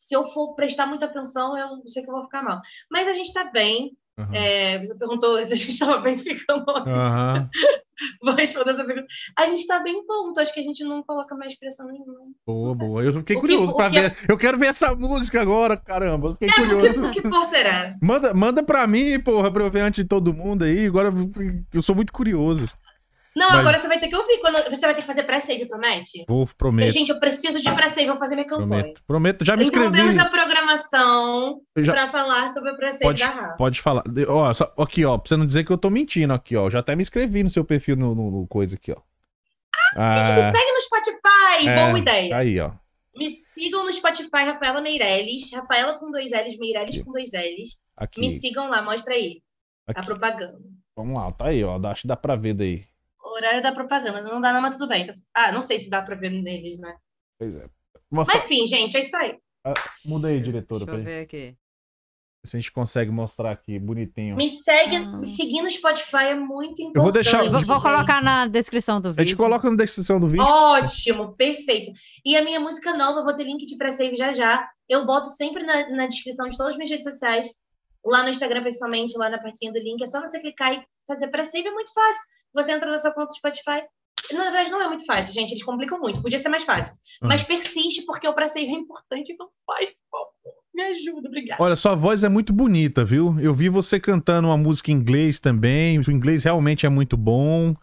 se 0.00 0.14
eu 0.16 0.24
for 0.24 0.54
prestar 0.54 0.86
muita 0.86 1.04
atenção, 1.04 1.56
eu 1.58 1.82
sei 1.86 2.02
que 2.02 2.08
eu 2.08 2.14
vou 2.14 2.22
ficar 2.24 2.42
mal. 2.42 2.60
Mas 2.90 3.06
a 3.06 3.12
gente 3.12 3.32
tá 3.34 3.44
bem. 3.44 3.92
Aham. 4.18 4.34
É, 4.34 4.78
você 4.78 4.96
perguntou 4.98 5.34
se 5.46 5.52
a 5.54 5.56
gente 5.56 5.78
tava 5.78 5.98
bem 5.98 6.16
ficando. 6.18 6.64
Aham. 6.70 7.48
Vou 8.22 8.34
responder 8.34 8.70
essa 8.70 8.84
pergunta. 8.84 9.06
A 9.36 9.44
gente 9.46 9.66
tá 9.66 9.78
bem 9.82 10.04
ponto. 10.06 10.40
Acho 10.40 10.52
que 10.54 10.60
a 10.60 10.62
gente 10.62 10.82
não 10.84 11.02
coloca 11.02 11.34
mais 11.36 11.54
pressão 11.58 11.86
nenhuma. 11.86 12.14
Boa, 12.46 12.74
boa. 12.74 13.02
Eu 13.04 13.12
fiquei 13.12 13.36
O 13.36 13.40
que- 13.42 13.46
curioso 13.46 13.76
que 13.76 13.82
é- 13.82 13.88
ver. 14.08 14.16
Eu 14.26 14.38
quero 14.38 14.58
ver 14.58 14.66
essa 14.68 14.94
música 14.94 15.40
agora, 15.40 15.76
caramba. 15.76 16.28
Eu 16.28 16.32
fiquei 16.32 16.48
O 16.48 16.52
que, 16.52 16.76
curioso. 16.76 17.06
o 17.08 17.10
que 17.10 17.20
for 17.22 17.44
será? 17.44 17.94
Manda, 18.02 18.32
manda 18.34 18.62
pra 18.62 18.86
mim, 18.86 19.20
porra, 19.20 19.50
pra 19.52 19.64
eu 19.64 19.70
ver 19.70 19.80
antes 19.82 20.02
de 20.02 20.08
todo 20.08 20.32
mundo 20.34 20.64
aí. 20.64 20.86
Agora 20.86 21.12
eu 21.74 21.82
sou 21.82 21.94
muito 21.94 22.12
curioso. 22.12 22.68
Não, 23.36 23.48
Mas- 23.50 23.58
agora 23.60 23.78
você 23.78 23.86
vai 23.88 23.98
ter 24.00 24.08
que 24.08 24.16
ouvir. 24.16 24.38
Quando, 24.40 24.56
você 24.68 24.80
vai 24.86 24.94
ter 24.94 25.02
que 25.02 25.06
fazer 25.06 25.22
pré-save, 25.22 25.66
promete? 25.66 26.24
Vou, 26.28 26.48
prometo. 26.58 26.90
Gente, 26.90 27.10
eu 27.10 27.20
preciso 27.20 27.60
de 27.60 27.70
pré-save, 27.74 28.08
vou 28.08 28.18
fazer 28.18 28.34
minha 28.34 28.46
campanha. 28.46 28.68
Prometo, 28.82 29.02
prometo. 29.06 29.44
Já 29.44 29.56
me 29.56 29.62
inscrevi. 29.62 29.86
Interrompemos 29.86 30.18
a 30.18 30.24
programação 30.28 31.60
Já- 31.76 31.92
pra 31.92 32.08
falar 32.08 32.48
sobre 32.48 32.70
o 32.72 32.76
pré-save 32.76 33.04
Pode, 33.04 33.20
da 33.20 33.28
Rafa. 33.28 33.56
pode 33.56 33.80
falar. 33.80 34.02
Ó, 34.28 34.52
só- 34.54 34.72
aqui, 34.78 35.04
ó, 35.04 35.16
pra 35.16 35.28
você 35.28 35.36
não 35.36 35.46
dizer 35.46 35.64
que 35.64 35.70
eu 35.72 35.78
tô 35.78 35.90
mentindo 35.90 36.32
aqui, 36.32 36.56
ó. 36.56 36.66
Eu 36.66 36.70
Já 36.70 36.80
até 36.80 36.96
me 36.96 37.02
inscrevi 37.02 37.42
no 37.42 37.50
seu 37.50 37.64
perfil 37.64 37.96
no, 37.96 38.14
no- 38.14 38.30
no 38.30 38.46
coisa 38.48 38.76
aqui, 38.76 38.90
ó. 38.92 38.96
Gente, 38.96 40.32
me 40.32 40.40
Ah, 40.40 40.52
segue 40.52 40.72
no 40.72 40.80
Spotify, 40.80 41.68
é, 41.68 41.86
boa 41.86 41.98
ideia. 41.98 42.36
Aí, 42.36 42.60
ó. 42.60 42.70
Me 43.16 43.28
sigam 43.30 43.84
no 43.84 43.92
Spotify, 43.92 44.44
Rafaela 44.44 44.80
Meirelles. 44.80 45.52
Rafaela 45.52 45.98
com 45.98 46.10
dois 46.12 46.30
L's, 46.32 46.56
Meirelles 46.58 46.94
Aqui. 46.96 47.04
com 47.04 47.12
dois 47.12 47.32
L's. 47.32 47.78
Aqui. 47.96 48.20
Me 48.20 48.30
sigam 48.30 48.68
lá, 48.70 48.80
mostra 48.82 49.14
aí. 49.14 49.42
A 49.88 49.92
aqui. 49.92 50.06
propaganda. 50.06 50.58
Vamos 50.96 51.14
lá, 51.14 51.32
tá 51.32 51.46
aí, 51.46 51.64
ó. 51.64 51.80
Acho 51.88 52.02
que 52.02 52.08
dá 52.08 52.16
pra 52.16 52.36
ver 52.36 52.54
daí. 52.54 52.84
Horário 53.30 53.62
da 53.62 53.72
propaganda. 53.72 54.20
Não 54.22 54.40
dá 54.40 54.52
não, 54.52 54.60
mas 54.60 54.76
tudo 54.76 54.88
bem. 54.88 55.06
Ah, 55.34 55.52
não 55.52 55.62
sei 55.62 55.78
se 55.78 55.88
dá 55.90 56.02
pra 56.02 56.16
ver 56.16 56.30
neles, 56.30 56.78
né? 56.78 56.94
Pois 57.38 57.54
é. 57.54 57.66
Mostra... 58.10 58.34
Mas 58.36 58.44
enfim, 58.44 58.66
gente, 58.66 58.96
é 58.96 59.00
isso 59.00 59.16
aí. 59.16 59.38
Muda 60.04 60.28
aí, 60.28 60.40
diretora, 60.40 60.84
Deixa 60.84 60.90
pra 60.92 60.94
eu 61.00 61.04
gente. 61.04 61.06
ver 61.18 61.22
aqui. 61.24 61.56
Se 62.44 62.56
a 62.56 62.60
gente 62.60 62.72
consegue 62.72 63.10
mostrar 63.10 63.50
aqui, 63.50 63.78
bonitinho. 63.78 64.34
Me 64.34 64.48
segue, 64.48 64.96
Ah. 64.96 65.18
me 65.18 65.26
seguir 65.26 65.60
no 65.60 65.70
Spotify 65.70 66.28
é 66.30 66.34
muito 66.34 66.80
importante. 66.80 66.96
Eu 66.96 67.02
vou 67.02 67.12
deixar- 67.12 67.44
Eu 67.44 67.52
vou, 67.52 67.60
vou 67.62 67.82
colocar 67.82 68.22
na 68.22 68.46
descrição 68.46 68.98
do 68.98 69.08
A 69.08 69.10
vídeo. 69.10 69.24
gente 69.24 69.36
coloca 69.36 69.70
na 69.70 69.76
descrição 69.76 70.18
do 70.18 70.26
vídeo. 70.26 70.42
Ótimo, 70.44 71.36
perfeito. 71.36 71.92
E 72.24 72.36
a 72.38 72.42
minha 72.42 72.58
música 72.58 72.96
nova, 72.96 73.20
eu 73.20 73.24
vou 73.24 73.36
ter 73.36 73.44
link 73.44 73.66
de 73.66 73.76
pré-save 73.76 74.16
já 74.16 74.32
já. 74.32 74.66
Eu 74.88 75.04
boto 75.04 75.28
sempre 75.28 75.62
na, 75.64 75.90
na 75.90 76.06
descrição 76.06 76.48
de 76.48 76.56
todas 76.56 76.72
as 76.72 76.78
minhas 76.78 76.90
redes 76.90 77.04
sociais, 77.12 77.54
lá 78.02 78.22
no 78.22 78.30
Instagram 78.30 78.62
principalmente, 78.62 79.18
lá 79.18 79.28
na 79.28 79.38
partinha 79.38 79.70
do 79.70 79.78
link. 79.78 80.02
É 80.02 80.06
só 80.06 80.18
você 80.20 80.40
clicar 80.40 80.72
e 80.72 80.82
fazer 81.06 81.28
pré-save, 81.28 81.68
é 81.68 81.70
muito 81.72 81.92
fácil. 81.92 82.22
Você 82.54 82.72
entra 82.72 82.90
na 82.90 82.98
sua 82.98 83.12
conta 83.12 83.26
do 83.28 83.34
Spotify. 83.36 83.82
Na 84.32 84.42
verdade, 84.44 84.70
não 84.70 84.82
é 84.82 84.88
muito 84.88 85.04
fácil, 85.06 85.32
gente. 85.32 85.52
Eles 85.52 85.62
complicam 85.64 85.98
muito. 85.98 86.20
Podia 86.20 86.38
ser 86.38 86.48
mais 86.48 86.64
fácil. 86.64 86.94
Uhum. 87.22 87.28
Mas 87.28 87.42
persiste, 87.42 88.04
porque 88.04 88.26
o 88.28 88.32
pré-save 88.34 88.66
é 88.68 88.72
importante. 88.72 89.32
Então 89.32 89.48
faz, 89.66 89.86
por 89.86 90.18
favor. 90.18 90.60
Me 90.74 90.82
ajuda, 90.82 91.28
obrigada. 91.28 91.62
Olha, 91.62 91.74
sua 91.76 91.94
voz 91.94 92.22
é 92.22 92.28
muito 92.28 92.52
bonita, 92.52 93.04
viu? 93.04 93.38
Eu 93.40 93.52
vi 93.52 93.68
você 93.68 93.98
cantando 93.98 94.48
uma 94.48 94.56
música 94.56 94.90
em 94.90 94.94
inglês 94.94 95.40
também. 95.40 95.98
O 95.98 96.10
inglês 96.10 96.44
realmente 96.44 96.86
é 96.86 96.88
muito 96.88 97.16
bom. 97.16 97.74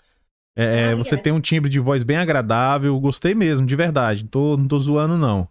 É, 0.56 0.86
Ah, 0.86 0.96
você 0.96 1.00
obrigada. 1.16 1.22
tem 1.24 1.34
um 1.34 1.42
timbre 1.42 1.70
de 1.70 1.80
voz 1.80 2.04
bem 2.04 2.18
agradável. 2.18 2.98
Gostei 3.00 3.36
mesmo, 3.36 3.66
de 3.68 3.76
verdade. 3.76 4.24
Não 4.24 4.30
tô, 4.30 4.58
não 4.58 4.68
tô 4.68 4.80
zoando, 4.80 5.18
não. 5.18 5.48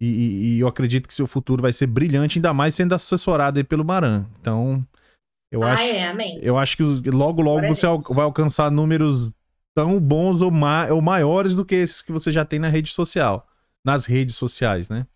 E, 0.00 0.06
e- 0.06 0.54
e 0.56 0.60
eu 0.60 0.66
acredito 0.68 1.06
que 1.06 1.14
seu 1.14 1.26
futuro 1.26 1.60
vai 1.60 1.72
ser 1.72 1.86
brilhante, 1.86 2.38
ainda 2.38 2.54
mais 2.54 2.74
sendo 2.74 2.94
assessorado 2.94 3.58
aí 3.58 3.64
pelo 3.64 3.84
Maran. 3.84 4.24
Então, 4.40 4.84
eu 5.50 5.62
ah, 5.62 5.72
acho, 5.72 5.82
é, 5.82 6.06
amém. 6.08 6.38
eu 6.42 6.56
acho 6.56 6.76
que 6.76 6.82
logo, 7.10 7.42
logo 7.42 7.66
você 7.66 7.86
al- 7.86 8.02
vai 8.10 8.24
alcançar 8.24 8.70
números 8.70 9.30
tão 9.74 9.98
bons 10.00 10.40
ou, 10.40 10.50
ma 10.50 10.86
ou 10.88 11.00
maiores 11.02 11.54
do 11.56 11.64
que 11.64 11.74
esses 11.74 12.02
que 12.02 12.12
você 12.12 12.30
já 12.30 12.44
tem 12.44 12.58
na 12.58 12.68
rede 12.68 12.90
social. 12.90 13.46
Nas 13.84 14.04
redes 14.04 14.36
sociais, 14.36 14.88
né? 14.90 15.06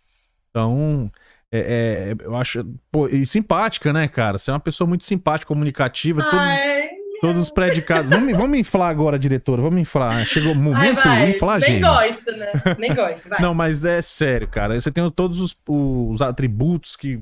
Então, 0.50 1.10
é, 1.52 2.14
é, 2.20 2.24
eu 2.24 2.34
acho. 2.34 2.64
Pô, 2.90 3.08
e 3.08 3.26
simpática, 3.26 3.92
né, 3.92 4.08
cara? 4.08 4.38
Você 4.38 4.50
é 4.50 4.54
uma 4.54 4.60
pessoa 4.60 4.88
muito 4.88 5.04
simpática, 5.04 5.52
comunicativa. 5.52 6.22
todos, 6.22 6.38
Ai, 6.38 6.88
todos 7.20 7.40
os 7.42 7.50
predicados. 7.50 8.08
vamos, 8.10 8.34
vamos 8.36 8.58
inflar 8.58 8.88
agora, 8.90 9.18
diretora. 9.18 9.60
Vamos 9.60 9.80
inflar. 9.80 10.24
Chegou 10.24 10.52
o 10.52 10.54
momento 10.56 11.02
de 11.02 11.30
inflar, 11.30 11.60
Nem 11.60 11.70
gente. 11.70 11.82
gosto, 11.82 12.32
né? 12.32 12.52
Nem 12.78 12.94
gosto, 12.94 13.28
vai. 13.28 13.40
Não, 13.42 13.52
mas 13.52 13.84
é 13.84 14.00
sério, 14.00 14.48
cara. 14.48 14.80
Você 14.80 14.90
tem 14.90 15.08
todos 15.10 15.40
os, 15.40 15.56
os 15.68 16.22
atributos 16.22 16.96
que, 16.96 17.20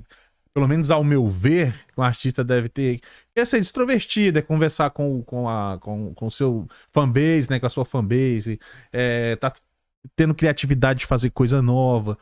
pelo 0.55 0.69
menos 0.69 0.91
ao 0.91 1.03
meu 1.03 1.27
ver, 1.27 1.74
um 1.97 2.03
artista 2.03 2.45
deve 2.45 2.69
ter. 2.69 3.01
É 3.35 3.45
ser 3.45 3.59
extrovertido, 3.59 4.39
é 4.39 4.43
conversar 4.43 4.91
com, 4.91 5.23
com, 5.23 5.49
a, 5.49 5.79
com, 5.81 6.15
com 6.15 6.27
o 6.27 6.31
seu 6.31 6.66
fanbase, 6.91 7.49
né? 7.51 7.59
Com 7.59 7.66
a 7.66 7.70
sua 7.70 7.85
fanbase. 7.87 8.59
É, 8.93 9.37
tá 9.37 9.53
tendo 10.15 10.35
criatividade 10.35 11.01
de 11.01 11.07
fazer 11.07 11.31
coisa 11.31 11.62
nova. 11.62 12.19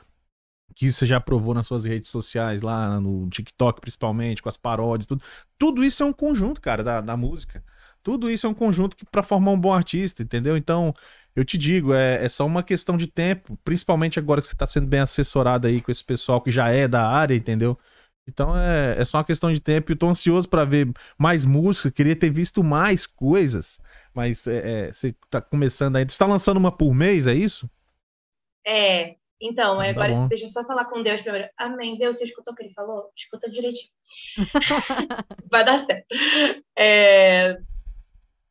Que 0.74 0.90
você 0.90 1.04
já 1.04 1.20
provou 1.20 1.52
nas 1.52 1.66
suas 1.66 1.84
redes 1.84 2.08
sociais, 2.10 2.62
lá 2.62 3.00
no 3.00 3.28
TikTok, 3.28 3.80
principalmente, 3.80 4.40
com 4.40 4.48
as 4.48 4.56
paródias, 4.56 5.06
tudo. 5.06 5.22
Tudo 5.58 5.84
isso 5.84 6.02
é 6.02 6.06
um 6.06 6.12
conjunto, 6.12 6.60
cara, 6.60 6.84
da, 6.84 7.00
da 7.00 7.16
música. 7.16 7.62
Tudo 8.02 8.30
isso 8.30 8.46
é 8.46 8.50
um 8.50 8.54
conjunto 8.54 8.96
para 9.10 9.22
formar 9.22 9.50
um 9.50 9.60
bom 9.60 9.72
artista, 9.72 10.22
entendeu? 10.22 10.56
Então, 10.56 10.94
eu 11.34 11.44
te 11.44 11.58
digo, 11.58 11.92
é, 11.92 12.24
é 12.24 12.28
só 12.28 12.46
uma 12.46 12.62
questão 12.62 12.96
de 12.96 13.06
tempo, 13.06 13.58
principalmente 13.64 14.18
agora 14.18 14.40
que 14.40 14.46
você 14.46 14.54
tá 14.56 14.66
sendo 14.66 14.86
bem 14.86 15.00
assessorado 15.00 15.66
aí 15.66 15.80
com 15.80 15.90
esse 15.90 16.04
pessoal 16.04 16.40
que 16.40 16.50
já 16.50 16.70
é 16.70 16.88
da 16.88 17.06
área, 17.06 17.34
entendeu? 17.34 17.78
Então 18.32 18.56
é, 18.56 18.96
é 18.98 19.04
só 19.04 19.18
uma 19.18 19.24
questão 19.24 19.52
de 19.52 19.60
tempo. 19.60 19.90
Eu 19.90 19.96
tô 19.96 20.08
ansioso 20.08 20.48
para 20.48 20.64
ver 20.64 20.90
mais 21.18 21.44
música, 21.44 21.90
queria 21.90 22.16
ter 22.16 22.30
visto 22.30 22.62
mais 22.62 23.06
coisas, 23.06 23.78
mas 24.14 24.46
é, 24.46 24.86
é, 24.88 24.92
você 24.92 25.14
tá 25.28 25.40
começando 25.40 25.96
ainda. 25.96 26.10
Você 26.10 26.18
tá 26.18 26.26
lançando 26.26 26.56
uma 26.56 26.72
por 26.72 26.94
mês, 26.94 27.26
é 27.26 27.34
isso? 27.34 27.68
É, 28.66 29.16
então, 29.40 29.78
Tá 29.78 29.84
agora 29.88 30.12
bom. 30.12 30.28
deixa 30.28 30.44
eu 30.44 30.48
só 30.48 30.64
falar 30.64 30.84
com 30.84 31.02
Deus 31.02 31.22
primeiro. 31.22 31.48
Amém. 31.56 31.98
Deus, 31.98 32.18
você 32.18 32.24
escutou 32.24 32.52
o 32.52 32.56
que 32.56 32.62
ele 32.62 32.72
falou? 32.72 33.10
Escuta 33.16 33.50
direitinho. 33.50 33.90
vai 35.50 35.64
dar 35.64 35.78
certo. 35.78 36.06
É, 36.78 37.56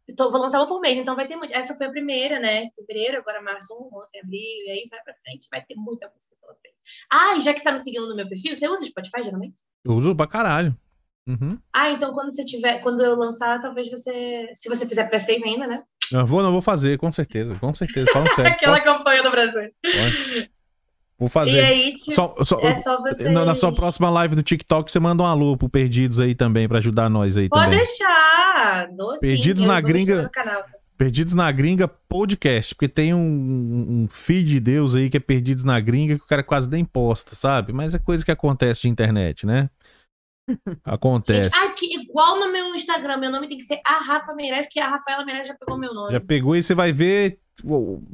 então, 0.09 0.31
vou 0.31 0.41
lançar 0.41 0.59
uma 0.59 0.67
por 0.67 0.81
mês, 0.81 0.97
então 0.97 1.15
vai 1.15 1.27
ter 1.27 1.35
muito. 1.35 1.53
Essa 1.53 1.75
foi 1.75 1.85
a 1.85 1.91
primeira, 1.91 2.39
né? 2.39 2.69
Fevereiro, 2.75 3.17
agora 3.17 3.41
março, 3.41 3.73
um, 3.75 3.95
outro 3.95 4.19
abril, 4.23 4.41
e 4.41 4.71
aí 4.71 4.87
vai 4.89 5.01
pra 5.03 5.13
frente, 5.13 5.47
vai 5.51 5.63
ter 5.63 5.75
muita 5.75 6.09
música 6.09 6.35
pela 6.41 6.55
frente. 6.55 6.75
Ah, 7.11 7.37
e 7.37 7.41
já 7.41 7.53
que 7.53 7.59
você 7.59 7.65
tá 7.65 7.71
me 7.71 7.79
seguindo 7.79 8.09
no 8.09 8.15
meu 8.15 8.27
perfil, 8.27 8.55
você 8.55 8.67
usa 8.67 8.83
o 8.83 8.87
Spotify 8.87 9.23
geralmente? 9.23 9.61
Eu 9.85 9.93
uso 9.93 10.15
pra 10.15 10.27
caralho. 10.27 10.75
Uhum. 11.27 11.57
Ah, 11.73 11.91
então 11.91 12.11
quando 12.11 12.33
você 12.33 12.43
tiver, 12.43 12.79
quando 12.79 13.03
eu 13.03 13.15
lançar, 13.15 13.61
talvez 13.61 13.89
você, 13.89 14.47
se 14.53 14.67
você 14.67 14.85
fizer 14.87 15.05
pré-save 15.07 15.43
ainda, 15.43 15.67
né? 15.67 15.83
Eu 16.11 16.25
vou, 16.25 16.41
não 16.41 16.51
vou 16.51 16.61
fazer, 16.61 16.97
com 16.97 17.11
certeza, 17.11 17.55
com 17.59 17.73
certeza. 17.73 18.11
Falando 18.11 18.29
sério. 18.33 18.51
Aquela 18.51 18.79
campanha 18.79 19.21
do 19.21 19.29
Brasil. 19.29 19.69
Vou 21.19 21.27
E 21.27 21.31
fazer. 21.31 21.59
aí, 21.59 21.93
tipo, 21.93 22.11
Só- 22.13 22.33
só- 22.43 22.59
é 22.61 22.73
só 22.73 22.99
você. 23.01 23.29
na, 23.29 23.53
sua 23.53 23.71
próxima 23.73 24.09
live 24.09 24.35
no 24.35 24.41
TikTok, 24.41 24.91
você 24.91 24.99
manda 24.99 25.21
um 25.21 25.25
alô 25.25 25.55
pro 25.57 25.69
Perdidos 25.69 26.19
aí 26.19 26.33
também, 26.33 26.67
pra 26.67 26.77
ajudar 26.79 27.09
nós 27.09 27.37
aí 27.37 27.47
Pode 27.49 27.63
também. 27.65 27.77
deixar. 27.79 28.87
Dou 28.95 29.15
sim, 29.17 29.27
Perdidos 29.27 29.65
na 29.65 29.79
vou 29.81 29.91
deixar 29.91 30.05
gringa. 30.05 30.31
Perdidos 30.99 31.33
na 31.33 31.49
Gringa 31.49 31.87
Podcast, 31.87 32.75
porque 32.75 32.89
tem 32.89 33.13
um, 33.13 34.03
um 34.03 34.07
feed 34.11 34.49
de 34.49 34.59
Deus 34.59 34.95
aí 34.95 35.09
que 35.09 35.15
é 35.15 35.19
Perdidos 35.21 35.63
na 35.63 35.79
Gringa 35.79 36.17
que 36.17 36.23
o 36.25 36.27
cara 36.27 36.43
quase 36.43 36.69
nem 36.69 36.83
posta, 36.83 37.35
sabe? 37.35 37.71
Mas 37.71 37.93
é 37.93 37.99
coisa 37.99 38.25
que 38.25 38.31
acontece 38.31 38.81
de 38.81 38.89
internet, 38.89 39.45
né? 39.45 39.69
Acontece. 40.83 41.49
Gente, 41.49 41.73
que, 41.75 42.01
igual 42.01 42.37
no 42.39 42.51
meu 42.51 42.75
Instagram, 42.75 43.17
meu 43.17 43.31
nome 43.31 43.47
tem 43.47 43.57
que 43.57 43.63
ser 43.63 43.79
a 43.85 44.03
Rafa 44.03 44.33
Meirelles, 44.33 44.65
porque 44.65 44.79
a 44.81 44.89
Rafaela 44.89 45.23
Meirelles 45.23 45.47
já 45.47 45.55
pegou 45.55 45.77
meu 45.77 45.93
nome. 45.93 46.11
Já 46.11 46.19
pegou 46.19 46.55
e 46.55 46.61
você 46.63 46.75
vai 46.75 46.91
ver. 46.91 47.39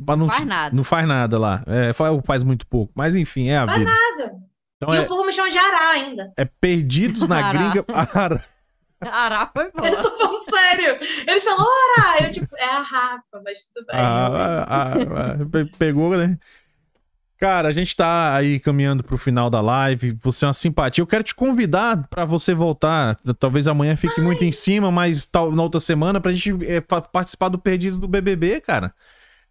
pra 0.06 0.16
Não, 0.16 0.28
Faz 0.28 0.46
nada. 0.46 0.76
não 0.76 0.84
faz 0.84 1.08
nada 1.08 1.40
lá. 1.40 1.64
É, 1.66 1.92
fa- 1.94 2.22
faz 2.24 2.44
muito 2.44 2.68
pouco. 2.68 2.94
Mas 2.96 3.16
enfim, 3.16 3.48
é 3.48 3.58
a 3.58 3.66
Faz 3.66 3.80
vida. 3.80 3.90
Nada. 3.92 4.36
Então 4.78 4.94
e 4.94 4.98
é, 4.98 5.02
o 5.02 5.08
povo 5.08 5.26
me 5.26 5.32
chama 5.34 5.50
de 5.50 5.58
Ará 5.58 5.90
ainda. 5.92 6.34
é 6.38 6.46
Perdidos 6.46 7.28
na 7.28 7.38
Ará. 7.48 7.70
Gringa. 7.70 7.86
Ara- 9.02 9.12
Ará 9.12 9.52
foi 9.54 9.72
boa. 9.72 9.88
Eles 9.88 9.98
estão 10.00 10.18
falando 10.18 10.40
sério. 10.42 10.98
Eles 11.28 11.44
falam, 11.44 11.66
Ará. 11.98 12.24
Eu, 12.26 12.32
tipo, 12.32 12.56
é 12.58 12.66
a 12.70 12.80
Rafa, 12.82 13.42
mas 13.44 13.68
tudo 13.74 13.86
bem. 13.88 13.96
Ah, 14.00 14.66
ah, 14.68 14.94
ah, 14.94 15.46
pe- 15.52 15.66
pegou, 15.78 16.16
né? 16.18 16.38
Cara, 17.38 17.68
a 17.68 17.72
gente 17.74 17.94
tá 17.96 18.34
aí 18.34 18.60
caminhando 18.62 19.04
pro 19.04 19.18
final 19.18 19.50
da 19.50 19.60
live. 19.60 20.18
Você 20.24 20.46
é 20.46 20.48
uma 20.48 20.54
simpatia. 20.54 21.02
Eu 21.02 21.08
quero 21.08 21.24
te 21.24 21.36
convidar 21.36 22.08
pra 22.10 22.24
você 22.24 22.54
voltar. 22.54 23.20
Talvez 23.38 23.68
amanhã 23.68 23.96
fique 23.98 24.22
muito 24.22 24.44
em 24.46 24.52
cima, 24.54 24.90
mas 24.90 25.26
tal, 25.26 25.52
na 25.52 25.62
outra 25.62 25.82
semana 25.82 26.22
pra 26.22 26.32
gente 26.32 26.66
é, 26.66 26.80
pa- 26.80 27.02
participar 27.02 27.50
do 27.50 27.60
Perdidos 27.60 28.00
do 28.00 28.08
BBB, 28.08 28.62
cara. 28.62 28.94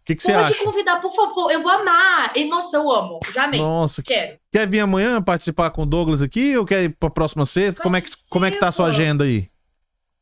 O 0.05 0.07
que, 0.07 0.15
que 0.15 0.21
você 0.21 0.33
Pode 0.33 0.53
acha? 0.53 0.63
convidar, 0.63 1.01
por 1.01 1.11
favor. 1.11 1.51
Eu 1.51 1.63
vou 1.63 1.71
amar. 1.71 2.31
E, 2.35 2.45
nossa, 2.45 2.77
eu 2.77 2.91
amo. 2.91 3.19
Já 3.33 3.45
amei. 3.45 3.59
Nossa, 3.59 4.03
Quero. 4.03 4.37
quer 4.51 4.69
vir 4.69 4.79
amanhã 4.81 5.19
participar 5.19 5.71
com 5.71 5.81
o 5.81 5.85
Douglas 5.85 6.21
aqui 6.21 6.55
ou 6.55 6.63
quer 6.63 6.83
ir 6.83 6.89
pra 6.89 7.09
próxima 7.09 7.43
sexta? 7.43 7.81
Como 7.81 7.97
é 7.97 8.01
que, 8.01 8.07
Pode 8.11 8.29
como 8.29 8.45
é 8.45 8.51
que 8.51 8.59
tá 8.59 8.67
a 8.67 8.71
sua 8.71 8.85
agenda 8.89 9.23
aí? 9.23 9.49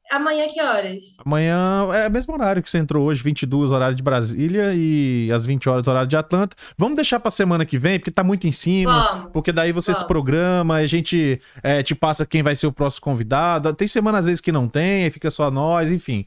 Amanhã 0.10 0.48
que 0.48 0.62
horas? 0.62 1.04
Amanhã 1.26 1.88
é 1.94 2.08
o 2.08 2.12
mesmo 2.12 2.34
horário 2.34 2.64
que 2.64 2.70
você 2.72 2.78
entrou 2.78 3.06
hoje, 3.06 3.22
22 3.22 3.72
horário 3.74 3.96
de 3.96 4.04
Brasília 4.04 4.72
e 4.74 5.30
às 5.34 5.46
20 5.46 5.68
horas 5.68 5.86
horário 5.88 6.08
de 6.08 6.16
Atlanta. 6.16 6.56
Vamos 6.78 6.96
deixar 6.96 7.20
pra 7.20 7.30
semana 7.32 7.66
que 7.66 7.78
vem, 7.78 8.00
porque 8.00 8.12
tá 8.12 8.24
muito 8.24 8.48
em 8.48 8.52
cima. 8.54 8.94
Vamos. 9.12 9.32
Porque 9.34 9.52
daí 9.52 9.74
você 9.74 9.88
se 9.88 10.00
Vamos. 10.02 10.08
programa, 10.08 10.76
a 10.76 10.88
gente 10.88 11.42
é, 11.62 11.84
te 11.84 11.94
passa 11.94 12.26
quem 12.26 12.42
vai 12.42 12.56
ser 12.56 12.68
o 12.68 12.72
próximo 12.72 13.02
convidado. 13.02 13.74
Tem 13.74 13.88
semana 13.88 14.20
às 14.20 14.28
vezes 14.28 14.40
que 14.40 14.52
não 14.52 14.70
tem, 14.70 15.04
aí 15.04 15.12
fica 15.12 15.30
só 15.30 15.52
nós, 15.52 15.92
enfim. 15.92 16.26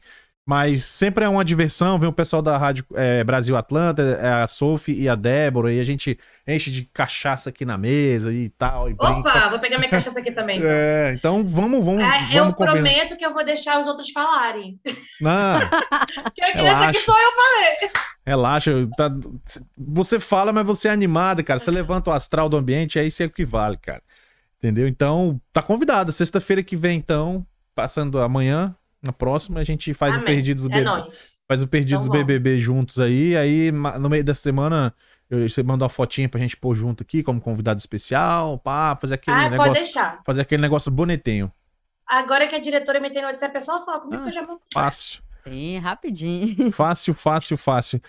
Mas 0.49 0.85
sempre 0.85 1.25
é 1.25 1.29
uma 1.29 1.43
diversão, 1.43 1.99
vem 1.99 2.07
o 2.07 2.13
pessoal 2.13 2.41
da 2.41 2.57
Rádio 2.57 2.85
é, 2.95 3.21
Brasil 3.21 3.57
Atlanta, 3.57 4.01
é, 4.01 4.29
a 4.43 4.47
Sophie 4.47 4.97
e 4.97 5.09
a 5.09 5.13
Débora, 5.13 5.73
e 5.73 5.79
a 5.79 5.83
gente 5.83 6.17
enche 6.47 6.71
de 6.71 6.83
cachaça 6.93 7.49
aqui 7.49 7.65
na 7.65 7.77
mesa 7.77 8.31
e 8.31 8.47
tal, 8.51 8.89
e 8.89 8.93
brinca. 8.93 9.19
Opa, 9.19 9.49
vou 9.49 9.59
pegar 9.59 9.77
minha 9.77 9.89
cachaça 9.89 10.21
aqui 10.21 10.31
também. 10.31 10.59
então. 10.59 10.69
É, 10.71 11.13
então 11.13 11.45
vamos, 11.45 11.83
vamos, 11.83 12.01
É, 12.01 12.37
eu 12.37 12.43
vamos 12.43 12.55
combinar. 12.55 12.71
prometo 12.75 13.17
que 13.17 13.25
eu 13.25 13.33
vou 13.33 13.43
deixar 13.43 13.77
os 13.77 13.87
outros 13.87 14.09
falarem. 14.09 14.79
Não, 15.19 15.59
Que 16.33 16.41
essa 16.41 16.57
Relaxa. 16.61 16.89
aqui 16.91 16.99
sou 17.01 17.15
eu 17.19 17.31
falei. 17.33 17.91
relaxa. 18.25 18.71
tá- 18.95 19.11
você 19.77 20.17
fala, 20.17 20.53
mas 20.53 20.65
você 20.65 20.87
é 20.87 20.91
animada, 20.91 21.43
cara. 21.43 21.59
Você 21.59 21.71
levanta 21.71 22.09
o 22.09 22.13
astral 22.13 22.47
do 22.47 22.55
ambiente, 22.55 22.97
é 22.97 23.03
isso 23.05 23.21
é 23.21 23.25
o 23.25 23.29
que 23.29 23.43
vale, 23.43 23.75
cara. 23.75 24.01
Entendeu? 24.59 24.87
Então, 24.87 25.41
tá 25.51 25.61
convidada. 25.61 26.13
Sexta-feira 26.13 26.63
que 26.63 26.77
vem, 26.77 26.97
então, 26.97 27.45
passando 27.75 28.17
amanhã, 28.21 28.73
na 29.01 29.11
próxima, 29.13 29.59
a 29.59 29.63
gente 29.63 29.93
faz 29.93 30.13
o 30.15 30.19
Amém. 30.19 30.35
Perdidos 30.35 30.63
do 30.63 30.69
É 30.69 30.77
BBB. 30.79 30.89
nóis. 30.89 31.37
Faz 31.47 31.61
o 31.61 31.67
Perdidos 31.67 32.03
Então 32.05 32.11
do. 32.13 32.17
BBB 32.25 32.57
juntos 32.57 32.99
aí. 32.99 33.35
Aí 33.37 33.71
no 33.71 34.09
meio 34.09 34.23
da 34.23 34.33
semana 34.33 34.93
eu- 35.29 35.47
você 35.47 35.63
manda 35.63 35.83
uma 35.85 35.89
fotinha 35.89 36.27
pra 36.27 36.39
gente 36.39 36.57
pôr 36.57 36.75
junto 36.75 37.03
aqui 37.03 37.23
como 37.23 37.39
convidado 37.39 37.79
especial. 37.79 38.57
Pá, 38.59 38.97
fazer 38.99 39.13
aquele 39.15 39.35
Ah, 39.37 39.39
pode 39.43 39.51
negócio. 39.51 39.73
deixar. 39.73 40.21
Fazer 40.25 40.41
aquele 40.41 40.61
negócio 40.61 40.91
bonitinho. 40.91 41.51
Agora 42.05 42.47
que 42.47 42.55
a 42.55 42.59
diretora 42.59 42.99
meteu 42.99 43.21
no 43.21 43.27
WhatsApp, 43.27 43.55
é 43.55 43.59
só 43.59 43.85
falar 43.85 43.99
comigo 43.99 44.21
Ah. 44.21 44.23
que 44.23 44.29
eu 44.29 44.33
já 44.33 44.41
monto. 44.41 44.67
Fácil. 44.73 45.21
Sim, 45.43 45.77
rapidinho. 45.79 46.71
Fácil, 46.73 47.13
fácil, 47.13 47.57
fácil. 47.57 48.01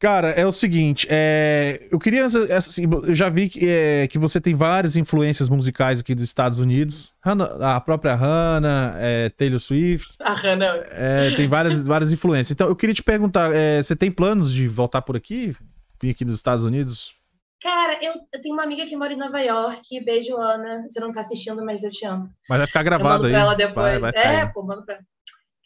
Cara, 0.00 0.30
é 0.30 0.44
o 0.46 0.52
seguinte, 0.52 1.06
é, 1.08 1.86
eu 1.90 1.98
queria, 1.98 2.26
assim, 2.26 2.82
eu 3.06 3.14
já 3.14 3.28
vi 3.30 3.48
que, 3.48 3.60
é, 3.66 4.06
que 4.08 4.18
você 4.18 4.38
tem 4.40 4.54
várias 4.54 4.96
influências 4.96 5.48
musicais 5.48 6.00
aqui 6.00 6.14
dos 6.14 6.24
Estados 6.24 6.58
Unidos. 6.58 7.14
Hannah- 7.24 7.76
a 7.76 7.80
própria 7.80 8.14
Hannah, 8.14 8.94
é, 8.98 9.30
Taylor 9.30 9.58
Swift, 9.60 10.14
A 10.20 10.34
Hannah. 10.34 10.82
é, 10.90 11.30
tem 11.36 11.48
várias, 11.48 11.82
várias 11.86 12.12
influências. 12.12 12.50
Então, 12.50 12.68
eu 12.68 12.76
queria 12.76 12.94
te 12.94 13.02
perguntar, 13.02 13.54
é, 13.54 13.82
você 13.82 13.96
tem 13.96 14.10
planos 14.10 14.52
de 14.52 14.68
voltar 14.68 15.00
por 15.00 15.16
aqui? 15.16 15.56
Vir 16.02 16.10
aqui 16.10 16.24
nos 16.24 16.36
Estados 16.36 16.64
Unidos? 16.64 17.14
Cara, 17.62 17.96
eu, 18.04 18.12
eu 18.30 18.40
tenho 18.42 18.54
uma 18.54 18.64
amiga 18.64 18.84
que 18.84 18.94
mora 18.94 19.12
em 19.14 19.16
Nova 19.16 19.40
York. 19.40 20.04
Beijo, 20.04 20.36
Ana. 20.36 20.84
Você 20.86 21.00
não 21.00 21.12
tá 21.12 21.20
assistindo, 21.20 21.64
mas 21.64 21.82
eu 21.82 21.90
te 21.90 22.04
amo. 22.04 22.28
Mas 22.46 22.58
vai 22.58 22.66
ficar 22.66 22.80
Eu 22.80 22.84
gravado 22.84 23.08
mando 23.14 23.24
aí. 23.26 23.32
pra 23.32 23.40
ela 23.40 23.54
depois. 23.54 24.00
Vai, 24.00 24.12
vai 24.12 24.12
é, 24.16 24.42
aí. 24.42 24.52
pô, 24.52 24.62
mando 24.62 24.84
pra 24.84 24.96
ela. 24.96 25.04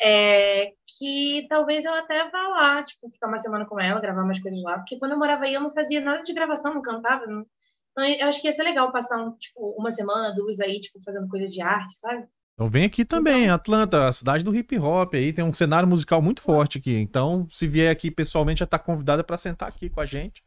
É, 0.01 0.73
que 0.99 1.47
talvez 1.49 1.85
eu 1.85 1.95
até 1.95 2.29
vá 2.31 2.49
lá, 2.49 2.83
tipo, 2.83 3.11
ficar 3.11 3.29
uma 3.29 3.39
semana 3.39 3.65
com 3.67 3.79
ela, 3.81 4.01
gravar 4.01 4.23
umas 4.23 4.41
coisas 4.41 4.61
lá. 4.63 4.79
Porque 4.79 4.99
quando 4.99 5.13
eu 5.13 5.19
morava 5.19 5.45
aí, 5.45 5.55
eu 5.55 5.61
não 5.61 5.71
fazia 5.71 6.01
nada 6.01 6.23
de 6.23 6.33
gravação, 6.35 6.75
não 6.75 6.83
cantava. 6.83 7.27
não- 7.27 7.47
Então, 7.93 8.05
eu 8.07 8.29
acho 8.29 8.41
que 8.41 8.47
ia 8.49 8.53
ser 8.53 8.63
legal 8.63 8.93
passar, 8.93 9.19
um, 9.19 9.33
tipo, 9.37 9.75
uma 9.79 9.91
semana, 9.91 10.35
duas 10.35 10.61
aí, 10.61 10.81
tipo, 10.81 11.01
fazendo 11.03 11.29
coisa 11.29 11.47
de 11.47 11.61
arte, 11.63 11.97
sabe? 11.99 12.27
Então 12.55 12.69
vem 12.69 12.85
aqui 12.85 13.05
também, 13.05 13.49
Atlanta, 13.49 14.09
a 14.09 14.13
cidade 14.13 14.43
do 14.45 14.55
hip 14.55 14.77
hop 14.79 15.15
aí, 15.15 15.33
tem 15.33 15.45
um 15.45 15.53
cenário 15.55 15.89
musical 15.89 16.21
muito 16.21 16.43
forte 16.43 16.79
aqui. 16.79 16.97
Então, 16.97 17.47
se 17.51 17.67
vier 17.69 17.91
aqui 17.91 18.11
pessoalmente, 18.11 18.61
já 18.61 18.67
tá 18.67 18.79
convidada 18.79 19.23
pra 19.23 19.37
sentar 19.37 19.69
aqui 19.69 19.89
com 19.89 20.01
a 20.01 20.07
gente. 20.07 20.43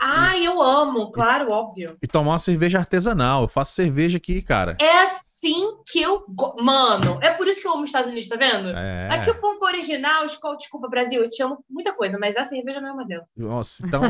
Ah, 0.00 0.36
eu 0.36 0.60
amo, 0.60 1.12
claro, 1.12 1.50
óbvio. 1.52 1.96
E 2.02 2.08
tomar 2.08 2.32
uma 2.32 2.38
cerveja 2.40 2.78
artesanal. 2.80 3.42
Eu 3.42 3.48
faço 3.48 3.74
cerveja 3.74 4.16
aqui, 4.18 4.42
cara. 4.42 4.76
É 4.80 5.06
assim 5.42 5.76
que 5.90 6.00
eu. 6.00 6.24
go- 6.28 6.56
Mano, 6.62 7.18
é 7.22 7.30
por 7.32 7.46
isso 7.48 7.60
que 7.60 7.66
eu 7.66 7.72
amo 7.72 7.82
os 7.82 7.88
Estados 7.88 8.10
Unidos, 8.10 8.28
tá 8.28 8.36
vendo? 8.36 8.68
É. 8.76 9.08
Aqui 9.10 9.30
o 9.30 9.40
pão 9.40 9.58
original, 9.60 10.24
escola, 10.24 10.56
desculpa, 10.56 10.88
Brasil, 10.88 11.22
eu 11.22 11.28
te 11.28 11.42
amo 11.42 11.64
muita 11.68 11.92
coisa, 11.94 12.18
mas 12.18 12.36
a 12.36 12.44
cerveja 12.44 12.80
não 12.80 12.88
é 12.88 12.92
uma 12.92 13.06
delas. 13.06 13.26
Nossa, 13.36 13.84
então 13.86 14.02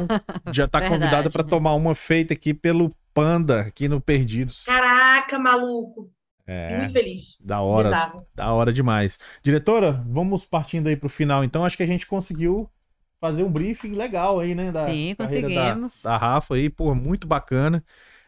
já 0.52 0.68
tá 0.68 0.80
convidada 0.88 1.30
pra 1.30 1.42
tomar 1.42 1.74
uma 1.74 1.94
feita 1.94 2.34
aqui 2.34 2.52
pelo 2.52 2.94
Panda, 3.14 3.60
aqui 3.60 3.88
no 3.88 4.00
Perdidos. 4.00 4.64
Caraca, 4.64 5.38
maluco. 5.38 6.10
É, 6.46 6.76
Muito 6.76 6.92
feliz. 6.92 7.38
da 7.40 7.60
hora, 7.60 7.84
Bizarro. 7.84 8.26
da 8.34 8.52
hora 8.52 8.72
demais. 8.72 9.18
Diretora, 9.42 10.02
vamos 10.08 10.44
partindo 10.44 10.88
aí 10.88 10.96
pro 10.96 11.08
final, 11.08 11.44
então. 11.44 11.64
Acho 11.64 11.76
que 11.76 11.82
a 11.84 11.86
gente 11.86 12.06
conseguiu 12.06 12.68
fazer 13.20 13.44
um 13.44 13.50
briefing 13.52 13.92
legal 13.92 14.40
aí, 14.40 14.52
né? 14.54 14.72
Da 14.72 14.86
Sim, 14.86 15.14
carreira 15.16 15.48
da- 15.48 15.54
conseguimos. 15.54 16.02
Da, 16.02 16.16
Rafa 16.16 16.54
aí, 16.56 16.68
pô, 16.68 16.94
muito 16.96 17.26
bacana. 17.28 17.84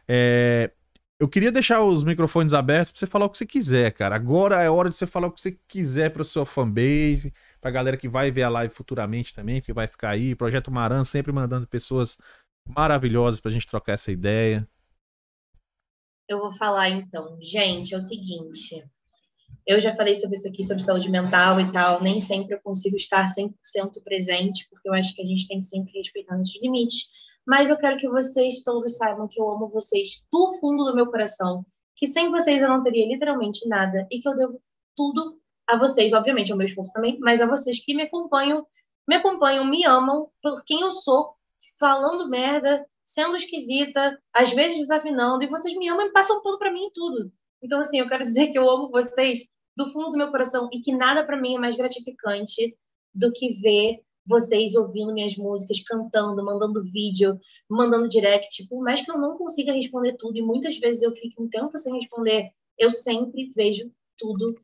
É, 0.06 0.70
Eu 1.18 1.28
queria 1.28 1.52
deixar 1.52 1.82
os 1.82 2.02
microfones 2.02 2.52
abertos 2.52 2.92
pra 2.92 2.98
você 2.98 3.06
falar 3.06 3.26
o 3.26 3.30
que 3.30 3.38
você 3.38 3.46
quiser, 3.46 3.92
cara. 3.92 4.16
Agora 4.16 4.60
é 4.60 4.68
hora 4.68 4.90
de 4.90 4.96
você 4.96 5.06
falar 5.06 5.28
o 5.28 5.32
que 5.32 5.40
você 5.40 5.52
quiser 5.68 6.10
pra 6.10 6.24
sua 6.24 6.44
fanbase, 6.44 7.32
pra 7.60 7.70
galera 7.70 7.96
que 7.96 8.08
vai 8.08 8.32
ver 8.32 8.42
a 8.42 8.48
live 8.48 8.74
futuramente 8.74 9.32
também, 9.32 9.62
que 9.62 9.72
vai 9.72 9.86
ficar 9.86 10.10
aí. 10.10 10.34
Projeto 10.34 10.72
Maran 10.72 11.04
sempre 11.04 11.32
mandando 11.32 11.68
pessoas 11.68 12.18
maravilhosas 12.66 13.40
pra 13.40 13.50
gente 13.50 13.66
trocar 13.66 13.92
essa 13.92 14.10
ideia. 14.10 14.68
Eu 16.28 16.40
vou 16.40 16.52
falar 16.52 16.88
então. 16.88 17.38
Gente, 17.40 17.94
é 17.94 17.96
o 17.96 18.00
seguinte. 18.00 18.84
Eu 19.66 19.78
já 19.78 19.94
falei 19.94 20.16
sobre 20.16 20.36
isso 20.36 20.48
aqui, 20.48 20.64
sobre 20.64 20.82
saúde 20.82 21.10
mental 21.10 21.60
e 21.60 21.70
tal. 21.70 22.02
Nem 22.02 22.20
sempre 22.20 22.54
eu 22.54 22.60
consigo 22.60 22.96
estar 22.96 23.24
100% 23.26 23.52
presente, 24.02 24.66
porque 24.68 24.88
eu 24.88 24.94
acho 24.94 25.14
que 25.14 25.22
a 25.22 25.24
gente 25.24 25.46
tem 25.46 25.60
que 25.60 25.66
sempre 25.66 25.92
respeitar 25.92 26.36
nossos 26.36 26.60
limites. 26.60 27.08
Mas 27.46 27.68
eu 27.68 27.76
quero 27.76 27.96
que 27.96 28.08
vocês 28.08 28.62
todos 28.62 28.96
saibam 28.96 29.28
que 29.28 29.40
eu 29.40 29.50
amo 29.50 29.68
vocês 29.68 30.24
do 30.32 30.52
fundo 30.58 30.84
do 30.84 30.94
meu 30.94 31.06
coração. 31.06 31.64
Que 31.96 32.06
sem 32.06 32.30
vocês 32.30 32.62
eu 32.62 32.68
não 32.68 32.82
teria 32.82 33.06
literalmente 33.06 33.68
nada. 33.68 34.06
E 34.10 34.18
que 34.18 34.28
eu 34.28 34.34
devo 34.34 34.60
tudo 34.96 35.38
a 35.68 35.76
vocês. 35.76 36.12
Obviamente, 36.12 36.52
ao 36.52 36.58
meu 36.58 36.66
esforço 36.66 36.92
também, 36.92 37.18
mas 37.20 37.40
a 37.40 37.46
vocês 37.46 37.78
que 37.84 37.94
me 37.94 38.02
acompanham, 38.02 38.66
me 39.08 39.16
acompanham, 39.16 39.64
me 39.64 39.84
amam 39.84 40.28
por 40.42 40.64
quem 40.64 40.80
eu 40.80 40.90
sou, 40.90 41.34
falando 41.78 42.28
merda, 42.28 42.86
sendo 43.04 43.36
esquisita, 43.36 44.18
às 44.32 44.52
vezes 44.52 44.78
desafinando, 44.78 45.44
e 45.44 45.48
vocês 45.48 45.76
me 45.76 45.88
amam 45.88 46.06
e 46.06 46.12
passam 46.12 46.42
tudo 46.42 46.58
pra 46.58 46.72
mim 46.72 46.90
tudo. 46.94 47.30
Então, 47.62 47.80
assim, 47.80 47.98
eu 47.98 48.08
quero 48.08 48.24
dizer 48.24 48.48
que 48.48 48.58
eu 48.58 48.68
amo 48.68 48.90
vocês 48.90 49.50
do 49.76 49.90
fundo 49.90 50.10
do 50.10 50.18
meu 50.18 50.30
coração 50.30 50.68
e 50.72 50.80
que 50.80 50.94
nada 50.94 51.24
pra 51.24 51.40
mim 51.40 51.56
é 51.56 51.58
mais 51.58 51.76
gratificante 51.76 52.76
do 53.14 53.32
que 53.32 53.52
ver 53.60 54.00
vocês 54.26 54.74
ouvindo 54.74 55.12
minhas 55.12 55.36
músicas, 55.36 55.80
cantando, 55.86 56.44
mandando 56.44 56.82
vídeo, 56.92 57.38
mandando 57.68 58.08
direct. 58.08 58.66
Por 58.68 58.82
mais 58.82 59.02
que 59.02 59.10
eu 59.10 59.18
não 59.18 59.36
consiga 59.36 59.72
responder 59.72 60.16
tudo, 60.18 60.36
e 60.38 60.42
muitas 60.42 60.78
vezes 60.78 61.02
eu 61.02 61.12
fique 61.12 61.34
um 61.40 61.48
tempo 61.48 61.76
sem 61.76 61.94
responder, 61.96 62.50
eu 62.78 62.90
sempre 62.90 63.46
vejo 63.54 63.90
tudo. 64.18 64.54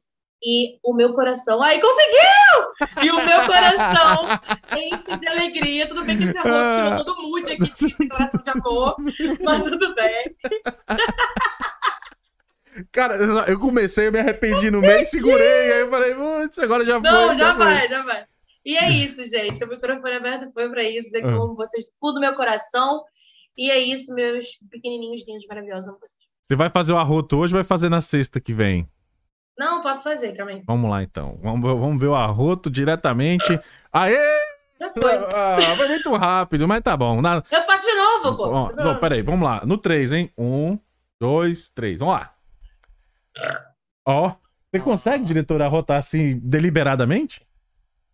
E 0.43 0.79
o 0.83 0.95
meu 0.95 1.13
coração, 1.13 1.61
ai, 1.63 1.79
conseguiu! 1.79 3.05
E 3.05 3.11
o 3.11 3.17
meu 3.17 3.47
coração 3.47 4.25
enche 4.79 5.19
de 5.19 5.29
alegria. 5.29 5.87
Tudo 5.87 6.03
bem 6.03 6.17
que 6.17 6.25
esse 6.25 6.39
arroz 6.39 6.75
tirou 6.77 6.97
todo 7.05 7.19
o 7.19 7.23
mood 7.29 7.53
aqui 7.53 7.71
de 7.91 7.99
declaração 7.99 8.43
de 8.43 8.51
amor, 8.51 8.97
mas 9.43 9.63
tudo 9.63 9.95
bem. 9.95 10.35
Cara, 12.93 13.17
eu- 13.49 13.59
comecei, 13.61 14.07
eu 14.07 14.13
me 14.13 14.19
arrependi 14.19 14.71
no 14.71 14.81
meio, 14.81 15.05
segurei, 15.05 15.73
aí 15.73 15.81
eu 15.81 15.91
falei, 15.91 16.15
putz, 16.15 16.59
agora 16.59 16.85
já 16.87 16.99
foi. 17.01 17.11
Não, 17.11 17.37
já 17.37 17.55
foi." 17.55 17.65
vai, 17.67 17.89
já 17.89 18.03
vai. 18.03 18.25
E 18.65 18.77
é 18.77 18.91
isso, 18.91 19.25
gente. 19.25 19.63
O 19.65 19.69
microfone 19.69 20.15
aberto 20.17 20.51
foi 20.53 20.69
para 20.71 20.83
isso. 20.85 21.11
Que 21.11 21.19
eu 21.25 21.29
Ah. 21.29 21.45
amo 21.45 21.57
vocês 21.57 21.85
do 21.85 21.93
fundo 21.99 22.15
do 22.15 22.21
meu 22.21 22.35
coração. 22.35 23.03
E 23.57 23.71
é 23.71 23.79
isso, 23.79 24.15
meus 24.15 24.47
pequenininhos 24.71 25.23
lindos, 25.27 25.47
maravilhosos. 25.49 25.89
Amo 25.89 25.99
vocês. 25.99 26.19
Você 26.43 26.57
vai 26.57 26.69
fazer 26.71 26.93
o 26.93 26.99
arroto 26.99 27.37
hoje 27.39 27.55
ou 27.55 27.59
vai 27.59 27.65
fazer 27.65 27.89
na 27.89 28.01
sexta 28.01 28.41
que 28.41 28.53
vem? 28.53 28.89
Não, 29.59 29.81
posso 29.83 30.03
fazer, 30.03 30.35
calma 30.35 30.53
aí. 30.53 30.63
Vamos 30.67 30.91
lá 30.91 31.03
então. 31.03 31.39
Vamos, 31.43 31.61
ver- 31.71 31.79
vamos 31.79 32.01
ver 32.01 32.07
o 32.09 32.15
arroto 32.15 32.71
diretamente. 32.71 33.59
Aê! 33.93 34.17
Já 34.81 34.91
foi. 34.93 35.17
Ah, 35.35 35.59
foi 35.77 35.89
muito 35.89 36.17
rápido, 36.17 36.67
mas 36.67 36.81
tá 36.81 36.97
bom. 36.97 37.21
Na... 37.21 37.43
Eu 37.51 37.63
faço 37.65 37.87
de 37.87 37.95
novo, 37.95 38.37
pô. 38.37 38.73
Não, 38.83 38.99
peraí, 38.99 39.21
vamos 39.21 39.43
lá. 39.47 39.63
No 39.67 39.77
3, 39.77 40.13
hein? 40.13 40.33
Um, 40.39 40.79
dois, 41.21 41.69
três. 41.69 42.01
Vamos 42.01 42.15
lá. 42.15 42.35
Ó, 44.07 44.33
você 44.73 44.81
consegue, 44.83 45.25
diretor, 45.25 45.61
arrotar 45.63 45.99
assim 45.99 46.39
deliberadamente? 46.39 47.47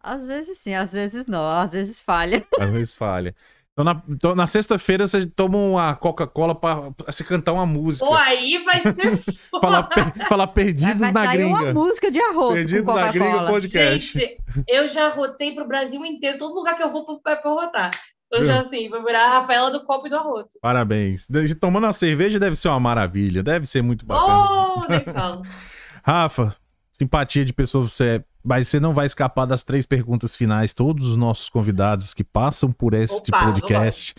Às 0.01 0.24
vezes 0.27 0.59
sim, 0.59 0.74
às 0.74 0.93
vezes 0.93 1.27
não, 1.27 1.44
às 1.48 1.73
vezes 1.73 2.01
falha. 2.01 2.44
Às 2.60 2.70
vezes 2.70 2.94
falha. 2.94 3.35
Então 3.73 3.85
na, 3.85 4.02
então, 4.09 4.35
na 4.35 4.47
sexta-feira 4.47 5.06
você 5.06 5.27
toma 5.27 5.59
uma 5.59 5.94
Coca-Cola 5.94 6.55
pra, 6.55 6.93
pra 6.93 7.12
você 7.12 7.23
cantar 7.23 7.52
uma 7.52 7.66
música. 7.66 8.06
Pô, 8.06 8.14
aí 8.14 8.59
vai 8.64 8.81
ser 8.81 9.18
Falar, 9.60 9.82
per- 9.82 10.28
falar 10.28 10.47
perdidos 10.47 10.98
vai 10.98 11.12
na 11.12 11.24
sair 11.24 11.39
gringa. 11.39 11.55
uma 11.62 11.73
música 11.74 12.10
de 12.10 12.18
arroz 12.18 12.55
Perdidos 12.55 12.86
com 12.86 12.98
na 12.98 13.12
gringa, 13.12 13.47
podcast. 13.47 14.18
Gente, 14.18 14.39
eu 14.68 14.86
já 14.86 15.10
rotei 15.10 15.52
pro 15.55 15.66
Brasil 15.68 16.02
inteiro. 16.06 16.39
Todo 16.39 16.55
lugar 16.55 16.74
que 16.74 16.82
eu 16.82 16.90
vou 16.90 17.20
pra, 17.20 17.36
pra 17.36 17.51
rotar. 17.51 17.90
Eu 18.32 18.44
já, 18.44 18.60
assim, 18.60 18.89
vou 18.89 19.05
virar 19.05 19.27
a 19.27 19.39
Rafaela 19.40 19.70
do 19.70 19.85
copo 19.85 20.06
e 20.06 20.10
do 20.10 20.16
arroto. 20.16 20.59
Parabéns. 20.62 21.27
De- 21.28 21.55
Tomando 21.55 21.85
uma 21.85 21.93
cerveja 21.93 22.39
deve 22.40 22.56
ser 22.56 22.68
uma 22.68 22.81
maravilha. 22.81 23.43
Deve 23.43 23.66
ser 23.66 23.82
muito 23.82 24.06
bacana. 24.06 24.44
Oh, 24.48 24.85
nem 24.89 25.05
falo. 25.05 25.43
Rafa, 26.02 26.56
simpatia 26.93 27.44
de 27.44 27.52
pessoa 27.52 27.86
você 27.86 28.05
é, 28.06 28.24
mas 28.47 28.68
você 28.68 28.78
não 28.78 28.94
vai 28.94 29.06
escapar 29.06 29.44
das 29.47 29.64
três 29.64 29.85
perguntas 29.86 30.36
finais. 30.36 30.73
Todos 30.73 31.06
os 31.09 31.16
nossos 31.16 31.48
convidados 31.48 32.14
que 32.14 32.23
passam 32.24 32.70
por 32.70 32.94
este 32.94 33.31
Opa, 33.31 33.44
podcast 33.47 34.14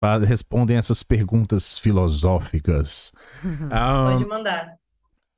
fa- 0.00 0.18
respondem 0.18 0.76
essas 0.76 1.02
perguntas 1.02 1.76
filosóficas. 1.78 3.12
Ah, 3.70 4.10
Pode 4.12 4.26
mandar. 4.26 4.66
se 4.66 4.76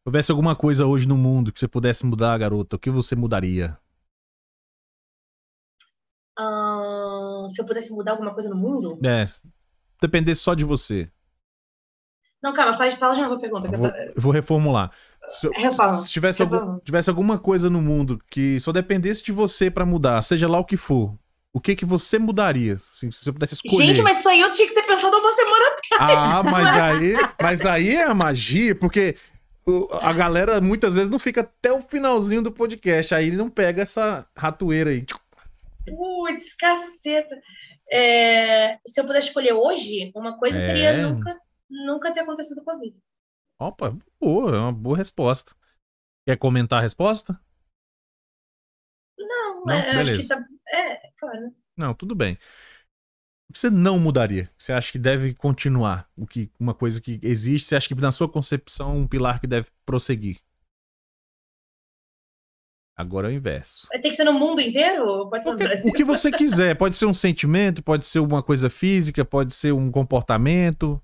houvesse 0.07 0.31
alguma 0.31 0.55
coisa 0.55 0.87
hoje 0.87 1.09
no 1.09 1.17
mundo 1.17 1.51
que 1.53 1.59
você 1.59 1.67
pudesse 1.67 2.05
mudar, 2.05 2.37
garota, 2.39 2.77
o 2.77 2.79
que 2.79 2.91
você 2.91 3.17
mudaria? 3.17 3.77
Ahn, 6.39 7.49
se 7.49 7.61
eu 7.63 7.67
pudesse 7.67 7.91
mudar 7.93 8.13
alguma 8.13 8.35
coisa 8.35 8.49
no 8.51 8.57
mundo? 8.57 8.99
É, 9.05 9.25
se 9.25 9.41
dependesse 10.01 10.43
só 10.43 10.55
de 10.55 10.65
você. 10.65 11.11
Não, 12.47 12.55
calma, 12.55 12.75
faz, 12.77 12.95
fala 12.95 13.15
de 13.15 13.21
novo 13.23 13.35
a 13.35 13.39
pergunta. 13.41 13.69
vou, 13.69 13.91
tô- 13.91 13.97
vou 14.17 14.33
reformular. 14.33 14.91
Se, 15.29 15.49
Reforma. 15.49 15.99
se 15.99 16.13
tivesse, 16.13 16.41
algum- 16.43 16.79
tivesse 16.79 17.11
alguma 17.11 17.37
coisa 17.39 17.69
no 17.69 17.81
mundo 17.83 18.21
que 18.31 18.61
só 18.61 18.71
dependesse 18.71 19.25
de 19.25 19.33
você 19.33 19.69
pra 19.69 19.85
mudar, 19.85 20.23
seja 20.23 20.47
lá 20.47 20.59
o 20.61 20.65
que 20.65 20.77
for, 20.77 21.19
o 21.53 21.61
que 21.61 21.75
que 21.75 21.85
você 21.85 22.17
mudaria? 22.19 22.75
Assim, 22.75 23.11
se 23.11 23.25
você 23.25 23.33
pudesse 23.33 23.55
escolher. 23.55 23.87
Gente, 23.87 24.03
mas 24.03 24.19
isso 24.21 24.29
aí 24.29 24.41
eu 24.41 24.53
tinha 24.53 24.69
que 24.69 24.75
ter 24.75 24.83
pensado 24.87 25.17
uma 25.17 25.33
semana 25.33 25.65
Ah, 25.99 26.43
mas 26.45 26.69
aí, 26.79 27.17
mas 27.43 27.67
aí 27.67 27.97
é 27.97 28.05
a 28.05 28.15
magia, 28.15 28.75
porque 28.77 29.17
a 30.01 30.13
galera 30.13 30.61
muitas 30.61 30.95
vezes 30.95 31.09
não 31.09 31.19
fica 31.19 31.41
até 31.41 31.73
o 31.73 31.83
finalzinho 31.83 32.41
do 32.43 32.53
podcast, 32.53 33.13
aí 33.13 33.27
ele 33.27 33.37
não 33.37 33.51
pega 33.51 33.83
essa 33.83 34.25
ratoeira 34.37 34.91
aí. 34.91 35.05
Putz, 35.87 36.55
caceta. 36.57 37.35
É, 37.93 38.79
se 38.87 39.01
eu 39.01 39.05
pudesse 39.05 39.29
escolher 39.29 39.53
hoje, 39.53 40.11
uma 40.15 40.37
coisa 40.39 40.59
É. 40.59 40.61
seria 40.61 40.97
nunca, 41.09 41.37
nunca 41.69 42.13
ter 42.13 42.21
acontecido 42.21 42.63
vida. 42.81 42.99
Opa, 43.59 43.97
boa, 44.21 44.55
é 44.55 44.59
uma 44.59 44.73
boa 44.73 44.97
resposta. 44.97 45.55
Quer 46.27 46.37
comentar 46.37 46.81
a 46.81 46.83
resposta? 46.83 47.41
Não, 49.19 49.65
Não, 49.65 49.75
é, 49.75 49.91
acho 49.91 50.11
beleza. 50.11 50.23
que 50.23 50.29
tá. 50.29 50.47
É, 50.77 51.11
claro. 51.19 51.55
Não, 51.77 51.95
tudo 51.95 52.15
bem. 52.15 52.39
O 53.49 53.53
que 53.53 53.61
você 53.61 53.71
não 53.71 53.99
mudaria? 53.99 54.51
Você 54.59 54.73
acha 54.73 54.91
que 54.91 54.99
deve 54.99 55.35
continuar? 55.35 56.11
O 56.17 56.27
que, 56.27 56.51
uma 56.59 56.75
coisa 56.75 57.01
que 57.01 57.21
existe, 57.23 57.69
você 57.69 57.77
acha 57.77 57.89
que 57.89 57.95
na 57.95 58.11
sua 58.11 58.29
concepção 58.29 58.97
um 58.97 59.07
pilar 59.07 59.41
que 59.41 59.47
deve 59.47 59.69
prosseguir? 59.85 60.41
Agora 62.97 63.29
é 63.29 63.31
o 63.31 63.35
inverso. 63.35 63.89
Tem 63.91 64.01
que 64.01 64.15
ser 64.15 64.25
no 64.25 64.33
mundo 64.33 64.61
inteiro 64.61 65.29
pode 65.29 65.45
ser 65.45 65.51
no 65.51 65.59
Brasil? 65.59 65.91
o 65.91 65.93
que 65.93 66.03
você 66.03 66.33
quiser. 66.33 66.77
Pode 66.77 66.97
ser 66.97 67.07
um 67.07 67.15
sentimento, 67.15 67.83
pode 67.83 68.07
ser 68.07 68.21
uma 68.21 68.43
coisa 68.43 68.71
física, 68.71 69.25
pode 69.25 69.53
ser 69.53 69.73
um 69.73 69.93
comportamento. 69.93 71.01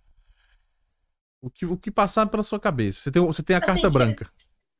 O 1.43 1.51
que, 1.51 1.67
o 1.67 1.77
que 1.77 1.91
passar 1.91 2.27
pela 2.27 2.43
sua 2.45 2.61
cabeça. 2.61 3.01
Você 3.01 3.11
tem, 3.11 3.21
você 3.27 3.43
tem 3.43 3.57
a 3.57 3.59
Assim, 3.59 3.67
carta 3.67 3.91
se- 3.91 3.99
branca. 3.99 4.27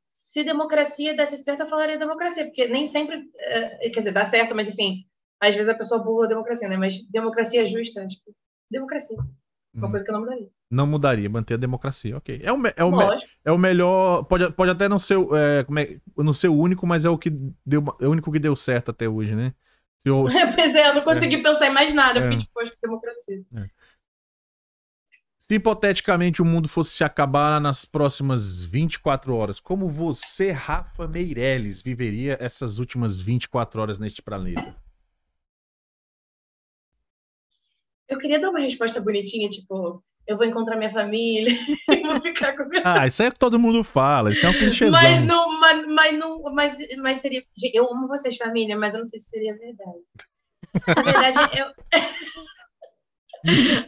Se, 0.07 0.43
democracia 0.43 1.15
desse 1.15 1.37
certo, 1.37 1.59
eu 1.61 1.67
falaria 1.69 1.97
democracia, 1.99 2.45
porque 2.45 2.67
nem 2.67 2.87
sempre. 2.87 3.21
é, 3.37 3.89
quer 3.89 3.99
dizer, 3.99 4.11
dá 4.13 4.25
certo, 4.25 4.55
mas 4.55 4.67
enfim. 4.69 5.05
Às 5.41 5.53
vezes 5.55 5.67
a 5.69 5.75
pessoa 5.75 6.01
burla 6.01 6.25
a 6.25 6.29
democracia, 6.29 6.67
né? 6.69 6.77
Mas 6.77 6.95
democracia 7.11 7.65
justa, 7.67 8.07
tipo, 8.07 8.33
democracia. 8.71 9.17
Uma 9.75 9.87
Hum. 9.87 9.89
coisa 9.91 10.05
que 10.05 10.11
eu 10.11 10.13
não 10.13 10.21
mudaria. 10.21 10.47
Não 10.71 10.87
mudaria, 10.87 11.29
manter 11.29 11.55
a 11.55 11.57
democracia. 11.57 12.15
Ok. 12.17 12.39
É 12.43 12.51
o, 12.53 12.57
é 12.75 12.83
o, 12.83 12.91
é 13.45 13.51
o 13.51 13.57
melhor. 13.57 14.23
Pode, 14.23 14.51
pode 14.53 14.71
até 14.71 14.87
não 14.87 14.97
ser, 14.97 15.17
o- 15.17 15.35
é, 15.35 15.63
como 15.65 15.79
é, 15.79 15.99
não 16.17 16.31
ser 16.33 16.47
o 16.47 16.55
único, 16.57 16.87
mas 16.87 17.03
é 17.05 17.09
o 17.09 17.17
que 17.17 17.29
deu, 17.65 17.83
é 17.99 18.07
o 18.07 18.11
único 18.11 18.31
que 18.31 18.39
deu 18.39 18.55
certo 18.55 18.91
até 18.91 19.09
hoje, 19.09 19.35
né? 19.35 19.53
Se 19.99 20.09
eu- 20.09 20.25
pois 20.55 20.75
é, 20.75 20.89
eu 20.89 20.95
não 20.95 21.01
consegui 21.01 21.43
pensar 21.43 21.67
em 21.67 21.73
mais 21.73 21.93
nada, 21.93 22.19
É. 22.19 22.21
porque, 22.21 22.37
tipo, 22.37 22.59
acho 22.61 22.71
que 22.71 22.81
democracia. 22.81 23.43
Se 25.53 25.57
hipoteticamente 25.57 26.41
o 26.41 26.45
mundo 26.45 26.67
fosse 26.67 26.93
se 26.93 27.03
acabar 27.03 27.61
nas 27.61 27.85
próximas 27.85 28.63
24 28.63 29.35
horas, 29.35 29.59
como 29.59 29.87
você, 29.87 30.49
Rafa 30.49 31.07
Meirelles, 31.07 31.79
viveria 31.79 32.35
essas 32.41 32.79
últimas 32.79 33.21
24 33.21 33.79
horas 33.79 33.99
neste 33.99 34.19
planeta? 34.19 34.75
Eu 38.09 38.17
queria 38.17 38.39
dar 38.39 38.49
uma 38.49 38.61
resposta 38.61 38.99
bonitinha, 38.99 39.47
tipo, 39.47 40.03
eu 40.25 40.37
vou 40.37 40.47
encontrar 40.47 40.75
minha 40.75 40.89
família 40.89 41.53
e 41.87 42.01
vou 42.01 42.19
ficar 42.19 42.57
com 42.57 42.67
minha 42.67 42.81
Ah, 42.83 43.05
isso 43.05 43.21
é 43.21 43.27
o 43.27 43.31
que 43.31 43.37
todo 43.37 43.59
mundo 43.59 43.83
fala, 43.83 44.31
isso 44.31 44.47
é 44.47 44.49
um 44.49 44.53
clichêzão. 44.53 44.99
Mas 44.99 45.21
não, 45.21 45.59
mas, 45.59 45.85
mas 45.85 46.17
não, 46.17 46.41
mas, 46.51 46.77
mas 46.97 47.19
seria. 47.19 47.43
Eu 47.71 47.91
amo 47.91 48.07
vocês, 48.07 48.35
família, 48.37 48.75
mas 48.75 48.95
eu 48.95 49.01
não 49.01 49.05
sei 49.05 49.19
se 49.19 49.29
seria 49.29 49.55
verdade. 49.55 49.99
Na 50.87 51.03
verdade, 51.03 51.59
eu, 51.59 51.67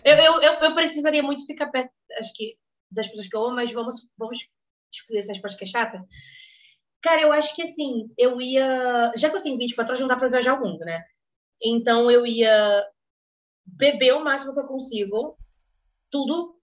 eu, 0.04 0.42
eu, 0.42 0.54
eu, 0.62 0.76
precisaria 0.76 1.24
muito 1.24 1.46
ficar 1.46 1.68
perto, 1.68 1.92
acho 2.20 2.34
que, 2.34 2.58
das 2.92 3.08
pessoas 3.08 3.28
que 3.28 3.36
eu 3.36 3.46
amo, 3.46 3.56
mas 3.56 3.72
vamos, 3.72 3.96
vamos 4.18 4.48
excluir 4.94 5.20
essa 5.20 5.34
resposta 5.34 5.58
que 5.58 5.64
é 5.64 5.68
chata. 5.68 6.06
Cara, 7.02 7.22
eu 7.22 7.32
acho 7.32 7.56
que 7.56 7.62
assim, 7.62 8.10
eu 8.18 8.42
ia. 8.42 9.12
Já 9.16 9.30
que 9.30 9.36
eu 9.36 9.42
tenho 9.42 9.58
24 9.58 9.92
horas, 9.92 10.02
não 10.02 10.08
dá 10.08 10.16
pra 10.16 10.28
viajar 10.28 10.56
o 10.56 10.66
mundo, 10.66 10.80
né? 10.80 11.04
Então 11.62 12.10
eu 12.10 12.26
ia 12.26 12.84
beber 13.66 14.14
o 14.14 14.24
máximo 14.24 14.54
que 14.54 14.60
eu 14.60 14.68
consigo, 14.68 15.38
tudo. 16.10 16.56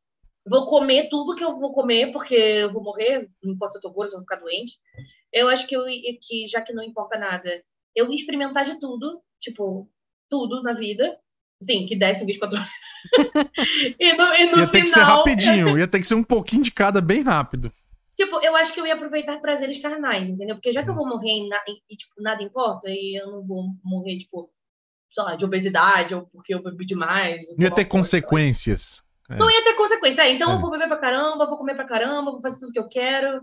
Vou 0.45 0.67
comer 0.67 1.09
tudo 1.09 1.37
que 1.37 1.45
eu 1.45 1.61
vou 1.61 1.73
comer, 1.73 2.11
porque 2.11 2.35
eu 2.35 2.73
vou 2.73 2.83
morrer, 2.83 3.31
não 3.41 3.53
importa 3.53 3.73
se 3.73 3.79
eu 3.79 3.83
tô 3.83 3.93
gorda, 3.93 4.09
se 4.09 4.17
eu 4.17 4.19
vou 4.19 4.27
ficar 4.27 4.41
doente. 4.41 4.81
Eu 5.33 5.49
acho 5.49 5.67
que, 5.69 5.77
eu, 5.77 5.85
que 6.21 6.49
já 6.49 6.61
que 6.61 6.73
não 6.73 6.83
importa 6.83 7.17
nada, 7.17 7.63
eu 7.95 8.09
ia 8.09 8.17
experimentar 8.17 8.65
de 8.65 8.81
tudo, 8.81 9.23
tipo, 9.41 9.89
tudo 10.29 10.61
na 10.63 10.73
vida. 10.73 11.17
Sim, 11.63 11.87
que 11.87 11.97
desse 11.97 12.23
em 12.25 12.27
24 12.27 12.59
horas. 12.59 12.71
e 13.99 14.13
no, 14.15 14.35
e 14.35 14.47
no 14.51 14.59
Ia 14.59 14.67
ter 14.69 14.83
que 14.83 14.89
ser 14.89 15.01
rapidinho, 15.01 15.79
ia 15.79 15.87
ter 15.87 16.01
que 16.01 16.07
ser 16.07 16.15
um 16.15 16.25
pouquinho 16.25 16.63
de 16.63 16.71
cada 16.71 17.01
bem 17.01 17.23
rápido. 17.23 17.73
Tipo, 18.19 18.41
eu 18.45 18.55
acho 18.57 18.73
que 18.73 18.81
eu 18.81 18.87
ia 18.87 18.95
aproveitar 18.95 19.41
prazeres 19.41 19.79
carnais, 19.81 20.29
entendeu? 20.29 20.57
Porque 20.57 20.73
já 20.73 20.83
que 20.83 20.91
eu 20.91 20.95
vou 20.95 21.07
morrer 21.09 21.49
e, 21.91 21.97
tipo, 21.97 22.13
nada 22.19 22.43
importa, 22.43 22.89
e 22.89 23.19
eu 23.21 23.31
não 23.31 23.45
vou 23.45 23.65
morrer, 23.83 24.19
tipo, 24.19 24.51
sei 25.11 25.25
lá, 25.25 25.35
de 25.37 25.45
obesidade, 25.45 26.15
ou 26.15 26.23
porque 26.27 26.55
eu 26.55 26.63
bebi 26.63 26.85
demais. 26.85 27.47
ia 27.59 27.71
ter 27.71 27.85
coisa, 27.85 27.89
consequências. 27.89 29.03
É. 29.31 29.37
Não 29.37 29.51
ia 29.51 29.65
ter 29.65 29.75
consequência. 29.75 30.23
Ah, 30.25 30.29
então 30.31 30.51
É. 30.53 30.55
eu 30.55 30.61
vou 30.61 30.71
beber 30.71 30.89
pra 30.89 30.99
caramba, 30.99 31.47
vou 31.47 31.57
comer 31.57 31.75
pra 31.75 31.87
caramba, 31.87 32.31
vou 32.31 32.41
fazer 32.41 32.61
tudo 32.61 32.73
que 32.73 32.79
eu 32.79 32.89
quero. 32.89 33.41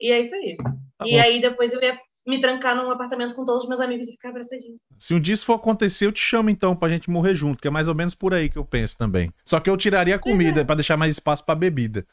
E 0.00 0.10
é 0.10 0.20
isso 0.20 0.34
aí. 0.34 0.56
Tá 0.56 0.74
e 1.06 1.12
bom. 1.16 1.20
aí 1.22 1.40
depois 1.40 1.72
eu 1.72 1.82
ia 1.82 1.98
me 2.26 2.40
trancar 2.40 2.76
num 2.76 2.90
apartamento 2.90 3.34
com 3.34 3.44
todos 3.44 3.64
os 3.64 3.68
meus 3.68 3.80
amigos 3.80 4.08
e 4.08 4.12
ficar 4.12 4.28
abraçadinhos. 4.30 4.80
Se 4.98 5.12
um 5.14 5.20
dia 5.20 5.34
isso 5.34 5.44
for 5.44 5.54
acontecer, 5.54 6.06
eu 6.06 6.12
te 6.12 6.20
chamo 6.20 6.50
então 6.50 6.76
pra 6.76 6.88
gente 6.88 7.10
morrer 7.10 7.34
junto, 7.34 7.60
que 7.60 7.68
é 7.68 7.70
mais 7.70 7.88
ou 7.88 7.94
menos 7.94 8.14
por 8.14 8.32
aí 8.34 8.48
que 8.48 8.58
eu 8.58 8.64
penso 8.64 8.96
também. 8.96 9.32
Só 9.44 9.58
que 9.58 9.68
eu 9.68 9.76
tiraria 9.76 10.16
a 10.16 10.18
comida 10.18 10.64
pra 10.64 10.74
deixar 10.76 10.96
mais 10.96 11.12
espaço 11.12 11.44
pra 11.44 11.54
bebida. 11.54 12.06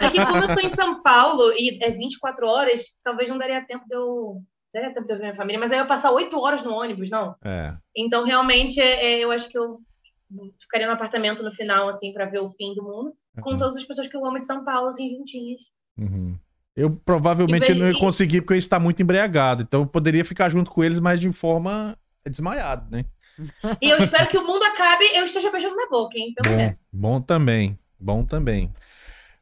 É 0.00 0.08
que 0.08 0.24
como 0.24 0.44
eu 0.44 0.54
tô 0.54 0.60
em 0.60 0.68
São 0.68 1.02
Paulo 1.02 1.52
e 1.52 1.82
é 1.82 1.90
24 1.90 2.46
horas, 2.46 2.96
talvez 3.02 3.28
não 3.28 3.38
daria 3.38 3.64
tempo 3.66 3.84
de 3.86 3.94
eu. 3.94 4.42
Daria 4.72 4.92
tempo 4.92 5.06
de 5.06 5.12
eu 5.12 5.16
ver 5.16 5.22
minha 5.24 5.34
família, 5.34 5.58
mas 5.58 5.72
aí 5.72 5.78
eu 5.78 5.82
ia 5.82 5.88
passar 5.88 6.12
8 6.12 6.38
horas 6.38 6.62
no 6.62 6.72
ônibus, 6.74 7.08
não. 7.08 7.34
É. 7.42 7.74
Então, 7.96 8.24
realmente, 8.24 8.78
é, 8.80 9.14
é, 9.14 9.24
eu 9.24 9.30
acho 9.30 9.48
que 9.48 9.58
eu 9.58 9.80
ficaria 10.60 10.86
no 10.86 10.92
apartamento 10.92 11.42
no 11.42 11.50
final, 11.50 11.88
assim, 11.88 12.12
pra 12.12 12.26
ver 12.26 12.40
o 12.40 12.50
fim 12.50 12.74
do 12.74 12.82
mundo, 12.82 13.14
com 13.40 13.52
Uhum. 13.52 13.56
todas 13.56 13.76
as 13.76 13.84
pessoas 13.84 14.06
que 14.06 14.16
eu 14.16 14.26
amo 14.26 14.38
de 14.40 14.46
São 14.46 14.64
Paulo, 14.64 14.88
assim, 14.88 15.08
juntinhas. 15.10 15.62
Uhum. 15.96 16.38
Eu 16.76 16.90
provavelmente 16.90 17.64
E 17.70 17.72
bem- 17.72 17.80
não 17.80 17.86
ia 17.90 17.98
conseguir 17.98 18.42
porque 18.42 18.52
eu 18.52 18.56
ia 18.56 18.58
estar 18.58 18.78
muito 18.78 19.00
embriagado. 19.02 19.62
Então 19.62 19.80
eu 19.82 19.86
poderia 19.86 20.24
ficar 20.24 20.48
junto 20.50 20.70
com 20.70 20.84
eles, 20.84 20.98
mas 21.00 21.18
de 21.18 21.30
forma 21.32 21.96
desmaiado, 22.28 22.90
né? 22.90 23.04
E 23.82 23.90
eu 23.90 23.98
espero 23.98 24.26
que 24.28 24.36
o 24.38 24.46
mundo 24.46 24.62
acabe 24.64 25.04
e 25.04 25.18
eu 25.18 25.24
esteja 25.24 25.50
beijando 25.50 25.76
na 25.76 25.88
boca, 25.88 26.18
hein? 26.18 26.32
Pelo 26.34 26.54
Bom, 26.56 26.74
bom 26.92 27.20
também. 27.20 27.78
Bom 27.98 28.24
também. 28.24 28.72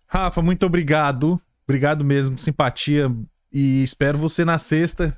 Rafa, 0.07 0.41
muito 0.43 0.65
obrigado. 0.67 1.41
Obrigado 1.67 2.05
mesmo, 2.05 2.39
simpatia. 2.39 3.11
E 3.53 3.83
espero 3.83 4.17
você 4.19 4.45
na 4.45 4.59
sexta. 4.59 5.17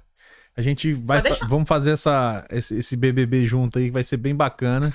A 0.57 0.63
gente 0.63 0.93
vai 0.95 1.21
fa- 1.23 1.47
vamos 1.47 1.69
fazer 1.69 1.91
essa, 1.91 2.47
esse, 2.51 2.77
esse 2.79 2.97
BBB 2.97 3.45
junto 3.47 3.79
aí, 3.79 3.87
que 3.87 3.91
vai 3.91 4.03
ser 4.05 4.17
bem 4.17 4.35
bacana. 4.35 4.91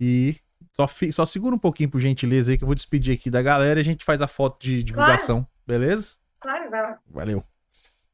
E 0.00 0.36
só, 0.72 0.86
só 1.12 1.24
segura 1.24 1.54
um 1.54 1.58
pouquinho, 1.58 1.90
por 1.90 2.00
gentileza, 2.00 2.50
aí, 2.52 2.58
que 2.58 2.64
eu 2.64 2.66
vou 2.66 2.74
despedir 2.74 3.14
aqui 3.14 3.30
da 3.30 3.42
galera 3.42 3.78
e 3.78 3.82
a 3.82 3.84
gente 3.84 4.04
faz 4.04 4.20
a 4.22 4.26
foto 4.26 4.60
de 4.60 4.82
divulgação. 4.82 5.46
Beleza? 5.66 6.16
Claro, 6.42 6.70
vai 6.70 6.82
lá. 6.82 6.98
Valeu. 7.08 7.44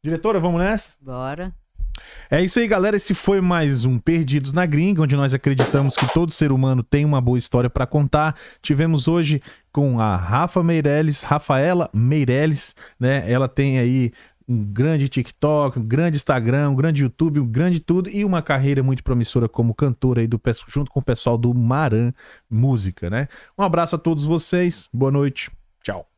Diretora, 0.02 0.38
vamos 0.38 0.60
nessa? 0.60 0.96
Bora. 1.00 1.54
É 2.30 2.42
isso 2.42 2.60
aí, 2.60 2.68
galera. 2.68 2.94
Esse 2.94 3.14
foi 3.14 3.40
mais 3.40 3.84
um 3.84 3.98
Perdidos 3.98 4.52
na 4.52 4.66
Gringa, 4.66 5.02
onde 5.02 5.16
nós 5.16 5.34
acreditamos 5.34 5.96
que 5.96 6.12
todo 6.12 6.30
ser 6.30 6.52
humano 6.52 6.82
tem 6.82 7.04
uma 7.04 7.20
boa 7.20 7.38
história 7.38 7.70
para 7.70 7.86
contar. 7.86 8.36
Tivemos 8.62 9.08
hoje 9.08 9.42
com 9.72 9.98
a 9.98 10.14
Rafa 10.14 10.62
Meirelles, 10.62 11.22
Rafaela 11.22 11.90
Meirelles, 11.92 12.76
né? 13.00 13.28
Ela 13.30 13.48
tem 13.48 13.78
aí 13.78 14.12
um 14.46 14.62
grande 14.62 15.08
TikTok, 15.08 15.78
um 15.78 15.84
grande 15.84 16.16
Instagram, 16.16 16.70
um 16.70 16.74
grande 16.74 17.02
YouTube, 17.02 17.40
um 17.40 17.46
grande 17.46 17.80
tudo 17.80 18.08
e 18.08 18.24
uma 18.24 18.40
carreira 18.40 18.82
muito 18.82 19.02
promissora 19.02 19.48
como 19.48 19.74
cantora 19.74 20.20
aí 20.20 20.26
do 20.26 20.40
junto 20.68 20.90
com 20.90 21.00
o 21.00 21.04
pessoal 21.04 21.36
do 21.36 21.52
Maran 21.52 22.12
Música, 22.48 23.10
né? 23.10 23.28
Um 23.58 23.62
abraço 23.62 23.96
a 23.96 23.98
todos 23.98 24.24
vocês. 24.24 24.88
Boa 24.92 25.10
noite. 25.10 25.50
Tchau. 25.82 26.17